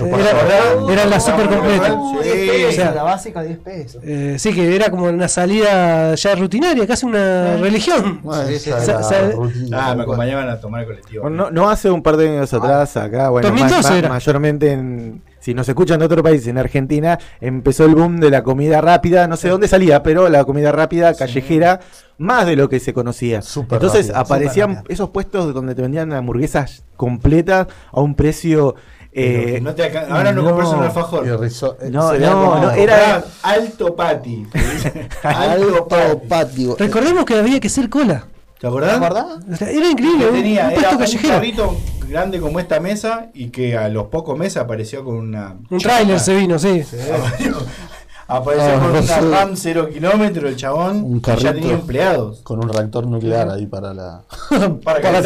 eran 0.89 1.09
las 1.11 1.23
super 1.23 1.47
completas. 1.47 1.93
Sí. 2.23 2.29
10 2.29 2.49
pesos, 2.49 2.69
O 2.69 2.71
sea, 2.75 2.91
la 2.91 3.03
básica 3.03 3.43
10 3.43 3.59
pesos. 3.59 4.03
Eh, 4.03 4.35
sí, 4.39 4.51
que 4.51 4.75
era 4.75 4.89
como 4.89 5.05
una 5.05 5.27
salida 5.27 6.15
ya 6.15 6.33
rutinaria, 6.35 6.87
casi 6.87 7.05
una 7.05 7.57
religión. 7.57 8.19
Bueno, 8.23 8.49
esa 8.49 8.79
era 8.79 9.31
rutina. 9.31 9.91
Ah, 9.91 9.95
me 9.95 10.01
acompañaban 10.03 10.49
a 10.49 10.59
tomar 10.59 10.81
el 10.81 10.87
colectivo. 10.87 11.21
Bueno, 11.21 11.37
no, 11.37 11.51
no 11.51 11.69
hace 11.69 11.91
un 11.91 12.01
par 12.01 12.17
de 12.17 12.29
años 12.29 12.51
atrás, 12.51 12.97
acá, 12.97 13.29
bueno, 13.29 13.47
2012 13.49 13.83
ma- 13.83 13.89
ma- 13.91 13.97
era. 13.99 14.09
mayormente 14.09 14.71
en. 14.71 15.21
Si 15.41 15.53
nos 15.55 15.67
escuchan 15.67 15.99
de 15.99 16.05
otro 16.05 16.21
país, 16.23 16.45
en 16.47 16.57
Argentina, 16.59 17.17
empezó 17.41 17.85
el 17.85 17.95
boom 17.95 18.19
de 18.19 18.29
la 18.29 18.43
comida 18.43 18.79
rápida. 18.79 19.27
No 19.27 19.35
sé 19.35 19.49
dónde 19.49 19.67
salía, 19.67 20.03
pero 20.03 20.29
la 20.29 20.45
comida 20.45 20.71
rápida 20.71 21.15
callejera, 21.15 21.79
más 22.19 22.45
de 22.45 22.55
lo 22.55 22.69
que 22.69 22.79
se 22.79 22.93
conocía. 22.93 23.41
Súper 23.41 23.77
Entonces 23.81 24.11
aparecían 24.13 24.83
esos 24.87 25.09
puestos 25.09 25.53
donde 25.53 25.73
te 25.75 25.81
vendían 25.81 26.13
hamburguesas 26.13 26.83
completas 26.95 27.67
a 27.91 28.01
un 28.01 28.13
precio. 28.15 28.75
Eh, 29.13 29.59
no 29.61 29.75
te 29.75 29.83
Ahora 30.09 30.31
no, 30.31 30.41
no. 30.43 30.49
compras 30.51 30.69
un 30.69 30.83
alfajor. 30.83 31.27
eh, 31.27 31.89
No, 31.89 32.13
no, 32.13 32.31
como- 32.31 32.55
no, 32.61 32.71
era- 32.71 33.23
alto 33.41 33.93
pati. 33.95 34.45
Alto 35.23 35.87
pati. 35.87 36.27
patio. 36.29 36.75
Recordemos 36.77 37.25
que 37.25 37.33
había 37.35 37.59
que 37.59 37.67
hacer 37.67 37.89
cola. 37.89 38.27
¿Te 38.61 38.67
acordás? 38.67 38.99
¿Te 38.99 39.05
acordás? 39.05 39.25
O 39.51 39.55
sea, 39.55 39.69
era 39.71 39.89
increíble, 39.89 40.25
Que 40.25 40.29
un, 40.29 40.35
tenía, 40.35 40.67
un 40.67 40.71
era 40.73 40.89
un 40.91 41.17
carrito 41.27 41.77
grande 42.07 42.39
como 42.39 42.59
esta 42.59 42.79
mesa 42.79 43.31
y 43.33 43.49
que 43.49 43.75
a 43.75 43.89
los 43.89 44.05
pocos 44.09 44.37
meses 44.37 44.57
apareció 44.57 45.03
con 45.03 45.15
una. 45.15 45.55
Un 45.69 45.79
tráiler 45.79 46.19
se 46.19 46.35
vino, 46.35 46.59
sí. 46.59 46.83
Apareció 48.27 48.75
Ah, 48.75 48.79
con 48.79 48.89
una 48.91 49.01
sí. 49.01 49.13
RAM 49.29 49.57
0 49.57 49.89
kilómetros 49.91 50.45
el 50.51 50.55
chabón 50.55 51.03
Un 51.03 51.21
ya 51.21 51.53
tenía 51.53 51.73
empleados. 51.73 52.39
Con 52.43 52.59
un 52.63 52.69
reactor 52.69 53.05
nuclear 53.07 53.49
ahí 53.49 53.65
para 53.65 53.93
la. 53.93 54.21
Para 54.83 55.01
para 55.01 55.21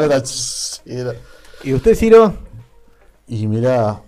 la 0.00 0.22
era- 0.86 1.12
¿Y 1.64 1.74
usted, 1.74 1.94
Ciro? 1.94 2.32
Y 3.28 3.46
mirá, 3.48 4.00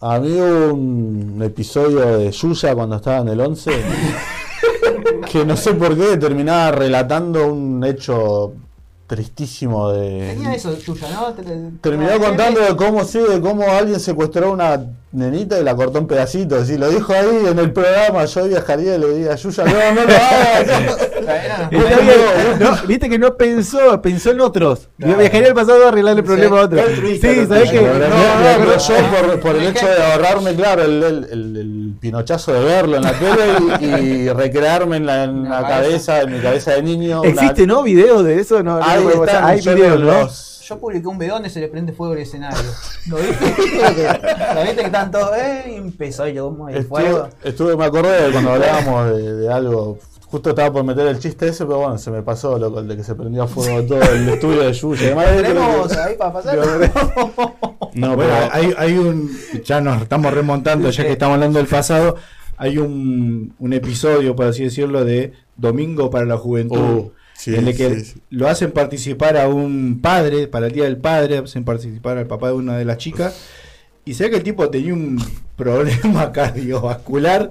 a 0.00 0.18
mí 0.20 0.30
hubo 0.38 0.74
un 0.74 1.40
episodio 1.42 2.18
de 2.18 2.30
Yuya 2.30 2.74
cuando 2.74 2.96
estaba 2.96 3.18
en 3.18 3.28
el 3.28 3.40
11 3.40 3.70
que 5.30 5.44
no 5.44 5.56
sé 5.56 5.74
por 5.74 5.96
qué 5.96 6.16
terminaba 6.16 6.70
relatando 6.72 7.52
un 7.52 7.82
hecho 7.84 8.52
tristísimo 9.06 9.90
de... 9.92 10.32
Tenía 10.34 10.54
eso, 10.54 10.76
Yuya, 10.78 11.08
¿no? 11.12 11.32
Te- 11.32 11.42
te- 11.42 11.70
Terminó 11.80 12.10
te- 12.10 12.18
contando 12.18 12.60
de 12.60 12.74
cómo 12.76 13.04
sí, 13.04 13.18
de 13.20 13.40
cómo 13.40 13.62
alguien 13.70 14.00
secuestró 14.00 14.48
a 14.48 14.50
una 14.50 14.84
nenita 15.16 15.58
y 15.58 15.64
la 15.64 15.74
cortó 15.74 15.98
en 15.98 16.06
pedacitos. 16.06 16.68
Y 16.70 16.76
lo 16.78 16.88
dijo 16.88 17.12
ahí 17.12 17.46
en 17.50 17.58
el 17.58 17.72
programa, 17.72 18.24
yo 18.26 18.46
viajaría 18.46 18.94
y 18.96 18.98
le 18.98 19.08
diría, 19.14 19.34
Yuya, 19.34 19.64
no, 19.64 19.70
no 19.94 20.04
lo 20.04 20.14
hagas. 20.14 21.08
Bien, 21.70 21.82
no, 22.60 22.76
Viste 22.86 23.08
que 23.08 23.18
no 23.18 23.36
pensó, 23.36 24.00
pensó 24.00 24.30
en 24.30 24.40
otros. 24.40 24.88
Claro. 24.98 25.18
Viajaría 25.18 25.48
al 25.48 25.54
pasado 25.54 25.84
a 25.84 25.88
arreglarle 25.88 26.20
el 26.20 26.26
problema 26.26 26.60
a 26.60 26.64
otros. 26.64 26.82
Sí, 27.20 27.46
¿sabés. 27.48 27.72
No, 27.72 27.80
No, 27.80 27.98
no, 27.98 28.58
no, 28.58 28.64
no. 28.66 28.78
yo 28.78 28.94
por, 29.10 29.40
por 29.40 29.56
el 29.56 29.66
hecho 29.68 29.86
de 29.86 30.02
ahorrarme, 30.02 30.54
claro, 30.54 30.82
el, 30.84 31.02
el, 31.02 31.24
el- 31.32 31.56
el 31.56 31.92
pinochazo 32.00 32.52
de 32.52 32.60
verlo 32.60 32.96
en 32.96 33.02
la 33.02 33.12
tele 33.12 33.44
y, 33.80 33.84
y 33.86 34.28
recrearme 34.28 34.98
en 34.98 35.06
la, 35.06 35.24
en 35.24 35.44
la 35.48 35.66
cabeza, 35.66 36.20
en 36.20 36.32
mi 36.32 36.40
cabeza 36.40 36.72
de 36.72 36.82
niño. 36.82 37.20
una- 37.22 37.30
¿Existe, 37.30 37.66
no? 37.66 37.82
¿Video 37.82 38.22
de 38.22 38.38
eso? 38.40 38.62
No, 38.62 38.78
no 38.78 38.84
Hay 38.84 39.60
videos, 39.60 39.98
los- 40.00 40.52
¿no? 40.52 40.55
Yo 40.68 40.78
publiqué 40.80 41.06
un 41.06 41.18
video 41.18 41.34
donde 41.34 41.48
se 41.50 41.60
le 41.60 41.68
prende 41.68 41.92
fuego 41.92 42.14
el 42.14 42.20
escenario. 42.20 42.58
¿Lo 43.06 43.16
viste? 43.18 43.44
¿Lo 44.54 44.62
viste 44.62 44.76
que 44.76 44.86
están 44.86 45.10
todos? 45.10 45.30
Eh, 45.36 45.64
y 45.72 45.74
empezó 45.76 46.26
y 46.26 46.36
el 46.36 46.84
fuego. 46.86 47.28
Estuve, 47.44 47.76
me 47.76 47.84
acordé 47.84 48.22
de 48.26 48.32
cuando 48.32 48.50
hablábamos 48.52 49.14
de, 49.16 49.34
de 49.36 49.52
algo. 49.52 49.98
Justo 50.26 50.50
estaba 50.50 50.72
por 50.72 50.82
meter 50.82 51.06
el 51.06 51.20
chiste 51.20 51.46
ese, 51.48 51.64
pero 51.66 51.78
bueno, 51.78 51.98
se 51.98 52.10
me 52.10 52.20
pasó 52.22 52.58
loco, 52.58 52.80
el 52.80 52.88
de 52.88 52.96
que 52.96 53.04
se 53.04 53.14
prendía 53.14 53.46
fuego 53.46 53.80
todo 53.86 54.02
el 54.02 54.28
estudio 54.28 54.62
de 54.62 54.72
Yuya. 54.72 55.14
¿Tenemos 55.36 55.92
que- 55.92 56.00
ahí 56.00 56.16
para 56.16 56.32
pasar? 56.32 56.56
No, 57.94 58.16
Bueno, 58.16 58.16
pero- 58.16 58.48
hay, 58.52 58.74
hay 58.76 58.98
un. 58.98 59.30
Ya 59.64 59.80
nos 59.80 60.02
estamos 60.02 60.34
remontando, 60.34 60.90
ya 60.90 61.04
que 61.04 61.12
estamos 61.12 61.34
hablando 61.34 61.58
del 61.60 61.68
pasado. 61.68 62.16
hay 62.56 62.78
un, 62.78 63.54
un 63.60 63.72
episodio, 63.72 64.34
por 64.34 64.46
así 64.46 64.64
decirlo, 64.64 65.04
de 65.04 65.32
Domingo 65.56 66.10
para 66.10 66.24
la 66.26 66.36
Juventud. 66.38 66.76
Uh, 66.78 67.12
sí, 67.36 67.54
en 67.54 67.68
el 67.68 67.76
que 67.76 67.94
sí, 68.00 68.04
sí. 68.14 68.20
lo 68.30 68.48
hacen 68.48 68.72
participar 68.72 69.36
a 69.36 69.48
un 69.48 70.00
padre, 70.02 70.46
para 70.48 70.66
el 70.66 70.72
Día 70.72 70.84
del 70.84 70.96
Padre, 70.96 71.38
hacen 71.38 71.64
participar 71.64 72.18
al 72.18 72.26
papá 72.26 72.48
de 72.48 72.54
una 72.54 72.76
de 72.76 72.84
las 72.84 72.98
chicas, 72.98 73.36
y 74.04 74.14
se 74.14 74.24
ve 74.24 74.30
que 74.30 74.36
el 74.36 74.42
tipo 74.42 74.68
tenía 74.70 74.94
un 74.94 75.18
problema 75.56 76.32
cardiovascular 76.32 77.50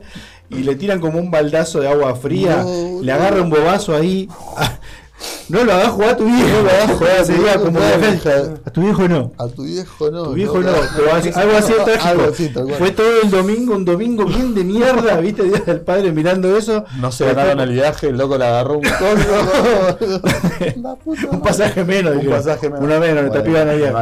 y 0.50 0.58
le 0.58 0.76
tiran 0.76 1.00
como 1.00 1.20
un 1.20 1.32
baldazo 1.32 1.80
de 1.80 1.88
agua 1.88 2.16
fría, 2.16 2.58
No, 2.64 3.00
le 3.02 3.08
no. 3.08 3.14
agarra 3.14 3.42
un 3.42 3.50
bobazo 3.50 3.96
ahí. 3.96 4.30
No 5.48 5.64
lo 5.64 5.74
hagas 5.74 5.90
jugar 5.90 6.10
a 6.10 6.18
tu 6.18 6.26
viejo, 6.26 6.62
lo 6.64 6.70
hagas 6.70 6.92
jugar 6.98 7.72
no, 7.72 7.80
de- 7.80 8.16
hija. 8.16 8.32
a 8.66 8.70
tu 8.72 8.82
viejo 8.82 9.08
no. 9.08 9.32
A 9.38 9.48
tu 9.48 9.64
viejo 9.64 10.12
no. 10.12 10.24
Tu 10.24 10.34
viejo 10.34 10.60
no, 10.60 10.70
algo 10.70 11.58
así 11.58 11.74
trágico. 11.86 12.34
Fue 12.78 12.92
todo 12.92 13.22
el 13.22 13.30
domingo, 13.30 13.76
un 13.76 13.86
domingo 13.86 14.26
bien 14.26 14.56
de 14.56 14.64
mierda, 14.64 15.18
viste, 15.18 15.44
Día 15.44 15.60
del 15.60 15.82
Padre 15.82 16.12
mirando 16.12 16.58
eso. 16.58 16.86
No 17.00 17.12
se 17.12 17.26
ganaron 17.26 17.60
el 17.60 17.72
viaje, 17.72 18.08
el 18.08 18.18
loco 18.18 18.38
le 18.38 18.46
agarró 18.46 18.80
un 18.80 18.84
coso. 18.84 20.00
La 20.82 20.96
puta 20.96 21.28
Un 21.32 21.42
pasaje 21.42 21.84
menos, 21.84 22.16
Un 22.16 22.30
pasaje 22.30 22.70
menos. 22.70 22.84
Una 22.84 23.00
menos, 23.00 23.26
no 23.26 23.32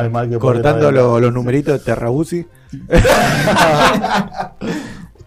mal 0.09 0.29
que 0.29 0.39
pobre 0.39 0.61
Cortando 0.61 0.91
los 0.91 1.33
numeritos 1.33 1.73
de 1.73 1.79
Terrabusi. 1.79 2.47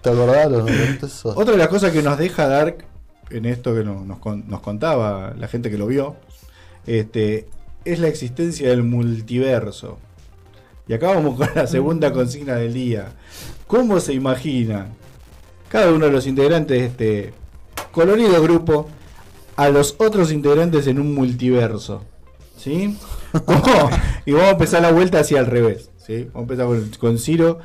¿Te 0.03 0.11
acordás 0.11 0.51
los 0.51 0.61
numeritos 0.64 1.12
esos? 1.12 1.37
Otra 1.37 1.53
de 1.53 1.59
las 1.59 1.68
cosas 1.68 1.93
que 1.93 2.03
nos 2.03 2.16
deja 2.16 2.49
Dark 2.49 2.84
en 3.31 3.45
esto 3.47 3.74
que 3.74 3.83
no- 3.85 4.05
nos, 4.05 4.18
nos 4.47 4.61
contaba 4.61 5.35
la 5.37 5.49
gente 5.49 5.70
que 5.70 5.79
lo 5.79 5.87
vio, 5.87 6.16
este, 6.87 7.47
es 7.85 7.99
la 7.99 8.09
existencia 8.09 8.68
del 8.70 8.83
multiverso. 8.83 9.99
Y 10.89 10.93
acá 10.95 11.09
vamos 11.14 11.37
con 11.37 11.49
la 11.55 11.66
segunda 11.66 12.12
consigna 12.12 12.55
del 12.57 12.74
día. 12.74 13.12
¿Cómo 13.66 13.99
se 14.01 14.12
imagina 14.14 14.87
cada 15.68 15.91
uno 15.93 16.07
de 16.07 16.12
los 16.12 16.27
integrantes 16.27 16.79
de 16.79 16.85
este 16.87 17.35
colorido 17.91 18.41
grupo 18.43 18.89
a 19.57 19.68
los 19.68 19.97
otros 19.99 20.31
integrantes 20.31 20.87
en 20.87 21.01
un 21.01 21.14
multiverso? 21.14 22.05
¿Sí? 22.57 22.97
¿Cómo? 23.45 23.91
Y 24.24 24.33
vamos 24.33 24.49
a 24.49 24.53
empezar 24.53 24.83
la 24.83 24.93
vuelta 24.93 25.18
hacia 25.20 25.41
al 25.41 25.47
revés. 25.47 25.91
¿sí? 25.99 26.29
Vamos 26.33 26.37
a 26.51 26.53
empezar 26.53 26.66
con, 26.66 26.91
con 27.01 27.18
Ciro. 27.18 27.59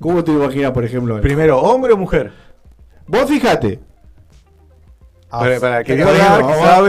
¿Cómo 0.00 0.22
te 0.22 0.30
imaginas, 0.30 0.70
por 0.70 0.84
ejemplo? 0.84 1.20
Primero, 1.20 1.60
¿hombre 1.60 1.92
o 1.92 1.96
mujer? 1.96 2.32
Vos 3.08 3.28
fíjate, 3.28 3.80
Ah, 3.82 3.87
para, 5.30 5.60
para 5.60 5.78
el 5.80 5.84
que 5.86 6.02
sabe 6.02 6.22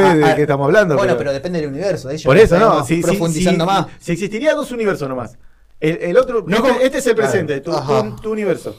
a- 0.05 0.15
de 0.15 0.25
a- 0.25 0.35
qué 0.35 0.41
estamos 0.43 0.65
hablando. 0.65 0.95
Bueno, 0.95 1.15
pero 1.17 1.33
depende 1.33 1.59
del 1.59 1.69
universo. 1.69 2.09
ahí 2.09 2.21
Por 2.23 2.37
eso, 2.37 2.57
¿no? 2.59 2.83
Si, 2.85 3.01
profundizando 3.01 3.65
si- 3.65 3.71
más. 3.71 3.85
Si 3.99 4.11
existiría 4.13 4.53
dos 4.55 4.71
universos 4.71 5.07
nomás. 5.09 5.37
El, 5.79 5.97
el 6.01 6.17
otro, 6.17 6.43
No, 6.47 6.57
este, 6.57 6.69
como- 6.69 6.79
este 6.81 6.97
es 6.99 7.07
el 7.07 7.15
presente, 7.15 7.61
tu, 7.61 7.71
Ajá. 7.71 8.03
tu- 8.03 8.15
tu 8.17 8.31
universo. 8.31 8.75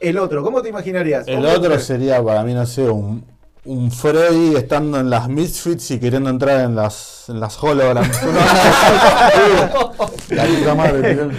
El 0.00 0.18
otro, 0.18 0.42
¿cómo 0.42 0.60
te 0.62 0.68
imaginarías? 0.68 1.26
El 1.28 1.36
¿Hombre 1.36 1.52
o 1.52 1.56
otro 1.58 1.78
sería 1.78 2.22
para 2.22 2.42
mí, 2.42 2.52
no 2.54 2.66
sé, 2.66 2.82
un, 2.88 3.24
un 3.64 3.90
Freddy 3.90 4.54
estando 4.56 4.98
en 5.00 5.08
las 5.08 5.28
Misfits 5.28 5.92
y 5.92 5.98
queriendo 6.00 6.28
entrar 6.30 6.60
en 6.60 6.74
las, 6.76 7.24
en 7.28 7.40
las 7.40 7.62
holograms. 7.62 8.20
La 10.30 10.44
puta 10.44 10.74
madre. 10.74 11.28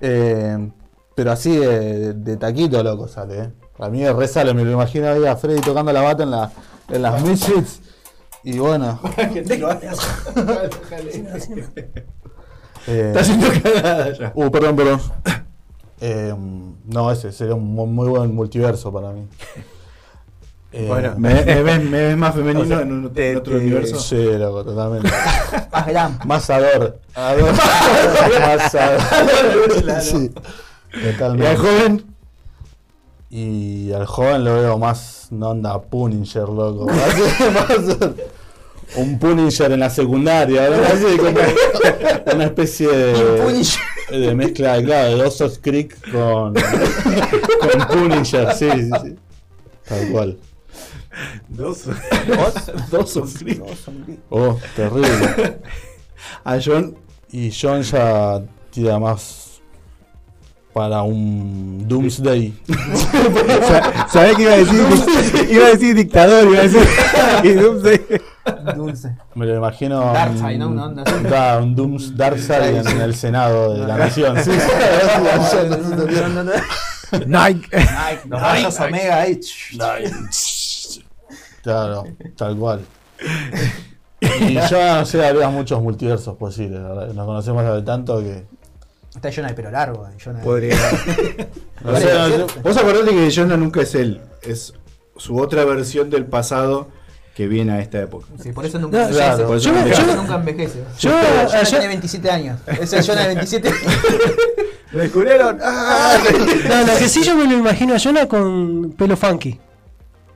Eh, 0.00 0.56
pero 1.16 1.32
así 1.32 1.56
de, 1.56 2.12
de 2.14 2.36
taquito, 2.36 2.80
loco, 2.84 3.08
sale. 3.08 3.38
¿eh? 3.40 3.50
Para 3.78 3.90
mí 3.90 4.06
resale, 4.08 4.52
me 4.54 4.64
lo 4.64 4.72
imagino 4.72 5.08
ahí 5.08 5.24
a 5.24 5.36
Freddy 5.36 5.60
tocando 5.60 5.92
la 5.92 6.02
bata 6.02 6.24
en, 6.24 6.30
la, 6.32 6.50
en 6.88 7.00
las 7.02 7.22
Misfits. 7.22 7.80
Y 8.44 8.58
bueno. 8.58 9.00
eh, 12.86 13.12
está 13.14 13.20
haciendo 13.20 13.46
cagada 13.62 14.12
ya. 14.18 14.32
uh, 14.34 14.50
perdón, 14.50 14.76
perdón. 14.76 15.00
Eh, 16.00 16.34
no, 16.86 17.10
ese 17.10 17.32
sería 17.32 17.54
un 17.54 17.74
muy, 17.74 18.08
buen 18.08 18.34
multiverso 18.34 18.92
para 18.92 19.10
mí. 19.12 19.26
Eh, 20.72 20.86
Bueno, 20.86 21.14
¿Me, 21.18 21.34
me 21.44 21.62
ves, 21.62 21.82
me 21.84 22.00
ves 22.02 22.16
más 22.16 22.34
femenino 22.34 22.60
O 22.64 22.66
sea, 22.66 22.80
en, 22.82 22.92
un, 22.92 23.12
te- 23.12 23.30
en 23.32 23.36
otro 23.38 23.54
te- 23.54 23.58
universo? 23.60 23.98
Sí, 23.98 24.22
loco, 24.38 24.64
totalmente. 24.64 25.10
Más 25.72 25.86
glam. 25.86 26.18
Más 26.24 26.50
ador. 26.50 27.00
Ador. 27.14 27.52
Más 27.52 28.74
ador. 28.74 29.00
Sí. 30.02 30.30
Y 30.94 31.06
al 31.06 31.12
Totalmente. 31.12 31.56
joven, 31.56 32.04
Y 33.30 33.92
al 33.92 34.06
joven 34.06 34.44
lo 34.44 34.54
veo 34.54 34.78
más 34.78 35.28
no 35.30 35.50
onda 35.50 35.80
Punisher, 35.80 36.48
loco. 36.48 36.86
Un 38.96 39.18
Punisher 39.18 39.70
en 39.70 39.80
la 39.80 39.90
secundaria. 39.90 40.66
Así 40.86 41.18
como 41.18 41.38
una 42.34 42.44
especie 42.44 42.88
de, 42.88 44.18
de 44.18 44.34
mezcla, 44.34 44.82
claro, 44.82 45.10
de 45.10 45.16
Dawson's 45.22 45.58
Creek 45.58 46.10
con, 46.10 46.54
con 46.54 47.88
Punisher, 47.88 48.54
sí, 48.54 48.70
sí, 48.70 48.90
sí. 49.02 49.16
Tal 49.86 50.08
cual. 50.08 50.38
Dos. 51.48 51.84
dos 52.90 53.10
son 53.10 53.28
Creek. 53.28 53.62
Oh, 54.30 54.58
terrible. 54.76 55.58
A 56.44 56.58
John, 56.64 56.96
Y 57.30 57.50
John 57.50 57.82
ya 57.82 58.42
tira 58.70 58.98
más 58.98 59.47
para 60.78 61.02
un 61.02 61.88
Doomsday. 61.88 62.54
¿Sabés 64.12 64.36
qué 64.36 64.42
iba 64.42 64.52
a 64.52 64.56
decir? 64.58 65.50
iba 65.50 65.66
a 65.66 65.68
decir 65.70 65.96
dictador, 65.96 66.46
iba 66.46 66.60
a 66.60 66.62
decir. 66.62 66.86
y 67.42 67.48
Doomsday. 67.54 68.00
Dulce. 68.76 69.16
Me 69.34 69.44
lo 69.44 69.56
imagino. 69.56 70.12
Darkseid, 70.12 70.62
un- 70.62 70.76
¿no? 70.76 71.02
Así. 71.04 71.24
da, 71.28 71.58
un 71.58 71.74
Dooms 71.74 72.16
Darkseid 72.16 72.76
en, 72.76 72.88
en 72.88 73.00
el 73.00 73.14
Senado 73.16 73.74
de 73.74 73.88
la 73.88 73.96
Nación. 73.96 74.36
Sí, 74.42 74.52
Nike. 77.26 77.68
Nike, 77.76 78.28
los 78.28 78.40
rayos 78.40 78.78
Omega 78.78 79.20
ahí. 79.22 79.40
Claro, 81.62 82.04
tal 82.36 82.56
cual. 82.56 82.80
Y 84.20 84.54
ya 84.54 85.00
no 85.00 85.06
sé, 85.06 85.26
habría 85.26 85.48
muchos 85.48 85.82
multiversos 85.82 86.36
posibles. 86.36 86.80
Nos 86.80 87.26
conocemos 87.26 87.64
hace 87.64 87.82
tanto 87.82 88.20
que. 88.20 88.46
Está 89.18 89.30
Jonah 89.32 89.48
de 89.48 89.54
pelo 89.54 89.70
largo. 89.72 90.06
ahí, 90.06 90.14
Jonah 90.22 90.38
de- 90.38 90.44
Podría. 90.44 90.76
Sé, 90.76 91.48
no 91.84 91.96
sé. 91.98 92.44
vos 92.62 92.76
acordate 92.76 93.10
que 93.10 93.30
Jonah 93.34 93.56
nunca 93.56 93.82
es 93.82 93.94
él, 93.96 94.20
es 94.42 94.72
su 95.16 95.36
otra 95.38 95.64
versión 95.64 96.08
del 96.08 96.24
pasado 96.24 96.88
que 97.34 97.48
viene 97.48 97.72
a 97.72 97.80
esta 97.80 98.00
época. 98.00 98.26
Sí, 98.40 98.52
por 98.52 98.64
eso 98.64 98.78
nunca 98.78 98.96
No, 98.98 99.02
envejece. 99.08 99.24
claro, 99.26 99.46
por 99.48 99.56
eso 99.56 99.68
Por 99.70 99.78
nunca 99.78 99.88
envejece. 99.96 100.16
nunca 100.16 100.34
envejece. 100.36 100.78
Yo, 101.00 101.10
Jonah 101.10 101.64
tiene 101.68 101.86
27 101.88 102.30
años. 102.30 102.60
Es 102.80 102.92
el 102.92 103.04
Jonah 103.04 103.20
de 103.22 103.26
27. 103.28 103.74
¿Lo 104.92 104.98
descubrieron? 105.02 105.58
¡Ah! 105.62 106.16
No, 106.68 106.92
lo 106.92 106.98
que 106.98 107.08
sí 107.08 107.22
yo 107.24 107.34
me 107.34 107.44
lo 107.46 107.58
imagino 107.58 107.94
a 107.94 107.98
Jonah 107.98 108.26
con 108.28 108.92
pelo 108.96 109.16
funky. 109.16 109.58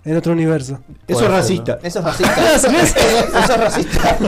En 0.05 0.17
otro 0.17 0.33
universo. 0.33 0.81
Eso 1.07 1.21
Puede 1.21 1.21
es 1.21 1.21
ser, 1.21 1.31
racista. 1.31 1.79
Eso 1.85 1.99
es 2.01 2.05
racista. 2.05 2.55
Eso 2.57 2.67
es 3.55 3.61
racista. 3.61 4.19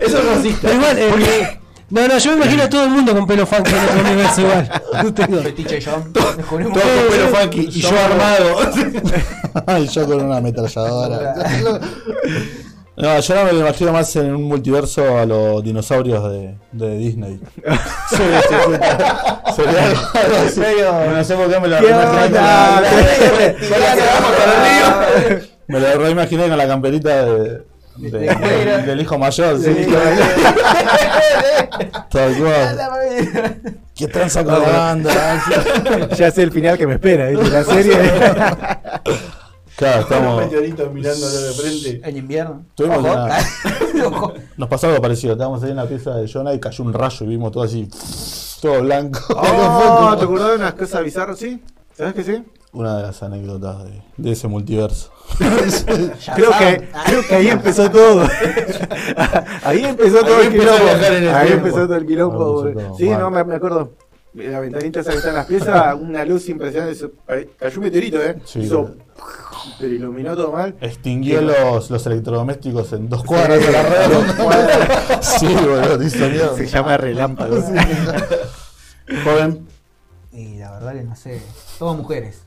Eso 0.00 0.18
es 0.18 0.24
racista. 0.24 0.60
Pero 0.62 0.74
igual, 0.74 0.98
eh, 0.98 1.60
no, 1.90 2.06
no, 2.08 2.18
yo 2.18 2.30
me 2.32 2.36
imagino 2.38 2.62
a 2.64 2.68
todo 2.68 2.84
el 2.84 2.90
mundo 2.90 3.14
con 3.14 3.26
pelo 3.26 3.46
funky 3.46 3.70
en 3.72 3.84
otro 3.84 4.00
universo 4.00 4.40
igual. 4.42 4.82
No 5.02 5.14
tengo- 5.14 5.38
Fetiche 5.42 5.78
John. 5.84 6.12
Descubrimos 6.36 6.72
Todo 6.78 6.82
con 6.82 7.08
pelo 7.16 7.28
funky 7.36 7.60
y 7.60 7.80
yo 7.80 7.90
armado. 7.98 8.58
Ay, 9.66 9.88
yo 9.88 10.06
con 10.06 10.20
una 10.24 10.36
ametralladora. 10.38 11.34
No, 13.00 13.20
yo 13.20 13.34
no 13.36 13.44
me 13.44 13.52
lo 13.52 13.60
imagino 13.60 13.92
más 13.92 14.16
en 14.16 14.34
un 14.34 14.42
multiverso 14.42 15.18
a 15.18 15.24
los 15.24 15.62
dinosaurios 15.62 16.32
de, 16.32 16.56
de 16.72 16.98
Disney. 16.98 17.38
Sí, 18.10 18.16
sí, 18.16 18.54
sí. 19.46 19.54
Sería 19.54 19.84
algo 19.86 20.36
así. 20.48 20.60
No 21.14 21.22
sé 21.24 21.34
por 21.36 21.48
qué 21.48 21.60
me 21.60 21.68
lo 21.68 21.76
¿Qué 21.78 21.82
reimaginé 21.86 22.24
onda? 22.24 22.82
con 22.82 22.90
la- 25.30 25.40
Me 25.68 25.78
lo 25.80 25.98
reimaginé 25.98 26.48
con 26.48 26.58
la 26.58 26.66
camperita 26.66 27.24
de, 27.24 27.62
de- 27.98 28.10
del- 28.10 28.86
del 28.86 29.00
hijo 29.00 29.18
mayor. 29.18 29.58
Sí, 29.58 29.86
Tal 32.10 32.36
cual. 32.36 33.60
¿Qué 33.94 34.06
tranza 34.08 34.44
con 34.44 34.54
la 34.54 34.68
banda? 34.68 36.08
Ya 36.16 36.30
sé 36.30 36.42
el 36.42 36.52
final 36.52 36.78
que 36.78 36.86
me 36.86 36.94
espera, 36.94 37.28
¿viste? 37.28 37.48
La 37.50 37.64
serie. 37.74 37.96
Claro, 39.76 40.00
estamos. 40.02 40.44
mirándolo 40.92 41.40
de 41.40 41.52
frente. 41.52 42.00
En 42.08 42.16
invierno. 42.16 42.64
Tuvimos 42.74 42.98
Ojo. 42.98 43.12
una- 43.12 43.38
Ojo. 44.06 44.34
Nos 44.56 44.68
pasó 44.68 44.88
algo 44.88 45.00
parecido. 45.02 45.32
Estábamos 45.34 45.62
ahí 45.62 45.70
en 45.70 45.76
la 45.76 45.86
pieza 45.86 46.14
de 46.16 46.30
Jonah 46.32 46.54
y 46.54 46.60
cayó 46.60 46.84
un 46.84 46.92
rayo 46.92 47.26
y 47.26 47.28
vimos 47.28 47.52
todo 47.52 47.62
así. 47.64 47.88
Todo 48.60 48.82
blanco. 48.82 49.20
Oh, 49.30 50.16
¿te 50.16 50.24
acordás 50.24 50.48
de 50.50 50.56
unas 50.56 50.72
cosas 50.74 51.04
bizarras? 51.04 51.38
¿Sí? 51.38 51.62
¿Sabes 51.96 52.14
que 52.14 52.24
sí? 52.24 52.42
Una 52.72 52.96
de 52.98 53.02
las 53.04 53.22
anécdotas 53.22 53.84
de, 53.84 54.02
de 54.18 54.32
ese 54.32 54.46
multiverso. 54.46 55.10
Creo 56.34 56.50
que, 56.58 56.88
creo 57.06 57.22
que 57.28 57.34
ahí 57.34 57.48
empezó 57.48 57.90
todo. 57.90 58.22
ahí 59.64 59.84
empezó 59.84 60.20
todo 60.22 60.38
Ahí 60.38 60.46
el 60.46 60.52
quilombo. 60.52 60.88
Ahí 61.34 61.46
tiempo. 61.48 61.66
empezó 61.66 61.86
todo 61.86 61.96
el 61.96 62.06
quilombo. 62.06 62.96
Sí, 62.96 63.08
no, 63.10 63.30
me, 63.30 63.44
me 63.44 63.54
acuerdo. 63.56 63.92
La 64.34 64.60
ventanita 64.60 65.00
esa 65.00 65.10
que 65.10 65.16
está 65.16 65.28
en 65.30 65.34
las 65.36 65.46
piezas, 65.46 65.96
una 66.00 66.24
luz 66.24 66.48
impresionante. 66.48 67.10
Cayó 67.58 67.76
un 67.78 67.84
meteorito, 67.84 68.22
¿eh? 68.22 68.36
Sí, 68.44 68.60
Hizo. 68.60 68.94
Pero 69.80 69.94
iluminó 69.94 70.36
todo 70.36 70.52
mal. 70.52 70.76
Extinguió 70.80 71.40
los, 71.42 71.90
los 71.90 72.06
electrodomésticos 72.06 72.92
en 72.92 73.08
dos 73.08 73.24
cuadras 73.24 73.58
de 73.60 73.72
la 73.72 73.82
red. 73.82 75.18
Sí, 75.20 75.46
boludo, 75.46 76.02
hizo 76.02 76.28
mierda. 76.28 76.54
Se 76.56 76.66
llama 76.66 76.96
relámpago. 76.96 77.56
Joven, 79.24 79.66
Y 80.32 80.58
la 80.58 80.70
verdad 80.72 80.92
que 80.94 81.02
no 81.02 81.16
sé. 81.16 81.42
Todas 81.78 81.96
mujeres. 81.96 82.42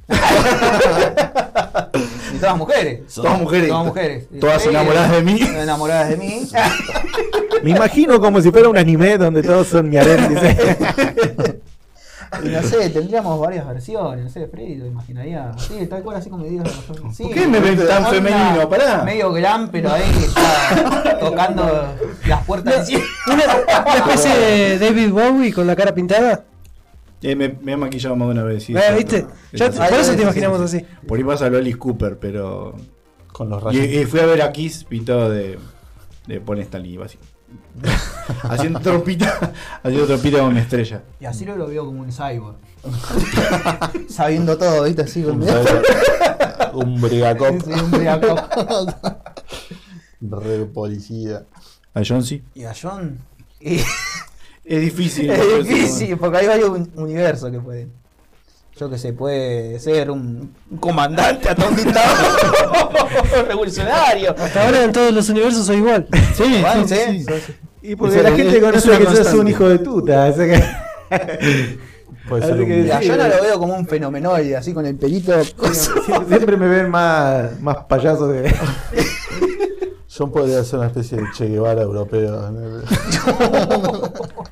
y 2.33 2.37
todas 2.39 2.57
mujeres. 2.57 3.01
Todas 3.13 3.39
mujeres. 3.39 3.69
Todas 3.69 3.85
mujeres. 3.85 4.27
Todas 4.39 4.61
Sí, 4.61 4.69
enamoradas 4.69 5.11
de 5.11 5.21
mí. 5.23 5.39
Enamoradas 5.41 6.09
de 6.09 6.17
mí. 6.17 6.49
Me 7.63 7.69
imagino 7.71 8.19
como 8.19 8.41
si 8.41 8.51
fuera 8.51 8.67
un 8.67 8.77
anime 8.77 9.17
donde 9.17 9.41
todos 9.41 9.67
son. 9.67 9.91
Y 12.43 12.47
no 12.47 12.63
sé, 12.63 12.89
tendríamos 12.89 13.39
varias 13.39 13.67
versiones. 13.67 14.23
No 14.25 14.29
sé, 14.31 14.47
Freddy 14.47 14.75
lo 14.75 14.85
imaginaría. 14.85 15.51
Sí, 15.57 15.85
tal 15.87 16.01
cual 16.01 16.17
así 16.17 16.29
como 16.29 16.45
digo. 16.45 16.63
Sí, 17.13 17.23
¿Por 17.23 17.33
qué 17.33 17.47
me 17.47 17.59
ven 17.59 17.87
tan 17.87 18.05
femenino? 18.07 18.69
Pará. 18.69 19.03
Medio 19.03 19.31
glam, 19.33 19.69
pero 19.69 19.91
ahí 19.91 20.09
está 20.17 21.19
tocando 21.19 21.93
las 22.25 22.43
puertas 22.45 22.87
cielo. 22.87 23.03
Una, 23.27 23.43
una 23.85 23.95
especie 23.95 24.33
de 24.33 24.79
David 24.79 25.11
Bowie 25.11 25.53
con 25.53 25.67
la 25.67 25.75
cara 25.75 25.93
pintada. 25.93 26.45
Eh, 27.23 27.35
me, 27.35 27.49
me 27.61 27.73
he 27.73 27.77
maquillado 27.77 28.15
más 28.15 28.27
de 28.29 28.33
una 28.33 28.43
vez. 28.43 28.63
sí, 28.63 28.73
Eh. 28.75 28.79
¿Viste? 28.97 29.27
Ya- 29.53 29.69
por 29.71 29.81
así. 29.83 29.95
eso 29.95 30.15
te 30.15 30.23
imaginamos 30.23 30.57
sí, 30.71 30.77
así. 30.77 30.79
sí. 30.79 31.07
Por 31.07 31.17
ahí 31.17 31.23
pasa 31.23 31.49
lo 31.49 31.57
Alice 31.57 31.77
Cooper, 31.77 32.17
pero. 32.19 32.75
Con 33.31 33.49
los 33.49 33.61
rayos. 33.63 33.85
y 33.85 34.05
fui 34.05 34.19
a 34.19 34.25
ver 34.25 34.41
a 34.41 34.51
Kiss 34.51 34.83
pintado 34.83 35.29
de. 35.29 35.57
de 36.27 36.41
Paul 36.41 36.59
Stanley, 36.59 36.97
básicamente. 36.97 37.31
haciendo 38.43 38.79
trompita. 38.79 39.53
haciendo 39.83 40.07
trompita 40.07 40.39
con 40.39 40.53
mi 40.53 40.59
estrella. 40.61 41.03
Y 41.19 41.25
así 41.25 41.45
lo 41.45 41.67
veo 41.67 41.85
como 41.85 42.01
un 42.01 42.11
cyborg. 42.11 42.55
Sabiendo 44.09 44.57
todo, 44.57 44.83
¿viste? 44.83 45.03
Así 45.03 45.21
con 45.21 45.41
Un, 45.41 45.47
un 46.73 47.01
brigacop. 47.01 47.61
Sí, 47.63 47.71
un 47.71 47.91
briaco. 47.91 48.35
Re 50.21 50.65
policía. 50.65 51.43
A 51.93 52.01
John 52.07 52.23
sí. 52.23 52.43
Y 52.55 52.63
a 52.63 52.73
John. 52.79 53.19
y- 53.59 53.81
Es 54.63 54.81
difícil. 54.81 55.29
es 55.31 55.67
difícil, 55.67 56.17
porque 56.17 56.37
hay 56.37 56.47
varios 56.47 56.69
un- 56.69 56.91
universos 56.95 57.51
que 57.51 57.59
pueden. 57.59 57.91
Yo 58.79 58.89
que 58.89 58.97
sé, 58.97 59.13
puede 59.13 59.79
ser 59.79 60.09
un, 60.09 60.53
un 60.71 60.77
comandante 60.77 61.49
atomitado 61.49 62.15
revolucionario. 63.47 64.33
Hasta 64.37 64.65
ahora 64.65 64.83
en 64.85 64.91
todos 64.91 65.13
los 65.13 65.29
universos 65.29 65.65
soy 65.65 65.77
igual. 65.77 66.07
Sí, 66.35 66.63
sí, 66.87 66.95
sí, 66.95 67.25
sí. 67.45 67.53
Y 67.83 67.95
porque 67.95 68.21
la 68.23 68.31
gente 68.31 68.57
es 68.57 68.63
conoce 68.63 68.97
que 68.97 69.05
sos 69.23 69.33
un 69.33 69.47
hijo 69.47 69.67
de 69.67 69.79
tuta. 69.79 70.25
así 70.25 70.39
que- 70.39 70.63
Puede 72.29 72.45
ser 72.45 72.55
que 72.57 72.63
un- 72.63 72.87
Y 72.87 72.91
a 72.91 73.01
John 73.05 73.17
lo 73.17 73.41
veo 73.43 73.59
como 73.59 73.75
un 73.75 73.85
fenomenoide, 73.87 74.55
así 74.55 74.73
con 74.73 74.85
el 74.85 74.95
pelito. 74.95 75.33
siempre, 75.43 75.73
siempre 76.27 76.57
me 76.57 76.67
ven 76.67 76.89
más, 76.89 77.59
más 77.59 77.77
payaso 77.89 78.31
que. 78.31 78.53
John 80.17 80.31
podría 80.31 80.63
ser 80.63 80.79
una 80.79 80.87
especie 80.87 81.17
de 81.17 81.23
Che 81.35 81.47
Guevara 81.47 81.81
europeo. 81.81 82.51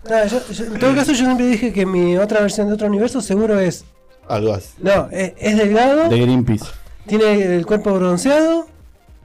Nada, 0.09 0.25
yo- 0.25 0.41
yo- 0.51 0.65
en 0.65 0.79
todo 0.79 0.95
caso, 0.95 1.11
yo 1.11 1.17
siempre 1.25 1.45
dije 1.47 1.71
que 1.73 1.85
mi 1.85 2.17
otra 2.17 2.41
versión 2.41 2.67
de 2.67 2.73
otro 2.73 2.87
universo 2.87 3.21
seguro 3.21 3.59
es. 3.59 3.85
Algo 4.27 4.53
así. 4.53 4.69
No, 4.79 5.07
es, 5.11 5.33
es 5.37 5.57
delgado, 5.57 6.07
De 6.09 6.19
Greenpeace. 6.19 6.65
tiene 7.07 7.55
el 7.55 7.65
cuerpo 7.65 7.93
bronceado, 7.93 8.67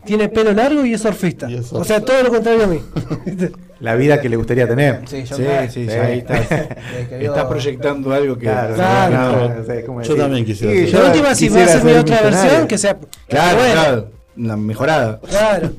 tiene 0.04 0.28
pelo 0.28 0.52
largo 0.52 0.84
y 0.84 0.94
es 0.94 1.02
surfista. 1.02 1.50
Y 1.50 1.56
es 1.56 1.72
O 1.72 1.84
sea, 1.84 2.00
todo 2.00 2.22
lo 2.22 2.30
contrario 2.30 2.64
a 2.64 2.66
mí. 2.66 2.80
La 3.80 3.96
vida 3.96 4.18
que 4.20 4.28
le 4.30 4.36
gustaría 4.36 4.66
tener. 4.66 5.02
Sí, 5.06 5.24
yo 5.24 5.36
Sí, 5.36 5.42
creo. 5.42 5.70
sí, 5.70 5.86
Sí. 5.86 5.92
ahí 5.94 6.18
estás. 6.18 6.40
Estás 7.10 7.44
proyectando 7.44 8.12
algo 8.14 8.36
que. 8.38 8.44
Claro, 8.44 8.74
Claro. 8.76 9.48
no, 9.58 9.94
no, 9.96 10.02
Yo 10.02 10.16
también 10.16 10.44
quisiera 10.46 10.72
Sí, 10.72 10.86
yo 10.92 11.02
La 11.02 11.08
última, 11.10 11.34
si 11.34 11.48
va 11.50 11.64
a 11.64 11.68
ser 11.68 11.84
mi 11.84 11.92
otra 11.92 12.22
versión, 12.22 12.66
que 12.66 12.78
sea. 12.78 12.96
Claro, 13.28 13.58
buena. 13.58 13.72
claro. 13.74 14.10
Una 14.38 14.56
mejorada. 14.56 15.20
Claro. 15.28 15.70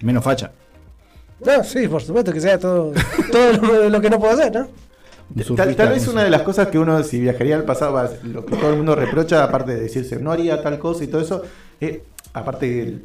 Menos 0.00 0.24
facha. 0.24 0.50
No, 1.44 1.62
sí, 1.64 1.86
por 1.88 2.02
supuesto 2.02 2.32
que 2.32 2.40
sea 2.40 2.58
todo, 2.58 2.92
todo 3.32 3.52
lo, 3.52 3.88
lo 3.88 4.00
que 4.00 4.10
no 4.10 4.18
puedo 4.18 4.32
hacer, 4.32 4.52
¿no? 4.54 4.68
Tal, 5.56 5.76
tal 5.76 5.88
vez 5.90 6.08
una 6.08 6.24
de 6.24 6.30
las 6.30 6.42
cosas 6.42 6.68
que 6.68 6.78
uno, 6.78 7.02
si 7.02 7.20
viajaría 7.20 7.54
al 7.56 7.64
pasado, 7.64 7.92
va- 7.92 8.10
lo 8.24 8.44
que 8.46 8.56
todo 8.56 8.70
el 8.70 8.76
mundo 8.76 8.94
reprocha, 8.94 9.44
aparte 9.44 9.74
de 9.74 9.80
decirse 9.82 10.16
no 10.18 10.32
haría 10.32 10.62
tal 10.62 10.78
cosa 10.78 11.04
y 11.04 11.06
todo 11.08 11.20
eso, 11.20 11.42
eh, 11.80 12.02
aparte 12.32 12.66
de 12.66 12.98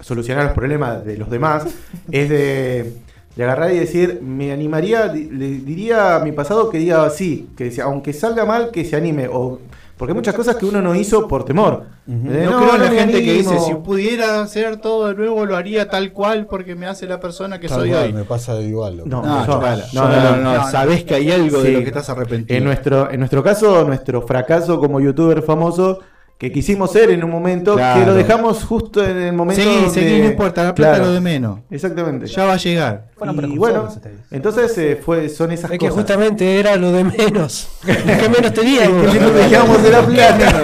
solucionar 0.00 0.44
los 0.44 0.54
problemas 0.54 1.04
de 1.04 1.18
los 1.18 1.30
demás, 1.30 1.64
es 2.10 2.28
de, 2.30 2.92
de 3.36 3.44
agarrar 3.44 3.72
y 3.72 3.78
decir, 3.78 4.20
me 4.22 4.52
animaría, 4.52 5.06
le 5.06 5.48
diría 5.58 6.16
a 6.16 6.20
mi 6.20 6.32
pasado 6.32 6.70
que 6.70 6.78
diga 6.78 7.08
sí, 7.10 7.50
que 7.56 7.64
decía, 7.64 7.84
aunque 7.84 8.14
salga 8.14 8.46
mal, 8.46 8.70
que 8.70 8.84
se 8.84 8.96
anime. 8.96 9.28
O, 9.30 9.60
porque 10.00 10.12
hay 10.12 10.16
muchas 10.16 10.34
cosas 10.34 10.56
que 10.56 10.64
uno 10.64 10.80
no 10.80 10.94
hizo 10.94 11.28
por 11.28 11.44
temor. 11.44 11.84
Eh, 12.08 12.48
No, 12.50 12.56
creo 12.58 12.74
en 12.74 12.80
la 12.82 12.90
gente 12.90 13.22
que 13.22 13.34
dice, 13.34 13.58
si 13.60 13.74
pudiera 13.74 14.40
hacer 14.40 14.78
todo 14.78 15.08
de 15.08 15.14
nuevo, 15.14 15.44
lo 15.44 15.56
haría 15.56 15.88
tal 15.90 16.12
cual 16.12 16.46
porque 16.46 16.74
me 16.74 16.86
hace 16.86 17.06
la 17.06 17.20
persona 17.20 17.60
que 17.60 17.68
Tal 17.68 17.80
soy 17.80 17.90
cual, 17.90 18.04
hoy. 18.04 18.12
me 18.14 18.24
pasa 18.24 18.58
igual. 18.60 19.02
No, 19.04 19.22
No, 19.22 20.08
no, 20.08 20.36
no. 20.36 20.70
Sabés 20.70 21.04
que 21.04 21.14
hay 21.16 21.30
algo 21.30 21.62
de 21.62 21.72
lo 21.72 21.78
que 21.80 21.88
estás 21.88 22.08
arrepentido. 22.08 22.56
En 22.56 22.64
nuestro, 22.64 23.10
en 23.10 23.18
nuestro 23.20 23.42
caso, 23.42 23.84
nuestro 23.84 24.22
fracaso 24.22 24.80
como 24.80 24.98
youtuber 25.00 25.42
famoso, 25.42 26.00
que 26.40 26.50
quisimos 26.50 26.90
ser 26.90 27.10
en 27.10 27.22
un 27.22 27.30
momento, 27.30 27.74
Claro. 27.74 28.00
que 28.00 28.06
lo 28.06 28.14
dejamos 28.14 28.64
justo 28.64 29.04
en 29.06 29.14
el 29.18 29.34
momento. 29.34 29.62
Seguí, 29.62 29.74
donde- 29.74 29.90
seguí, 29.90 30.20
no 30.20 30.24
importa, 30.24 30.64
la 30.64 30.74
plata 30.74 30.92
Claro, 30.94 31.04
lo 31.10 31.12
de 31.12 31.20
menos. 31.20 31.58
Exactamente. 31.70 32.26
Ya 32.28 32.46
va 32.46 32.54
a 32.54 32.56
llegar. 32.56 33.08
Fueron 33.14 33.52
y 33.52 33.58
bueno, 33.58 33.86
entonces 34.30 34.78
eh, 34.78 34.96
fue, 35.04 35.28
son 35.28 35.52
esas 35.52 35.70
Es 35.70 35.78
que 35.78 35.88
cosas. 35.88 35.96
justamente 36.02 36.58
era 36.58 36.76
lo 36.76 36.92
de 36.92 37.04
menos. 37.04 37.68
Lo 37.86 37.92
que 38.18 38.28
menos 38.30 38.54
teníamos. 38.54 39.12
Que 39.12 39.20
menos 39.20 39.32
teníamos 39.34 39.82
de 39.82 39.90
la 39.90 40.00
plata. 40.06 40.62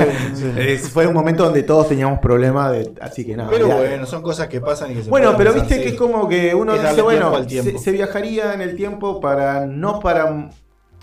Es- 0.57 0.89
fue 0.89 1.07
un 1.07 1.13
momento 1.13 1.45
donde 1.45 1.63
todos 1.63 1.89
teníamos 1.91 2.21
problemas, 2.21 2.73
de, 2.73 2.93
así 3.03 3.27
que 3.27 3.37
nada. 3.37 3.51
Pero 3.51 3.69
ya. 3.69 3.77
bueno, 3.77 4.07
son 4.07 4.23
cosas 4.23 4.49
que 4.49 4.63
pasan 4.63 4.93
y 4.93 4.95
que 4.95 5.03
se 5.03 5.11
Bueno, 5.11 5.35
pero 5.37 5.53
pensar, 5.53 5.69
viste 5.69 5.75
sí. 5.77 5.83
que 5.83 5.95
es 5.95 5.99
como 6.01 6.27
que 6.27 6.55
uno 6.55 6.73
dice, 6.73 7.03
bueno, 7.03 7.35
se 7.51 7.93
viajaría 7.93 8.55
en 8.55 8.63
el 8.63 8.77
tiempo 8.77 9.21
para, 9.21 9.67
no 9.67 10.01
para, 10.01 10.49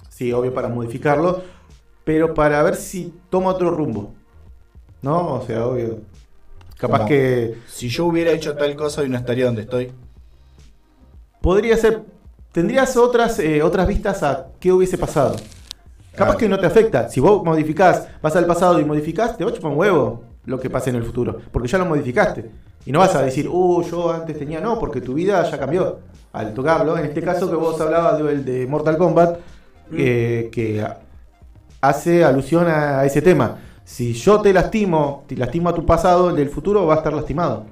sí, 0.09 0.33
obvio 0.33 0.51
para 0.51 0.67
modificarlo, 0.69 1.43
pero 2.03 2.33
para 2.33 2.63
ver 2.63 2.75
si 2.75 3.13
toma 3.29 3.51
otro 3.51 3.69
rumbo. 3.69 4.13
¿No? 5.03 5.35
O 5.35 5.45
sea, 5.45 5.67
obvio. 5.67 5.99
Capaz 6.77 7.05
que 7.05 7.59
Si 7.67 7.87
yo 7.89 8.05
hubiera 8.07 8.31
hecho 8.31 8.55
tal 8.55 8.75
cosa, 8.75 9.01
hoy 9.01 9.09
no 9.09 9.17
estaría 9.17 9.45
donde 9.45 9.61
estoy. 9.61 9.91
podría 11.41 11.77
ser, 11.77 12.01
tendrías 12.51 12.97
otras, 12.97 13.37
eh, 13.39 13.61
otras 13.61 13.87
vistas 13.87 14.23
a 14.23 14.47
qué 14.59 14.71
hubiese 14.71 14.97
pasado. 14.97 15.35
Capaz 16.15 16.37
que 16.37 16.47
no 16.47 16.59
te 16.59 16.65
afecta. 16.65 17.09
Si 17.09 17.19
vos 17.19 17.43
modificás, 17.43 18.07
vas 18.21 18.35
al 18.35 18.45
pasado 18.45 18.79
y 18.79 18.85
modificás, 18.85 19.37
te 19.37 19.43
va 19.43 19.51
a 19.51 19.53
chupar 19.53 19.71
un 19.71 19.77
huevo 19.77 20.23
lo 20.45 20.59
que 20.59 20.69
pase 20.69 20.89
en 20.89 20.97
el 20.97 21.03
futuro. 21.03 21.39
Porque 21.51 21.67
ya 21.67 21.77
lo 21.77 21.85
modificaste. 21.85 22.49
Y 22.85 22.91
no 22.91 22.99
vas 22.99 23.15
a 23.15 23.21
decir, 23.21 23.47
uh, 23.47 23.81
yo 23.83 24.11
antes 24.11 24.37
tenía. 24.37 24.59
No, 24.59 24.79
porque 24.79 25.01
tu 25.01 25.13
vida 25.13 25.43
ya 25.49 25.57
cambió. 25.57 25.99
Al 26.33 26.53
tocarlo, 26.53 26.97
en 26.97 27.05
este 27.05 27.21
caso 27.21 27.49
que 27.49 27.55
vos 27.55 27.79
hablabas 27.79 28.21
del 28.21 28.43
de 28.43 28.67
Mortal 28.67 28.97
Kombat, 28.97 29.39
eh, 29.91 30.49
que 30.51 30.85
hace 31.81 32.23
alusión 32.23 32.67
a 32.67 33.05
ese 33.05 33.21
tema. 33.21 33.57
Si 33.85 34.13
yo 34.13 34.41
te 34.41 34.53
lastimo, 34.53 35.23
te 35.27 35.35
lastimo 35.35 35.69
a 35.69 35.73
tu 35.75 35.85
pasado, 35.85 36.29
el 36.29 36.35
del 36.35 36.49
futuro 36.49 36.85
va 36.85 36.95
a 36.95 36.97
estar 36.97 37.13
lastimado. 37.13 37.65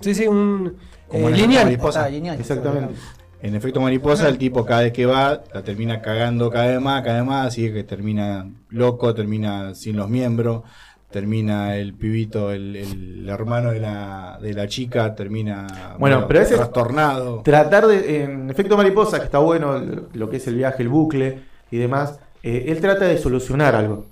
Sí, 0.00 0.14
sí, 0.14 0.26
un. 0.26 0.76
Como 1.06 1.28
eh, 1.28 1.32
lineal. 1.32 1.64
mariposa. 1.64 2.04
Ah, 2.04 2.08
lineal. 2.08 2.38
Exactamente. 2.40 2.94
En 3.42 3.54
efecto 3.54 3.80
mariposa, 3.80 4.28
el 4.28 4.38
tipo 4.38 4.64
cada 4.66 4.82
vez 4.82 4.92
que 4.92 5.06
va, 5.06 5.42
la 5.52 5.62
termina 5.62 6.00
cagando 6.02 6.50
cada 6.50 6.66
vez 6.66 6.80
más, 6.80 7.02
cada 7.02 7.16
vez 7.20 7.26
más, 7.26 7.46
así 7.48 7.72
que 7.72 7.84
termina 7.84 8.46
loco, 8.68 9.14
termina 9.14 9.74
sin 9.74 9.96
los 9.96 10.10
miembros, 10.10 10.62
termina 11.10 11.76
el 11.76 11.94
pibito, 11.94 12.52
el, 12.52 12.76
el 12.76 13.28
hermano 13.28 13.70
de 13.72 13.80
la, 13.80 14.38
de 14.42 14.52
la 14.52 14.68
chica, 14.68 15.14
termina 15.14 15.96
Bueno, 15.98 16.26
pero 16.28 16.40
ese 16.40 16.50
es- 16.54 16.56
trastornado. 16.60 17.40
Tratar 17.42 17.86
de, 17.86 18.24
en 18.24 18.50
efecto 18.50 18.76
mariposa, 18.76 19.18
que 19.18 19.24
está 19.24 19.38
bueno 19.38 19.78
lo- 19.78 20.08
lo 20.12 20.28
que 20.30 20.36
es 20.36 20.46
el 20.46 20.56
viaje, 20.56 20.82
el 20.82 20.90
bucle 20.90 21.40
y 21.70 21.78
demás, 21.78 22.20
eh, 22.42 22.66
él 22.68 22.78
trata 22.80 23.06
de 23.06 23.16
solucionar 23.16 23.74
algo. 23.74 24.04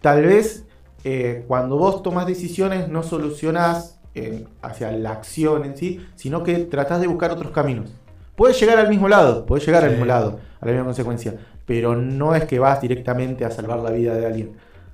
Tal 0.00 0.22
vez 0.22 0.64
eh, 1.04 1.44
cuando 1.48 1.76
vos 1.76 2.02
tomás 2.02 2.26
decisiones 2.26 2.88
no 2.88 3.02
solucionás 3.02 4.00
eh, 4.14 4.44
hacia 4.60 4.90
la 4.92 5.12
acción 5.12 5.64
en 5.64 5.76
sí, 5.76 6.04
sino 6.16 6.42
que 6.42 6.58
tratás 6.58 7.00
de 7.00 7.06
buscar 7.06 7.30
otros 7.30 7.52
caminos. 7.52 7.90
Puedes 8.36 8.58
llegar 8.58 8.78
al 8.78 8.88
mismo 8.88 9.08
lado, 9.08 9.46
puedes 9.46 9.64
llegar 9.64 9.84
al 9.84 9.90
mismo 9.90 10.04
lado, 10.04 10.40
a 10.60 10.66
la 10.66 10.72
misma 10.72 10.86
consecuencia, 10.86 11.34
pero 11.64 11.94
no 11.94 12.34
es 12.34 12.44
que 12.44 12.58
vas 12.58 12.80
directamente 12.80 13.44
a 13.44 13.50
salvar 13.50 13.78
la 13.78 13.90
vida 13.90 14.14
de 14.14 14.26
alguien, 14.26 14.52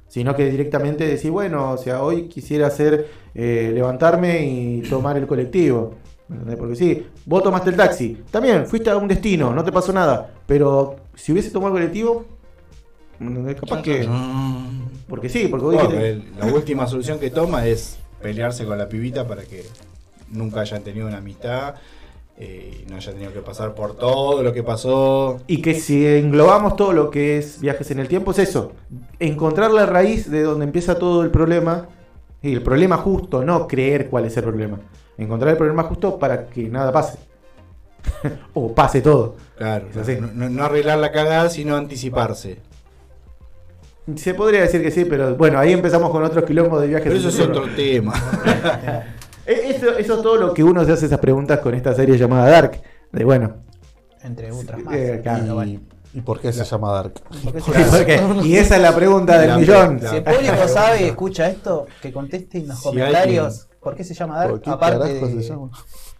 sino 0.08 0.36
que 0.36 0.50
directamente 0.50 1.06
decís, 1.06 1.30
bueno, 1.30 1.72
o 1.72 1.78
sea, 1.78 2.02
hoy 2.02 2.28
quisiera 2.28 2.66
hacer, 2.66 3.08
eh, 3.34 3.70
levantarme 3.72 4.46
y 4.46 4.82
tomar 4.82 5.16
el 5.16 5.26
colectivo. 5.26 5.94
Porque 6.58 6.74
sí, 6.74 7.06
vos 7.24 7.42
tomaste 7.42 7.70
el 7.70 7.76
taxi, 7.76 8.22
también 8.32 8.66
fuiste 8.66 8.90
a 8.90 8.96
un 8.96 9.06
destino, 9.06 9.54
no 9.54 9.62
te 9.62 9.70
pasó 9.70 9.92
nada, 9.92 10.28
pero 10.44 10.96
si 11.14 11.30
hubiese 11.30 11.50
tomado 11.50 11.76
el 11.76 11.82
colectivo, 11.82 12.26
capaz 13.60 13.82
que... 13.82 14.08
Porque 15.08 15.28
sí, 15.28 15.46
porque 15.48 15.64
vos 15.64 15.72
dijiste... 15.74 16.22
la 16.38 16.46
última 16.46 16.86
solución 16.86 17.18
que 17.18 17.30
toma 17.30 17.66
es 17.66 17.98
pelearse 18.20 18.64
con 18.64 18.76
la 18.78 18.88
pibita 18.88 19.26
para 19.26 19.42
que 19.44 19.64
nunca 20.30 20.60
hayan 20.60 20.82
tenido 20.82 21.06
una 21.06 21.18
amistad 21.18 21.76
eh, 22.38 22.84
no 22.90 22.96
haya 22.96 23.12
tenido 23.12 23.32
que 23.32 23.40
pasar 23.40 23.74
por 23.74 23.96
todo 23.96 24.42
lo 24.42 24.52
que 24.52 24.62
pasó. 24.62 25.40
Y 25.46 25.62
que 25.62 25.74
si 25.74 26.06
englobamos 26.06 26.76
todo 26.76 26.92
lo 26.92 27.10
que 27.10 27.38
es 27.38 27.60
viajes 27.60 27.90
en 27.90 27.98
el 27.98 28.08
tiempo, 28.08 28.32
es 28.32 28.38
eso. 28.40 28.72
Encontrar 29.18 29.70
la 29.70 29.86
raíz 29.86 30.30
de 30.30 30.42
donde 30.42 30.66
empieza 30.66 30.98
todo 30.98 31.22
el 31.22 31.30
problema. 31.30 31.88
Y 32.42 32.52
el 32.52 32.62
problema 32.62 32.98
justo, 32.98 33.42
no 33.42 33.66
creer 33.66 34.08
cuál 34.10 34.26
es 34.26 34.36
el 34.36 34.42
problema. 34.44 34.78
Encontrar 35.16 35.52
el 35.52 35.56
problema 35.56 35.84
justo 35.84 36.18
para 36.18 36.46
que 36.48 36.68
nada 36.68 36.92
pase. 36.92 37.18
o 38.54 38.74
pase 38.74 39.00
todo. 39.00 39.36
Claro, 39.56 39.86
así. 39.98 40.18
no- 40.20 40.50
no 40.50 40.62
arreglar 40.64 40.98
la 40.98 41.12
cagada, 41.12 41.48
sino 41.48 41.74
anticiparse. 41.74 42.58
Se 44.14 44.34
podría 44.34 44.60
decir 44.60 44.82
que 44.82 44.90
sí, 44.90 45.04
pero 45.04 45.34
bueno, 45.36 45.58
ahí 45.58 45.72
empezamos 45.72 46.10
con 46.10 46.22
otros 46.22 46.44
quilombos 46.44 46.80
de 46.80 46.86
viajes. 46.88 47.06
Pero 47.08 47.18
eso 47.18 47.28
es 47.28 47.40
otro 47.40 47.64
tema. 47.74 48.12
Eh, 49.48 49.74
Eso, 49.76 49.90
eso 49.96 50.16
es 50.16 50.22
todo 50.22 50.34
lo 50.36 50.52
que 50.52 50.64
uno 50.64 50.84
se 50.84 50.90
hace 50.90 51.06
esas 51.06 51.20
preguntas 51.20 51.60
con 51.60 51.72
esta 51.72 51.94
serie 51.94 52.18
llamada 52.18 52.50
Dark. 52.50 52.82
De 53.12 53.24
bueno. 53.24 53.58
Entre 54.24 54.50
otras 54.50 54.82
más. 54.82 54.92
eh, 54.96 55.20
claro, 55.22 55.44
y, 55.46 55.50
bueno. 55.50 55.80
¿y 56.14 56.20
por 56.20 56.40
qué 56.40 56.52
se 56.52 56.64
llama 56.64 56.90
Dark? 56.92 57.12
Y 58.42 58.56
esa 58.56 58.74
es 58.74 58.82
la 58.82 58.92
pregunta 58.92 59.38
del 59.38 59.50
La- 59.50 59.58
millón. 59.58 60.00
Si 60.00 60.16
el 60.16 60.24
público 60.24 60.66
sabe 60.66 61.02
y 61.02 61.04
escucha 61.04 61.48
esto, 61.48 61.86
que 62.02 62.12
conteste 62.12 62.58
en 62.58 62.66
los 62.66 62.78
Si 62.78 62.82
comentarios 62.82 63.68
por 63.80 63.94
qué 63.94 64.02
se 64.02 64.14
llama 64.14 64.36
Dark. 64.38 64.50
¿Por 64.50 64.60
qué 64.62 64.70
Aparte 64.70 65.14
de- 65.14 65.42
se 65.42 65.48
llama? 65.48 65.70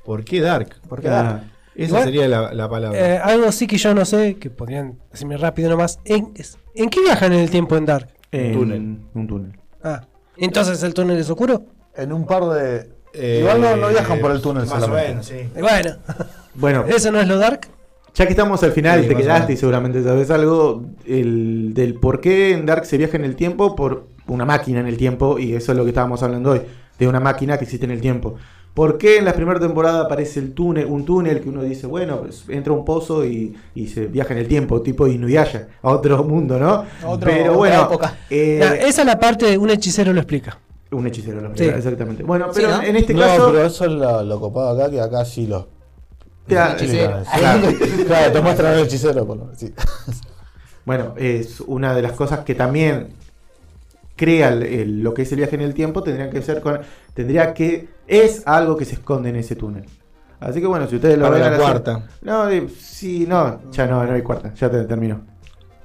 ¿Por 0.04 0.24
qué 0.24 0.40
Dark? 0.40 0.68
¿Por 0.88 1.00
qué 1.00 1.08
Ah, 1.08 1.10
Dark? 1.10 1.42
Esa 1.76 1.88
Igual- 1.88 2.04
sería 2.04 2.28
la, 2.28 2.52
la 2.54 2.68
palabra. 2.68 2.98
Eh, 2.98 3.18
algo 3.22 3.52
sí 3.52 3.66
que 3.66 3.76
yo 3.76 3.94
no 3.94 4.04
sé, 4.04 4.36
que 4.36 4.48
podrían 4.50 4.98
decirme 5.12 5.36
rápido 5.36 5.68
nomás. 5.70 6.00
¿En, 6.04 6.32
es- 6.34 6.56
¿en 6.74 6.88
qué 6.88 7.00
viajan 7.00 7.32
en 7.32 7.40
el 7.40 7.50
tiempo 7.50 7.76
en 7.76 7.84
Dark? 7.86 8.08
en 8.32 8.52
túnel. 8.52 8.98
Un 9.14 9.26
túnel. 9.26 9.58
Ah, 9.82 10.02
entonces 10.36 10.82
el 10.82 10.92
túnel 10.94 11.18
es 11.18 11.28
oscuro. 11.30 11.64
En 11.94 12.12
un 12.12 12.26
par 12.26 12.44
de. 12.46 12.90
Eh, 13.14 13.38
Igual 13.40 13.60
no, 13.60 13.76
no 13.76 13.88
viajan 13.88 14.20
por 14.20 14.30
el 14.32 14.42
túnel 14.42 14.64
Más 14.66 14.72
o 14.72 14.80
solamente. 14.80 15.08
menos, 15.10 15.26
sí. 15.26 15.36
Y 15.56 15.60
bueno, 15.60 15.96
Bueno, 16.54 16.84
¿eso 16.88 17.10
no 17.12 17.20
es 17.20 17.28
lo 17.28 17.38
Dark? 17.38 17.68
ya 18.14 18.24
que 18.24 18.30
estamos 18.32 18.62
al 18.62 18.72
final 18.72 19.02
Sí, 19.02 19.08
te 19.08 19.14
más 19.14 19.22
quedaste 19.22 19.52
y 19.52 19.56
seguramente 19.58 20.02
sabes 20.02 20.30
algo 20.30 20.86
el, 21.06 21.74
del 21.74 21.94
por 21.94 22.20
qué 22.22 22.52
en 22.52 22.64
Dark 22.64 22.86
se 22.86 22.96
viaja 22.96 23.18
en 23.18 23.26
el 23.26 23.36
tiempo 23.36 23.76
por 23.76 24.06
una 24.26 24.46
máquina 24.46 24.80
en 24.80 24.86
el 24.86 24.96
tiempo 24.96 25.38
y 25.38 25.54
eso 25.54 25.72
es 25.72 25.76
lo 25.78 25.84
que 25.84 25.90
estábamos 25.90 26.22
hablando 26.22 26.52
hoy, 26.52 26.62
de 26.98 27.08
una 27.08 27.20
máquina 27.20 27.58
que 27.58 27.64
existe 27.64 27.84
en 27.84 27.90
el 27.92 28.00
tiempo. 28.00 28.36
¿Por 28.76 28.98
qué 28.98 29.16
en 29.16 29.24
la 29.24 29.32
primera 29.32 29.58
temporada 29.58 30.02
aparece 30.02 30.38
el 30.38 30.52
túnel, 30.52 30.84
un 30.84 31.06
túnel 31.06 31.40
que 31.40 31.48
uno 31.48 31.62
dice, 31.62 31.86
bueno, 31.86 32.20
pues, 32.20 32.44
entra 32.50 32.74
un 32.74 32.84
pozo 32.84 33.24
y, 33.24 33.56
y 33.74 33.86
se 33.88 34.06
viaja 34.06 34.34
en 34.34 34.40
el 34.40 34.48
tiempo, 34.48 34.82
tipo 34.82 35.06
Inuyasha, 35.06 35.68
a 35.80 35.88
otro 35.92 36.22
mundo, 36.24 36.58
¿no? 36.58 36.84
Otro- 37.06 37.20
Pero 37.30 37.42
otra 37.44 37.56
bueno, 37.56 37.82
época. 37.84 38.18
eh, 38.28 38.58
Ya, 38.60 38.74
esa 38.74 39.00
es 39.00 39.06
la 39.06 39.18
parte, 39.18 39.56
un 39.56 39.70
hechicero 39.70 40.12
lo 40.12 40.20
explica. 40.20 40.58
un 40.90 41.06
hechicero, 41.06 41.40
lo 41.40 41.56
Sí. 41.56 41.64
exactamente. 41.64 42.22
Bueno, 42.22 42.52
Sí, 42.52 42.60
pero 42.62 42.76
¿no? 42.76 42.82
en 42.82 42.96
este 42.96 43.14
no, 43.14 43.20
caso... 43.20 43.46
pero 43.50 43.64
eso 43.64 43.84
es 43.86 43.90
lo, 43.92 44.22
lo 44.22 44.40
copado 44.40 44.68
acá, 44.78 44.90
que 44.90 45.00
acá 45.00 45.24
sí 45.24 45.46
los. 45.46 45.64
Ya. 46.46 46.76
Claro, 46.76 47.68
claro, 48.06 48.32
te 48.32 48.40
muestran 48.42 48.74
el 48.74 48.84
hechicero. 48.84 49.26
por 49.26 49.36
lo- 49.38 49.54
sí. 49.56 49.72
Bueno, 50.84 51.14
es 51.16 51.60
una 51.62 51.94
de 51.94 52.02
las 52.02 52.12
cosas 52.12 52.40
que 52.40 52.54
también 52.54 53.08
crea 54.16 54.48
el- 54.48 54.62
el- 54.62 55.00
lo 55.02 55.14
que 55.14 55.22
es 55.22 55.30
el 55.32 55.38
viaje 55.38 55.54
en 55.56 55.62
el 55.62 55.74
tiempo, 55.74 56.02
tendría 56.02 56.30
que 56.30 56.42
ser 56.42 56.60
con, 56.60 56.80
tendría 57.14 57.52
que 57.54 57.88
es 58.06 58.42
algo 58.46 58.76
que 58.76 58.84
se 58.84 58.94
esconde 58.94 59.28
en 59.28 59.36
ese 59.36 59.54
túnel. 59.56 59.84
Así 60.40 60.60
que 60.60 60.66
bueno, 60.66 60.86
si 60.86 60.96
ustedes 60.96 61.16
lo 61.18 61.24
Para 61.30 61.36
ven 61.38 61.52
la 61.52 61.58
cuarta. 61.58 61.92
serie- 61.94 62.08
No, 62.22 62.68
sí, 62.78 63.24
no, 63.28 63.70
ya 63.70 63.86
no, 63.86 64.04
no 64.04 64.12
hay 64.12 64.22
cuarta, 64.22 64.52
ya 64.54 64.70
te 64.70 64.84
terminó. 64.84 65.20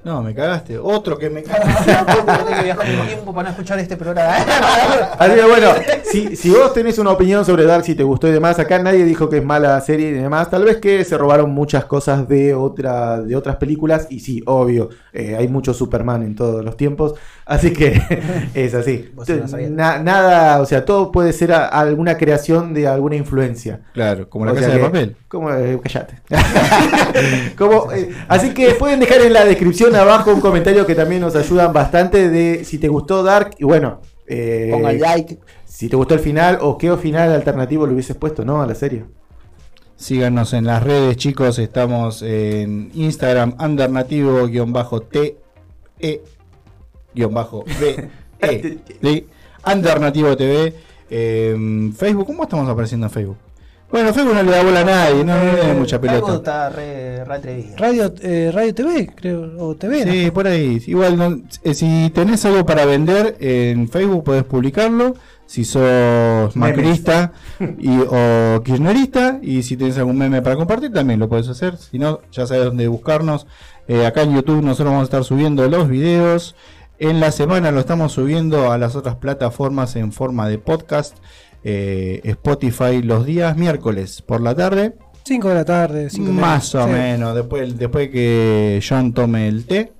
No, 0.04 0.20
me 0.22 0.34
cagaste. 0.34 0.78
Otro 0.78 1.16
que 1.16 1.30
me 1.30 1.42
cagaste. 1.44 1.92
Tengo 2.14 2.56
que 2.56 2.64
viajar 2.64 2.86
tiempo 3.06 3.32
para 3.32 3.44
no 3.44 3.50
escuchar 3.50 3.78
este 3.78 3.96
programa. 3.96 4.34
Así 5.18 5.34
que 5.36 5.44
bueno, 5.44 5.68
si, 6.04 6.34
si 6.36 6.50
vos 6.50 6.74
tenés 6.74 6.98
una 6.98 7.10
opinión 7.12 7.44
sobre 7.44 7.64
Dark, 7.64 7.84
si 7.84 7.94
te 7.94 8.02
gustó 8.02 8.26
y 8.26 8.32
demás, 8.32 8.58
acá 8.58 8.78
nadie 8.80 9.04
dijo 9.04 9.28
que 9.28 9.38
es 9.38 9.44
mala 9.44 9.80
serie 9.80 10.08
y 10.08 10.12
demás, 10.12 10.50
tal 10.50 10.64
vez 10.64 10.78
que 10.78 11.04
se 11.04 11.16
robaron 11.16 11.50
muchas 11.52 11.84
cosas 11.84 12.26
de 12.26 12.52
otra 12.54 13.20
de 13.20 13.36
otras 13.36 13.56
películas 13.56 14.08
y 14.10 14.18
sí, 14.20 14.42
obvio, 14.46 14.88
eh, 15.12 15.36
hay 15.38 15.46
mucho 15.48 15.72
Superman 15.72 16.22
en 16.24 16.34
todos 16.34 16.64
los 16.64 16.76
tiempos, 16.76 17.14
así 17.46 17.72
que 17.72 18.00
es 18.54 18.74
así. 18.74 19.12
Na- 19.70 19.98
nada, 20.00 20.60
o 20.60 20.66
sea, 20.66 20.84
todo 20.84 21.12
puede 21.12 21.32
ser 21.32 21.52
a- 21.52 21.66
alguna 21.68 22.16
creación 22.16 22.74
de 22.74 22.88
alguna 22.88 23.14
influencia. 23.16 23.80
Claro, 23.94 24.28
como 24.28 24.46
la 24.46 24.52
O 24.52 24.54
casa 24.56 24.68
de 24.68 24.74
que- 24.74 24.80
papel. 24.84 25.16
Como, 25.28 25.50
eh, 25.50 25.80
callate. 25.82 26.16
Como, 27.56 27.90
eh, 27.92 28.10
así 28.28 28.52
que 28.52 28.70
pueden 28.74 29.00
dejar 29.00 29.20
en 29.22 29.32
la 29.32 29.44
descripción 29.46 29.91
abajo 29.96 30.32
un 30.32 30.40
comentario 30.40 30.86
que 30.86 30.94
también 30.94 31.20
nos 31.20 31.34
ayudan 31.36 31.72
bastante 31.72 32.28
de 32.30 32.64
si 32.64 32.78
te 32.78 32.88
gustó 32.88 33.22
Dark 33.22 33.56
y 33.58 33.64
bueno. 33.64 34.00
eh, 34.26 34.68
Pongan 34.72 34.98
like. 35.00 35.38
si 35.64 35.88
te 35.88 35.96
gustó 35.96 36.14
el 36.14 36.20
final 36.20 36.58
o 36.60 36.78
qué 36.78 36.96
final 36.96 37.32
alternativo 37.32 37.86
le 37.86 37.92
hubieses 37.94 38.16
puesto, 38.16 38.44
¿no? 38.44 38.62
A 38.62 38.66
la 38.66 38.74
serie. 38.74 39.04
Síganos 39.96 40.52
en 40.52 40.64
las 40.64 40.82
redes, 40.82 41.16
chicos. 41.16 41.58
Estamos 41.58 42.22
en 42.22 42.90
Instagram, 42.94 43.54
e 46.00 46.22
guión-b 47.14 47.50
e 50.32 50.36
TV. 50.36 50.74
En 51.10 51.92
Facebook, 51.92 52.26
¿cómo 52.26 52.44
estamos 52.44 52.68
apareciendo 52.68 53.06
en 53.06 53.12
Facebook? 53.12 53.36
Bueno, 53.92 54.14
Facebook 54.14 54.34
no 54.34 54.42
le 54.42 54.50
da 54.50 54.62
bola 54.64 54.80
a 54.80 54.84
nadie, 54.84 55.22
no, 55.24 55.36
no 55.36 55.52
le 55.52 55.58
da 55.68 55.74
mucha 55.74 56.00
pelota. 56.00 56.34
está 56.36 56.70
re, 56.70 57.24
re 57.24 57.34
atrevido. 57.34 57.76
Radio, 57.76 58.14
eh, 58.22 58.50
Radio 58.52 58.74
TV, 58.74 59.10
creo, 59.14 59.50
o 59.58 59.74
TV. 59.76 60.06
¿no? 60.06 60.12
Sí, 60.12 60.30
por 60.30 60.46
ahí. 60.46 60.82
Igual, 60.86 61.16
no- 61.18 61.40
eh, 61.62 61.74
si 61.74 62.10
tenés 62.14 62.44
algo 62.46 62.64
para 62.64 62.86
vender 62.86 63.36
en 63.40 63.88
Facebook, 63.90 64.24
podés 64.24 64.44
publicarlo. 64.44 65.14
Si 65.44 65.66
sos 65.66 66.56
macrista 66.56 67.32
y, 67.78 67.98
o 68.08 68.62
kirchnerista, 68.64 69.38
y 69.42 69.62
si 69.62 69.76
tenés 69.76 69.98
algún 69.98 70.16
meme 70.16 70.40
para 70.40 70.56
compartir, 70.56 70.90
también 70.90 71.20
lo 71.20 71.28
podés 71.28 71.48
hacer. 71.48 71.76
Si 71.76 71.98
no, 71.98 72.20
ya 72.32 72.46
sabes 72.46 72.64
dónde 72.64 72.88
buscarnos. 72.88 73.46
Eh, 73.88 74.06
acá 74.06 74.22
en 74.22 74.34
YouTube 74.34 74.62
nosotros 74.62 74.86
vamos 74.86 75.02
a 75.02 75.04
estar 75.04 75.24
subiendo 75.24 75.68
los 75.68 75.88
videos. 75.88 76.54
En 76.98 77.20
la 77.20 77.30
semana 77.32 77.70
lo 77.72 77.80
estamos 77.80 78.12
subiendo 78.12 78.72
a 78.72 78.78
las 78.78 78.96
otras 78.96 79.16
plataformas 79.16 79.96
en 79.96 80.12
forma 80.12 80.48
de 80.48 80.56
podcast. 80.56 81.18
Eh, 81.64 82.20
Spotify 82.24 83.02
los 83.02 83.24
días 83.24 83.56
miércoles 83.56 84.22
por 84.22 84.40
la 84.40 84.54
tarde. 84.54 84.94
5 85.24 85.48
de 85.48 85.54
la 85.54 85.64
tarde, 85.64 86.10
5 86.10 86.32
Más 86.32 86.74
o 86.74 86.86
menos, 86.88 87.34
después, 87.34 87.78
después 87.78 88.10
que 88.10 88.82
John 88.86 89.12
tome 89.12 89.46
el 89.46 89.66
té, 89.66 89.92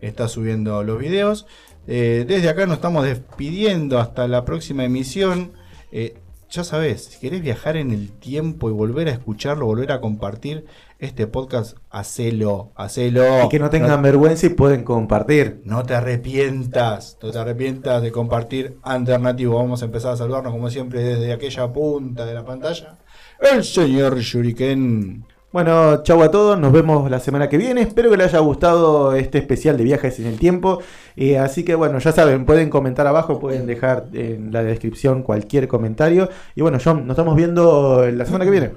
está 0.00 0.28
subiendo 0.28 0.82
los 0.84 0.98
videos. 0.98 1.46
Eh, 1.88 2.24
desde 2.28 2.48
acá 2.48 2.66
nos 2.66 2.76
estamos 2.76 3.04
despidiendo 3.04 3.98
hasta 3.98 4.28
la 4.28 4.44
próxima 4.44 4.84
emisión. 4.84 5.52
Eh, 5.90 6.14
ya 6.48 6.62
sabes, 6.62 7.04
si 7.06 7.20
querés 7.20 7.42
viajar 7.42 7.76
en 7.76 7.90
el 7.90 8.12
tiempo 8.12 8.68
y 8.68 8.72
volver 8.72 9.08
a 9.08 9.12
escucharlo, 9.12 9.66
volver 9.66 9.90
a 9.92 10.00
compartir 10.00 10.66
este 11.00 11.26
podcast, 11.26 11.78
hacelo, 11.88 12.72
hacelo. 12.76 13.46
Y 13.46 13.48
que 13.48 13.58
no 13.58 13.70
tengan 13.70 14.02
vergüenza 14.02 14.46
y 14.46 14.50
pueden 14.50 14.84
compartir. 14.84 15.62
No 15.64 15.82
te 15.82 15.94
arrepientas, 15.94 17.16
no 17.22 17.30
te 17.30 17.38
arrepientas 17.38 18.02
de 18.02 18.12
compartir 18.12 18.78
alternativo. 18.82 19.56
Vamos 19.56 19.82
a 19.82 19.86
empezar 19.86 20.12
a 20.12 20.16
saludarnos 20.16 20.52
como 20.52 20.68
siempre 20.70 21.02
desde 21.02 21.32
aquella 21.32 21.72
punta 21.72 22.26
de 22.26 22.34
la 22.34 22.44
pantalla. 22.44 22.98
El 23.40 23.64
señor 23.64 24.18
Shuriken. 24.18 25.24
Bueno, 25.52 26.04
chau 26.04 26.22
a 26.22 26.30
todos, 26.30 26.60
nos 26.60 26.70
vemos 26.70 27.10
la 27.10 27.18
semana 27.18 27.48
que 27.48 27.58
viene. 27.58 27.80
Espero 27.80 28.08
que 28.08 28.16
les 28.16 28.28
haya 28.28 28.38
gustado 28.38 29.14
este 29.14 29.38
especial 29.38 29.76
de 29.76 29.82
viajes 29.82 30.20
en 30.20 30.26
el 30.26 30.38
tiempo. 30.38 30.80
Eh, 31.16 31.38
así 31.38 31.64
que 31.64 31.74
bueno, 31.74 31.98
ya 31.98 32.12
saben, 32.12 32.44
pueden 32.44 32.70
comentar 32.70 33.06
abajo, 33.06 33.40
pueden 33.40 33.66
dejar 33.66 34.06
en 34.12 34.52
la 34.52 34.62
descripción 34.62 35.22
cualquier 35.22 35.66
comentario. 35.66 36.28
Y 36.54 36.60
bueno, 36.60 36.78
John, 36.82 37.06
nos 37.06 37.14
estamos 37.14 37.34
viendo 37.34 38.06
la 38.12 38.26
semana 38.26 38.44
que 38.44 38.50
viene. 38.52 38.70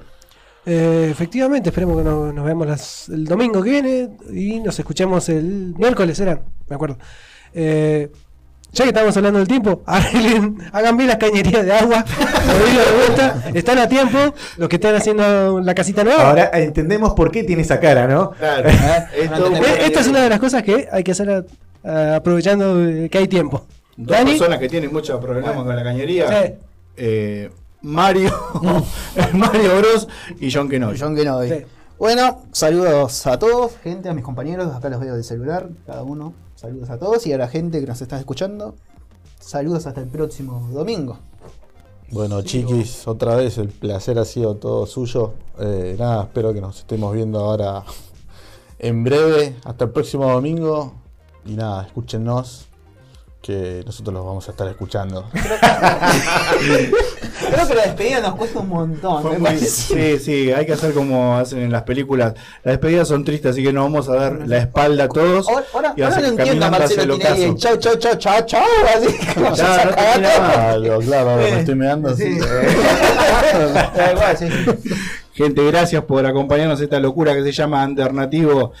Eh, 0.66 1.08
efectivamente, 1.10 1.68
esperemos 1.68 1.98
que 1.98 2.04
no- 2.04 2.32
nos 2.32 2.44
veamos 2.44 2.66
las- 2.66 3.08
el 3.10 3.24
domingo 3.26 3.62
que 3.62 3.70
viene 3.70 4.10
y 4.32 4.60
nos 4.60 4.78
escuchemos 4.78 5.28
el 5.28 5.74
miércoles, 5.76 6.16
¿será? 6.16 6.40
Me 6.68 6.76
acuerdo. 6.76 6.96
Eh, 7.52 8.10
ya 8.72 8.84
que 8.84 8.88
estamos 8.90 9.16
hablando 9.16 9.38
del 9.38 9.46
tiempo, 9.46 9.82
arreglen, 9.86 10.56
hagan 10.72 10.96
bien 10.96 11.08
las 11.08 11.18
cañerías 11.18 11.64
de 11.64 11.72
agua, 11.72 12.02
de 12.48 12.96
vuelta, 12.96 13.44
están 13.54 13.78
a 13.78 13.88
tiempo, 13.88 14.18
los 14.56 14.68
que 14.68 14.76
están 14.76 14.94
haciendo 14.96 15.60
la 15.60 15.74
casita 15.74 16.02
nueva. 16.02 16.30
Ahora 16.30 16.50
entendemos 16.54 17.12
por 17.12 17.30
qué 17.30 17.44
tiene 17.44 17.62
esa 17.62 17.78
cara, 17.78 18.06
¿no? 18.08 18.30
Claro, 18.32 18.68
Esto- 19.16 19.54
Eh, 19.56 19.78
Esta 19.86 20.00
es 20.00 20.08
una 20.08 20.22
de 20.22 20.28
las 20.30 20.40
cosas 20.40 20.62
que 20.62 20.88
hay 20.90 21.04
que 21.04 21.12
hacer 21.12 21.30
a- 21.30 21.44
a- 21.88 22.16
aprovechando 22.16 22.74
que 23.10 23.18
hay 23.18 23.28
tiempo. 23.28 23.66
Dos 23.96 24.16
Dani, 24.16 24.30
personas 24.32 24.58
que 24.58 24.68
tienen 24.68 24.92
muchos 24.92 25.20
problemas 25.20 25.52
con 25.54 25.76
la 25.76 25.82
cañería. 25.84 26.26
Sí. 26.28 26.52
Eh, 26.96 27.50
Mario, 27.84 28.32
Mario 29.34 29.78
Bros 29.78 30.08
y 30.40 30.50
John 30.52 30.68
Kenobi. 30.68 30.98
John 30.98 31.14
Kenobi. 31.14 31.48
Sí. 31.48 31.54
Bueno, 31.98 32.42
saludos 32.50 33.26
a 33.26 33.38
todos, 33.38 33.76
gente, 33.76 34.08
a 34.08 34.14
mis 34.14 34.24
compañeros. 34.24 34.74
Acá 34.74 34.88
los 34.88 35.00
veo 35.00 35.14
del 35.14 35.22
celular, 35.22 35.68
cada 35.86 36.02
uno. 36.02 36.34
Saludos 36.56 36.90
a 36.90 36.98
todos 36.98 37.26
y 37.26 37.32
a 37.32 37.38
la 37.38 37.46
gente 37.46 37.80
que 37.80 37.86
nos 37.86 38.00
está 38.00 38.18
escuchando. 38.18 38.74
Saludos 39.38 39.86
hasta 39.86 40.00
el 40.00 40.08
próximo 40.08 40.68
domingo. 40.72 41.18
Bueno, 42.10 42.42
chiquis, 42.42 43.06
otra 43.06 43.36
vez 43.36 43.58
el 43.58 43.68
placer 43.68 44.18
ha 44.18 44.24
sido 44.24 44.56
todo 44.56 44.86
suyo. 44.86 45.34
Eh, 45.58 45.96
nada, 45.98 46.24
espero 46.24 46.52
que 46.52 46.60
nos 46.60 46.78
estemos 46.78 47.14
viendo 47.14 47.40
ahora 47.40 47.84
en 48.78 49.04
breve. 49.04 49.56
Hasta 49.64 49.84
el 49.84 49.90
próximo 49.90 50.30
domingo. 50.30 50.94
Y 51.44 51.54
nada, 51.54 51.86
escúchenos, 51.86 52.66
que 53.44 53.82
nosotros 53.84 54.14
los 54.14 54.24
vamos 54.24 54.48
a 54.48 54.52
estar 54.52 54.66
escuchando. 54.68 55.26
Creo 57.52 57.68
que 57.68 57.74
la 57.74 57.82
despedida 57.82 58.20
nos 58.20 58.36
cuesta 58.36 58.60
un 58.60 58.68
montón. 58.70 59.22
Fue 59.22 59.38
muy- 59.38 59.58
sí, 59.58 60.18
sí, 60.18 60.50
hay 60.50 60.64
que 60.64 60.72
hacer 60.72 60.94
como 60.94 61.36
hacen 61.36 61.58
en 61.60 61.70
las 61.70 61.82
películas. 61.82 62.32
Las 62.62 62.72
despedidas 62.72 63.06
son 63.08 63.22
tristes, 63.22 63.50
así 63.52 63.62
que 63.62 63.70
nos 63.72 63.84
vamos 63.84 64.08
a 64.08 64.14
dar 64.14 64.32
la 64.48 64.56
espalda 64.58 65.04
a 65.04 65.08
todos. 65.08 65.46
Ahora, 65.46 65.66
ahora, 65.74 65.94
y 65.94 66.02
ahora 66.02 66.16
hacer- 66.16 66.32
no 66.32 66.38
entiendo 66.40 66.64
a 66.66 66.70
Marcelo 66.70 67.14
el 67.14 67.20
Tinelli. 67.20 67.54
Chau, 67.56 67.76
chau, 67.76 67.96
chau, 67.98 68.14
chau, 68.16 68.46
chau. 68.46 68.62
Así 68.96 69.14
como 69.34 69.54
se 69.54 69.62
no 69.62 69.68
más. 69.68 69.84
Claro, 69.94 70.98
claro, 71.00 71.30
ahora 71.30 71.42
me 71.42 71.58
estoy 71.60 71.74
meando. 71.74 72.16
Sí. 72.16 72.24
así. 72.24 72.38
Da 73.94 74.12
igual, 74.12 74.36
sí. 74.38 74.48
Gente, 75.34 75.64
gracias 75.66 76.02
por 76.04 76.24
acompañarnos 76.24 76.80
a 76.80 76.84
esta 76.84 76.98
locura 76.98 77.34
que 77.34 77.42
se 77.42 77.52
llama 77.52 77.82
Alternativo. 77.82 78.72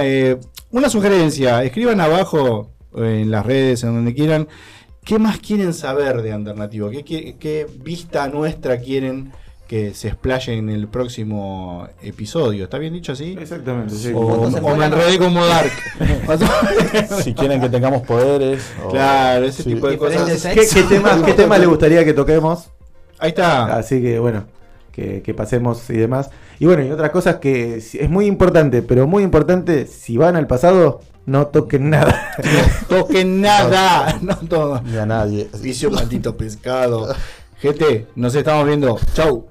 Eh, 0.00 0.38
una 0.70 0.88
sugerencia, 0.88 1.62
escriban 1.62 2.00
abajo 2.00 2.70
en 2.96 3.30
las 3.30 3.44
redes, 3.46 3.82
en 3.84 3.94
donde 3.94 4.14
quieran. 4.14 4.48
¿Qué 5.04 5.18
más 5.18 5.38
quieren 5.38 5.72
saber 5.72 6.20
de 6.22 6.32
Alternativo? 6.32 6.90
¿Qué, 6.90 7.02
qué, 7.04 7.36
qué 7.38 7.66
vista 7.82 8.28
nuestra 8.28 8.78
quieren 8.78 9.32
que 9.66 9.92
se 9.94 10.08
explaye 10.08 10.54
en 10.56 10.68
el 10.68 10.88
próximo 10.88 11.86
episodio? 12.02 12.64
¿Está 12.64 12.78
bien 12.78 12.92
dicho 12.92 13.12
así? 13.12 13.36
Exactamente, 13.40 13.94
sí. 13.94 14.12
O, 14.14 14.18
o 14.20 14.76
me 14.76 14.84
enredé 14.86 15.18
como 15.18 15.44
Dark. 15.46 15.70
si 17.22 17.34
quieren 17.34 17.60
que 17.60 17.68
tengamos 17.68 18.02
poderes. 18.02 18.62
o- 18.84 18.88
Claro, 18.90 19.44
ese 19.46 19.62
sí. 19.62 19.74
tipo 19.74 19.88
de 19.88 19.96
cosas. 19.98 20.42
¿Qué, 20.54 20.66
qué 20.72 20.82
tema, 20.82 21.22
¿Qué 21.24 21.32
tema 21.34 21.58
le 21.58 21.66
gustaría 21.66 22.04
que 22.04 22.12
toquemos? 22.12 22.70
Ahí 23.18 23.30
está. 23.30 23.76
Así 23.76 24.00
que 24.02 24.18
bueno, 24.18 24.44
que, 24.98 25.22
que 25.22 25.34
pasemos 25.34 25.88
y 25.90 25.94
demás. 25.94 26.30
Y 26.58 26.66
bueno, 26.66 26.84
y 26.84 26.90
otras 26.90 27.10
cosas 27.10 27.36
que 27.36 27.76
es 27.76 28.10
muy 28.10 28.26
importante, 28.26 28.82
pero 28.82 29.06
muy 29.06 29.22
importante, 29.22 29.86
si 29.86 30.16
van 30.16 30.34
al 30.34 30.48
pasado, 30.48 31.00
no 31.24 31.46
toquen 31.46 31.90
nada. 31.90 32.32
Toquen 32.88 33.40
nada. 33.40 34.18
No 34.22 34.36
todo. 34.36 34.82
Ni 34.82 34.96
a 34.96 35.06
nadie. 35.06 35.48
Vicio 35.62 35.90
maldito 35.90 36.36
pescado. 36.36 37.14
GT, 37.62 38.08
nos 38.16 38.34
estamos 38.34 38.66
viendo. 38.66 38.98
Chau. 39.14 39.46